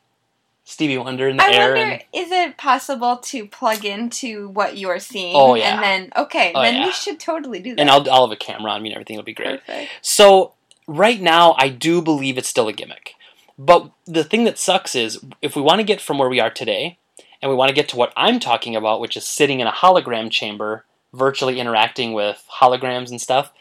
stevie 0.63 0.97
wonder 0.97 1.27
in 1.27 1.38
the 1.38 1.43
I 1.43 1.51
air 1.51 1.73
wonder, 1.73 1.91
and 1.93 2.03
is 2.13 2.32
it 2.32 2.57
possible 2.57 3.17
to 3.17 3.45
plug 3.47 3.84
into 3.86 4.49
what 4.49 4.77
you 4.77 4.88
are 4.89 4.99
seeing? 4.99 5.36
Oh, 5.36 5.55
yeah. 5.55 5.73
And 5.73 5.82
then, 5.84 6.11
okay, 6.15 6.51
Oh, 6.53 6.61
then 6.61 6.75
yeah. 6.75 6.86
we 6.86 6.91
should 6.91 7.19
totally 7.19 7.59
do 7.59 7.73
that. 7.73 7.82
and 7.82 7.89
I'll, 7.89 8.07
I'll 8.11 8.27
have 8.27 8.32
a 8.32 8.39
camera 8.39 8.71
on 8.73 8.84
me 8.84 8.89
and 8.89 8.95
everything 8.95 9.15
It'll 9.15 9.25
be 9.25 9.34
great 9.34 9.65
Perfect. 9.65 9.89
So 10.03 10.53
right 10.86 11.19
now, 11.19 11.55
I 11.57 11.69
do 11.69 12.03
believe 12.03 12.38
it's 12.38 12.47
still 12.47 12.67
a 12.67 12.73
gimmick. 12.73 13.15
But 13.57 13.89
the 14.05 14.23
thing 14.23 14.43
that 14.43 14.59
sucks 14.59 14.93
is 14.93 15.19
if 15.41 15.55
we 15.55 15.61
want 15.63 15.80
to 15.80 15.84
get 15.84 16.01
from 16.01 16.19
where 16.19 16.30
we 16.30 16.39
are 16.39 16.51
today, 16.51 16.99
and 17.41 17.49
we 17.49 17.55
want 17.55 17.69
to 17.69 17.75
get 17.75 17.89
to 17.89 17.95
what 17.95 18.13
I'm 18.15 18.39
talking 18.39 18.75
about, 18.75 18.99
which 18.99 19.15
is 19.17 19.25
sitting 19.25 19.59
in 19.59 19.67
a 19.67 19.71
hologram 19.71 20.29
chamber, 20.29 20.85
virtually 21.13 21.59
interacting 21.59 22.13
with 22.13 22.45
holograms 22.59 23.09
and 23.09 23.21
stuff. 23.21 23.51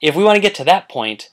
If 0.00 0.14
we 0.14 0.24
want 0.24 0.36
to 0.36 0.42
get 0.42 0.54
to 0.56 0.64
that 0.64 0.88
point, 0.88 1.30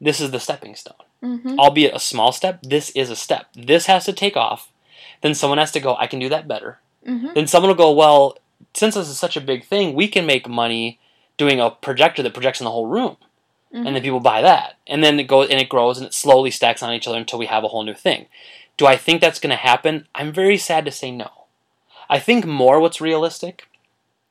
this 0.00 0.20
is 0.20 0.30
the 0.30 0.40
stepping 0.40 0.74
stone. 0.74 0.94
hmm 1.20 1.58
Albeit 1.58 1.94
a 1.94 2.00
small 2.00 2.32
step, 2.32 2.62
this 2.62 2.90
is 2.90 3.10
a 3.10 3.16
step. 3.16 3.46
This 3.54 3.86
has 3.86 4.04
to 4.04 4.12
take 4.12 4.36
off. 4.36 4.70
Then 5.22 5.34
someone 5.34 5.58
has 5.58 5.72
to 5.72 5.80
go, 5.80 5.96
I 5.96 6.06
can 6.06 6.18
do 6.18 6.28
that 6.28 6.48
better 6.48 6.78
hmm 7.04 7.28
then 7.34 7.46
someone 7.46 7.68
will 7.68 7.76
go, 7.76 7.92
well, 7.92 8.36
since 8.74 8.94
this 8.94 9.08
is 9.08 9.18
such 9.18 9.36
a 9.36 9.40
big 9.40 9.64
thing, 9.64 9.94
we 9.94 10.08
can 10.08 10.26
make 10.26 10.48
money 10.48 10.98
doing 11.36 11.60
a 11.60 11.70
projector 11.70 12.22
that 12.22 12.34
projects 12.34 12.60
in 12.60 12.64
the 12.64 12.70
whole 12.70 12.86
room, 12.86 13.16
Mhm. 13.72 13.86
and 13.86 13.94
then 13.94 14.02
people 14.02 14.20
buy 14.20 14.40
that, 14.42 14.74
and 14.86 15.04
then 15.04 15.20
it 15.20 15.24
goes 15.28 15.48
and 15.50 15.60
it 15.60 15.68
grows 15.68 15.98
and 15.98 16.06
it 16.06 16.14
slowly 16.14 16.50
stacks 16.50 16.82
on 16.82 16.92
each 16.94 17.06
other 17.06 17.18
until 17.18 17.38
we 17.38 17.46
have 17.46 17.62
a 17.62 17.68
whole 17.68 17.84
new 17.84 17.94
thing. 17.94 18.26
Do 18.76 18.86
I 18.86 18.96
think 18.96 19.20
that's 19.20 19.38
going 19.38 19.50
to 19.50 19.56
happen? 19.56 20.08
I'm 20.14 20.32
very 20.32 20.56
sad 20.58 20.84
to 20.86 20.90
say 20.90 21.10
no. 21.10 21.30
I 22.08 22.18
think 22.18 22.44
more 22.46 22.80
what's 22.80 23.00
realistic 23.00 23.68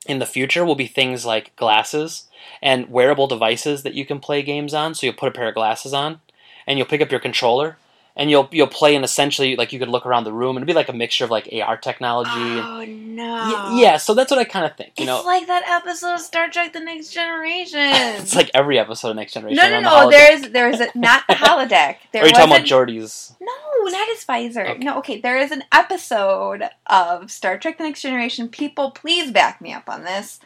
in 0.06 0.18
the 0.18 0.26
future 0.26 0.64
will 0.64 0.74
be 0.74 0.86
things 0.86 1.26
like 1.26 1.54
glasses 1.56 2.28
and 2.62 2.88
wearable 2.88 3.26
devices 3.26 3.82
that 3.82 3.94
you 3.94 4.06
can 4.06 4.20
play 4.20 4.42
games 4.42 4.72
on. 4.72 4.94
So 4.94 5.06
you'll 5.06 5.16
put 5.16 5.28
a 5.28 5.32
pair 5.32 5.48
of 5.48 5.54
glasses 5.54 5.92
on, 5.92 6.20
and 6.66 6.78
you'll 6.78 6.86
pick 6.86 7.00
up 7.00 7.10
your 7.10 7.20
controller. 7.20 7.76
And 8.18 8.30
you'll 8.30 8.48
you'll 8.50 8.66
play 8.66 8.96
and 8.96 9.04
essentially 9.04 9.56
like 9.56 9.74
you 9.74 9.78
could 9.78 9.88
look 9.90 10.06
around 10.06 10.24
the 10.24 10.32
room 10.32 10.56
and 10.56 10.62
it'd 10.62 10.66
be 10.66 10.72
like 10.72 10.88
a 10.88 10.94
mixture 10.94 11.24
of 11.24 11.30
like 11.30 11.48
AR 11.52 11.76
technology 11.76 12.30
and 12.30 12.60
Oh, 12.60 12.84
no. 12.86 13.34
Y- 13.34 13.80
yeah, 13.82 13.96
so 13.98 14.14
that's 14.14 14.30
what 14.30 14.40
I 14.40 14.44
kind 14.44 14.64
of 14.64 14.74
think. 14.74 14.92
You 14.96 15.02
it's 15.02 15.06
know, 15.06 15.22
like 15.22 15.46
that 15.48 15.68
episode 15.68 16.14
of 16.14 16.20
Star 16.20 16.48
Trek 16.48 16.72
The 16.72 16.80
Next 16.80 17.12
Generation. 17.12 17.78
it's 17.82 18.34
like 18.34 18.50
every 18.54 18.78
episode 18.78 19.10
of 19.10 19.16
Next 19.16 19.34
Generation. 19.34 19.56
no, 19.56 19.68
no, 19.68 19.76
on 19.76 19.82
the 19.82 19.90
no. 19.90 20.10
There 20.10 20.32
is, 20.32 20.50
there 20.50 20.70
is 20.70 20.80
a, 20.80 20.88
not 20.94 21.24
the 21.28 21.34
holodeck. 21.34 21.96
There 22.12 22.22
are 22.22 22.26
you 22.26 22.32
talking 22.32 22.54
about 22.54 22.66
Geordi's? 22.66 23.34
No, 23.38 23.52
not 23.90 24.08
his 24.08 24.24
visor. 24.24 24.66
Okay. 24.66 24.78
No, 24.82 24.98
okay. 24.98 25.20
There 25.20 25.38
is 25.38 25.50
an 25.50 25.64
episode 25.72 26.62
of 26.86 27.30
Star 27.30 27.58
Trek: 27.58 27.76
The 27.76 27.84
Next 27.84 28.00
Generation. 28.00 28.48
People, 28.48 28.92
please 28.92 29.30
back 29.30 29.60
me 29.60 29.74
up 29.74 29.90
on 29.90 30.04
this, 30.04 30.40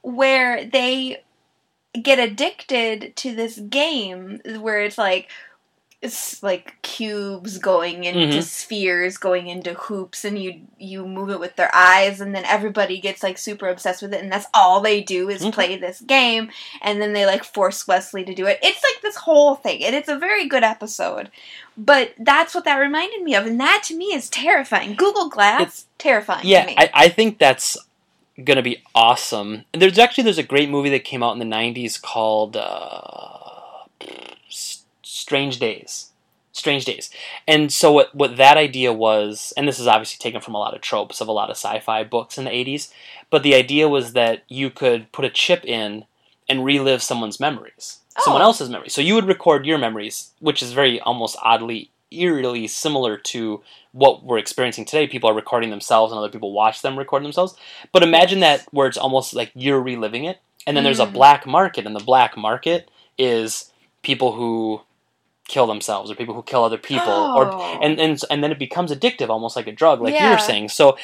where 0.00 0.64
they 0.64 1.22
get 2.00 2.18
addicted 2.18 3.14
to 3.16 3.34
this 3.34 3.58
game 3.58 4.40
where 4.60 4.80
it's 4.80 4.98
like 4.98 5.28
it's 6.04 6.42
like 6.42 6.76
cubes 6.82 7.58
going 7.58 8.04
into 8.04 8.36
Mhm. 8.38 8.42
spheres 8.42 9.16
going 9.16 9.46
into 9.48 9.74
hoops 9.74 10.24
and 10.24 10.38
you 10.40 10.60
you 10.78 11.06
move 11.06 11.30
it 11.30 11.40
with 11.40 11.56
their 11.56 11.74
eyes 11.74 12.20
and 12.20 12.34
then 12.34 12.44
everybody 12.44 12.98
gets 13.00 13.22
like 13.22 13.38
super 13.38 13.68
obsessed 13.68 14.02
with 14.02 14.12
it 14.14 14.22
and 14.22 14.30
that's 14.30 14.46
all 14.54 14.80
they 14.80 15.00
do 15.00 15.28
is 15.30 15.42
Mhm. 15.42 15.52
play 15.52 15.76
this 15.76 16.00
game 16.02 16.50
and 16.82 17.00
then 17.00 17.12
they 17.14 17.24
like 17.26 17.42
force 17.42 17.88
Wesley 17.88 18.22
to 18.24 18.34
do 18.34 18.46
it. 18.46 18.58
It's 18.62 18.82
like 18.84 19.00
this 19.02 19.16
whole 19.16 19.54
thing 19.56 19.82
and 19.84 19.94
it's 19.96 20.08
a 20.08 20.16
very 20.18 20.46
good 20.46 20.62
episode. 20.62 21.30
But 21.76 22.12
that's 22.18 22.54
what 22.54 22.64
that 22.66 22.76
reminded 22.76 23.22
me 23.22 23.34
of 23.34 23.46
and 23.46 23.58
that 23.60 23.82
to 23.86 23.96
me 23.96 24.06
is 24.14 24.28
terrifying. 24.28 24.94
Google 24.94 25.28
Glass 25.30 25.60
It's- 25.62 25.84
terrifying 25.98 26.42
to 26.42 26.48
Yeah. 26.48 26.66
I, 26.76 26.90
I 26.92 27.08
think 27.08 27.38
that's 27.38 27.76
gonna 28.44 28.62
be 28.62 28.82
awesome. 28.94 29.64
And 29.72 29.80
There's 29.80 29.98
actually 29.98 30.24
there's 30.24 30.38
a 30.38 30.42
great 30.42 30.68
movie 30.68 30.90
that 30.90 31.04
came 31.04 31.22
out 31.22 31.32
in 31.32 31.38
the 31.38 31.44
'90s 31.56 31.96
called 32.00 32.56
uh, 32.56 33.30
Strange 35.24 35.58
Days. 35.58 36.10
Strange 36.52 36.84
Days. 36.84 37.10
And 37.48 37.72
so 37.72 37.90
what 37.90 38.14
what 38.14 38.36
that 38.36 38.58
idea 38.58 38.92
was, 38.92 39.54
and 39.56 39.66
this 39.66 39.80
is 39.80 39.86
obviously 39.86 40.18
taken 40.22 40.42
from 40.42 40.54
a 40.54 40.58
lot 40.58 40.74
of 40.74 40.82
tropes 40.82 41.22
of 41.22 41.28
a 41.28 41.32
lot 41.32 41.48
of 41.48 41.56
sci-fi 41.56 42.04
books 42.04 42.36
in 42.36 42.44
the 42.44 42.50
'80s, 42.50 42.92
but 43.30 43.42
the 43.42 43.54
idea 43.54 43.88
was 43.88 44.12
that 44.12 44.42
you 44.48 44.68
could 44.68 45.10
put 45.12 45.24
a 45.24 45.30
chip 45.30 45.64
in 45.64 46.04
and 46.46 46.62
relive 46.62 47.02
someone's 47.02 47.40
memories, 47.40 48.00
someone 48.18 48.42
Oh. 48.42 48.50
else's 48.50 48.68
memories. 48.68 48.92
So 48.94 49.00
you 49.00 49.14
would 49.14 49.24
record 49.26 49.64
your 49.64 49.78
memories, 49.78 50.32
which 50.40 50.62
is 50.62 50.72
very 50.72 51.00
almost 51.00 51.36
oddly, 51.42 51.88
eerily 52.10 52.66
similar 52.68 53.16
to 53.32 53.62
what 53.92 54.22
we're 54.22 54.36
experiencing 54.44 54.84
today. 54.84 55.06
People 55.06 55.30
are 55.30 55.34
recording 55.42 55.70
themselves, 55.70 56.12
and 56.12 56.18
other 56.18 56.28
people 56.28 56.52
watch 56.52 56.82
them 56.82 56.98
record 56.98 57.24
themselves. 57.24 57.56
But 57.92 58.02
imagine 58.02 58.40
that 58.40 58.66
where 58.72 58.86
it's 58.88 58.98
almost 58.98 59.32
like 59.32 59.50
you're 59.54 59.80
reliving 59.80 60.24
it, 60.24 60.38
and 60.66 60.76
then 60.76 60.84
there's 60.84 61.00
a 61.00 61.06
Mm. 61.06 61.14
black 61.14 61.46
market, 61.46 61.86
and 61.86 61.96
the 61.96 62.04
black 62.12 62.36
market 62.36 62.90
is 63.16 63.72
people 64.02 64.32
who 64.32 64.82
kill 65.46 65.66
themselves 65.66 66.10
or 66.10 66.14
people 66.14 66.34
who 66.34 66.42
kill 66.42 66.64
other 66.64 66.78
people 66.78 67.12
or 67.12 67.52
Oh. 67.52 67.78
and, 67.82 68.00
and 68.00 68.20
and 68.30 68.42
then 68.42 68.50
it 68.50 68.58
becomes 68.58 68.90
addictive 68.92 69.28
almost 69.28 69.56
like 69.56 69.66
a 69.66 69.72
drug 69.72 70.00
like 70.00 70.14
you 70.14 70.20
Yeah. 70.20 70.32
were 70.32 70.38
saying 70.38 70.68
so 70.70 70.96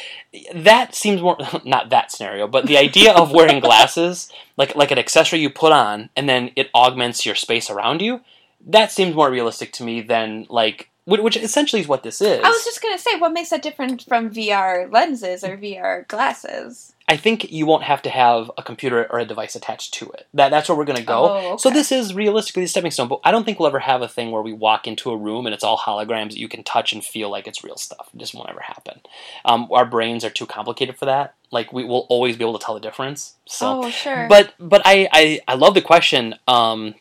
that 0.55 0.95
seems 0.95 1.21
more 1.23 1.37
not 1.65 1.91
that 1.91 2.11
scenario 2.11 2.47
but 2.47 2.67
the 2.67 2.79
idea 2.79 3.13
of 3.13 3.33
wearing 3.33 3.61
glasses 3.69 4.31
like 4.57 4.75
like 4.75 4.91
an 4.91 4.99
accessory 4.99 5.41
you 5.41 5.51
put 5.51 5.73
on 5.73 6.11
and 6.17 6.29
then 6.29 6.51
it 6.57 6.71
augments 6.75 7.25
your 7.27 7.35
space 7.35 7.71
around 7.71 8.01
you 8.03 8.21
that 8.67 8.93
seems 8.93 9.15
more 9.15 9.31
realistic 9.31 9.73
to 9.73 9.83
me 9.83 10.01
than 10.03 10.47
like 10.51 10.90
which, 11.11 11.21
which 11.21 11.37
essentially 11.37 11.83
is 11.83 11.89
what 11.89 12.05
this 12.05 12.23
is 12.23 12.41
I 12.43 12.49
was 12.49 12.65
just 12.65 12.81
gonna 12.81 12.99
say, 12.99 13.17
what 13.17 13.33
makes 13.33 13.51
that 13.51 13.63
different 13.63 14.05
from 14.07 14.31
VR 14.31 14.91
lenses 14.91 15.43
or 15.43 15.57
VR 15.57 16.07
glasses? 16.07 16.95
I 17.09 17.17
think 17.17 17.51
you 17.51 17.67
won't 17.67 17.83
have 17.83 18.03
to 18.03 18.11
have 18.11 18.53
a 18.57 18.63
computer 18.63 19.05
or 19.11 19.19
a 19.19 19.25
device 19.25 19.57
attached 19.57 19.93
to 19.95 20.09
it. 20.11 20.29
That 20.35 20.51
that's 20.51 20.69
where 20.69 20.79
we're 20.79 20.85
gonna 20.85 21.03
go. 21.03 21.29
Oh, 21.29 21.57
So 21.57 21.69
this 21.69 21.91
is 21.91 22.15
realistically 22.15 22.63
the 22.63 22.69
stepping 22.69 22.93
stone, 22.93 23.09
but 23.09 23.19
I 23.25 23.33
don't 23.33 23.43
think 23.45 23.59
we'll 23.59 23.67
ever 23.67 23.81
have 23.81 24.03
a 24.03 24.09
thing 24.09 24.31
where 24.31 24.43
we 24.43 24.53
walk 24.53 24.87
into 24.87 25.11
a 25.11 25.17
room 25.17 25.47
and 25.47 25.55
it's 25.55 25.65
all 25.65 25.77
holograms 25.77 26.31
that 26.31 26.39
you 26.39 26.49
can 26.49 26.63
touch 26.63 26.93
and 26.93 27.05
feel 27.05 27.29
like 27.29 27.49
it's 27.49 27.65
real 27.65 27.77
stuff. 27.77 28.09
It 28.15 28.19
just 28.19 28.33
won't 28.33 28.49
ever 28.49 28.61
happen. 28.61 29.01
Um, 29.45 29.67
our 29.73 29.85
brains 29.85 30.25
are 30.25 30.31
too 30.31 30.47
complicated 30.47 30.97
for 30.97 31.07
that. 31.07 31.35
Like 31.51 31.73
we 31.73 31.85
will 31.85 32.07
always 32.09 32.37
be 32.37 32.45
able 32.45 32.57
to 32.57 32.65
tell 32.65 32.75
the 32.75 32.81
difference. 32.81 33.35
So 33.47 33.85
oh, 33.85 33.91
sure. 33.91 34.29
but 34.29 34.55
but 34.61 34.83
I, 34.85 35.09
I 35.13 35.41
I 35.49 35.55
love 35.55 35.75
the 35.75 35.83
question. 35.83 36.37
Um, 36.47 36.95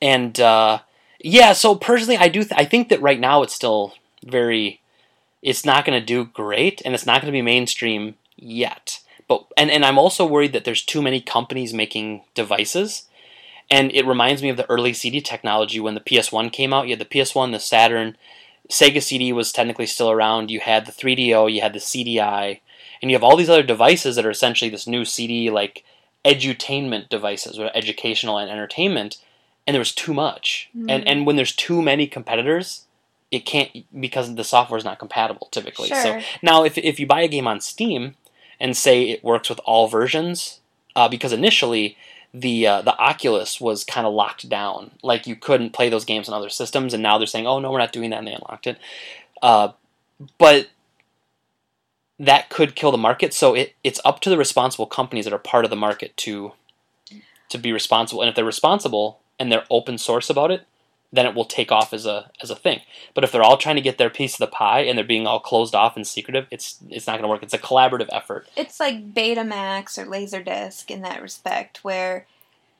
and 0.00 0.38
uh, 0.38 0.80
yeah, 1.26 1.54
so 1.54 1.74
personally, 1.74 2.18
I 2.18 2.28
do 2.28 2.40
th- 2.40 2.52
I 2.54 2.66
think 2.66 2.90
that 2.90 3.00
right 3.00 3.18
now 3.18 3.42
it's 3.42 3.54
still 3.54 3.94
very, 4.22 4.82
it's 5.40 5.64
not 5.64 5.86
going 5.86 5.98
to 5.98 6.04
do 6.04 6.26
great, 6.26 6.82
and 6.84 6.94
it's 6.94 7.06
not 7.06 7.22
going 7.22 7.32
to 7.32 7.36
be 7.36 7.40
mainstream 7.40 8.16
yet. 8.36 9.00
But 9.26 9.46
and 9.56 9.70
and 9.70 9.86
I'm 9.86 9.98
also 9.98 10.26
worried 10.26 10.52
that 10.52 10.66
there's 10.66 10.82
too 10.82 11.00
many 11.00 11.22
companies 11.22 11.72
making 11.72 12.24
devices. 12.34 13.08
And 13.70 13.90
it 13.92 14.06
reminds 14.06 14.42
me 14.42 14.50
of 14.50 14.58
the 14.58 14.68
early 14.68 14.92
CD 14.92 15.22
technology 15.22 15.80
when 15.80 15.94
the 15.94 16.00
PS1 16.00 16.52
came 16.52 16.74
out. 16.74 16.86
You 16.86 16.92
had 16.92 16.98
the 16.98 17.06
PS1, 17.06 17.52
the 17.52 17.58
Saturn, 17.58 18.18
Sega 18.70 19.02
CD 19.02 19.32
was 19.32 19.50
technically 19.50 19.86
still 19.86 20.10
around. 20.10 20.50
You 20.50 20.60
had 20.60 20.84
the 20.84 20.92
3DO, 20.92 21.50
you 21.50 21.62
had 21.62 21.72
the 21.72 21.78
CDI, 21.78 22.60
and 23.00 23.10
you 23.10 23.16
have 23.16 23.24
all 23.24 23.36
these 23.36 23.48
other 23.48 23.62
devices 23.62 24.16
that 24.16 24.26
are 24.26 24.30
essentially 24.30 24.70
this 24.70 24.86
new 24.86 25.06
CD 25.06 25.48
like 25.48 25.84
edutainment 26.22 27.08
devices, 27.08 27.58
or 27.58 27.70
educational 27.74 28.36
and 28.36 28.50
entertainment. 28.50 29.16
And 29.66 29.74
there 29.74 29.80
was 29.80 29.92
too 29.92 30.12
much, 30.12 30.68
and 30.74 30.88
Mm. 30.88 31.04
and 31.06 31.26
when 31.26 31.36
there's 31.36 31.54
too 31.54 31.80
many 31.80 32.06
competitors, 32.06 32.84
it 33.30 33.46
can't 33.46 33.70
because 33.98 34.34
the 34.34 34.44
software 34.44 34.76
is 34.78 34.84
not 34.84 34.98
compatible 34.98 35.48
typically. 35.50 35.88
So 35.88 35.94
Sure. 36.02 36.22
now 36.42 36.64
if 36.64 36.76
if 36.76 37.00
you 37.00 37.06
buy 37.06 37.22
a 37.22 37.28
game 37.28 37.46
on 37.46 37.60
Steam 37.60 38.16
and 38.60 38.76
say 38.76 39.04
it 39.04 39.24
works 39.24 39.48
with 39.48 39.60
all 39.64 39.88
versions, 39.88 40.60
uh, 40.94 41.08
because 41.08 41.32
initially 41.32 41.96
the 42.34 42.66
uh, 42.66 42.82
the 42.82 42.96
Oculus 42.98 43.60
was 43.60 43.84
kind 43.84 44.06
of 44.06 44.12
locked 44.12 44.48
down, 44.48 44.90
like 45.02 45.26
you 45.26 45.34
couldn't 45.36 45.70
play 45.72 45.88
those 45.88 46.04
games 46.04 46.28
on 46.28 46.34
other 46.34 46.50
systems, 46.50 46.92
and 46.92 47.02
now 47.02 47.16
they're 47.16 47.26
saying, 47.26 47.46
oh 47.46 47.58
no, 47.58 47.70
we're 47.72 47.78
not 47.78 47.92
doing 47.92 48.10
that, 48.10 48.18
and 48.18 48.26
they 48.28 48.34
unlocked 48.34 48.66
it. 48.66 48.78
Uh, 49.40 49.68
but 50.38 50.68
that 52.18 52.48
could 52.48 52.76
kill 52.76 52.92
the 52.92 52.98
market. 52.98 53.34
So 53.34 53.54
it, 53.54 53.74
it's 53.82 54.00
up 54.04 54.20
to 54.20 54.30
the 54.30 54.38
responsible 54.38 54.86
companies 54.86 55.24
that 55.24 55.34
are 55.34 55.38
part 55.38 55.64
of 55.64 55.70
the 55.70 55.76
market 55.76 56.16
to 56.18 56.52
to 57.48 57.58
be 57.58 57.72
responsible. 57.72 58.20
And 58.22 58.28
if 58.28 58.34
they're 58.34 58.44
responsible 58.44 59.20
and 59.38 59.50
they're 59.50 59.64
open 59.70 59.98
source 59.98 60.30
about 60.30 60.50
it, 60.50 60.66
then 61.12 61.26
it 61.26 61.34
will 61.34 61.44
take 61.44 61.70
off 61.70 61.92
as 61.92 62.06
a 62.06 62.30
as 62.42 62.50
a 62.50 62.56
thing. 62.56 62.80
But 63.14 63.24
if 63.24 63.32
they're 63.32 63.42
all 63.42 63.56
trying 63.56 63.76
to 63.76 63.82
get 63.82 63.98
their 63.98 64.10
piece 64.10 64.34
of 64.34 64.38
the 64.38 64.46
pie 64.48 64.80
and 64.80 64.98
they're 64.98 65.04
being 65.04 65.26
all 65.26 65.40
closed 65.40 65.74
off 65.74 65.96
and 65.96 66.06
secretive, 66.06 66.46
it's 66.50 66.78
it's 66.90 67.06
not 67.06 67.14
going 67.14 67.22
to 67.22 67.28
work. 67.28 67.42
It's 67.42 67.54
a 67.54 67.58
collaborative 67.58 68.08
effort. 68.12 68.48
it's 68.56 68.80
like 68.80 69.14
Betamax 69.14 69.96
or 69.98 70.06
Laserdisc 70.06 70.90
in 70.90 71.02
that 71.02 71.22
respect, 71.22 71.84
where 71.84 72.26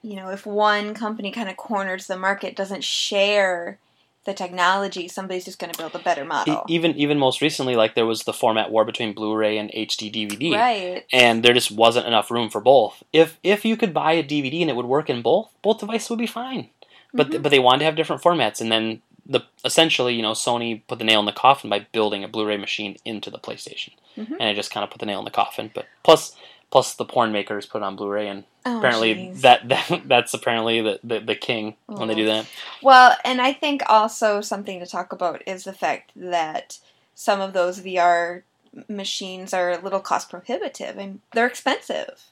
you 0.02 0.16
know 0.16 0.30
if 0.30 0.44
one 0.44 0.94
company 0.94 1.30
kind 1.30 1.48
of 1.48 1.56
corners 1.56 2.06
the 2.06 2.16
market, 2.18 2.56
doesn't 2.56 2.84
share 2.84 3.78
the 4.24 4.34
technology, 4.34 5.08
somebody's 5.08 5.44
just 5.44 5.58
going 5.58 5.72
to 5.72 5.78
build 5.78 5.94
a 5.94 5.98
better 5.98 6.24
model. 6.24 6.64
even 6.68 6.94
even 6.96 7.18
most 7.18 7.40
recently, 7.40 7.76
like 7.76 7.94
there 7.94 8.06
was 8.06 8.22
the 8.24 8.32
format 8.32 8.70
war 8.70 8.84
between 8.84 9.12
Blu-ray 9.12 9.58
and 9.58 9.70
HD 9.70 10.10
DVD. 10.12 10.54
right. 10.54 11.04
and 11.12 11.42
there 11.42 11.52
just 11.54 11.70
wasn't 11.70 12.06
enough 12.06 12.30
room 12.30 12.48
for 12.50 12.60
both. 12.60 13.02
If 13.12 13.38
if 13.42 13.64
you 13.64 13.76
could 13.76 13.92
buy 13.94 14.12
a 14.12 14.22
DVD 14.22 14.60
and 14.62 14.70
it 14.70 14.76
would 14.76 14.86
work 14.86 15.10
in 15.10 15.22
both, 15.22 15.50
both 15.62 15.78
devices 15.80 16.10
would 16.10 16.18
be 16.18 16.26
fine. 16.26 16.70
But 17.12 17.30
Mhm. 17.30 17.42
but 17.42 17.50
they 17.50 17.58
wanted 17.58 17.80
to 17.80 17.84
have 17.86 17.96
different 17.96 18.22
formats, 18.22 18.60
and 18.60 18.72
then 18.72 19.02
the 19.26 19.40
essentially 19.64 20.14
you 20.14 20.22
know 20.22 20.32
Sony 20.32 20.82
put 20.88 20.98
the 20.98 21.04
nail 21.04 21.20
in 21.20 21.26
the 21.26 21.32
coffin 21.32 21.70
by 21.70 21.80
building 21.92 22.24
a 22.24 22.28
Blu-ray 22.28 22.56
machine 22.58 22.96
into 23.04 23.30
the 23.30 23.38
PlayStation, 23.38 23.90
Mhm. 24.18 24.32
and 24.40 24.48
it 24.50 24.54
just 24.54 24.70
kind 24.70 24.84
of 24.84 24.90
put 24.90 25.00
the 25.00 25.06
nail 25.06 25.18
in 25.20 25.24
the 25.24 25.30
coffin. 25.30 25.70
But 25.74 25.86
plus 26.02 26.34
plus 26.70 26.94
the 26.94 27.04
porn 27.04 27.32
makers 27.32 27.66
put 27.66 27.82
on 27.82 27.96
Blu-ray, 27.96 28.28
and 28.28 28.44
Oh, 28.66 28.78
apparently 28.78 29.30
that, 29.36 29.68
that 29.68 30.02
that's 30.06 30.32
apparently 30.34 30.80
the, 30.80 30.98
the 31.04 31.20
the 31.20 31.34
king 31.34 31.76
when 31.86 32.08
they 32.08 32.14
do 32.14 32.26
that. 32.26 32.46
Well, 32.82 33.14
and 33.24 33.40
I 33.40 33.52
think 33.52 33.82
also 33.88 34.40
something 34.40 34.80
to 34.80 34.86
talk 34.86 35.12
about 35.12 35.42
is 35.46 35.64
the 35.64 35.72
fact 35.74 36.12
that 36.16 36.78
some 37.14 37.40
of 37.40 37.52
those 37.52 37.80
VR 37.80 38.42
machines 38.88 39.52
are 39.52 39.70
a 39.70 39.78
little 39.80 40.00
cost 40.00 40.30
prohibitive 40.30 40.96
and 40.98 41.20
they're 41.32 41.46
expensive. 41.46 42.24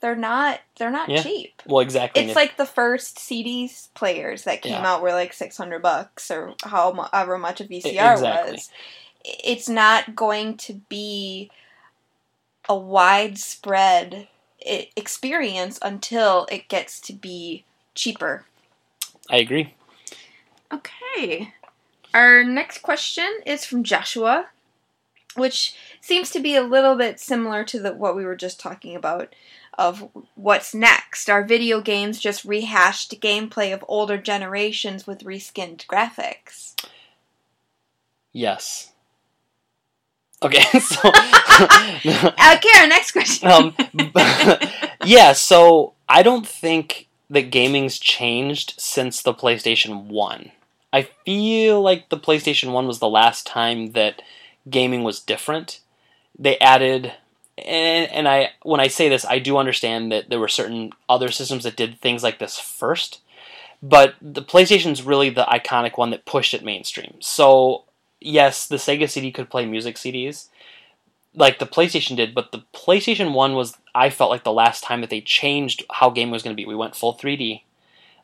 They're 0.00 0.14
not. 0.14 0.60
They're 0.78 0.90
not 0.90 1.08
Yeah. 1.08 1.22
cheap. 1.22 1.62
Well, 1.66 1.80
exactly. 1.80 2.22
It's 2.22 2.36
like 2.36 2.56
the 2.56 2.66
first 2.66 3.18
CD 3.18 3.70
players 3.94 4.44
that 4.44 4.62
came 4.62 4.72
Yeah. 4.72 4.92
out 4.94 5.02
were 5.02 5.12
like 5.12 5.32
six 5.32 5.56
hundred 5.56 5.82
bucks 5.82 6.30
or 6.30 6.54
however 6.62 7.38
much 7.38 7.60
a 7.60 7.64
VCR 7.64 8.12
exactly. 8.12 8.52
was. 8.52 8.70
It's 9.24 9.68
not 9.68 10.14
going 10.14 10.58
to 10.58 10.74
be 10.88 11.50
a 12.68 12.76
widespread 12.76 14.28
experience 14.60 15.78
until 15.82 16.46
it 16.50 16.68
gets 16.68 17.00
to 17.00 17.12
be 17.12 17.64
cheaper. 17.94 18.44
I 19.30 19.36
agree. 19.38 19.74
Okay. 20.72 21.54
Our 22.14 22.44
next 22.44 22.78
question 22.78 23.28
is 23.44 23.64
from 23.64 23.84
Joshua, 23.84 24.46
which 25.34 25.74
seems 26.00 26.30
to 26.30 26.40
be 26.40 26.56
a 26.56 26.62
little 26.62 26.96
bit 26.96 27.20
similar 27.20 27.64
to 27.64 27.78
the, 27.78 27.92
what 27.92 28.16
we 28.16 28.24
were 28.24 28.36
just 28.36 28.58
talking 28.58 28.96
about 28.96 29.34
of 29.78 30.08
what's 30.34 30.74
next. 30.74 31.28
Are 31.28 31.44
video 31.44 31.80
games 31.80 32.18
just 32.18 32.44
rehashed 32.44 33.20
gameplay 33.20 33.74
of 33.74 33.84
older 33.86 34.16
generations 34.16 35.06
with 35.06 35.24
reskinned 35.24 35.86
graphics? 35.86 36.74
Yes. 38.32 38.92
Okay, 40.42 40.62
so 40.80 41.00
Okay, 41.64 42.88
next 42.88 43.12
question. 43.12 43.48
um, 43.50 43.74
yeah, 45.04 45.32
so 45.32 45.94
I 46.08 46.22
don't 46.22 46.46
think 46.46 47.08
that 47.30 47.50
gaming's 47.50 47.98
changed 47.98 48.74
since 48.78 49.22
the 49.22 49.34
PlayStation 49.34 50.04
1. 50.06 50.52
I 50.92 51.08
feel 51.24 51.82
like 51.82 52.08
the 52.08 52.18
PlayStation 52.18 52.72
1 52.72 52.86
was 52.86 52.98
the 52.98 53.08
last 53.08 53.46
time 53.46 53.92
that 53.92 54.22
gaming 54.70 55.02
was 55.02 55.20
different. 55.20 55.80
They 56.38 56.58
added 56.58 57.12
and, 57.58 58.10
and 58.12 58.28
I 58.28 58.50
when 58.62 58.80
I 58.80 58.88
say 58.88 59.08
this, 59.08 59.24
I 59.24 59.38
do 59.38 59.56
understand 59.56 60.12
that 60.12 60.28
there 60.28 60.40
were 60.40 60.48
certain 60.48 60.92
other 61.08 61.30
systems 61.30 61.64
that 61.64 61.76
did 61.76 62.00
things 62.00 62.22
like 62.22 62.38
this 62.38 62.58
first, 62.58 63.20
but 63.82 64.14
the 64.20 64.42
PlayStation's 64.42 65.02
really 65.02 65.30
the 65.30 65.44
iconic 65.44 65.96
one 65.96 66.10
that 66.10 66.26
pushed 66.26 66.54
it 66.54 66.64
mainstream. 66.64 67.14
So, 67.20 67.84
yes, 68.26 68.66
the 68.66 68.76
Sega 68.76 69.08
CD 69.08 69.30
could 69.30 69.48
play 69.48 69.64
music 69.64 69.96
CDs, 69.96 70.48
like 71.34 71.58
the 71.58 71.66
PlayStation 71.66 72.16
did, 72.16 72.34
but 72.34 72.52
the 72.52 72.64
PlayStation 72.74 73.32
One 73.32 73.54
was 73.54 73.76
I 73.94 74.10
felt 74.10 74.30
like 74.30 74.44
the 74.44 74.52
last 74.52 74.82
time 74.82 75.00
that 75.00 75.10
they 75.10 75.20
changed 75.20 75.84
how 75.90 76.10
gaming 76.10 76.32
was 76.32 76.42
going 76.42 76.54
to 76.54 76.60
be. 76.60 76.66
We 76.66 76.74
went 76.74 76.96
full 76.96 77.14
3D 77.14 77.62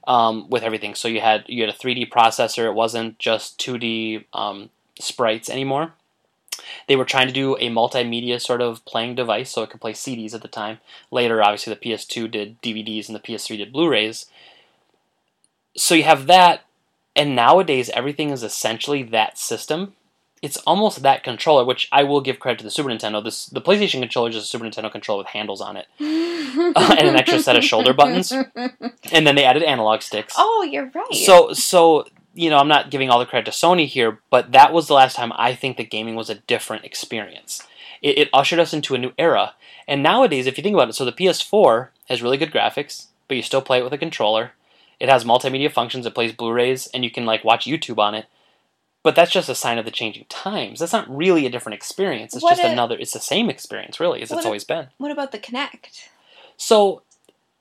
um, 0.07 0.51
with 0.51 0.63
everything. 0.63 0.95
So 0.95 1.09
you 1.09 1.21
had 1.21 1.45
you 1.47 1.63
had 1.63 1.75
a 1.75 1.79
3D 1.79 2.11
processor. 2.11 2.67
It 2.67 2.75
wasn't 2.75 3.19
just 3.19 3.59
2D 3.61 4.25
um, 4.33 4.71
sprites 4.99 5.49
anymore. 5.49 5.95
They 6.87 6.97
were 6.97 7.05
trying 7.05 7.29
to 7.29 7.33
do 7.33 7.57
a 7.57 7.71
multimedia 7.71 8.41
sort 8.41 8.61
of 8.61 8.85
playing 8.85 9.15
device, 9.15 9.51
so 9.51 9.63
it 9.63 9.71
could 9.71 9.81
play 9.81 9.93
CDs 9.93 10.35
at 10.35 10.43
the 10.43 10.49
time. 10.49 10.79
Later, 11.11 11.43
obviously, 11.43 11.75
the 11.75 11.81
PS2 11.81 12.31
did 12.31 12.61
DVDs 12.63 13.09
and 13.09 13.17
the 13.17 13.21
PS3 13.21 13.57
did 13.57 13.73
Blu-rays. 13.73 14.27
So 15.77 15.95
you 15.95 16.03
have 16.03 16.27
that, 16.27 16.65
and 17.15 17.37
nowadays 17.37 17.91
everything 17.91 18.31
is 18.31 18.43
essentially 18.43 19.03
that 19.03 19.39
system 19.39 19.95
it's 20.43 20.57
almost 20.67 21.03
that 21.03 21.23
controller, 21.23 21.65
which 21.65 21.89
I 21.93 22.03
will 22.03 22.21
give 22.21 22.41
credit 22.41 22.59
to 22.59 22.65
the 22.65 22.71
Super 22.71 22.89
Nintendo. 22.89 23.23
This 23.23 23.47
the 23.47 23.61
PlayStation 23.61 24.01
controller 24.01 24.29
is 24.29 24.35
just 24.35 24.49
a 24.49 24.51
Super 24.51 24.65
Nintendo 24.65 24.91
controller 24.91 25.19
with 25.19 25.29
handles 25.29 25.61
on 25.61 25.77
it, 25.77 25.87
uh, 26.01 26.97
and 26.99 27.09
an 27.09 27.17
extra 27.17 27.39
set 27.39 27.57
of 27.57 27.65
shoulder 27.65 27.95
buttons, 27.95 28.33
and 28.33 29.27
then 29.27 29.37
they 29.37 29.45
added 29.45 29.63
analog 29.63 30.03
sticks. 30.03 30.35
Oh, 30.37 30.69
you're 30.69 30.91
right. 30.93 31.15
So 31.15 31.53
so 31.53 32.07
you 32.35 32.51
know 32.51 32.59
I'm 32.59 32.69
not 32.69 32.91
giving 32.91 33.09
all 33.09 33.21
the 33.21 33.27
credit 33.27 33.51
to 33.51 33.57
Sony 33.57 33.87
here, 33.87 34.19
but 34.31 34.51
that 34.51 34.73
was 34.73 34.89
the 34.89 34.95
last 34.95 35.15
time 35.15 35.33
I 35.37 35.55
think 35.55 35.77
that 35.77 35.91
gaming 35.91 36.17
was 36.17 36.29
a 36.29 36.35
different 36.35 36.85
experience. 36.85 37.63
It, 38.03 38.19
it 38.19 38.29
ushered 38.33 38.59
us 38.59 38.75
into 38.75 38.97
a 38.97 38.99
new 38.99 39.13
era, 39.17 39.55
and 39.87 40.03
nowadays, 40.03 40.49
if 40.49 40.59
you 40.59 40.65
think 40.65 40.75
about 40.75 40.89
it, 40.89 40.95
so 40.95 41.05
the 41.05 41.13
PS4 41.13 41.91
has 42.09 42.21
really 42.21 42.37
good 42.37 42.53
graphics, 42.53 43.07
but 43.29 43.37
you 43.37 43.45
still 43.45 43.63
play 43.63 43.79
it 43.79 43.85
with 43.85 43.93
a 43.93 43.99
controller. 43.99 44.53
It 45.03 45.09
has 45.09 45.25
multimedia 45.25 45.69
functions. 45.69 46.07
It 46.07 46.15
plays 46.15 46.31
Blu-rays, 46.33 46.87
and 46.95 47.03
you 47.03 47.11
can 47.11 47.27
like 47.27 47.43
watch 47.43 47.65
YouTube 47.67 47.99
on 47.99 48.15
it. 48.15 48.27
But 49.03 49.17
that's 49.17 49.33
just 49.33 49.49
a 49.49 49.55
sign 49.57 49.79
of 49.79 49.85
the 49.85 49.91
changing 49.91 50.27
times. 50.29 50.79
That's 50.79 50.93
not 50.93 51.11
really 51.15 51.45
a 51.45 51.51
different 51.51 51.75
experience. 51.75 52.35
It's 52.35 52.43
What 52.45 52.53
just 52.53 52.63
a- 52.63 52.71
another. 52.71 52.97
It's 52.97 53.13
the 53.13 53.19
same 53.19 53.51
experience, 53.51 53.99
really, 53.99 54.23
as 54.23 54.31
it's 54.31 54.45
a- 54.45 54.47
always 54.47 54.63
been. 54.63 54.87
what 54.99 55.11
about 55.11 55.33
the 55.33 55.41
Kinect? 55.41 56.07
So, 56.57 57.03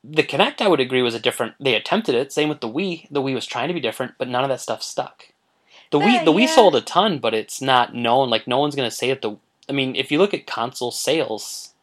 the 0.03 0.21
Kinect, 0.21 0.61
I 0.61 0.67
would 0.67 0.79
agree, 0.79 1.01
was 1.01 1.15
a 1.15 1.19
different. 1.19 1.55
They 1.59 1.73
attempted 1.73 2.13
it. 2.13 2.31
Same 2.31 2.47
with 2.47 2.61
the 2.61 2.69
Wii. 2.69 3.07
The 3.09 3.23
Wii 3.23 3.33
was 3.33 3.47
trying 3.47 3.69
to 3.69 3.73
be 3.73 3.79
different, 3.79 4.13
but 4.19 4.27
none 4.27 4.43
of 4.43 4.49
that 4.49 4.61
stuff 4.61 4.83
stuck. 4.83 5.29
The 5.89 5.97
Wii, 5.99 6.23
the 6.23 6.31
Wii 6.31 6.47
sold 6.47 6.75
a 6.75 6.81
ton, 6.81 7.17
but 7.17 7.33
it's 7.33 7.59
not 7.59 7.95
known. 7.95 8.29
Like 8.29 8.45
no 8.47 8.59
one's 8.59 8.75
gonna 8.75 8.91
say 8.91 9.09
that 9.09 9.23
the. 9.23 9.37
I 9.67 9.71
mean, 9.73 9.95
if 9.95 10.11
you 10.11 10.19
look 10.19 10.35
at 10.35 10.45
console 10.45 10.91
sales, 10.91 11.73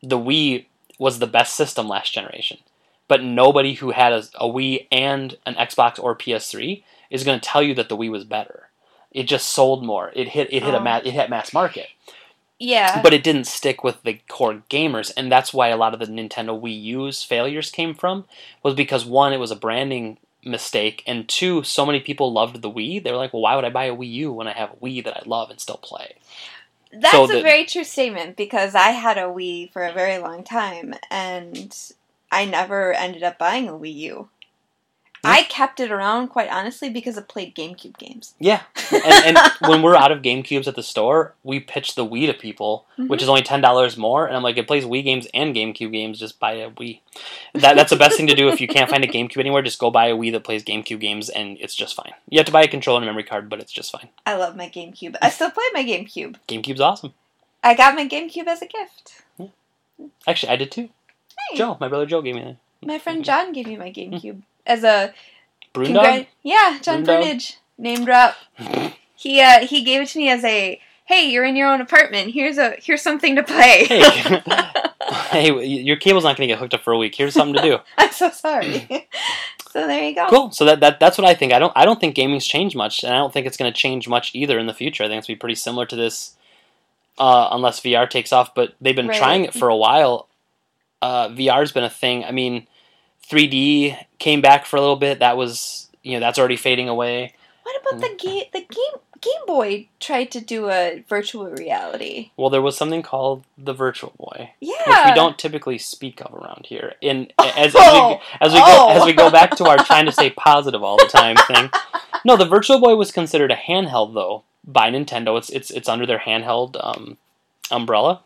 the 0.00 0.18
Wii 0.18 0.66
was 1.00 1.18
the 1.18 1.26
best 1.26 1.56
system 1.56 1.88
last 1.88 2.12
generation, 2.12 2.58
but 3.12 3.22
nobody 3.22 3.72
who 3.74 3.90
had 3.90 4.12
a, 4.18 4.22
a 4.46 4.48
Wii 4.56 4.86
and 4.90 5.36
an 5.48 5.54
Xbox 5.66 6.02
or 6.02 6.16
PS3 6.16 6.82
is 7.10 7.24
going 7.24 7.38
to 7.38 7.46
tell 7.52 7.62
you 7.62 7.74
that 7.74 7.88
the 7.90 7.96
Wii 8.00 8.10
was 8.10 8.24
better. 8.24 8.58
It 9.10 9.24
just 9.24 9.46
sold 9.58 9.84
more. 9.84 10.06
It 10.20 10.28
hit 10.28 10.48
it 10.56 10.62
hit 10.62 10.74
Oh. 10.74 10.78
a 10.78 10.80
ma- 10.80 11.02
it 11.08 11.12
hit 11.18 11.28
mass 11.30 11.52
market. 11.52 11.88
Yeah. 12.58 13.02
but 13.02 13.12
it 13.12 13.24
didn't 13.24 13.48
stick 13.58 13.82
with 13.82 13.98
the 14.04 14.14
core 14.28 14.62
gamers, 14.70 15.08
and 15.16 15.26
that's 15.34 15.52
why 15.52 15.68
a 15.68 15.76
lot 15.76 15.94
of 15.94 16.00
the 16.00 16.06
Nintendo 16.06 16.52
Wii 16.62 16.80
U's 17.00 17.22
failures 17.24 17.70
came 17.78 17.92
from 18.02 18.24
was 18.62 18.74
because 18.74 19.04
one, 19.04 19.32
it 19.32 19.40
was 19.44 19.50
a 19.50 19.56
branding 19.66 20.16
mistake, 20.44 21.02
and 21.06 21.28
two, 21.28 21.62
so 21.64 21.84
many 21.84 21.98
people 22.00 22.32
loved 22.32 22.62
the 22.62 22.70
Wii. 22.70 23.02
They 23.02 23.10
were 23.12 23.18
like, 23.24 23.32
well, 23.32 23.42
why 23.42 23.56
would 23.56 23.64
I 23.64 23.70
buy 23.78 23.86
a 23.86 23.96
Wii 23.96 24.10
U 24.24 24.32
when 24.32 24.46
I 24.46 24.52
have 24.52 24.70
a 24.72 24.76
Wii 24.84 25.02
that 25.04 25.16
I 25.18 25.22
love 25.26 25.50
and 25.50 25.60
still 25.60 25.76
play? 25.90 26.08
That's 26.92 27.12
So 27.12 27.24
a 27.24 27.28
the- 27.28 27.42
very 27.50 27.64
true 27.64 27.84
statement 27.84 28.36
because 28.36 28.74
I 28.74 28.90
had 29.04 29.18
a 29.18 29.28
Wii 29.38 29.72
for 29.72 29.82
a 29.84 29.92
very 29.92 30.18
long 30.18 30.44
time 30.44 30.94
and 31.10 31.74
I 32.32 32.46
never 32.46 32.94
ended 32.94 33.22
up 33.22 33.38
buying 33.38 33.68
a 33.68 33.72
Wii 33.72 33.94
U. 33.94 34.28
Yeah. 35.24 35.30
I 35.30 35.42
kept 35.44 35.78
it 35.78 35.92
around 35.92 36.28
quite 36.28 36.50
honestly 36.50 36.90
because 36.90 37.16
it 37.16 37.28
played 37.28 37.54
GameCube 37.54 37.96
games. 37.96 38.34
Yeah, 38.40 38.62
and, 38.90 39.36
and 39.36 39.38
when 39.60 39.80
we're 39.80 39.94
out 39.94 40.10
of 40.10 40.20
GameCubes 40.20 40.66
at 40.66 40.74
the 40.74 40.82
store, 40.82 41.34
we 41.44 41.60
pitch 41.60 41.94
the 41.94 42.04
Wii 42.04 42.26
to 42.26 42.34
people, 42.34 42.86
mm-hmm. 42.94 43.06
which 43.06 43.22
is 43.22 43.28
only 43.28 43.42
ten 43.42 43.60
dollars 43.60 43.96
more, 43.96 44.26
and 44.26 44.34
I'm 44.34 44.42
like, 44.42 44.56
it 44.56 44.66
plays 44.66 44.84
Wii 44.84 45.04
games 45.04 45.28
and 45.32 45.54
GameCube 45.54 45.92
games. 45.92 46.18
Just 46.18 46.40
buy 46.40 46.54
a 46.54 46.72
Wii. 46.72 47.02
That 47.54 47.76
that's 47.76 47.90
the 47.90 47.96
best 47.96 48.16
thing 48.16 48.26
to 48.26 48.34
do 48.34 48.48
if 48.48 48.60
you 48.60 48.66
can't 48.66 48.90
find 48.90 49.04
a 49.04 49.06
GameCube 49.06 49.38
anywhere. 49.38 49.62
Just 49.62 49.78
go 49.78 49.92
buy 49.92 50.08
a 50.08 50.16
Wii 50.16 50.32
that 50.32 50.42
plays 50.42 50.64
GameCube 50.64 50.98
games, 50.98 51.28
and 51.28 51.56
it's 51.60 51.76
just 51.76 51.94
fine. 51.94 52.12
You 52.28 52.40
have 52.40 52.46
to 52.46 52.52
buy 52.52 52.64
a 52.64 52.68
controller 52.68 52.96
and 52.96 53.04
a 53.04 53.06
memory 53.06 53.22
card, 53.22 53.48
but 53.48 53.60
it's 53.60 53.72
just 53.72 53.92
fine. 53.92 54.08
I 54.26 54.34
love 54.34 54.56
my 54.56 54.68
GameCube. 54.68 55.14
I 55.22 55.30
still 55.30 55.52
play 55.52 55.64
my 55.72 55.84
GameCube. 55.84 56.34
GameCube's 56.48 56.80
awesome. 56.80 57.14
I 57.62 57.76
got 57.76 57.94
my 57.94 58.08
GameCube 58.08 58.48
as 58.48 58.60
a 58.60 58.66
gift. 58.66 59.22
Yeah. 59.38 59.46
Actually, 60.26 60.52
I 60.52 60.56
did 60.56 60.72
too. 60.72 60.88
Hey. 61.50 61.58
Joe, 61.58 61.76
my 61.80 61.88
brother 61.88 62.06
Joe 62.06 62.22
gave 62.22 62.34
me 62.34 62.42
that. 62.42 62.56
My 62.86 62.98
friend 62.98 63.24
John 63.24 63.52
gave 63.52 63.66
me 63.66 63.76
my 63.76 63.90
GameCube 63.90 64.42
as 64.66 64.82
a 64.84 65.12
Yeah, 65.76 66.78
John 66.80 67.02
Brewdog? 67.02 67.04
Brunage. 67.04 67.58
Name 67.78 68.04
drop. 68.04 68.34
He 69.16 69.40
uh 69.40 69.66
he 69.66 69.82
gave 69.84 70.02
it 70.02 70.08
to 70.10 70.18
me 70.18 70.28
as 70.30 70.44
a 70.44 70.80
hey, 71.04 71.28
you're 71.30 71.44
in 71.44 71.56
your 71.56 71.68
own 71.68 71.80
apartment. 71.80 72.32
Here's 72.32 72.58
a 72.58 72.76
here's 72.82 73.02
something 73.02 73.36
to 73.36 73.42
play. 73.42 73.84
Hey, 73.84 74.02
hey, 75.52 75.64
your 75.64 75.96
cable's 75.96 76.24
not 76.24 76.36
going 76.36 76.48
to 76.48 76.52
get 76.52 76.58
hooked 76.58 76.74
up 76.74 76.82
for 76.82 76.92
a 76.92 76.98
week. 76.98 77.14
Here's 77.14 77.34
something 77.34 77.54
to 77.54 77.62
do. 77.62 77.78
I'm 77.98 78.10
so 78.12 78.30
sorry. 78.30 78.86
so 79.70 79.86
there 79.86 80.04
you 80.04 80.14
go. 80.14 80.26
Cool. 80.28 80.50
So 80.52 80.64
that, 80.64 80.80
that 80.80 81.00
that's 81.00 81.18
what 81.18 81.26
I 81.26 81.34
think. 81.34 81.52
I 81.52 81.58
don't 81.58 81.72
I 81.76 81.84
don't 81.84 82.00
think 82.00 82.14
gaming's 82.14 82.46
changed 82.46 82.76
much, 82.76 83.04
and 83.04 83.12
I 83.12 83.18
don't 83.18 83.32
think 83.32 83.46
it's 83.46 83.56
going 83.56 83.72
to 83.72 83.76
change 83.78 84.08
much 84.08 84.34
either 84.34 84.58
in 84.58 84.66
the 84.66 84.74
future. 84.74 85.04
I 85.04 85.08
think 85.08 85.18
it's 85.18 85.26
going 85.26 85.36
to 85.36 85.38
be 85.38 85.40
pretty 85.40 85.54
similar 85.56 85.86
to 85.86 85.96
this, 85.96 86.34
uh, 87.18 87.48
unless 87.52 87.80
VR 87.80 88.08
takes 88.08 88.32
off. 88.32 88.54
But 88.54 88.74
they've 88.80 88.96
been 88.96 89.08
Right. 89.08 89.18
trying 89.18 89.44
it 89.44 89.54
for 89.54 89.68
a 89.68 89.76
while. 89.76 90.28
Uh, 91.02 91.28
VR's 91.28 91.72
been 91.72 91.84
a 91.84 91.90
thing. 91.90 92.24
I 92.24 92.30
mean, 92.30 92.66
3D 93.28 93.96
came 94.18 94.40
back 94.40 94.64
for 94.66 94.76
a 94.76 94.80
little 94.80 94.96
bit. 94.96 95.18
That 95.18 95.36
was 95.36 95.88
you 96.02 96.14
know 96.14 96.20
that's 96.20 96.38
already 96.38 96.56
fading 96.56 96.88
away. 96.88 97.34
What 97.64 97.80
about 97.80 98.00
the 98.00 98.14
game? 98.16 98.44
The 98.52 98.60
game 98.60 99.00
Game 99.20 99.46
Boy 99.46 99.88
tried 100.00 100.32
to 100.32 100.40
do 100.40 100.68
a 100.68 101.04
virtual 101.08 101.48
reality. 101.48 102.32
Well, 102.36 102.50
there 102.50 102.60
was 102.60 102.76
something 102.76 103.02
called 103.02 103.44
the 103.56 103.72
Virtual 103.72 104.12
Boy, 104.18 104.50
Yeah. 104.58 104.72
which 104.84 104.98
we 105.06 105.14
don't 105.14 105.38
typically 105.38 105.78
speak 105.78 106.20
of 106.20 106.34
around 106.34 106.66
here. 106.66 106.94
In 107.00 107.30
as, 107.38 107.54
as 107.56 107.74
Oh. 107.78 108.08
we 108.08 108.18
as 108.40 108.52
we 108.52 108.58
Oh. 108.60 108.88
go 108.88 109.00
as 109.00 109.04
we 109.04 109.12
go 109.12 109.30
back 109.30 109.54
to 109.58 109.64
our 109.68 109.76
trying 109.76 110.06
to 110.06 110.12
stay 110.12 110.30
positive 110.36 110.82
all 110.82 110.96
the 110.96 111.04
time 111.06 111.36
thing. 111.46 111.70
No, 112.24 112.36
the 112.36 112.44
Virtual 112.46 112.80
Boy 112.80 112.96
was 112.96 113.12
considered 113.12 113.52
a 113.52 113.56
handheld 113.56 114.14
though 114.14 114.42
by 114.64 114.90
Nintendo. 114.90 115.38
It's 115.38 115.50
it's 115.50 115.70
it's 115.70 115.88
under 115.88 116.04
their 116.04 116.18
handheld 116.18 116.76
um, 116.84 117.16
umbrella, 117.70 118.22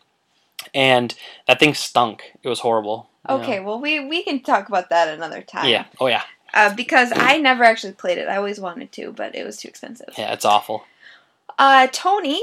and 0.75 1.15
that 1.47 1.59
thing 1.59 1.75
stunk. 1.75 2.33
It 2.43 2.49
was 2.49 2.61
horrible. 2.61 3.09
you 3.29 3.37
know. 3.37 3.43
Okay, 3.43 3.61
well 3.61 3.81
we 3.81 4.01
we 4.01 4.23
can 4.23 4.41
talk 4.43 4.69
about 4.69 4.89
that 4.91 5.09
another 5.09 5.43
time. 5.43 5.69
Yeah. 5.69 5.87
Oh 6.01 6.07
yeah. 6.07 6.23
Uh, 6.55 6.75
because 6.75 7.13
I 7.15 7.39
never 7.39 7.65
actually 7.65 7.93
played 7.93 8.19
it. 8.19 8.29
I 8.29 8.37
always 8.37 8.59
wanted 8.59 8.91
to, 8.93 9.13
but 9.13 9.35
it 9.35 9.45
was 9.45 9.59
too 9.59 9.69
expensive. 9.69 10.15
Yeah. 10.17 10.33
It's 10.33 10.45
awful. 10.45 10.85
Uh, 11.59 11.87
Tony 11.93 12.41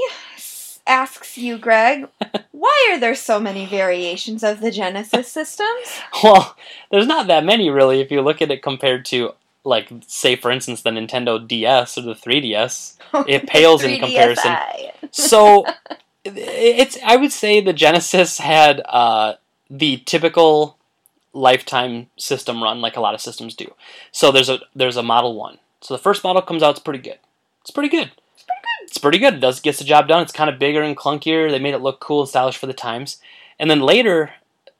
asks 0.86 1.38
you, 1.38 1.56
Greg, 1.58 2.06
why 2.52 2.88
are 2.90 3.00
there 3.00 3.14
so 3.14 3.40
many 3.40 3.66
variations 3.66 4.44
of 4.44 4.60
the 4.60 4.70
Genesis 4.70 5.30
systems? 5.30 6.00
Well, 6.22 6.56
there's 6.90 7.06
not 7.06 7.26
that 7.26 7.44
many 7.44 7.70
really 7.70 8.00
if 8.00 8.10
you 8.10 8.20
look 8.22 8.40
at 8.42 8.50
it 8.50 8.62
compared 8.62 9.04
to 9.06 9.32
like 9.64 9.90
say 10.06 10.36
for 10.36 10.50
instance 10.50 10.82
the 10.82 10.90
Nintendo 10.90 11.44
DS 11.46 11.98
or 11.98 12.02
the 12.02 12.14
3DS. 12.14 12.96
It 13.28 13.46
pales 13.46 13.82
in 13.84 14.00
comparison. 14.00 14.56
so 15.10 15.64
it's 16.24 16.98
I 17.04 17.16
would 17.16 17.32
say 17.32 17.60
the 17.60 17.72
Genesis 17.72 18.38
had 18.38 18.82
uh, 18.86 19.34
the 19.70 19.98
typical 19.98 20.78
lifetime 21.32 22.08
system 22.16 22.62
run 22.62 22.80
like 22.80 22.96
a 22.96 23.00
lot 23.00 23.14
of 23.14 23.20
systems 23.20 23.54
do. 23.54 23.72
So 24.12 24.32
there's 24.32 24.48
a 24.48 24.60
there's 24.74 24.96
a 24.96 25.02
Model 25.02 25.34
One. 25.34 25.58
So 25.80 25.94
the 25.94 26.02
first 26.02 26.24
model 26.24 26.40
comes 26.40 26.62
out, 26.62 26.70
it's 26.70 26.80
pretty 26.80 27.00
good. 27.00 27.18
It's 27.60 27.70
pretty 27.70 27.90
good. 27.90 28.12
It's 28.84 28.98
pretty 28.98 29.18
good. 29.18 29.34
It 29.34 29.40
does 29.40 29.60
gets 29.60 29.78
the 29.78 29.84
job 29.84 30.08
done. 30.08 30.22
It's 30.22 30.32
kind 30.32 30.48
of 30.48 30.58
bigger 30.58 30.82
and 30.82 30.96
clunkier. 30.96 31.50
They 31.50 31.58
made 31.58 31.74
it 31.74 31.82
look 31.82 32.00
cool 32.00 32.20
and 32.20 32.28
stylish 32.28 32.56
for 32.56 32.66
the 32.66 32.72
times. 32.72 33.18
And 33.58 33.70
then 33.70 33.80
later, 33.80 34.32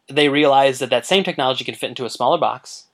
they 0.08 0.28
realized 0.28 0.80
that 0.80 0.90
that 0.90 1.06
same 1.06 1.24
technology 1.24 1.64
can 1.64 1.74
fit 1.74 1.88
into 1.88 2.04
a 2.04 2.10
smaller 2.10 2.38
box, 2.38 2.84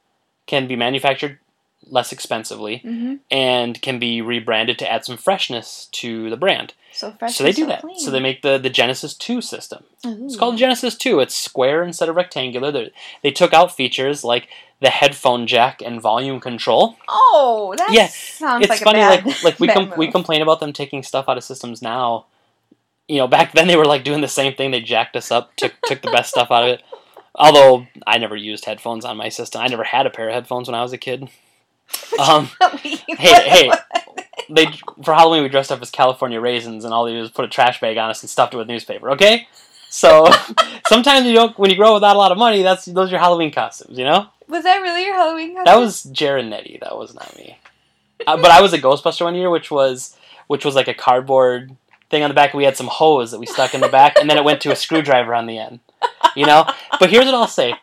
can 0.46 0.66
be 0.66 0.76
manufactured 0.76 1.38
less 1.86 2.12
expensively, 2.12 2.78
hmm 2.78 3.14
and 3.30 3.80
can 3.80 4.00
be 4.00 4.20
rebranded 4.20 4.76
to 4.80 4.90
add 4.90 5.04
some 5.04 5.16
freshness 5.16 5.88
to 5.92 6.28
the 6.30 6.36
brand. 6.36 6.74
So 6.92 7.12
fresh. 7.12 7.36
So 7.36 7.44
they 7.44 7.52
do 7.52 7.62
so 7.62 7.68
that. 7.68 7.82
clean. 7.82 7.98
So 7.98 8.10
they 8.10 8.18
make 8.18 8.42
the, 8.42 8.58
the 8.58 8.70
Genesis 8.70 9.14
2 9.14 9.40
system. 9.40 9.84
It's 10.04 10.34
called 10.36 10.56
Genesis 10.56 10.96
2. 10.96 11.20
It's 11.20 11.36
square 11.36 11.84
instead 11.84 12.08
of 12.08 12.16
rectangular. 12.16 12.72
They, 12.72 12.90
they 13.22 13.30
took 13.30 13.52
out 13.52 13.74
features 13.76 14.24
like 14.24 14.48
the 14.80 14.90
headphone 14.90 15.46
jack 15.46 15.80
and 15.80 16.00
volume 16.00 16.40
control. 16.40 16.96
Oh, 17.08 17.74
that 17.76 17.92
Yeah, 17.92 18.08
sounds 18.08 18.62
it's 18.62 18.70
like 18.70 18.80
funny, 18.80 18.98
a 18.98 19.02
bad, 19.02 19.24
like 19.26 19.42
like 19.44 19.60
we 19.60 19.68
com- 19.74 19.92
we 19.96 20.10
complain 20.10 20.42
about 20.42 20.58
them 20.58 20.72
taking 20.72 21.02
stuff 21.04 21.28
out 21.28 21.36
of 21.36 21.44
systems 21.44 21.80
now. 21.80 22.26
You 23.06 23.18
know, 23.18 23.28
back 23.28 23.52
then 23.52 23.68
they 23.68 23.76
were 23.76 23.84
like 23.84 24.02
doing 24.04 24.20
the 24.20 24.28
same 24.28 24.54
thing. 24.54 24.70
They 24.72 24.80
jacked 24.80 25.14
us 25.14 25.30
up, 25.30 25.54
took 25.56 25.74
took 25.82 26.02
the 26.02 26.10
best 26.10 26.30
stuff 26.30 26.50
out 26.50 26.64
of 26.64 26.68
it. 26.70 26.82
Although 27.36 27.86
I 28.06 28.18
never 28.18 28.34
used 28.36 28.64
headphones 28.64 29.04
on 29.04 29.16
my 29.16 29.28
system. 29.28 29.60
I 29.62 29.68
never 29.68 29.84
had 29.84 30.04
a 30.06 30.10
pair 30.10 30.28
of 30.28 30.34
headphones 30.34 30.66
when 30.68 30.74
I 30.74 30.82
was 30.82 30.92
a 30.92 30.98
kid. 30.98 31.28
Um, 32.18 32.50
hey, 32.82 32.96
hey, 33.08 33.70
they 34.50 34.66
for 35.02 35.14
Halloween 35.14 35.42
we 35.42 35.48
dressed 35.48 35.72
up 35.72 35.80
as 35.80 35.90
California 35.90 36.40
raisins, 36.40 36.84
and 36.84 36.92
all 36.92 37.04
they 37.04 37.12
did 37.12 37.20
was 37.20 37.30
put 37.30 37.44
a 37.44 37.48
trash 37.48 37.80
bag 37.80 37.96
on 37.96 38.10
us 38.10 38.22
and 38.22 38.28
stuffed 38.28 38.52
it 38.52 38.56
with 38.56 38.66
newspaper. 38.66 39.10
Okay, 39.12 39.46
so 39.88 40.26
sometimes 40.88 41.26
you 41.26 41.32
don't 41.32 41.58
when 41.58 41.70
you 41.70 41.76
grow 41.76 41.94
without 41.94 42.16
a 42.16 42.18
lot 42.18 42.32
of 42.32 42.36
money. 42.38 42.62
That's 42.62 42.84
those 42.84 43.08
are 43.08 43.12
your 43.12 43.20
Halloween 43.20 43.52
costumes, 43.52 43.96
you 43.96 44.04
know. 44.04 44.26
Was 44.48 44.64
that 44.64 44.82
really 44.82 45.04
your 45.04 45.14
Halloween 45.14 45.54
costume? 45.54 45.64
That 45.64 45.80
was 45.80 46.02
Jared 46.04 46.44
and 46.44 46.52
Eddie. 46.52 46.78
That 46.82 46.96
was 46.96 47.14
not 47.14 47.34
me. 47.36 47.58
Uh, 48.26 48.36
but 48.36 48.50
I 48.50 48.60
was 48.60 48.72
a 48.72 48.78
Ghostbuster 48.78 49.24
one 49.24 49.34
year, 49.34 49.50
which 49.50 49.70
was 49.70 50.16
which 50.48 50.64
was 50.64 50.74
like 50.74 50.88
a 50.88 50.94
cardboard 50.94 51.76
thing 52.10 52.22
on 52.22 52.30
the 52.30 52.34
back. 52.34 52.52
We 52.52 52.64
had 52.64 52.76
some 52.76 52.88
hose 52.88 53.30
that 53.30 53.40
we 53.40 53.46
stuck 53.46 53.74
in 53.74 53.80
the 53.80 53.88
back, 53.88 54.18
and 54.18 54.28
then 54.28 54.36
it 54.36 54.44
went 54.44 54.60
to 54.62 54.72
a 54.72 54.76
screwdriver 54.76 55.34
on 55.34 55.46
the 55.46 55.58
end. 55.58 55.80
You 56.36 56.46
know. 56.46 56.68
But 56.98 57.10
here's 57.10 57.26
what 57.26 57.34
I'll 57.34 57.46
say: 57.46 57.74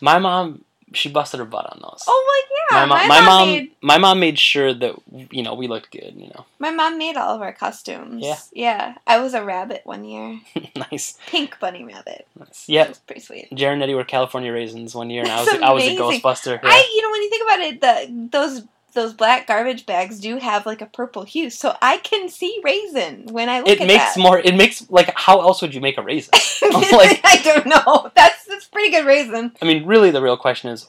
my 0.00 0.18
mom, 0.18 0.64
she 0.94 1.08
busted 1.10 1.38
her 1.40 1.46
butt 1.46 1.66
on 1.72 1.80
those. 1.82 2.04
Oh 2.06 2.24
my 2.26 2.42
my 2.70 2.80
yeah, 2.80 2.86
mom, 2.86 3.08
my 3.08 3.20
mom, 3.20 3.68
my 3.82 3.98
mom 3.98 4.20
made 4.20 4.38
sure 4.38 4.72
that 4.72 4.94
you 5.30 5.42
know 5.42 5.54
we 5.54 5.68
looked 5.68 5.90
good. 5.90 6.14
You 6.16 6.28
know, 6.28 6.46
My 6.58 6.70
mom 6.70 6.96
made 6.98 7.16
all 7.16 7.34
of 7.34 7.42
our 7.42 7.52
costumes. 7.52 8.22
Yeah. 8.24 8.38
Yeah. 8.52 8.94
I 9.06 9.18
was 9.20 9.34
a 9.34 9.44
rabbit 9.44 9.82
one 9.84 10.04
year. 10.04 10.40
nice, 10.76 11.18
Pink 11.26 11.58
bunny 11.60 11.84
rabbit. 11.84 12.26
nice. 12.38 12.68
It 12.68 12.72
Yeah, 12.72 12.88
was 12.88 12.98
pretty 12.98 13.20
sweet. 13.20 13.48
Jared 13.54 13.74
and 13.74 13.82
Eddie 13.82 13.94
were 13.94 14.04
California 14.04 14.52
raisins 14.52 14.94
one 14.94 15.10
year, 15.10 15.22
and 15.22 15.30
I 15.32 15.40
was 15.40 15.48
I 15.62 15.72
was 15.72 15.84
a. 15.84 15.96
Ghostbuster. 15.96 16.60
Yeah. 16.62 16.68
I 16.68 16.92
you 16.94 17.02
know 17.02 17.10
when 17.10 17.22
you 17.22 17.30
think 17.30 17.42
about 17.44 17.60
it, 17.60 17.80
the 17.80 18.28
those 18.38 18.62
those 18.92 19.12
black 19.12 19.46
garbage 19.46 19.86
bags 19.86 20.18
do 20.18 20.38
have 20.38 20.66
like 20.66 20.80
a 20.80 20.86
purple 20.86 21.22
hue, 21.24 21.50
so 21.50 21.76
I 21.82 21.98
can 21.98 22.28
see 22.28 22.60
raisin 22.62 23.26
when 23.30 23.48
I 23.48 23.60
look 23.60 23.68
at 23.68 23.80
it 23.80 23.86
makes 23.86 24.14
that. 24.14 24.18
more. 24.20 24.38
It 24.38 24.54
makes 24.54 24.88
like 24.90 25.12
how 25.16 25.40
else 25.40 25.62
would 25.62 25.74
you 25.74 25.80
make 25.80 25.98
a 25.98 26.02
raisin? 26.02 26.32
like- 26.62 27.20
I 27.24 27.40
don't 27.42 27.66
know. 27.66 28.10
That's 28.14 28.44
that's 28.46 28.66
pretty 28.66 28.90
good 28.90 29.06
raisin. 29.06 29.52
I 29.60 29.64
mean, 29.64 29.86
really, 29.86 30.10
the 30.10 30.22
real 30.22 30.36
question 30.36 30.70
is 30.70 30.88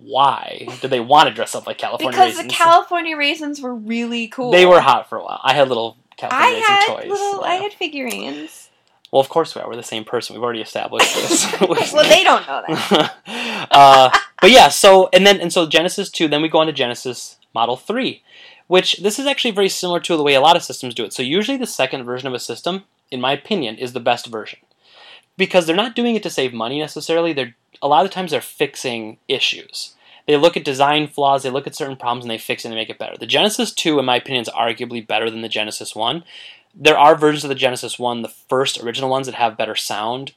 why 0.00 0.66
do 0.80 0.88
they 0.88 1.00
want 1.00 1.28
to 1.28 1.34
dress 1.34 1.54
up 1.54 1.66
like 1.66 1.78
California 1.78 2.18
raisins? 2.18 2.36
Because 2.36 2.44
raisins? 2.44 2.58
the 2.58 2.64
California 2.64 3.16
raisins 3.16 3.60
were 3.60 3.74
really 3.74 4.28
cool. 4.28 4.50
They 4.50 4.66
were 4.66 4.80
hot 4.80 5.08
for 5.08 5.18
a 5.18 5.22
while. 5.22 5.40
I 5.42 5.54
had 5.54 5.68
little 5.68 5.96
I 6.12 6.14
California 6.16 6.54
raisin 6.54 6.62
had 6.64 6.86
toys. 6.86 7.08
little. 7.10 7.44
I 7.44 7.54
had 7.54 7.72
figurines. 7.72 8.68
Well, 9.12 9.20
of 9.20 9.28
course 9.28 9.54
we 9.54 9.60
are. 9.60 9.68
We're 9.68 9.76
the 9.76 9.82
same 9.82 10.04
person. 10.04 10.34
We've 10.36 10.42
already 10.42 10.60
established 10.60 11.12
this. 11.14 11.60
well, 11.92 12.08
they 12.08 12.22
don't 12.22 12.46
know 12.46 12.62
that. 12.62 13.68
uh, 13.70 14.16
but 14.40 14.50
yeah, 14.50 14.68
so 14.68 15.08
and 15.12 15.26
then 15.26 15.40
and 15.40 15.52
so 15.52 15.66
Genesis 15.66 16.10
two. 16.10 16.28
Then 16.28 16.42
we 16.42 16.48
go 16.48 16.58
on 16.58 16.66
to 16.66 16.72
Genesis 16.72 17.36
Model 17.54 17.76
three, 17.76 18.22
which 18.66 18.98
this 18.98 19.18
is 19.18 19.26
actually 19.26 19.50
very 19.50 19.68
similar 19.68 20.00
to 20.00 20.16
the 20.16 20.22
way 20.22 20.34
a 20.34 20.40
lot 20.40 20.56
of 20.56 20.62
systems 20.62 20.94
do 20.94 21.04
it. 21.04 21.12
So 21.12 21.22
usually 21.22 21.58
the 21.58 21.66
second 21.66 22.04
version 22.04 22.28
of 22.28 22.34
a 22.34 22.38
system, 22.38 22.84
in 23.10 23.20
my 23.20 23.32
opinion, 23.32 23.76
is 23.76 23.92
the 23.92 24.00
best 24.00 24.26
version 24.26 24.60
because 25.36 25.66
they're 25.66 25.74
not 25.74 25.96
doing 25.96 26.14
it 26.14 26.22
to 26.22 26.30
save 26.30 26.52
money 26.52 26.78
necessarily. 26.78 27.32
They're 27.32 27.56
a 27.82 27.88
lot 27.88 28.04
of 28.04 28.10
times 28.10 28.30
they're 28.30 28.40
fixing 28.40 29.18
issues. 29.26 29.94
They 30.26 30.36
look 30.36 30.56
at 30.56 30.64
design 30.64 31.08
flaws, 31.08 31.42
they 31.42 31.50
look 31.50 31.66
at 31.66 31.74
certain 31.74 31.96
problems, 31.96 32.24
and 32.24 32.30
they 32.30 32.38
fix 32.38 32.64
it 32.64 32.68
and 32.68 32.76
make 32.76 32.90
it 32.90 32.98
better. 32.98 33.16
The 33.16 33.26
Genesis 33.26 33.72
2, 33.72 33.98
in 33.98 34.04
my 34.04 34.16
opinion, 34.16 34.42
is 34.42 34.48
arguably 34.50 35.04
better 35.04 35.30
than 35.30 35.40
the 35.40 35.48
Genesis 35.48 35.96
1. 35.96 36.22
There 36.74 36.98
are 36.98 37.16
versions 37.16 37.42
of 37.42 37.48
the 37.48 37.54
Genesis 37.54 37.98
1, 37.98 38.22
the 38.22 38.28
first 38.28 38.82
original 38.82 39.10
ones, 39.10 39.26
that 39.26 39.34
have 39.34 39.56
better 39.56 39.74
sound, 39.74 40.34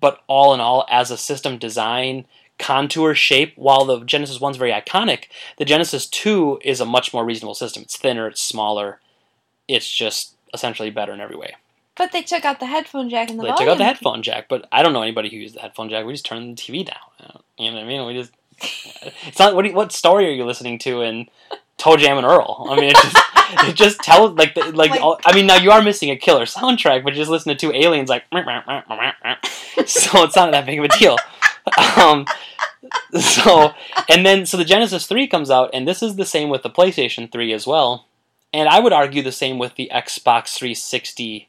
but 0.00 0.22
all 0.26 0.52
in 0.52 0.60
all, 0.60 0.84
as 0.90 1.10
a 1.10 1.16
system 1.16 1.58
design, 1.58 2.24
contour, 2.58 3.14
shape, 3.14 3.52
while 3.56 3.84
the 3.84 4.00
Genesis 4.04 4.40
1 4.40 4.52
is 4.52 4.56
very 4.56 4.72
iconic, 4.72 5.24
the 5.58 5.64
Genesis 5.64 6.06
2 6.06 6.60
is 6.64 6.80
a 6.80 6.84
much 6.84 7.12
more 7.12 7.24
reasonable 7.24 7.54
system. 7.54 7.82
It's 7.82 7.96
thinner, 7.96 8.26
it's 8.28 8.42
smaller, 8.42 9.00
it's 9.68 9.90
just 9.90 10.34
essentially 10.52 10.90
better 10.90 11.12
in 11.12 11.20
every 11.20 11.36
way. 11.36 11.54
But 11.96 12.10
they 12.12 12.22
took 12.22 12.44
out 12.44 12.58
the 12.60 12.66
headphone 12.66 13.08
jack 13.08 13.30
and 13.30 13.38
the 13.38 13.44
they 13.44 13.48
volume. 13.50 13.66
took 13.66 13.72
out 13.72 13.78
the 13.78 13.84
headphone 13.84 14.22
jack, 14.22 14.46
but 14.48 14.66
I 14.72 14.82
don't 14.82 14.92
know 14.92 15.02
anybody 15.02 15.28
who 15.30 15.36
used 15.36 15.54
the 15.54 15.60
headphone 15.60 15.88
jack. 15.88 16.04
We 16.04 16.12
just 16.12 16.26
turned 16.26 16.56
the 16.58 16.60
TV 16.62 16.84
down. 16.84 17.40
You 17.56 17.70
know 17.70 17.76
what 17.76 17.84
I 17.84 17.86
mean? 17.86 18.06
We 18.06 18.14
just. 18.14 18.32
It's 19.26 19.38
not 19.38 19.54
what. 19.54 19.64
you- 19.64 19.74
What 19.74 19.92
story 19.92 20.26
are 20.26 20.32
you 20.32 20.44
listening 20.44 20.78
to 20.80 21.02
in 21.02 21.28
ToeJam 21.78 22.16
and 22.18 22.26
Earl? 22.26 22.66
I 22.68 22.76
mean, 22.76 22.84
it 22.90 22.96
just 22.96 23.16
it 23.68 23.74
just 23.76 24.00
tells 24.00 24.36
like 24.36 24.54
the, 24.54 24.72
like. 24.72 24.90
Like- 24.90 25.00
all, 25.00 25.20
I 25.24 25.34
mean, 25.34 25.46
now 25.46 25.56
you 25.56 25.70
are 25.70 25.82
missing 25.82 26.10
a 26.10 26.16
killer 26.16 26.46
soundtrack, 26.46 27.04
but 27.04 27.12
you 27.14 27.20
just 27.20 27.30
listen 27.30 27.50
to 27.50 27.56
two 27.56 27.72
aliens 27.72 28.08
like. 28.08 28.24
so 29.86 30.24
it's 30.24 30.34
not 30.36 30.50
that 30.52 30.66
big 30.66 30.78
of 30.80 30.84
a 30.86 30.88
deal. 30.98 31.16
Um, 31.96 32.26
so 33.18 33.72
and 34.08 34.26
then 34.26 34.44
so 34.46 34.56
the 34.56 34.64
Genesis 34.64 35.06
three 35.06 35.26
comes 35.26 35.50
out, 35.50 35.70
and 35.72 35.88
this 35.88 36.02
is 36.02 36.16
the 36.16 36.26
same 36.26 36.50
with 36.50 36.62
the 36.62 36.70
PlayStation 36.70 37.30
three 37.32 37.52
as 37.52 37.66
well, 37.66 38.06
and 38.52 38.68
I 38.68 38.80
would 38.80 38.92
argue 38.92 39.22
the 39.22 39.32
same 39.32 39.58
with 39.58 39.76
the 39.76 39.90
Xbox 39.92 40.54
three 40.56 40.74
sixty. 40.74 41.48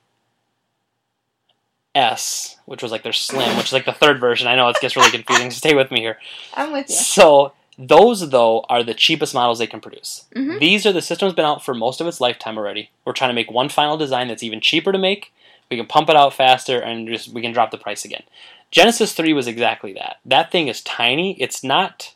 S, 1.93 2.57
which 2.65 2.83
was 2.83 2.91
like 2.91 3.03
their 3.03 3.13
Slim, 3.13 3.55
which 3.57 3.67
is 3.67 3.73
like 3.73 3.85
the 3.85 3.93
third 3.93 4.19
version. 4.19 4.47
I 4.47 4.55
know 4.55 4.67
it 4.67 4.77
gets 4.81 4.97
really 4.97 5.11
confusing. 5.11 5.49
so 5.49 5.57
stay 5.57 5.73
with 5.73 5.91
me 5.91 6.01
here. 6.01 6.19
I'm 6.53 6.73
with 6.73 6.89
you. 6.89 6.95
So 6.95 7.53
those 7.77 8.29
though 8.31 8.65
are 8.69 8.83
the 8.83 8.93
cheapest 8.93 9.33
models 9.33 9.59
they 9.59 9.67
can 9.67 9.79
produce. 9.79 10.25
Mhm. 10.35 10.59
These 10.59 10.85
are 10.85 10.91
the 10.91 11.01
system's 11.01 11.33
been 11.33 11.45
out 11.45 11.63
for 11.63 11.73
most 11.73 12.01
of 12.01 12.07
its 12.07 12.19
lifetime 12.19 12.57
already. 12.57 12.89
We're 13.05 13.13
trying 13.13 13.29
to 13.29 13.33
make 13.35 13.49
one 13.51 13.69
final 13.69 13.95
design 13.97 14.27
that's 14.27 14.43
even 14.43 14.59
cheaper 14.61 14.91
to 14.91 14.97
make. 14.97 15.31
We 15.69 15.77
can 15.77 15.87
pump 15.87 16.09
it 16.09 16.15
out 16.15 16.33
faster 16.33 16.79
and 16.79 17.07
just 17.07 17.29
we 17.33 17.41
can 17.41 17.51
drop 17.51 17.71
the 17.71 17.77
price 17.77 18.05
again. 18.05 18.23
Genesis 18.71 19.13
3 19.13 19.33
was 19.33 19.47
exactly 19.47 19.93
that. 19.93 20.17
That 20.25 20.51
thing 20.51 20.67
is 20.67 20.81
tiny. 20.81 21.39
It's 21.41 21.63
not 21.63 22.13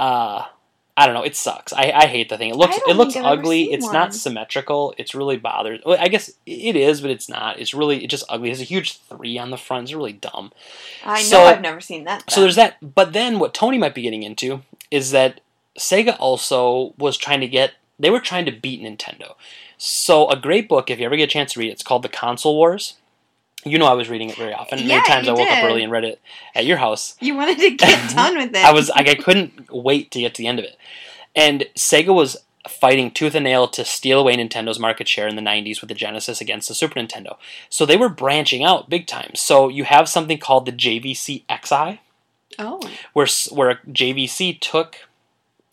uh 0.00 0.46
I 0.94 1.06
don't 1.06 1.14
know, 1.14 1.22
it 1.22 1.36
sucks. 1.36 1.72
I, 1.72 1.90
I 1.90 2.06
hate 2.06 2.28
the 2.28 2.36
thing. 2.36 2.50
It 2.50 2.56
looks 2.56 2.76
it 2.86 2.96
looks 2.96 3.14
think 3.14 3.24
I've 3.24 3.32
ever 3.32 3.40
ugly. 3.40 3.72
It's 3.72 3.86
one. 3.86 3.94
not 3.94 4.14
symmetrical. 4.14 4.94
It's 4.98 5.14
really 5.14 5.38
bothers. 5.38 5.80
Well, 5.86 5.96
I 5.98 6.08
guess 6.08 6.30
it 6.44 6.76
is, 6.76 7.00
but 7.00 7.10
it's 7.10 7.28
not. 7.28 7.58
It's 7.58 7.72
really 7.72 8.04
it's 8.04 8.10
just 8.10 8.24
ugly. 8.28 8.48
It 8.48 8.52
has 8.52 8.60
a 8.60 8.64
huge 8.64 8.98
3 8.98 9.38
on 9.38 9.50
the 9.50 9.56
front. 9.56 9.84
It's 9.84 9.94
really 9.94 10.12
dumb. 10.12 10.52
I 11.04 11.18
know 11.22 11.22
So- 11.22 11.44
I've 11.44 11.62
never 11.62 11.80
seen 11.80 12.04
that. 12.04 12.30
So 12.30 12.40
there's 12.40 12.56
that. 12.56 12.76
But 12.94 13.12
then 13.12 13.38
what 13.38 13.54
Tony 13.54 13.78
might 13.78 13.94
be 13.94 14.02
getting 14.02 14.22
into 14.22 14.62
is 14.90 15.12
that 15.12 15.40
Sega 15.78 16.16
also 16.18 16.94
was 16.98 17.16
trying 17.16 17.40
to 17.40 17.48
get. 17.48 17.72
They 17.98 18.10
were 18.10 18.20
trying 18.20 18.44
to 18.46 18.52
beat 18.52 18.82
Nintendo. 18.82 19.34
So 19.84 20.30
a 20.30 20.36
great 20.36 20.68
book, 20.68 20.90
if 20.90 21.00
you 21.00 21.06
ever 21.06 21.16
get 21.16 21.24
a 21.24 21.26
chance 21.26 21.54
to 21.54 21.58
read 21.60 21.68
it, 21.70 21.72
it's 21.72 21.82
called 21.82 22.02
The 22.04 22.08
Console 22.08 22.54
Wars. 22.54 22.94
You 23.64 23.78
know 23.78 23.86
I 23.86 23.94
was 23.94 24.08
reading 24.08 24.30
it 24.30 24.36
very 24.36 24.52
often. 24.52 24.78
Yeah, 24.78 24.86
Many 24.98 25.08
times 25.08 25.28
I 25.28 25.32
woke 25.32 25.50
up 25.50 25.64
early 25.64 25.82
and 25.82 25.90
read 25.90 26.04
it 26.04 26.20
at 26.54 26.64
your 26.64 26.76
house. 26.76 27.16
You 27.20 27.34
wanted 27.34 27.58
to 27.58 27.70
get 27.70 28.10
done 28.14 28.36
with 28.36 28.50
it. 28.54 28.64
I 28.64 28.72
was 28.72 28.90
like 28.90 29.08
I 29.08 29.16
couldn't 29.16 29.72
wait 29.72 30.12
to 30.12 30.20
get 30.20 30.34
to 30.36 30.42
the 30.42 30.46
end 30.46 30.60
of 30.60 30.64
it. 30.64 30.76
And 31.34 31.66
Sega 31.76 32.14
was 32.14 32.36
fighting 32.68 33.10
tooth 33.10 33.34
and 33.34 33.42
nail 33.42 33.66
to 33.66 33.84
steal 33.84 34.20
away 34.20 34.36
Nintendo's 34.36 34.78
market 34.78 35.08
share 35.08 35.26
in 35.26 35.34
the 35.34 35.42
90s 35.42 35.80
with 35.80 35.88
the 35.88 35.94
Genesis 35.96 36.40
against 36.40 36.68
the 36.68 36.76
Super 36.76 37.00
Nintendo. 37.00 37.36
So 37.68 37.84
they 37.84 37.96
were 37.96 38.08
branching 38.08 38.62
out 38.62 38.88
big 38.88 39.08
time. 39.08 39.32
So 39.34 39.68
you 39.68 39.82
have 39.82 40.08
something 40.08 40.38
called 40.38 40.66
the 40.66 40.72
JVC 40.72 41.44
X'Eye 41.48 41.98
Oh. 42.60 42.80
where 43.14 43.26
where 43.50 43.80
JVC 43.88 44.60
took 44.60 45.08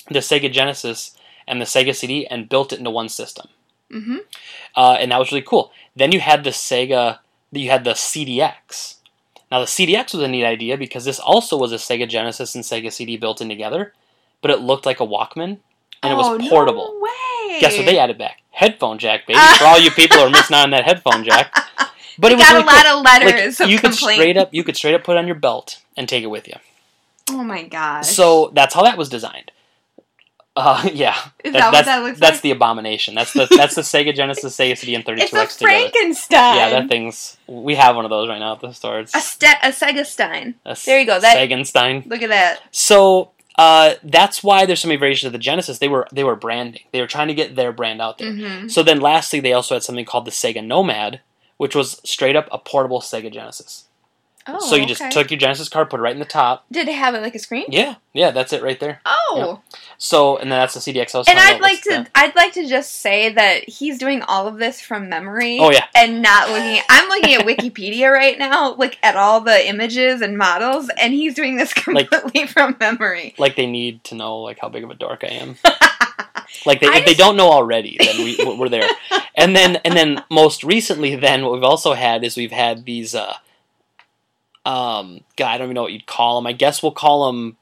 the 0.09 0.19
Sega 0.19 0.51
Genesis 0.51 1.15
and 1.47 1.61
the 1.61 1.65
Sega 1.65 1.95
CD 1.95 2.25
and 2.25 2.49
built 2.49 2.71
it 2.73 2.79
into 2.79 2.89
one 2.89 3.09
system, 3.09 3.49
Mm-hmm. 3.91 4.17
uh, 4.75 4.97
and 4.99 5.11
that 5.11 5.17
was 5.17 5.31
really 5.31 5.45
cool. 5.45 5.71
Then 5.95 6.11
you 6.11 6.19
had 6.19 6.43
the 6.43 6.51
Sega, 6.51 7.19
you 7.51 7.69
had 7.69 7.83
the 7.83 7.91
CDX. 7.91 8.95
Now 9.51 9.59
the 9.59 9.65
CDX 9.65 10.13
was 10.13 10.23
a 10.23 10.27
neat 10.27 10.45
idea 10.45 10.77
because 10.77 11.05
this 11.05 11.19
also 11.19 11.57
was 11.57 11.71
a 11.71 11.77
Sega 11.77 12.07
Genesis 12.07 12.53
and 12.53 12.63
Sega 12.63 12.91
CD 12.91 13.17
built 13.17 13.41
in 13.41 13.49
together, 13.49 13.93
but 14.41 14.51
it 14.51 14.59
looked 14.59 14.85
like 14.85 14.99
a 14.99 15.05
Walkman 15.05 15.57
and 16.03 16.13
it 16.13 16.17
oh, 16.17 16.37
was 16.37 16.49
portable. 16.49 16.93
No 16.93 16.99
way. 17.01 17.59
Guess 17.59 17.77
what 17.77 17.85
they 17.85 17.97
added 17.97 18.17
back? 18.17 18.41
Headphone 18.51 18.99
jack, 18.99 19.25
baby. 19.25 19.39
For 19.57 19.65
all 19.65 19.79
you 19.79 19.91
people 19.91 20.17
who 20.17 20.23
are 20.23 20.29
missing 20.29 20.55
out 20.55 20.63
on 20.63 20.71
that 20.71 20.85
headphone 20.85 21.23
jack. 21.23 21.53
But 22.21 22.31
We 22.31 22.33
it 22.33 22.37
was 22.37 22.45
got 22.47 22.51
really 22.51 22.63
a 22.63 22.65
lot 22.65 22.85
cool. 22.85 22.97
of 22.97 23.05
letters 23.05 23.59
Like, 23.61 23.69
you 23.69 23.79
could 23.79 23.93
straight 23.93 24.35
up, 24.35 24.53
you 24.53 24.65
could 24.65 24.75
straight 24.75 24.93
up 24.93 25.05
put 25.05 25.15
it 25.15 25.19
on 25.19 25.25
your 25.25 25.37
belt 25.37 25.81
and 25.95 26.09
take 26.09 26.21
it 26.21 26.27
with 26.27 26.49
you. 26.49 26.55
Oh 27.29 27.45
my 27.45 27.63
gosh. 27.63 28.07
So 28.07 28.51
that's 28.53 28.73
how 28.73 28.83
that 28.83 28.97
was 28.97 29.07
designed. 29.07 29.51
Uh, 30.55 30.89
yeah, 30.93 31.15
Is 31.43 31.53
That- 31.53 31.59
that 31.59 31.65
what 31.67 31.71
that's 31.71 31.85
that 31.87 32.03
looks 32.03 32.19
that's 32.19 32.35
like? 32.37 32.41
the 32.41 32.51
abomination. 32.51 33.15
That's 33.15 33.33
the 33.33 33.47
that's 33.49 33.75
the 33.75 33.81
Sega 33.81 34.13
Genesis, 34.15 34.55
Sega 34.57 34.77
CD, 34.77 34.95
and 34.95 35.03
It's 35.07 35.31
32X 35.31 35.33
a 35.33 35.47
together. 35.47 35.49
Frankenstein. 35.59 36.55
Yeah, 36.57 36.69
that 36.71 36.89
thing's. 36.89 37.37
We 37.47 37.75
have 37.75 37.95
one 37.95 38.05
of 38.05 38.09
those 38.09 38.27
right 38.27 38.39
now 38.39 38.53
at 38.53 38.61
the 38.61 38.71
store. 38.73 38.99
It's 38.99 39.15
A, 39.15 39.19
ste- 39.21 39.43
a 39.63 39.69
Sega 39.69 40.05
Stein. 40.05 40.55
a 40.65 40.75
there 40.85 40.99
you 40.99 41.05
go, 41.05 41.19
that- 41.19 41.37
Segenstein. 41.37 42.05
Look 42.07 42.21
at 42.21 42.29
that. 42.29 42.61
So 42.71 43.31
uh, 43.57 43.95
that's 44.03 44.43
why 44.43 44.65
there's 44.65 44.79
so 44.81 44.87
many 44.87 44.97
variations 44.99 45.27
of 45.27 45.33
the 45.33 45.37
Genesis. 45.39 45.79
They 45.79 45.87
were 45.87 46.07
they 46.11 46.23
were 46.23 46.35
branding. 46.35 46.81
They 46.91 47.01
were 47.01 47.07
trying 47.07 47.27
to 47.29 47.33
get 47.33 47.55
their 47.55 47.71
brand 47.71 48.01
out 48.01 48.17
there. 48.17 48.31
Mm-hmm. 48.31 48.67
So 48.69 48.83
then, 48.83 48.99
lastly, 49.01 49.39
they 49.39 49.53
also 49.53 49.75
had 49.75 49.83
something 49.83 50.05
called 50.05 50.25
the 50.25 50.31
Sega 50.31 50.65
Nomad, 50.65 51.21
which 51.57 51.75
was 51.75 52.01
straight 52.03 52.35
up 52.35 52.47
a 52.51 52.57
portable 52.57 53.01
Sega 53.01 53.31
Genesis. 53.31 53.85
Oh, 54.55 54.69
so 54.69 54.75
you 54.75 54.85
just 54.85 55.01
okay. 55.01 55.09
took 55.09 55.31
your 55.31 55.39
Genesis 55.39 55.69
card, 55.69 55.89
put 55.89 55.99
it 55.99 56.03
right 56.03 56.13
in 56.13 56.19
the 56.19 56.25
top. 56.25 56.65
Did 56.71 56.87
it 56.87 56.95
have 56.95 57.15
it 57.15 57.21
like 57.21 57.35
a 57.35 57.39
screen? 57.39 57.65
Yeah, 57.69 57.95
yeah, 58.13 58.31
that's 58.31 58.53
it 58.53 58.61
right 58.63 58.79
there. 58.79 59.01
Oh. 59.05 59.61
So 59.97 60.37
and 60.37 60.51
then 60.51 60.59
that's 60.59 60.73
the 60.73 60.79
CDXL. 60.93 61.25
And 61.27 61.37
I'd 61.37 61.61
like 61.61 61.81
to 61.83 62.07
I'd 62.15 62.35
like 62.35 62.53
to 62.53 62.65
just 62.67 63.01
say 63.01 63.33
that 63.33 63.67
he's 63.67 63.97
doing 63.99 64.21
all 64.23 64.47
of 64.47 64.57
this 64.57 64.79
from 64.81 65.09
memory. 65.09 65.59
Oh, 65.59 65.71
yeah. 65.71 65.85
And 65.95 66.21
not 66.21 66.49
looking 66.49 66.81
I'm 66.89 67.09
looking 67.09 67.33
at 67.35 67.45
Wikipedia 67.45 68.11
right 68.13 68.37
now, 68.39 68.75
like 68.75 68.97
at 69.03 69.15
all 69.15 69.41
the 69.41 69.67
images 69.67 70.21
and 70.21 70.37
models, 70.37 70.89
and 71.01 71.13
he's 71.13 71.35
doing 71.35 71.57
this 71.57 71.73
Like- 71.87 72.09
completely 72.09 72.47
from 72.47 72.77
memory. 72.79 73.35
like 73.37 73.55
they 73.55 73.67
need 73.67 74.03
to 74.05 74.15
know 74.15 74.37
like 74.39 74.59
how 74.59 74.69
big 74.69 74.83
of 74.83 74.89
a 74.89 74.95
dork 74.95 75.23
I 75.23 75.33
am. 75.33 75.55
like 76.65 76.79
they, 76.79 76.87
if 76.87 77.05
they 77.05 77.13
don't 77.13 77.35
know 77.35 77.51
already, 77.51 77.97
then 77.99 78.23
we, 78.23 78.37
we're 78.57 78.69
there. 78.69 78.89
And 79.35 79.55
then 79.55 79.77
and 79.77 79.95
then 79.95 80.23
most 80.29 80.63
recently, 80.63 81.15
then 81.15 81.43
what 81.43 81.53
we've 81.53 81.63
also 81.63 81.93
had 81.93 82.23
is 82.23 82.37
we've 82.37 82.51
had 82.51 82.85
these. 82.85 83.13
Uh, 83.15 83.35
um, 84.69 85.21
God, 85.35 85.47
I 85.47 85.57
don't 85.57 85.65
even 85.65 85.73
know 85.73 85.81
what 85.81 85.93
you'd 85.93 86.05
call 86.05 86.35
them. 86.35 86.45
I 86.45 86.51
guess 86.51 86.83
we'll 86.83 86.91
call 86.91 87.25
them 87.25 87.57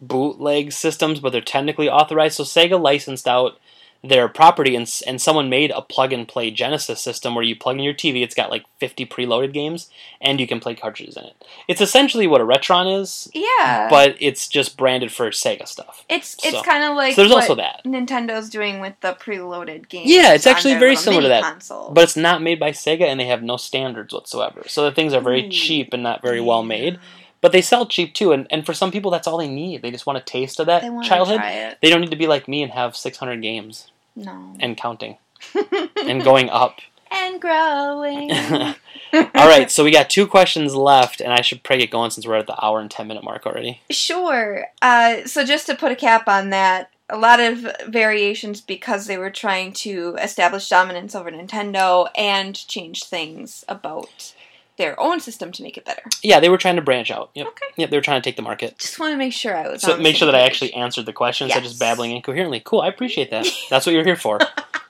bootleg 0.00 0.72
systems, 0.72 1.20
but 1.20 1.32
they're 1.32 1.42
technically 1.42 1.90
authorized. 1.90 2.36
So 2.36 2.44
Sega 2.44 2.80
licensed 2.80 3.28
out 3.28 3.58
their 4.02 4.28
property, 4.28 4.76
and 4.76 4.88
and 5.06 5.20
someone 5.20 5.48
made 5.48 5.72
a 5.72 5.82
plug 5.82 6.12
and 6.12 6.28
play 6.28 6.50
Genesis 6.50 7.00
system 7.00 7.34
where 7.34 7.44
you 7.44 7.56
plug 7.56 7.76
in 7.76 7.82
your 7.82 7.94
TV. 7.94 8.22
It's 8.22 8.34
got 8.34 8.50
like 8.50 8.64
fifty 8.78 9.04
preloaded 9.04 9.52
games, 9.52 9.90
and 10.20 10.38
you 10.40 10.46
can 10.46 10.60
play 10.60 10.74
cartridges 10.74 11.16
in 11.16 11.24
it. 11.24 11.44
It's 11.66 11.80
essentially 11.80 12.26
what 12.26 12.40
a 12.40 12.44
Retron 12.44 13.00
is, 13.00 13.28
Yeah. 13.34 13.88
but 13.90 14.16
it's 14.20 14.46
just 14.46 14.76
branded 14.76 15.10
for 15.10 15.30
Sega 15.30 15.66
stuff. 15.66 16.04
it's 16.08 16.36
it's 16.44 16.62
kind 16.62 16.84
of 16.84 16.94
like 16.96 17.14
so 17.14 17.22
there's 17.22 17.32
also 17.32 17.56
that. 17.56 17.82
Nintendo's 17.84 18.48
doing 18.48 18.80
with 18.80 18.94
the 19.00 19.14
preloaded 19.14 19.88
games. 19.88 20.08
Yeah, 20.10 20.32
it's 20.34 20.46
actually 20.46 20.76
very 20.76 20.94
similar 20.96 21.22
to 21.22 21.28
that. 21.28 21.42
Console. 21.42 21.90
But 21.90 22.04
it's 22.04 22.16
not 22.16 22.40
made 22.40 22.60
by 22.60 22.70
Sega, 22.70 23.02
and 23.02 23.18
they 23.18 23.26
have 23.26 23.42
no 23.42 23.56
standards 23.56 24.14
whatsoever. 24.14 24.62
So 24.68 24.84
the 24.84 24.92
things 24.92 25.12
are 25.12 25.20
very 25.20 25.46
Ooh. 25.46 25.50
cheap 25.50 25.92
and 25.92 26.02
not 26.02 26.22
very 26.22 26.40
well 26.40 26.62
made. 26.62 26.98
But 27.40 27.52
they 27.52 27.62
sell 27.62 27.86
cheap 27.86 28.14
too, 28.14 28.32
and, 28.32 28.46
and 28.50 28.66
for 28.66 28.74
some 28.74 28.90
people, 28.90 29.10
that's 29.10 29.26
all 29.28 29.38
they 29.38 29.48
need. 29.48 29.82
They 29.82 29.90
just 29.90 30.06
want 30.06 30.18
a 30.18 30.22
taste 30.22 30.58
of 30.58 30.66
that 30.66 30.82
They 30.82 31.08
childhood. 31.08 31.40
They 31.80 31.88
don't 31.90 32.00
need 32.00 32.10
to 32.10 32.16
be 32.16 32.26
like 32.26 32.48
me 32.48 32.62
and 32.62 32.72
have 32.72 32.96
600 32.96 33.40
games 33.40 33.90
No. 34.16 34.54
and 34.58 34.76
counting 34.76 35.18
and 35.96 36.22
going 36.24 36.50
up. 36.50 36.80
and 37.10 37.40
growing. 37.40 38.30
All 39.12 39.48
right, 39.48 39.70
so 39.70 39.84
we 39.84 39.90
got 39.92 40.10
two 40.10 40.26
questions 40.26 40.74
left, 40.74 41.20
and 41.20 41.32
I 41.32 41.40
should 41.40 41.62
probably 41.62 41.84
get 41.84 41.90
going 41.92 42.10
since 42.10 42.26
we're 42.26 42.36
at 42.36 42.46
the 42.46 42.62
hour 42.64 42.80
and 42.80 42.90
10 42.90 43.06
minute 43.06 43.22
mark 43.24 43.46
already. 43.46 43.80
Sure. 43.90 44.66
Uh, 44.82 45.24
so 45.24 45.44
just 45.44 45.66
to 45.66 45.74
put 45.76 45.92
a 45.92 45.96
cap 45.96 46.28
on 46.28 46.50
that, 46.50 46.90
a 47.08 47.16
lot 47.16 47.40
of 47.40 47.64
variations 47.86 48.60
because 48.60 49.06
they 49.06 49.16
were 49.16 49.30
trying 49.30 49.72
to 49.72 50.16
establish 50.20 50.68
dominance 50.68 51.14
over 51.14 51.30
Nintendo 51.30 52.08
and 52.16 52.54
change 52.68 53.04
things 53.04 53.64
about 53.68 54.34
their 54.78 54.98
own 54.98 55.20
system 55.20 55.52
to 55.52 55.62
make 55.62 55.76
it 55.76 55.84
better. 55.84 56.02
Yeah, 56.22 56.40
they 56.40 56.48
were 56.48 56.56
trying 56.56 56.76
to 56.76 56.82
branch 56.82 57.10
out. 57.10 57.30
Yep. 57.34 57.46
Okay. 57.48 57.66
Yep, 57.76 57.90
they 57.90 57.96
were 57.96 58.00
trying 58.02 58.20
to 58.22 58.24
take 58.28 58.36
the 58.36 58.42
market. 58.42 58.78
Just 58.78 58.98
want 58.98 59.12
to 59.12 59.16
make 59.18 59.32
sure 59.32 59.54
I 59.54 59.68
was. 59.68 59.82
So 59.82 59.96
make 59.98 60.16
sure 60.16 60.26
that 60.26 60.34
I 60.34 60.40
actually 60.40 60.72
answered 60.74 61.04
the 61.06 61.12
questions. 61.12 61.48
instead 61.50 61.64
of 61.64 61.68
just 61.68 61.78
babbling 61.80 62.12
incoherently. 62.12 62.60
Cool, 62.64 62.80
I 62.80 62.88
appreciate 62.88 63.30
that. 63.30 63.46
That's 63.70 63.84
what 63.84 63.92
you're 63.94 64.04
here 64.04 64.16
for. 64.16 64.38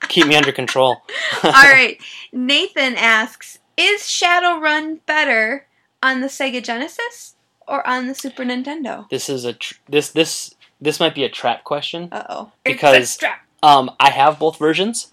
Keep 0.07 0.27
me 0.27 0.35
under 0.35 0.51
control. 0.51 1.01
All 1.43 1.51
right. 1.51 1.97
Nathan 2.31 2.95
asks, 2.95 3.59
"Is 3.77 4.01
Shadowrun 4.01 4.99
better 5.05 5.67
on 6.01 6.21
the 6.21 6.27
Sega 6.27 6.63
Genesis 6.63 7.35
or 7.67 7.85
on 7.87 8.07
the 8.07 8.15
Super 8.15 8.43
Nintendo?" 8.43 9.09
This 9.09 9.29
is 9.29 9.45
a 9.45 9.53
tr- 9.53 9.75
this 9.87 10.09
this 10.09 10.55
this 10.81 10.99
might 10.99 11.13
be 11.13 11.23
a 11.23 11.29
trap 11.29 11.63
question. 11.63 12.09
Uh 12.11 12.23
oh. 12.29 12.51
Because- 12.63 13.19
Um, 13.61 13.91
I 13.99 14.11
have 14.11 14.39
both 14.39 14.57
versions. 14.57 15.11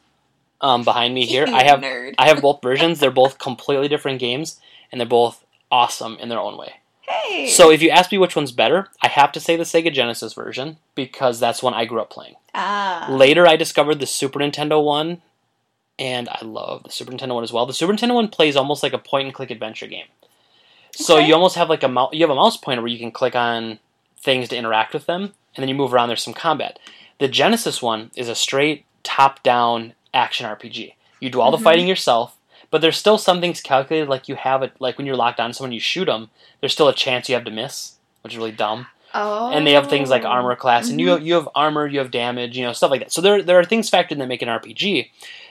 Um, 0.60 0.84
behind 0.84 1.14
me 1.14 1.26
here, 1.26 1.46
I 1.48 1.64
have 1.64 1.80
nerd. 1.80 2.14
I 2.18 2.28
have 2.28 2.40
both 2.42 2.60
versions. 2.62 2.98
They're 3.00 3.10
both 3.10 3.38
completely 3.38 3.88
different 3.88 4.18
games, 4.20 4.60
and 4.90 5.00
they're 5.00 5.06
both 5.08 5.44
awesome 5.70 6.16
in 6.18 6.28
their 6.28 6.38
own 6.40 6.56
way. 6.56 6.74
hey. 7.02 7.48
So 7.48 7.70
if 7.70 7.82
you 7.82 7.90
ask 7.90 8.10
me 8.12 8.18
which 8.18 8.36
one's 8.36 8.52
better, 8.52 8.88
I 9.02 9.08
have 9.08 9.32
to 9.32 9.40
say 9.40 9.56
the 9.56 9.64
Sega 9.64 9.92
Genesis 9.92 10.32
version 10.32 10.78
because 10.94 11.38
that's 11.40 11.62
one 11.62 11.74
I 11.74 11.84
grew 11.84 12.00
up 12.00 12.10
playing. 12.10 12.34
ah. 12.54 13.06
Later, 13.10 13.46
I 13.46 13.56
discovered 13.56 14.00
the 14.00 14.06
Super 14.06 14.38
Nintendo 14.40 14.82
one, 14.82 15.22
and 15.98 16.28
I 16.28 16.38
love 16.44 16.84
the 16.84 16.90
Super 16.90 17.12
Nintendo 17.12 17.34
one 17.34 17.44
as 17.44 17.52
well. 17.52 17.66
The 17.66 17.72
Super 17.72 17.92
Nintendo 17.92 18.14
one 18.14 18.28
plays 18.28 18.56
almost 18.56 18.82
like 18.82 18.92
a 18.92 18.98
point 18.98 19.26
and 19.26 19.34
click 19.34 19.50
adventure 19.50 19.86
game. 19.86 20.06
So 20.92 21.16
Okay. 21.18 21.26
you 21.26 21.34
almost 21.34 21.56
have 21.56 21.68
like 21.68 21.82
a 21.82 21.88
mou- 21.88 22.08
you 22.12 22.20
have 22.22 22.30
a 22.30 22.34
mouse 22.34 22.56
pointer 22.56 22.80
where 22.82 22.90
you 22.90 22.98
can 22.98 23.10
click 23.12 23.34
on 23.36 23.78
things 24.18 24.48
to 24.48 24.56
interact 24.56 24.94
with 24.94 25.06
them, 25.06 25.22
and 25.54 25.62
then 25.62 25.68
you 25.68 25.74
move 25.74 25.92
around. 25.92 26.08
There's 26.08 26.22
some 26.22 26.32
combat. 26.34 26.78
The 27.18 27.28
Genesis 27.28 27.82
one 27.82 28.10
is 28.16 28.28
a 28.28 28.34
straight 28.34 28.84
top 29.02 29.42
down 29.42 29.92
action 30.16 30.46
RPG. 30.46 30.94
You 31.20 31.30
do 31.30 31.40
all 31.40 31.50
the 31.50 31.56
Mhm. 31.58 31.62
fighting 31.62 31.86
yourself, 31.88 32.36
but 32.70 32.80
there's 32.80 32.96
still 32.96 33.18
some 33.18 33.40
things 33.40 33.60
calculated. 33.60 34.08
Like 34.08 34.28
you 34.28 34.34
have 34.36 34.62
it, 34.62 34.72
like 34.80 34.98
when 34.98 35.06
you're 35.06 35.16
locked 35.16 35.40
on 35.40 35.52
someone, 35.52 35.72
you 35.72 35.80
shoot 35.80 36.06
them. 36.06 36.30
There's 36.60 36.72
still 36.72 36.88
a 36.88 36.94
chance 36.94 37.28
you 37.28 37.34
have 37.34 37.44
to 37.44 37.50
miss, 37.50 37.92
which 38.22 38.32
is 38.32 38.38
really 38.38 38.52
dumb. 38.52 38.86
Oh. 39.14 39.50
And 39.50 39.66
they 39.66 39.72
have 39.72 39.88
things 39.88 40.10
like 40.10 40.24
armor 40.24 40.56
class, 40.56 40.88
and 40.90 41.00
you 41.00 41.08
Mhm. 41.08 41.24
you 41.24 41.34
have 41.34 41.48
armor, 41.54 41.86
you 41.86 41.98
have 42.00 42.10
damage, 42.10 42.56
you 42.58 42.64
know 42.66 42.72
stuff 42.72 42.90
like 42.90 43.00
that. 43.00 43.12
So 43.12 43.20
there 43.20 43.42
there 43.42 43.58
are 43.58 43.64
things 43.64 43.90
factored 43.90 44.12
in 44.12 44.18
that 44.18 44.26
make 44.26 44.42
an 44.42 44.48
RPG. 44.48 45.10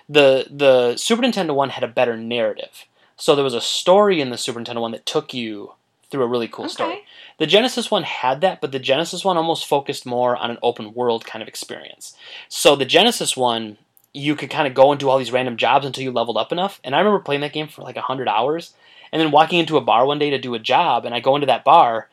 The 0.10 0.46
the 0.50 0.98
Super 0.98 1.24
Nintendo 1.24 1.56
one 1.56 1.70
had 1.70 1.84
a 1.84 1.88
better 1.88 2.16
narrative. 2.18 2.86
So 3.18 3.34
there 3.34 3.44
was 3.46 3.54
a 3.54 3.62
story 3.62 4.20
in 4.22 4.30
the 4.30 4.38
Super 4.38 4.60
Nintendo 4.60 4.82
one 4.82 4.92
that 4.92 5.06
took 5.06 5.34
you 5.34 5.74
through 6.12 6.24
a 6.24 6.28
really 6.28 6.48
cool 6.48 6.70
story. 6.70 7.04
The 7.40 7.48
Genesis 7.48 7.90
one 7.90 8.04
had 8.04 8.42
that, 8.42 8.62
but 8.62 8.72
the 8.72 8.78
Genesis 8.80 9.26
one 9.26 9.38
almost 9.38 9.66
focused 9.66 10.06
more 10.06 10.36
on 10.38 10.52
an 10.52 10.60
open 10.62 10.94
world 10.94 11.26
kind 11.26 11.42
of 11.42 11.48
experience. 11.48 12.16
So 12.50 12.76
the 12.76 12.86
Genesis 12.86 13.36
one, 13.36 13.78
you 14.16 14.36
could 14.36 14.50
kind 14.50 14.68
of 14.68 14.74
go 14.74 14.92
and 14.92 15.00
do 15.00 15.10
all 15.10 15.18
these 15.18 15.32
random 15.32 15.58
jobs 15.58 15.86
until 15.86 16.04
you 16.04 16.12
leveled 16.12 16.38
up 16.38 16.52
enough. 16.52 16.80
And 16.84 16.96
I 16.96 17.00
remember 17.00 17.20
playing 17.20 17.42
that 17.42 17.54
game 17.54 17.68
for 17.68 17.82
like 17.82 17.96
100 17.98 18.28
hours 18.30 18.74
and 19.12 19.22
then 19.22 19.32
walking 19.32 19.60
into 19.60 19.76
a 19.78 19.82
bar 19.82 20.06
one 20.06 20.20
day 20.20 20.30
to 20.30 20.38
do 20.38 20.56
a 20.56 20.60
job. 20.60 21.06
And 21.06 21.14
I 21.14 21.20
go 21.20 21.36
into 21.36 21.48
that 21.48 21.64
bar 21.66 22.10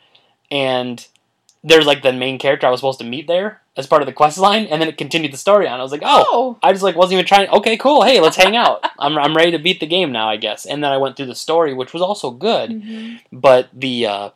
and 0.51 1.07
there's 1.65 1.87
like 1.87 2.03
the 2.03 2.13
main 2.13 2.39
character 2.39 2.67
I 2.67 2.71
was 2.71 2.81
supposed 2.81 2.99
to 2.99 3.05
meet 3.07 3.27
there 3.29 3.61
as 3.77 3.87
part 3.87 4.03
of 4.03 4.07
the 4.07 4.13
quest 4.13 4.37
line. 4.37 4.67
And 4.67 4.83
then 4.83 4.89
it 4.89 4.99
continued 4.99 5.33
the 5.33 5.37
story 5.37 5.69
on. 5.69 5.79
I 5.79 5.83
was 5.83 5.93
like, 5.93 6.03
oh, 6.05 6.25
Oh. 6.29 6.59
I 6.63 6.73
just 6.73 6.83
like 6.83 6.97
wasn't 6.97 7.15
even 7.15 7.25
trying. 7.27 7.49
Okay, 7.51 7.77
cool. 7.77 8.03
Hey, 8.03 8.21
let's 8.21 8.37
hang 8.37 8.57
out. 8.57 8.85
I'm, 8.99 9.17
I'm 9.17 9.37
ready 9.37 9.53
to 9.53 9.59
beat 9.59 9.79
the 9.81 9.87
game 9.87 10.11
now, 10.11 10.29
I 10.29 10.37
guess. 10.37 10.67
And 10.67 10.83
then 10.83 10.91
I 10.91 10.99
went 10.99 11.17
through 11.17 11.27
the 11.27 11.35
story, 11.37 11.73
which 11.73 11.93
was 11.93 12.03
also 12.03 12.31
good 12.33 12.71
Mhm. 12.71 13.21
but 13.31 13.69
the 13.73 14.07
uh, 14.07 14.31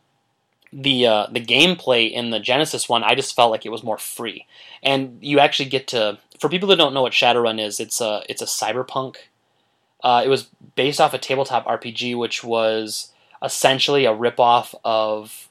the 0.73 1.07
uh, 1.07 1.27
the 1.31 1.41
gameplay 1.41 2.11
in 2.11 2.31
the 2.31 2.41
Genesis 2.41 2.89
one, 2.89 3.05
I 3.05 3.15
just 3.15 3.35
felt 3.35 3.51
like 3.51 3.65
it 3.65 3.71
was 3.71 3.83
more 3.83 3.99
free, 3.99 4.47
and 4.83 5.19
you 5.21 5.39
actually 5.39 5.69
get 5.69 5.89
to. 5.89 6.19
For 6.39 6.51
people 6.51 6.69
that 6.69 6.77
don't 6.77 6.93
know 6.93 7.03
what 7.03 7.13
Shadowrun 7.13 7.65
is, 7.65 7.81
it's 7.81 8.01
a 8.01 8.23
it's 8.29 8.43
a 8.43 8.47
cyberpunk. 8.47 9.17
Uh, 10.03 10.23
it 10.25 10.29
was 10.29 10.49
based 10.75 11.01
off 11.01 11.15
a 11.15 11.19
tabletop 11.19 11.67
RPG, 11.67 12.17
which 12.17 12.45
was 12.45 13.13
essentially 13.43 14.05
a 14.05 14.13
ripoff 14.13 14.75
of 14.85 15.49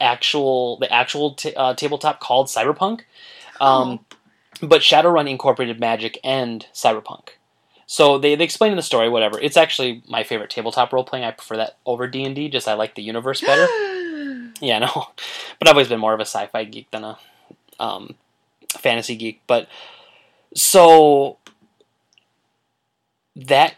actual 0.00 0.78
the 0.78 0.92
actual 0.92 1.34
t- 1.34 1.54
uh, 1.54 1.74
tabletop 1.74 2.20
called 2.20 2.48
Cyberpunk. 2.48 3.02
Um, 3.60 4.00
but 4.60 4.80
Shadowrun 4.80 5.30
incorporated 5.30 5.78
magic 5.80 6.18
and 6.24 6.66
cyberpunk. 6.74 7.30
So 7.86 8.18
they, 8.18 8.34
they 8.34 8.44
explain 8.44 8.72
in 8.72 8.76
the 8.76 8.82
story, 8.82 9.08
whatever. 9.08 9.38
It's 9.38 9.56
actually 9.56 10.02
my 10.08 10.24
favorite 10.24 10.50
tabletop 10.50 10.92
role 10.92 11.04
playing. 11.04 11.24
I 11.24 11.30
prefer 11.30 11.56
that 11.58 11.76
over 11.86 12.08
D 12.08 12.24
and 12.24 12.34
D. 12.34 12.48
Just 12.48 12.66
I 12.66 12.74
like 12.74 12.96
the 12.96 13.02
universe 13.02 13.40
better. 13.40 13.66
yeah, 14.60 14.78
no, 14.78 14.88
but 15.58 15.68
I've 15.68 15.74
always 15.74 15.88
been 15.88 16.00
more 16.00 16.14
of 16.14 16.20
a 16.20 16.24
sci-fi 16.24 16.64
geek 16.64 16.90
than 16.90 17.04
a 17.04 17.18
um, 17.78 18.14
fantasy 18.70 19.16
geek. 19.16 19.40
But 19.46 19.68
so 20.54 21.38
that 23.34 23.74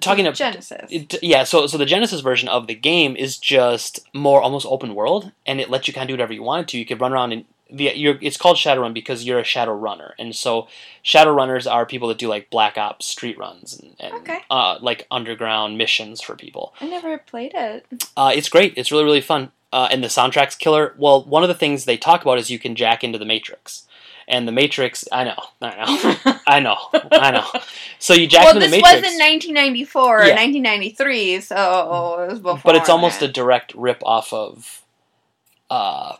talking 0.00 0.26
about 0.26 0.36
Genesis. 0.36 0.90
it, 0.90 1.22
yeah, 1.22 1.44
so 1.44 1.66
so 1.66 1.78
the 1.78 1.86
Genesis 1.86 2.20
version 2.20 2.48
of 2.48 2.66
the 2.66 2.74
game 2.74 3.16
is 3.16 3.38
just 3.38 4.00
more 4.12 4.42
almost 4.42 4.66
open 4.68 4.94
world, 4.94 5.32
and 5.46 5.60
it 5.60 5.70
lets 5.70 5.88
you 5.88 5.94
kind 5.94 6.04
of 6.04 6.08
do 6.08 6.14
whatever 6.14 6.32
you 6.32 6.42
wanted 6.42 6.68
to. 6.68 6.78
You 6.78 6.86
could 6.86 7.00
run 7.00 7.12
around 7.12 7.32
and 7.32 7.44
the 7.72 7.92
you're, 7.94 8.18
it's 8.20 8.36
called 8.36 8.56
Shadowrun 8.56 8.92
because 8.94 9.24
you're 9.24 9.38
a 9.38 9.44
shadow 9.44 9.72
runner, 9.72 10.14
and 10.18 10.34
so 10.34 10.68
shadow 11.02 11.32
runners 11.32 11.66
are 11.66 11.86
people 11.86 12.08
that 12.08 12.18
do 12.18 12.28
like 12.28 12.50
black 12.50 12.76
ops 12.78 13.06
street 13.06 13.38
runs 13.38 13.78
and, 13.78 13.94
and 14.00 14.14
Okay. 14.14 14.40
uh, 14.50 14.78
like 14.80 15.06
underground 15.10 15.78
missions 15.78 16.20
for 16.20 16.34
people. 16.36 16.74
I 16.80 16.86
never 16.86 17.18
played 17.18 17.52
it. 17.54 17.86
Uh, 18.16 18.32
it's 18.34 18.48
great. 18.48 18.74
It's 18.76 18.90
really 18.92 19.04
really 19.04 19.20
fun, 19.20 19.52
uh, 19.72 19.88
and 19.90 20.02
the 20.02 20.08
soundtrack's 20.08 20.54
killer. 20.56 20.94
Well, 20.98 21.24
one 21.24 21.42
of 21.42 21.48
the 21.48 21.54
things 21.54 21.84
they 21.84 21.96
talk 21.96 22.22
about 22.22 22.38
is 22.38 22.50
you 22.50 22.58
can 22.58 22.74
jack 22.74 23.02
into 23.04 23.18
the 23.18 23.24
Matrix. 23.26 23.86
And 24.28 24.46
the 24.46 24.52
Matrix, 24.52 25.04
I 25.10 25.24
know, 25.24 25.34
I 25.60 25.70
know, 26.22 26.34
I 26.46 26.60
know, 26.60 26.76
I 27.10 27.32
know. 27.32 27.48
So 27.98 28.14
you 28.14 28.28
jack 28.28 28.44
well, 28.44 28.54
into 28.54 28.66
the 28.66 28.70
Matrix. 28.70 28.82
Well, 28.84 29.00
this 29.00 29.10
was 29.10 29.20
in 29.20 29.26
1994 29.26 30.02
or 30.02 30.24
Yeah. 30.26 30.34
1993, 30.36 31.40
so 31.40 31.56
it 31.56 32.28
was 32.30 32.38
before. 32.38 32.60
but 32.64 32.76
it's 32.76 32.88
almost 32.88 33.22
a 33.22 33.28
direct 33.28 33.74
rip 33.74 34.00
off 34.04 34.32
of 34.32 34.82
uh 35.68 36.14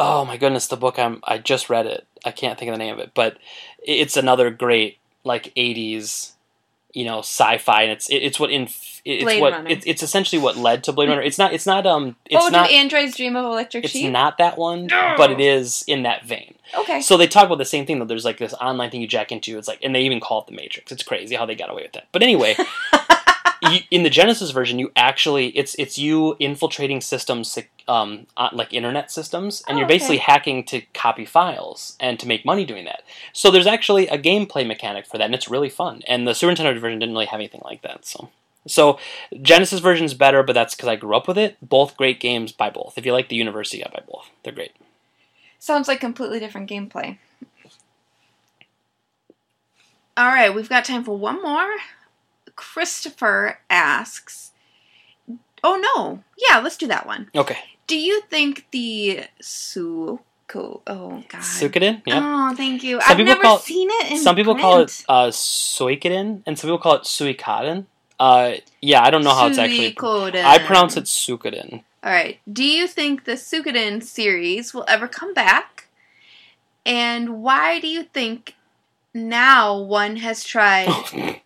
oh 0.00 0.24
my 0.24 0.36
goodness 0.36 0.66
the 0.66 0.76
book 0.76 0.98
i'm 0.98 1.20
i 1.24 1.38
just 1.38 1.70
read 1.70 1.86
it 1.86 2.06
i 2.24 2.30
can't 2.30 2.58
think 2.58 2.68
of 2.68 2.74
the 2.74 2.78
name 2.84 2.94
of 2.94 3.00
it 3.00 3.12
but 3.14 3.36
it's 3.82 4.16
another 4.16 4.50
great 4.50 4.98
like 5.24 5.52
80s 5.54 6.32
you 6.92 7.04
know 7.04 7.18
sci-fi 7.20 7.82
and 7.82 7.92
it's 7.92 8.08
it, 8.08 8.16
it's 8.16 8.38
what 8.38 8.50
in 8.50 8.68
it's 9.04 9.22
Blade 9.22 9.40
what 9.40 9.52
Runner. 9.52 9.68
it's, 9.68 9.84
it's 9.86 10.02
essentially 10.02 10.40
what 10.40 10.56
led 10.56 10.84
to 10.84 10.92
blade 10.92 11.08
runner 11.08 11.22
it's 11.22 11.38
not 11.38 11.52
it's 11.52 11.66
not 11.66 11.86
um 11.86 12.16
it's 12.26 12.42
oh, 12.44 12.48
not 12.48 12.70
androids 12.70 13.16
dream 13.16 13.36
of 13.36 13.44
electric 13.44 13.84
it's 13.84 13.92
sheep? 13.92 14.10
not 14.12 14.38
that 14.38 14.56
one 14.56 14.86
No. 14.86 15.14
but 15.16 15.30
it 15.30 15.40
is 15.40 15.84
in 15.86 16.04
that 16.04 16.24
vein 16.24 16.54
okay. 16.78 17.00
so 17.00 17.16
they 17.16 17.26
talk 17.26 17.46
about 17.46 17.58
the 17.58 17.64
same 17.64 17.84
thing 17.84 17.98
though 17.98 18.04
there's 18.04 18.24
like 18.24 18.38
this 18.38 18.54
online 18.54 18.90
thing 18.90 19.00
you 19.02 19.08
jack 19.08 19.30
into 19.32 19.58
it's 19.58 19.68
like 19.68 19.80
and 19.82 19.94
they 19.94 20.02
even 20.02 20.20
call 20.20 20.40
it 20.42 20.46
the 20.46 20.52
matrix 20.54 20.90
it's 20.92 21.02
crazy 21.02 21.34
how 21.34 21.44
they 21.44 21.54
got 21.54 21.70
away 21.70 21.82
with 21.82 21.92
that 21.92 22.06
but 22.12 22.22
anyway 22.22 22.54
you, 23.62 23.78
in 23.90 24.02
the 24.02 24.10
Genesis 24.10 24.50
version, 24.50 24.78
you 24.78 24.90
actually 24.96 25.48
it's 25.56 25.74
it's 25.78 25.98
you 25.98 26.36
infiltrating 26.38 27.00
systems 27.00 27.58
um, 27.88 28.26
uh, 28.36 28.48
like 28.52 28.72
internet 28.72 29.10
systems, 29.10 29.62
and 29.68 29.76
Oh, 29.76 29.78
you're 29.80 29.88
basically 29.88 30.16
okay. 30.16 30.32
hacking 30.32 30.64
to 30.64 30.80
copy 30.94 31.24
files 31.24 31.96
and 32.00 32.18
to 32.20 32.26
make 32.28 32.44
money 32.44 32.64
doing 32.64 32.84
that. 32.86 33.02
So 33.32 33.50
there's 33.50 33.66
actually 33.66 34.08
a 34.08 34.18
gameplay 34.18 34.66
mechanic 34.66 35.06
for 35.06 35.18
that, 35.18 35.24
and 35.24 35.34
it's 35.34 35.48
really 35.48 35.68
fun. 35.68 36.02
And 36.06 36.26
the 36.26 36.34
Super 36.34 36.52
Nintendo 36.54 36.80
version 36.80 36.98
didn't 36.98 37.14
really 37.14 37.26
have 37.26 37.40
anything 37.40 37.62
like 37.64 37.82
that. 37.82 38.06
So 38.06 38.30
so 38.66 38.98
Genesis 39.42 39.80
version 39.80 40.06
is 40.06 40.14
better, 40.14 40.42
but 40.42 40.54
that's 40.54 40.74
because 40.74 40.88
I 40.88 40.96
grew 40.96 41.14
up 41.16 41.28
with 41.28 41.36
it. 41.36 41.56
Both 41.60 41.96
great 41.96 42.20
games. 42.20 42.52
by 42.52 42.70
both. 42.70 42.96
If 42.96 43.04
you 43.04 43.12
like 43.12 43.28
the 43.28 43.36
University, 43.36 43.84
I 43.84 43.88
buy 43.90 44.02
both. 44.10 44.30
They're 44.42 44.54
great. 44.54 44.72
Sounds 45.58 45.88
like 45.88 46.00
completely 46.00 46.38
different 46.40 46.70
gameplay. 46.70 47.18
All 50.16 50.26
right, 50.28 50.54
we've 50.54 50.68
got 50.68 50.84
time 50.84 51.04
for 51.04 51.16
one 51.16 51.42
more. 51.42 51.68
Christopher 52.56 53.58
asks, 53.70 54.52
"Oh 55.62 55.76
no, 55.94 56.22
yeah, 56.48 56.58
let's 56.60 56.76
do 56.76 56.86
that 56.86 57.06
one. 57.06 57.30
Okay, 57.34 57.58
Do 57.86 57.96
you 57.98 58.22
think 58.30 58.66
the 58.70 59.24
Suko? 59.42 60.20
Oh 60.86 61.22
God. 61.28 61.40
Suikoden. 61.42 62.02
Yeah. 62.06 62.20
Oh, 62.50 62.54
thank 62.56 62.82
you. 62.82 63.00
Some 63.00 63.10
I've 63.10 63.16
people 63.16 63.32
never 63.32 63.42
call 63.42 63.56
it- 63.56 63.62
seen 63.62 63.88
it 63.90 64.12
in 64.12 64.18
Some 64.18 64.36
people 64.36 64.54
call 64.54 64.80
it 64.80 65.04
uh, 65.08 65.28
Suikoden, 65.30 66.42
and 66.46 66.58
some 66.58 66.68
people 66.68 66.78
call 66.78 66.94
it 66.96 67.02
Suikoden. 67.02 67.86
Uh, 68.20 68.54
yeah, 68.80 69.02
I 69.02 69.10
don't 69.10 69.24
know 69.24 69.34
how 69.34 69.48
it's 69.48 69.58
actually. 69.58 69.92
Suikoden. 69.92 70.44
I 70.44 70.58
pronounce 70.58 70.96
it 70.96 71.04
Suikoden. 71.04 71.82
All 72.04 72.12
right. 72.12 72.38
Do 72.50 72.62
you 72.64 72.86
think 72.86 73.24
the 73.24 73.32
Suikoden 73.32 74.02
series 74.02 74.72
will 74.74 74.84
ever 74.86 75.08
come 75.08 75.32
back? 75.34 75.88
And 76.86 77.42
why 77.42 77.80
do 77.80 77.88
you 77.88 78.02
think 78.04 78.54
now 79.14 79.76
one 79.78 80.16
has 80.16 80.44
tried? 80.44 80.88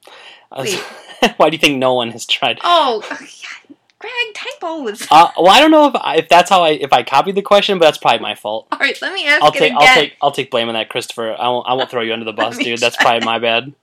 Was- 0.57 0.75
Why 1.37 1.51
do 1.51 1.55
you 1.57 1.61
think 1.61 1.79
no 1.79 1.95
one 1.95 2.11
has 2.11 2.27
tried? 2.27 2.59
oh, 2.62 3.03
yeah, 3.11 3.75
Greg, 3.99 4.12
typos. 4.35 5.07
Uh, 5.11 5.31
well, 5.37 5.49
I 5.49 5.61
don't 5.61 5.73
know 5.73 5.89
if 5.89 5.95
I, 5.97 6.16
if 6.19 6.29
that's 6.29 6.49
how 6.49 6.62
I 6.62 6.70
if 6.70 6.93
I 6.93 7.03
copied 7.03 7.35
the 7.35 7.43
question, 7.43 7.79
but 7.79 7.87
that's 7.87 7.99
probably 7.99 8.20
my 8.20 8.35
fault. 8.37 8.69
All 8.70 8.79
right, 8.79 8.97
let 9.03 9.12
me 9.12 9.27
ask 9.27 9.43
I'll 9.43 9.51
take 9.51 9.73
again. 9.73 9.77
I'll 9.81 9.95
take 9.95 10.16
I'll 10.23 10.31
take 10.31 10.51
blame 10.51 10.69
on 10.69 10.75
that, 10.75 10.89
Christopher. 10.89 11.35
I 11.37 11.49
won't 11.49 11.66
I 11.66 11.75
won't 11.75 11.91
throw 11.91 12.03
you 12.03 12.12
under 12.12 12.25
the 12.25 12.33
bus, 12.45 12.57
dude. 12.59 12.79
That's 12.79 12.97
probably 12.97 13.25
my 13.27 13.39
bad. 13.41 13.75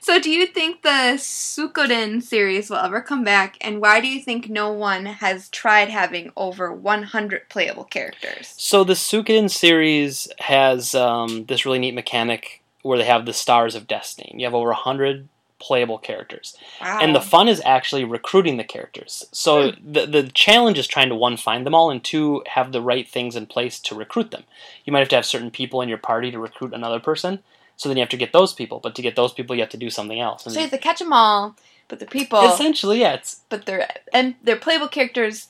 So, 0.00 0.20
do 0.20 0.30
you 0.30 0.46
think 0.46 0.82
the 0.82 1.16
Suikoden 1.16 2.22
series 2.22 2.70
will 2.70 2.76
ever 2.76 3.00
come 3.00 3.24
back? 3.24 3.56
And 3.60 3.80
why 3.80 4.00
do 4.00 4.06
you 4.06 4.20
think 4.20 4.48
no 4.48 4.70
one 4.70 5.06
has 5.06 5.48
tried 5.48 5.88
having 5.88 6.30
over 6.36 6.72
100 6.72 7.48
playable 7.48 7.82
characters? 7.82 8.54
So 8.56 8.84
the 8.84 8.92
Suikoden 8.92 9.50
series 9.50 10.28
has 10.38 10.94
um, 10.94 11.46
this 11.46 11.64
really 11.64 11.80
neat 11.80 11.94
mechanic 11.94 12.62
where 12.82 12.98
they 12.98 13.04
have 13.04 13.26
the 13.26 13.32
Stars 13.32 13.74
of 13.74 13.88
Destiny. 13.88 14.32
You 14.36 14.44
have 14.46 14.54
over 14.54 14.72
hundred 14.74 15.28
playable 15.66 15.98
characters. 15.98 16.56
Wow. 16.80 16.98
And 17.02 17.14
the 17.14 17.20
fun 17.20 17.48
is 17.48 17.60
actually 17.64 18.04
recruiting 18.04 18.56
the 18.56 18.64
characters. 18.74 19.12
So 19.32 19.52
Hmm. 19.72 19.92
the 19.94 20.06
the 20.06 20.22
challenge 20.44 20.78
is 20.78 20.86
trying 20.86 21.08
to 21.08 21.14
one 21.26 21.36
find 21.36 21.66
them 21.66 21.74
all 21.74 21.90
and 21.90 22.02
two 22.12 22.42
have 22.56 22.70
the 22.72 22.80
right 22.92 23.06
things 23.16 23.34
in 23.36 23.46
place 23.46 23.80
to 23.80 23.94
recruit 23.94 24.30
them. 24.30 24.44
You 24.84 24.92
might 24.92 25.00
have 25.04 25.08
to 25.14 25.16
have 25.16 25.26
certain 25.26 25.50
people 25.50 25.80
in 25.82 25.88
your 25.88 25.98
party 26.10 26.30
to 26.30 26.38
recruit 26.38 26.72
another 26.74 27.00
person. 27.00 27.32
So 27.76 27.88
then 27.88 27.96
you 27.98 28.02
have 28.02 28.14
to 28.16 28.16
get 28.24 28.32
those 28.32 28.52
people, 28.54 28.78
but 28.80 28.94
to 28.94 29.02
get 29.02 29.16
those 29.16 29.32
people 29.34 29.54
you 29.56 29.62
have 29.62 29.70
to 29.76 29.84
do 29.86 29.90
something 29.90 30.20
else. 30.20 30.44
so 30.44 30.50
you 30.50 30.60
have 30.60 30.70
to 30.70 30.78
catch 30.88 30.98
them 31.00 31.12
all, 31.12 31.56
but 31.88 31.98
the 31.98 32.06
people, 32.06 32.40
essentially, 32.52 33.00
yeah, 33.00 33.14
it's 33.18 33.40
but 33.50 33.66
they're 33.66 33.86
and 34.12 34.34
they're 34.44 34.56
playable 34.66 34.88
characters. 34.88 35.48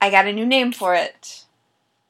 I 0.00 0.10
got 0.10 0.26
a 0.26 0.32
new 0.32 0.46
name 0.46 0.72
for 0.72 0.94
it. 0.94 1.44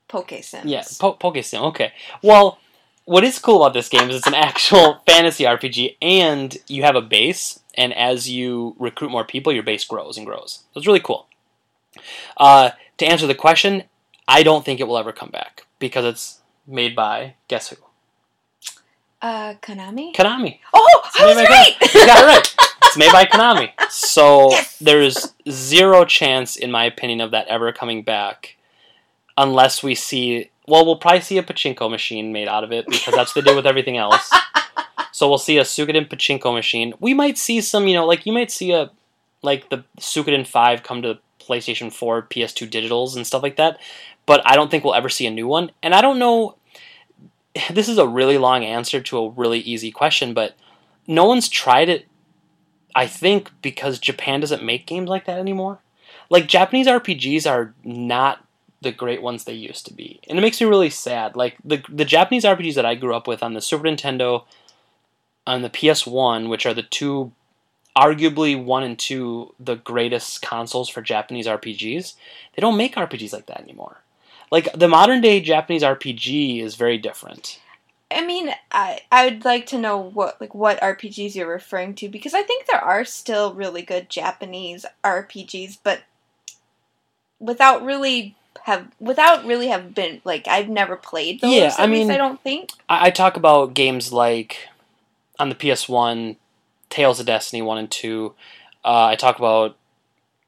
Poke 0.09 0.33
Sims. 0.43 0.67
yeah, 0.71 0.85
po- 1.01 1.15
Pokesim. 1.23 1.61
Okay. 1.71 1.93
Well, 2.23 2.59
what 3.07 3.25
is 3.25 3.39
cool 3.39 3.63
about 3.65 3.73
this 3.73 3.89
game 3.89 4.11
is 4.11 4.17
it's 4.17 4.27
an 4.27 4.35
actual 4.35 5.01
fantasy 5.07 5.45
RPG, 5.45 5.97
and 6.03 6.57
you 6.69 6.83
have 6.83 6.95
a 6.97 7.01
base, 7.03 7.59
and 7.75 7.93
as 7.95 8.29
you 8.29 8.77
recruit 8.79 9.11
more 9.11 9.25
people, 9.25 9.53
your 9.53 9.63
base 9.63 9.85
grows 9.85 10.17
and 10.19 10.27
grows. 10.27 10.61
So 10.75 10.79
it's 10.79 10.87
really 10.87 11.01
cool. 11.01 11.27
Uh, 12.37 12.71
to 12.99 13.07
answer 13.07 13.27
the 13.27 13.35
question, 13.35 13.85
I 14.29 14.43
don't 14.43 14.65
think 14.65 14.79
it 14.81 14.85
will 14.89 14.99
ever 14.99 15.13
come 15.13 15.31
back 15.31 15.67
because 15.79 16.05
it's 16.05 16.41
made 16.67 16.95
by 16.95 17.35
guess 17.49 17.69
who? 17.71 17.77
Uh, 19.23 19.55
Konami. 19.63 20.15
Konami. 20.15 20.59
oh, 20.75 21.11
I 21.19 21.27
was 21.27 21.37
right. 21.37 21.95
You 21.95 22.07
got 22.07 22.23
it 22.23 22.27
right. 22.27 22.55
It's 22.85 22.97
made 22.99 23.13
by 23.13 23.25
Konami. 23.33 23.71
So 23.91 24.51
Yes. 24.51 24.77
there's 24.79 25.35
zero 25.51 26.05
chance, 26.05 26.57
in 26.57 26.71
my 26.71 26.85
opinion, 26.85 27.21
of 27.21 27.31
that 27.31 27.47
ever 27.49 27.73
coming 27.73 28.03
back, 28.03 28.57
unless 29.37 29.83
we 29.83 29.95
see. 29.95 30.51
Well, 30.69 30.85
we'll 30.85 30.97
probably 30.97 31.21
see 31.21 31.39
a 31.39 31.43
pachinko 31.43 31.91
machine 31.91 32.33
made 32.33 32.49
out 32.49 32.65
of 32.65 32.73
it 32.73 32.87
because 32.87 33.15
that's 33.15 33.35
what 33.35 33.45
they 33.45 33.51
did 33.51 33.57
with 33.57 33.67
everything 33.67 33.97
else. 33.97 34.33
So 35.13 35.31
we'll 35.31 35.39
see 35.39 35.57
a 35.57 35.63
Suikoden 35.63 36.11
pachinko 36.11 36.53
machine. 36.53 36.93
We 37.01 37.15
might 37.15 37.39
see 37.39 37.63
some, 37.63 37.89
you 37.89 37.95
know, 37.95 38.05
like 38.05 38.27
you 38.27 38.35
might 38.35 38.51
see 38.51 38.73
a 38.73 38.91
like 39.43 39.71
the 39.71 39.83
Suikoden 39.99 40.47
5 40.47 40.83
come 40.83 41.01
to 41.01 41.19
PlayStation 41.41 41.91
4, 41.91 42.25
PS2 42.25 42.71
digitals 42.71 43.17
and 43.17 43.27
stuff 43.27 43.43
like 43.43 43.57
that. 43.57 43.81
But 44.27 44.43
I 44.45 44.57
don't 44.57 44.71
think 44.71 44.85
we'll 44.85 44.95
ever 44.95 45.09
see 45.09 45.27
a 45.27 45.31
new 45.31 45.47
one. 45.47 45.71
And 45.83 45.95
I 45.95 46.03
don't 46.03 46.19
know 46.19 46.57
this 47.71 47.89
is 47.89 47.97
a 47.97 48.07
really 48.07 48.37
long 48.37 48.63
answer 48.63 49.01
to 49.01 49.17
a 49.17 49.31
really 49.31 49.61
easy 49.61 49.91
question, 49.91 50.35
but 50.35 50.55
no 51.07 51.25
one's 51.25 51.49
tried 51.49 51.89
it 51.89 52.05
I 52.97 53.07
think 53.07 53.53
because 53.61 53.99
Japan 53.99 54.41
doesn't 54.41 54.65
make 54.65 54.87
games 54.87 55.11
like 55.11 55.27
that 55.27 55.39
anymore. 55.39 55.81
Like 56.31 56.49
Japanese 56.49 56.87
RPGs 56.87 57.49
are 57.49 57.75
not 57.85 58.43
the 58.87 58.93
great 58.93 59.21
ones 59.21 59.45
they 59.45 59.53
used 59.53 59.85
to 59.87 59.93
be. 59.93 60.21
And 60.29 60.39
it 60.39 60.43
makes 60.43 60.61
me 60.61 60.67
really 60.69 60.91
sad. 60.91 61.35
Like 61.35 61.57
the 61.65 61.83
the 61.89 62.05
Japanese 62.05 62.45
RPGs 62.45 62.75
that 62.75 62.87
I 62.87 62.95
grew 62.95 63.15
up 63.15 63.27
with 63.27 63.43
on 63.43 63.55
the 63.55 63.61
Super 63.61 63.85
Nintendo 63.85 64.45
on 65.45 65.63
the 65.63 65.71
PS1, 65.71 66.49
which 66.49 66.65
are 66.67 66.75
the 66.75 66.83
two 66.83 67.33
arguably 67.97 68.63
one 68.63 68.85
and 68.85 68.99
two 68.99 69.55
the 69.59 69.75
greatest 69.75 70.41
consoles 70.41 70.89
for 70.89 71.03
Japanese 71.03 71.47
RPGs, 71.47 72.15
they 72.55 72.61
don't 72.61 72.77
make 72.77 72.95
RPGs 72.95 73.33
like 73.33 73.47
that 73.47 73.61
anymore. 73.61 73.99
Like 74.53 74.73
the 74.73 74.89
modern 74.89 75.21
day 75.21 75.41
Japanese 75.41 75.83
RPG 75.83 76.63
is 76.63 76.77
very 76.77 76.99
different. 76.99 77.61
I 78.09 78.25
mean, 78.25 78.51
I 78.71 79.01
I 79.11 79.25
would 79.25 79.45
like 79.45 79.67
to 79.67 79.79
know 79.79 79.99
what 79.99 80.41
like 80.41 80.55
what 80.55 80.81
RPGs 80.81 81.35
you're 81.35 81.49
referring 81.49 81.97
to 81.97 82.09
because 82.09 82.35
I 82.35 82.43
think 82.43 82.67
there 82.67 82.85
are 82.85 83.05
still 83.05 83.53
really 83.53 83.83
good 83.83 84.09
Japanese 84.09 84.87
RPGs, 85.03 85.79
but 85.83 86.03
without 87.41 87.85
really 87.85 88.37
have 88.65 88.89
without 89.01 89.45
really 89.45 89.69
have 89.69 89.95
been 89.95 90.21
like 90.25 90.47
I've 90.49 90.69
never 90.69 90.97
played 90.97 91.41
those. 91.41 91.55
Yeah, 91.55 91.75
I 91.79 91.87
mean- 91.87 92.11
I 92.11 92.17
don't 92.17 92.41
think. 92.41 92.71
I, 92.89 93.07
I 93.07 93.11
talk 93.11 93.37
about 93.37 93.75
games 93.75 94.13
like 94.13 94.69
on 95.39 95.49
the 95.49 95.55
PS1, 95.55 96.37
Tales 96.91 97.21
of 97.21 97.27
Destiny 97.27 97.63
one 97.63 97.79
and 97.79 97.91
two. 97.91 98.35
Uh, 98.85 99.07
I 99.07 99.17
talk 99.17 99.39
about 99.39 99.77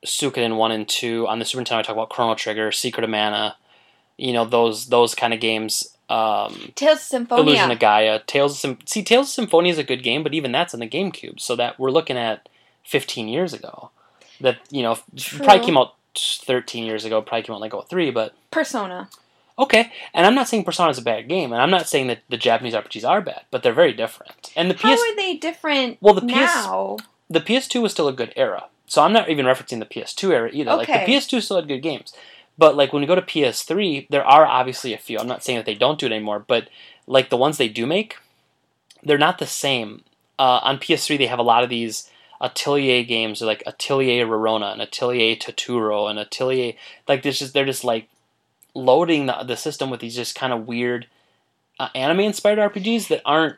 Suikoden 0.07 0.57
one 0.57 0.71
and 0.73 0.89
two. 0.89 1.27
On 1.27 1.39
the 1.39 1.45
Super 1.45 1.63
Nintendo, 1.65 1.79
I 1.79 1.83
talk 1.83 1.97
about 1.97 2.11
Chrono 2.11 2.35
Trigger, 2.35 2.71
Secret 2.73 3.05
of 3.05 3.11
Mana. 3.11 3.57
You 4.17 4.33
know 4.33 4.45
those 4.45 4.87
those 4.87 5.15
kind 5.15 5.35
of 5.35 5.41
games. 5.41 5.95
Um, 6.09 6.73
Tales 6.75 6.99
of 6.99 7.03
Symphonia. 7.05 7.45
Illusion 7.45 7.71
of 7.71 7.79
Gaia, 7.79 8.21
Tales 8.27 8.53
of 8.53 8.59
Sym- 8.59 8.79
see 8.87 9.03
Tales 9.03 9.27
of 9.29 9.33
Symphonia 9.33 9.73
is 9.73 9.79
a 9.79 9.85
good 9.85 10.03
game, 10.03 10.23
but 10.23 10.33
even 10.35 10.53
that's 10.53 10.73
on 10.73 10.81
the 10.81 10.89
GameCube. 10.89 11.39
So 11.41 11.55
that 11.57 11.79
we're 11.79 11.91
looking 11.91 12.17
at 12.17 12.49
15 12.85 13.29
years 13.29 13.53
ago. 13.53 13.91
That 14.41 14.59
you 14.71 14.83
know 14.83 14.97
True. 15.17 15.45
probably 15.45 15.67
came 15.67 15.77
out 15.77 15.95
13 16.17 16.85
years 16.85 17.05
ago. 17.05 17.23
Probably 17.23 17.43
came 17.43 17.55
out 17.55 17.61
like 17.61 17.73
03, 17.89 18.11
but 18.11 18.35
Persona. 18.51 19.09
Okay, 19.59 19.91
and 20.15 20.25
I'm 20.25 20.37
not 20.37 20.47
saying 20.47 20.63
Persona 20.63 20.91
is 20.91 20.99
a 20.99 21.03
bad 21.03 21.29
game, 21.29 21.53
and 21.53 21.61
I'm 21.61 21.71
not 21.71 21.89
saying 21.89 22.07
that 22.07 22.21
the 22.29 22.37
Japanese 22.37 22.75
RPGs 22.75 23.09
are 23.09 23.21
bad, 23.21 23.43
but 23.51 23.63
they're 23.65 23.73
very 23.73 23.93
different. 23.93 24.53
And 24.55 24.71
the 24.71 24.77
How 24.77 24.95
PS, 24.95 25.01
are 25.01 25.17
they 25.17 25.35
different 25.37 25.99
Well, 26.01 26.15
the 26.15 26.21
PS 26.21 26.55
now? 26.55 26.97
the 27.29 27.41
PS2 27.41 27.83
was 27.83 27.91
still 27.91 28.07
a 28.07 28.13
good 28.13 28.33
era, 28.37 28.67
so 28.87 29.03
I'm 29.03 29.13
not 29.13 29.29
even 29.29 29.47
referencing 29.47 29.81
the 29.81 29.85
PS2 29.85 30.31
era 30.31 30.51
either. 30.53 30.77
Like 30.77 30.87
the 30.87 30.93
PS2 31.13 31.43
still 31.43 31.57
had 31.57 31.67
good 31.67 31.81
games, 31.83 32.13
but 32.57 32.77
like 32.77 32.93
when 32.93 33.01
we 33.01 33.09
go 33.09 33.17
to 33.17 33.23
PS3, 33.23 34.07
there 34.11 34.25
are 34.25 34.47
obviously 34.47 34.95
a 34.95 34.99
few. 34.99 35.19
I'm 35.19 35.27
not 35.27 35.43
saying 35.43 35.59
that 35.59 35.67
they 35.67 35.75
don't 35.75 35.99
do 35.99 36.07
it 36.07 36.13
anymore, 36.13 36.45
but 36.47 36.69
like 37.09 37.29
the 37.29 37.37
ones 37.37 37.59
they 37.59 37.69
do 37.69 37.85
make, 37.85 38.17
they're 39.03 39.19
not 39.19 39.39
the 39.39 39.47
same. 39.47 40.05
Uh, 40.39 40.61
on 40.63 40.79
PS3, 40.79 41.19
they 41.19 41.27
have 41.27 41.41
a 41.41 41.43
lot 41.43 41.65
of 41.65 41.69
these 41.69 42.09
Atelier 42.41 43.03
games, 43.05 43.41
like 43.43 43.63
Atelier 43.67 44.27
Rorona 44.27 44.73
and 44.73 44.83
Atelier 44.83 45.37
Totori 45.37 46.09
and 46.11 46.19
Atelier 46.19 46.75
like 47.07 47.23
this 47.23 47.39
just 47.39 47.53
they're 47.53 47.65
just 47.65 47.85
like 47.85 48.09
loading 48.75 49.27
the, 49.27 49.45
the 49.47 49.57
system 49.57 49.91
with 49.91 50.01
these 50.01 50.15
just 50.15 50.35
kind 50.35 50.53
of 50.53 50.67
weird 50.67 51.07
uh, 51.81 51.89
anime 51.95 52.21
inspired 52.21 52.59
RPGs 52.59 53.09
that 53.09 53.23
aren't 53.25 53.57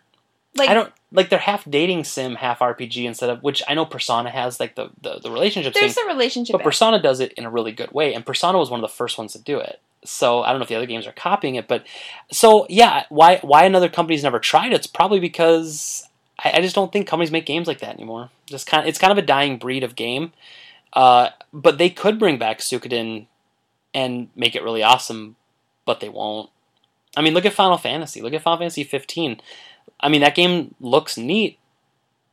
Like 0.55 0.69
I 0.69 0.75
don't 0.75 0.93
like 1.13 1.29
they're 1.29 1.39
half 1.39 1.69
dating 1.69 2.05
sim, 2.05 2.37
half 2.37 2.61
RPG 2.61 3.05
instead 3.05 3.31
of 3.31 3.43
which 3.43 3.63
I 3.69 3.75
know 3.75 3.85
Persona 3.85 4.31
has 4.31 4.61
like 4.61 4.77
the 4.77 4.91
the, 5.01 5.21
the 5.21 5.31
relationship 5.31 5.75
thing, 5.75 5.83
there's 5.83 5.97
a 5.97 6.07
relationship. 6.07 6.53
but 6.55 6.63
Persona 6.63 7.01
does 7.01 7.21
it 7.21 7.33
in 7.33 7.45
a 7.45 7.51
really 7.51 7.73
good 7.73 7.93
way, 7.93 8.15
and 8.15 8.25
Persona 8.25 8.59
was 8.59 8.71
one 8.71 8.81
of 8.81 8.83
the 8.83 8.95
first 8.95 9.19
ones 9.19 9.33
to 9.33 9.39
do 9.39 9.59
it. 9.59 9.81
So 10.05 10.43
I 10.43 10.51
don't 10.51 10.59
know 10.59 10.63
if 10.63 10.69
the 10.69 10.77
other 10.77 10.87
games 10.87 11.07
are 11.07 11.13
copying 11.13 11.57
it, 11.57 11.69
but 11.69 11.85
so 12.33 12.67
yeah, 12.69 13.05
why 13.11 13.39
why 13.43 13.65
another 13.65 13.89
company's 13.89 14.23
never 14.23 14.39
tried? 14.39 14.73
It's 14.73 14.87
probably 14.87 15.21
because 15.21 16.09
I, 16.43 16.53
I 16.55 16.61
just 16.61 16.75
don't 16.75 16.93
think 16.93 17.07
companies 17.07 17.31
make 17.31 17.47
games 17.47 17.69
like 17.69 17.81
that 17.81 17.95
anymore. 17.95 18.31
Just 18.47 18.67
kind 18.67 18.83
of, 18.83 18.89
it's 18.89 18.99
kind 18.99 19.13
of 19.13 19.19
a 19.19 19.23
dying 19.23 19.59
breed 19.59 19.85
of 19.85 19.97
game. 19.97 20.33
Uh, 20.93 21.29
but 21.53 21.79
they 21.79 21.91
could 21.91 22.19
bring 22.19 22.39
back 22.39 22.59
Suikoden 22.59 23.27
and 23.95 24.29
make 24.35 24.55
it 24.55 24.63
really 24.63 24.83
awesome, 24.83 25.37
but 25.85 26.01
they 26.01 26.09
won't. 26.09 26.51
I 27.17 27.23
mean, 27.23 27.35
look 27.35 27.47
at 27.47 27.53
Final 27.53 27.79
Fantasy. 27.79 28.21
Look 28.21 28.35
at 28.35 28.43
Final 28.43 28.59
Fantasy 28.59 28.85
15. 28.85 29.41
I 30.01 30.09
mean, 30.09 30.21
that 30.23 30.35
game 30.35 30.75
looks 30.81 31.17
neat, 31.17 31.59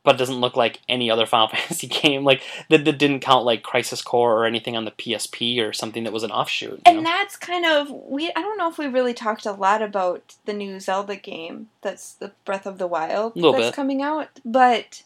but 0.08 0.14
it 0.14 0.18
doesn't 0.18 0.40
look 0.40 0.56
like 0.56 0.80
any 0.88 1.10
other 1.10 1.26
Final 1.26 1.48
Fantasy 1.54 1.86
game. 1.86 2.24
Like 2.24 2.40
that, 2.70 2.86
that 2.86 2.96
didn't 2.96 3.20
count 3.20 3.44
like 3.44 3.62
Crisis 3.62 4.00
Core 4.00 4.32
or 4.38 4.46
anything 4.46 4.74
on 4.74 4.86
the 4.86 4.90
PSP 4.90 5.60
or 5.62 5.74
something 5.74 6.04
that 6.04 6.14
was 6.14 6.22
an 6.22 6.30
offshoot. 6.30 6.80
And 6.86 6.96
know? 6.98 7.02
that's 7.02 7.36
kind 7.36 7.66
of 7.66 7.90
we. 7.90 8.30
I 8.34 8.40
don't 8.40 8.56
know 8.56 8.70
if 8.70 8.78
we 8.78 8.86
really 8.86 9.12
talked 9.12 9.44
a 9.44 9.52
lot 9.52 9.82
about 9.82 10.36
the 10.46 10.54
new 10.54 10.80
Zelda 10.80 11.14
game. 11.14 11.68
That's 11.82 12.14
the 12.14 12.32
Breath 12.46 12.64
of 12.64 12.78
the 12.78 12.86
Wild 12.86 13.34
that's 13.34 13.56
bit. 13.58 13.74
coming 13.74 14.00
out. 14.00 14.28
But 14.46 15.02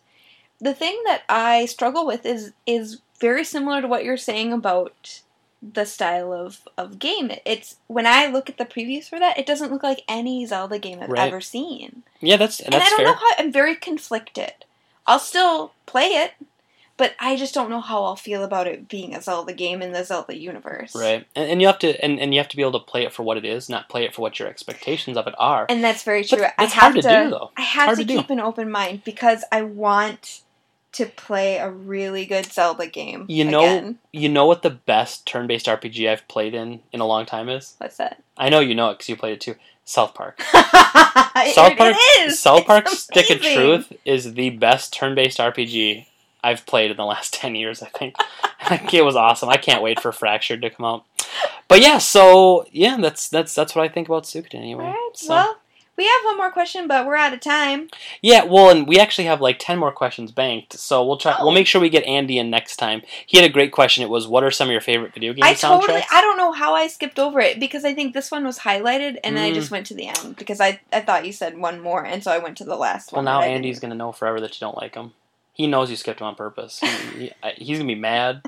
the 0.60 0.72
thing 0.72 0.96
that 1.06 1.22
I 1.28 1.66
struggle 1.66 2.06
with 2.06 2.24
is 2.24 2.52
is 2.64 3.00
very 3.18 3.42
similar 3.44 3.80
to 3.82 3.88
what 3.88 4.04
you're 4.04 4.16
saying 4.16 4.52
about 4.52 5.22
the 5.60 5.84
style 5.84 6.32
of 6.32 6.60
of 6.78 7.00
game. 7.00 7.32
It's 7.44 7.74
when 7.88 8.06
I 8.06 8.26
look 8.28 8.48
at 8.48 8.56
the 8.56 8.64
previews 8.64 9.08
for 9.08 9.18
that, 9.18 9.36
it 9.36 9.46
doesn't 9.46 9.72
look 9.72 9.82
like 9.82 10.02
any 10.08 10.46
Zelda 10.46 10.78
game 10.78 11.00
I've 11.02 11.08
Right. 11.08 11.26
ever 11.26 11.40
seen. 11.40 12.04
yeah, 12.20 12.36
that's 12.36 12.60
And 12.60 12.72
I 12.72 12.78
don't 12.88 12.96
fair. 12.98 13.06
know 13.06 13.14
how. 13.14 13.30
I'm 13.38 13.50
very 13.50 13.74
conflicted. 13.74 14.52
I'll 15.06 15.18
still 15.18 15.72
play 15.86 16.04
it, 16.06 16.32
but 16.96 17.14
I 17.18 17.36
just 17.36 17.54
don't 17.54 17.70
know 17.70 17.80
how 17.80 18.04
I'll 18.04 18.16
feel 18.16 18.44
about 18.44 18.66
it 18.66 18.88
being 18.88 19.14
a 19.14 19.22
Zelda 19.22 19.52
game 19.52 19.82
in 19.82 19.92
the 19.92 20.04
Zelda 20.04 20.36
universe. 20.36 20.94
Right, 20.94 21.26
and, 21.34 21.50
and 21.50 21.60
you 21.60 21.66
have 21.66 21.78
to 21.80 22.02
and, 22.04 22.20
and 22.20 22.32
you 22.34 22.40
have 22.40 22.48
to 22.48 22.56
be 22.56 22.62
able 22.62 22.78
to 22.78 22.86
play 22.86 23.04
it 23.04 23.12
for 23.12 23.22
what 23.22 23.36
it 23.36 23.44
is, 23.44 23.68
not 23.68 23.88
play 23.88 24.04
it 24.04 24.14
for 24.14 24.22
what 24.22 24.38
your 24.38 24.48
expectations 24.48 25.16
of 25.16 25.26
it 25.26 25.34
are. 25.38 25.66
And 25.68 25.82
that's 25.82 26.02
very 26.02 26.22
But 26.28 26.36
true. 26.36 26.46
I 26.58 26.64
have 26.64 26.72
hard 26.72 26.94
to 26.96 27.02
to, 27.02 27.24
do, 27.24 27.30
though. 27.30 27.50
I 27.56 27.62
have 27.62 27.86
hard 27.86 27.98
to, 27.98 28.04
to 28.04 28.14
keep 28.14 28.30
an 28.30 28.40
open 28.40 28.70
mind 28.70 29.02
because 29.04 29.44
I 29.50 29.62
want 29.62 30.42
to 30.92 31.06
play 31.06 31.56
a 31.56 31.70
really 31.70 32.26
good 32.26 32.44
Zelda 32.52 32.86
game. 32.86 33.24
You 33.28 33.44
know- 33.46 33.60
again. 33.60 33.98
you 34.12 34.28
know 34.28 34.46
what 34.46 34.62
the 34.62 34.70
best 34.70 35.26
turn-based 35.26 35.66
RPG 35.66 36.08
I've 36.08 36.28
played 36.28 36.54
in 36.54 36.80
in 36.92 37.00
a 37.00 37.06
long 37.06 37.24
time 37.26 37.48
is? 37.48 37.74
what's 37.78 37.96
that? 37.96 38.22
I 38.36 38.50
know 38.50 38.60
you 38.60 38.74
know 38.74 38.90
it 38.90 38.94
because 38.98 39.08
you 39.08 39.16
played 39.16 39.32
it 39.34 39.40
too. 39.40 39.56
South 39.84 40.14
Park. 40.14 40.40
South 40.52 41.76
Park. 41.76 41.94
it 41.98 42.26
is. 42.28 42.38
South 42.40 42.58
It's 42.60 42.66
Park 42.66 42.88
Stick 42.88 43.30
of. 43.30 43.40
Truth 43.40 43.92
is 44.04 44.34
the 44.34 44.50
best 44.50 44.92
turn-based 44.92 45.38
RPG 45.38 46.06
I've 46.44 46.64
played 46.66 46.90
in 46.90 46.96
the 46.96 47.04
last 47.04 47.32
ten 47.40 47.54
years. 47.54 47.82
I 47.82 47.88
think. 47.88 48.14
It 48.92 49.04
was 49.04 49.16
awesome. 49.16 49.48
I 49.48 49.56
can't 49.56 49.82
wait 49.82 49.98
for 50.00 50.12
Fractured 50.12 50.62
to 50.62 50.70
come 50.70 50.86
out. 50.86 51.04
But 51.66 51.80
yeah, 51.80 51.98
so 51.98 52.64
yeah, 52.70 52.96
that's 53.00 53.28
that's 53.28 53.54
that's 53.56 53.74
what 53.74 53.84
I 53.84 53.88
think 53.92 54.06
about 54.08 54.22
Suikoden 54.22 54.54
anyway. 54.54 54.84
Right. 54.84 55.10
So- 55.14 55.28
Well, 55.34 55.56
we 55.96 56.04
have 56.04 56.24
one 56.24 56.36
more 56.38 56.50
question, 56.50 56.88
but 56.88 57.06
we're 57.06 57.16
out 57.16 57.32
of 57.34 57.40
time. 57.40 57.88
Yeah, 58.22 58.44
well, 58.44 58.70
and 58.70 58.86
we 58.88 58.98
actually 58.98 59.24
have 59.24 59.40
like 59.40 59.58
ten 59.58 59.78
more 59.78 59.92
questions 59.92 60.32
banked, 60.32 60.72
so 60.78 61.04
we'll 61.04 61.18
try. 61.18 61.36
Oh. 61.38 61.44
We'll 61.44 61.54
make 61.54 61.66
sure 61.66 61.80
we 61.80 61.90
get 61.90 62.04
Andy 62.04 62.38
in 62.38 62.50
next 62.50 62.76
time. 62.76 63.02
He 63.26 63.36
had 63.38 63.48
a 63.48 63.52
great 63.52 63.72
question. 63.72 64.02
It 64.02 64.08
was, 64.10 64.26
"What 64.26 64.42
are 64.44 64.50
some 64.50 64.68
of 64.68 64.72
your 64.72 64.80
favorite 64.80 65.12
video 65.14 65.32
game 65.32 65.44
I 65.44 65.54
soundtracks?" 65.54 65.80
totally. 65.80 66.02
I 66.10 66.20
don't 66.20 66.36
know 66.38 66.52
how 66.52 66.74
I 66.74 66.86
skipped 66.86 67.18
over 67.18 67.40
it 67.40 67.60
because 67.60 67.84
I 67.84 67.94
think 67.94 68.14
this 68.14 68.30
one 68.30 68.44
was 68.44 68.60
highlighted, 68.60 69.18
and 69.22 69.36
then 69.36 69.44
I 69.44 69.50
Mm. 69.50 69.54
just 69.54 69.70
went 69.70 69.86
to 69.86 69.94
the 69.94 70.08
end 70.08 70.36
because 70.36 70.60
I 70.60 70.80
I 70.92 71.00
thought 71.00 71.26
you 71.26 71.32
said 71.32 71.58
one 71.58 71.80
more, 71.80 72.04
and 72.04 72.22
so 72.24 72.30
I 72.32 72.38
went 72.38 72.56
to 72.58 72.64
the 72.64 72.76
last 72.76 73.12
well, 73.12 73.18
one. 73.18 73.26
Well, 73.26 73.40
now 73.40 73.46
Andy's 73.46 73.80
gonna 73.80 73.94
know 73.94 74.12
forever 74.12 74.40
that 74.40 74.54
you 74.54 74.64
don't 74.64 74.76
like 74.76 74.94
him. 74.94 75.12
He 75.54 75.66
knows 75.66 75.90
you 75.90 75.96
skipped 75.96 76.20
him 76.20 76.26
on 76.26 76.34
purpose. 76.34 76.80
He, 76.80 76.86
he- 77.26 77.32
he's 77.64 77.78
gonna 77.78 77.86
be 77.88 77.94
mad. 77.94 78.40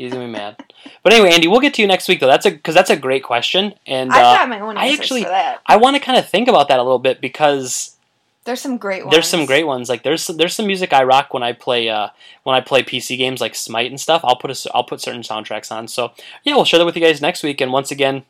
He's 0.00 0.12
gonna 0.14 0.24
be 0.24 0.32
mad. 0.32 0.56
But 1.02 1.12
anyway, 1.12 1.32
Andy, 1.32 1.46
we'll 1.46 1.60
get 1.60 1.74
to 1.74 1.82
you 1.82 1.88
next 1.88 2.08
week 2.08 2.20
though. 2.20 2.26
That's 2.26 2.46
a 2.46 2.50
because 2.50 2.74
that's 2.74 2.88
a 2.88 2.96
great 2.96 3.22
question, 3.22 3.74
and 3.86 4.10
I've 4.10 4.24
uh, 4.24 4.34
got 4.38 4.48
my 4.48 4.60
own 4.60 4.78
I 4.78 4.88
actually- 4.92 5.24
for 5.24 5.28
that. 5.28 5.60
I 5.66 5.76
want 5.76 5.94
to 5.96 6.00
kind 6.00 6.16
of 6.18 6.26
think 6.26 6.48
about 6.48 6.68
that 6.68 6.78
a 6.78 6.82
little 6.82 6.98
bit 6.98 7.20
because 7.20 7.96
There's 8.44 8.62
some 8.62 8.78
great 8.78 9.04
ones. 9.04 9.12
there's 9.12 9.28
some 9.28 9.44
great 9.44 9.66
ones. 9.66 9.90
Like 9.90 10.02
there's 10.02 10.26
there's 10.28 10.54
some 10.54 10.66
music 10.66 10.94
I 10.94 11.04
rock 11.04 11.34
when 11.34 11.42
I 11.42 11.52
play 11.52 11.90
uh, 11.90 12.08
when 12.44 12.56
I 12.56 12.62
play 12.62 12.82
PC 12.82 13.18
games 13.18 13.42
like 13.42 13.54
Smite 13.54 13.90
and 13.90 14.00
stuff. 14.00 14.22
I'll 14.24 14.36
put 14.36 14.50
a, 14.50 14.70
I'll 14.74 14.84
put 14.84 15.02
certain 15.02 15.20
soundtracks 15.22 15.70
on. 15.70 15.86
So 15.86 16.12
yeah, 16.44 16.54
we'll 16.54 16.64
share 16.64 16.78
that 16.78 16.86
with 16.86 16.96
you 16.96 17.02
guys 17.02 17.20
next 17.20 17.42
week. 17.42 17.60
And 17.60 17.70
once 17.70 17.90
again, 17.90 18.22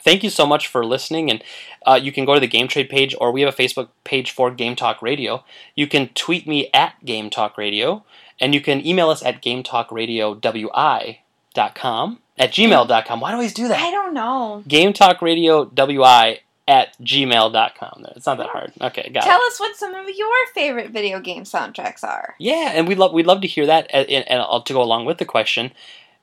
thank 0.00 0.24
you 0.24 0.30
so 0.30 0.46
much 0.46 0.66
for 0.66 0.84
listening. 0.84 1.30
And 1.30 1.44
uh, 1.86 2.00
you 2.02 2.10
can 2.10 2.24
go 2.24 2.34
to 2.34 2.40
the 2.40 2.48
Game 2.48 2.66
Trade 2.66 2.88
page, 2.88 3.14
or 3.20 3.30
we 3.30 3.42
have 3.42 3.54
a 3.54 3.56
Facebook 3.56 3.90
page 4.02 4.32
for 4.32 4.50
Game 4.50 4.74
Talk 4.74 5.00
Radio. 5.00 5.44
You 5.76 5.86
can 5.86 6.08
tweet 6.08 6.48
me 6.48 6.70
at 6.74 6.94
Game 7.04 7.30
Talk 7.30 7.56
Radio, 7.56 8.04
and 8.40 8.54
you 8.54 8.60
can 8.60 8.84
email 8.86 9.10
us 9.10 9.24
at 9.24 9.42
GameTalkRadioWI.com 9.42 12.18
at 12.36 12.50
gmail.com. 12.50 13.20
Why 13.20 13.28
do 13.28 13.32
I 13.32 13.34
always 13.34 13.54
do 13.54 13.68
that? 13.68 13.80
I 13.80 13.90
don't 13.90 14.14
know. 14.14 14.62
GameTalkRadioWI 14.68 14.94
Talk 14.94 15.22
Radio 15.22 15.64
WI 15.66 16.40
at 16.66 16.98
gmail.com. 17.00 18.06
It's 18.16 18.26
not 18.26 18.38
that 18.38 18.48
hard. 18.48 18.72
Okay, 18.80 19.10
got 19.12 19.24
it. 19.24 19.28
Tell 19.28 19.40
us 19.42 19.60
what 19.60 19.76
some 19.76 19.94
of 19.94 20.08
your 20.16 20.32
favorite 20.54 20.90
video 20.90 21.20
game 21.20 21.44
soundtracks 21.44 22.02
are. 22.02 22.34
Yeah, 22.38 22.72
and 22.74 22.88
we'd 22.88 22.98
love 22.98 23.12
we'd 23.12 23.26
love 23.26 23.42
to 23.42 23.46
hear 23.46 23.66
that 23.66 23.86
and, 23.92 24.08
and, 24.08 24.28
and 24.28 24.66
to 24.66 24.72
go 24.72 24.82
along 24.82 25.04
with 25.04 25.18
the 25.18 25.24
question. 25.26 25.72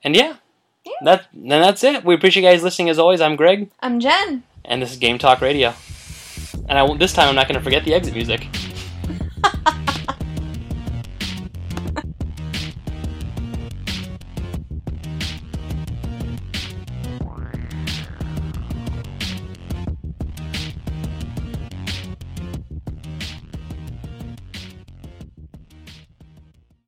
And 0.03 0.15
yeah, 0.15 0.35
Yeah. 0.83 0.93
that 1.03 1.27
then 1.33 1.61
that's 1.61 1.83
it. 1.83 2.03
We 2.03 2.15
appreciate 2.15 2.43
you 2.43 2.49
guys 2.49 2.63
listening 2.63 2.89
as 2.89 2.97
always. 2.99 3.21
I'm 3.21 3.35
Greg, 3.35 3.69
I'm 3.81 3.99
Jen. 3.99 4.41
and 4.65 4.81
this 4.81 4.91
is 4.91 4.97
Game 4.97 5.19
Talk 5.19 5.41
Radio. 5.41 5.73
And 6.67 6.77
I 6.79 6.93
this 6.95 7.13
time 7.13 7.29
I'm 7.29 7.35
not 7.35 7.47
going 7.47 7.59
to 7.59 7.63
forget 7.63 7.85
the 7.85 7.93
exit 7.93 8.15
music. 8.15 8.47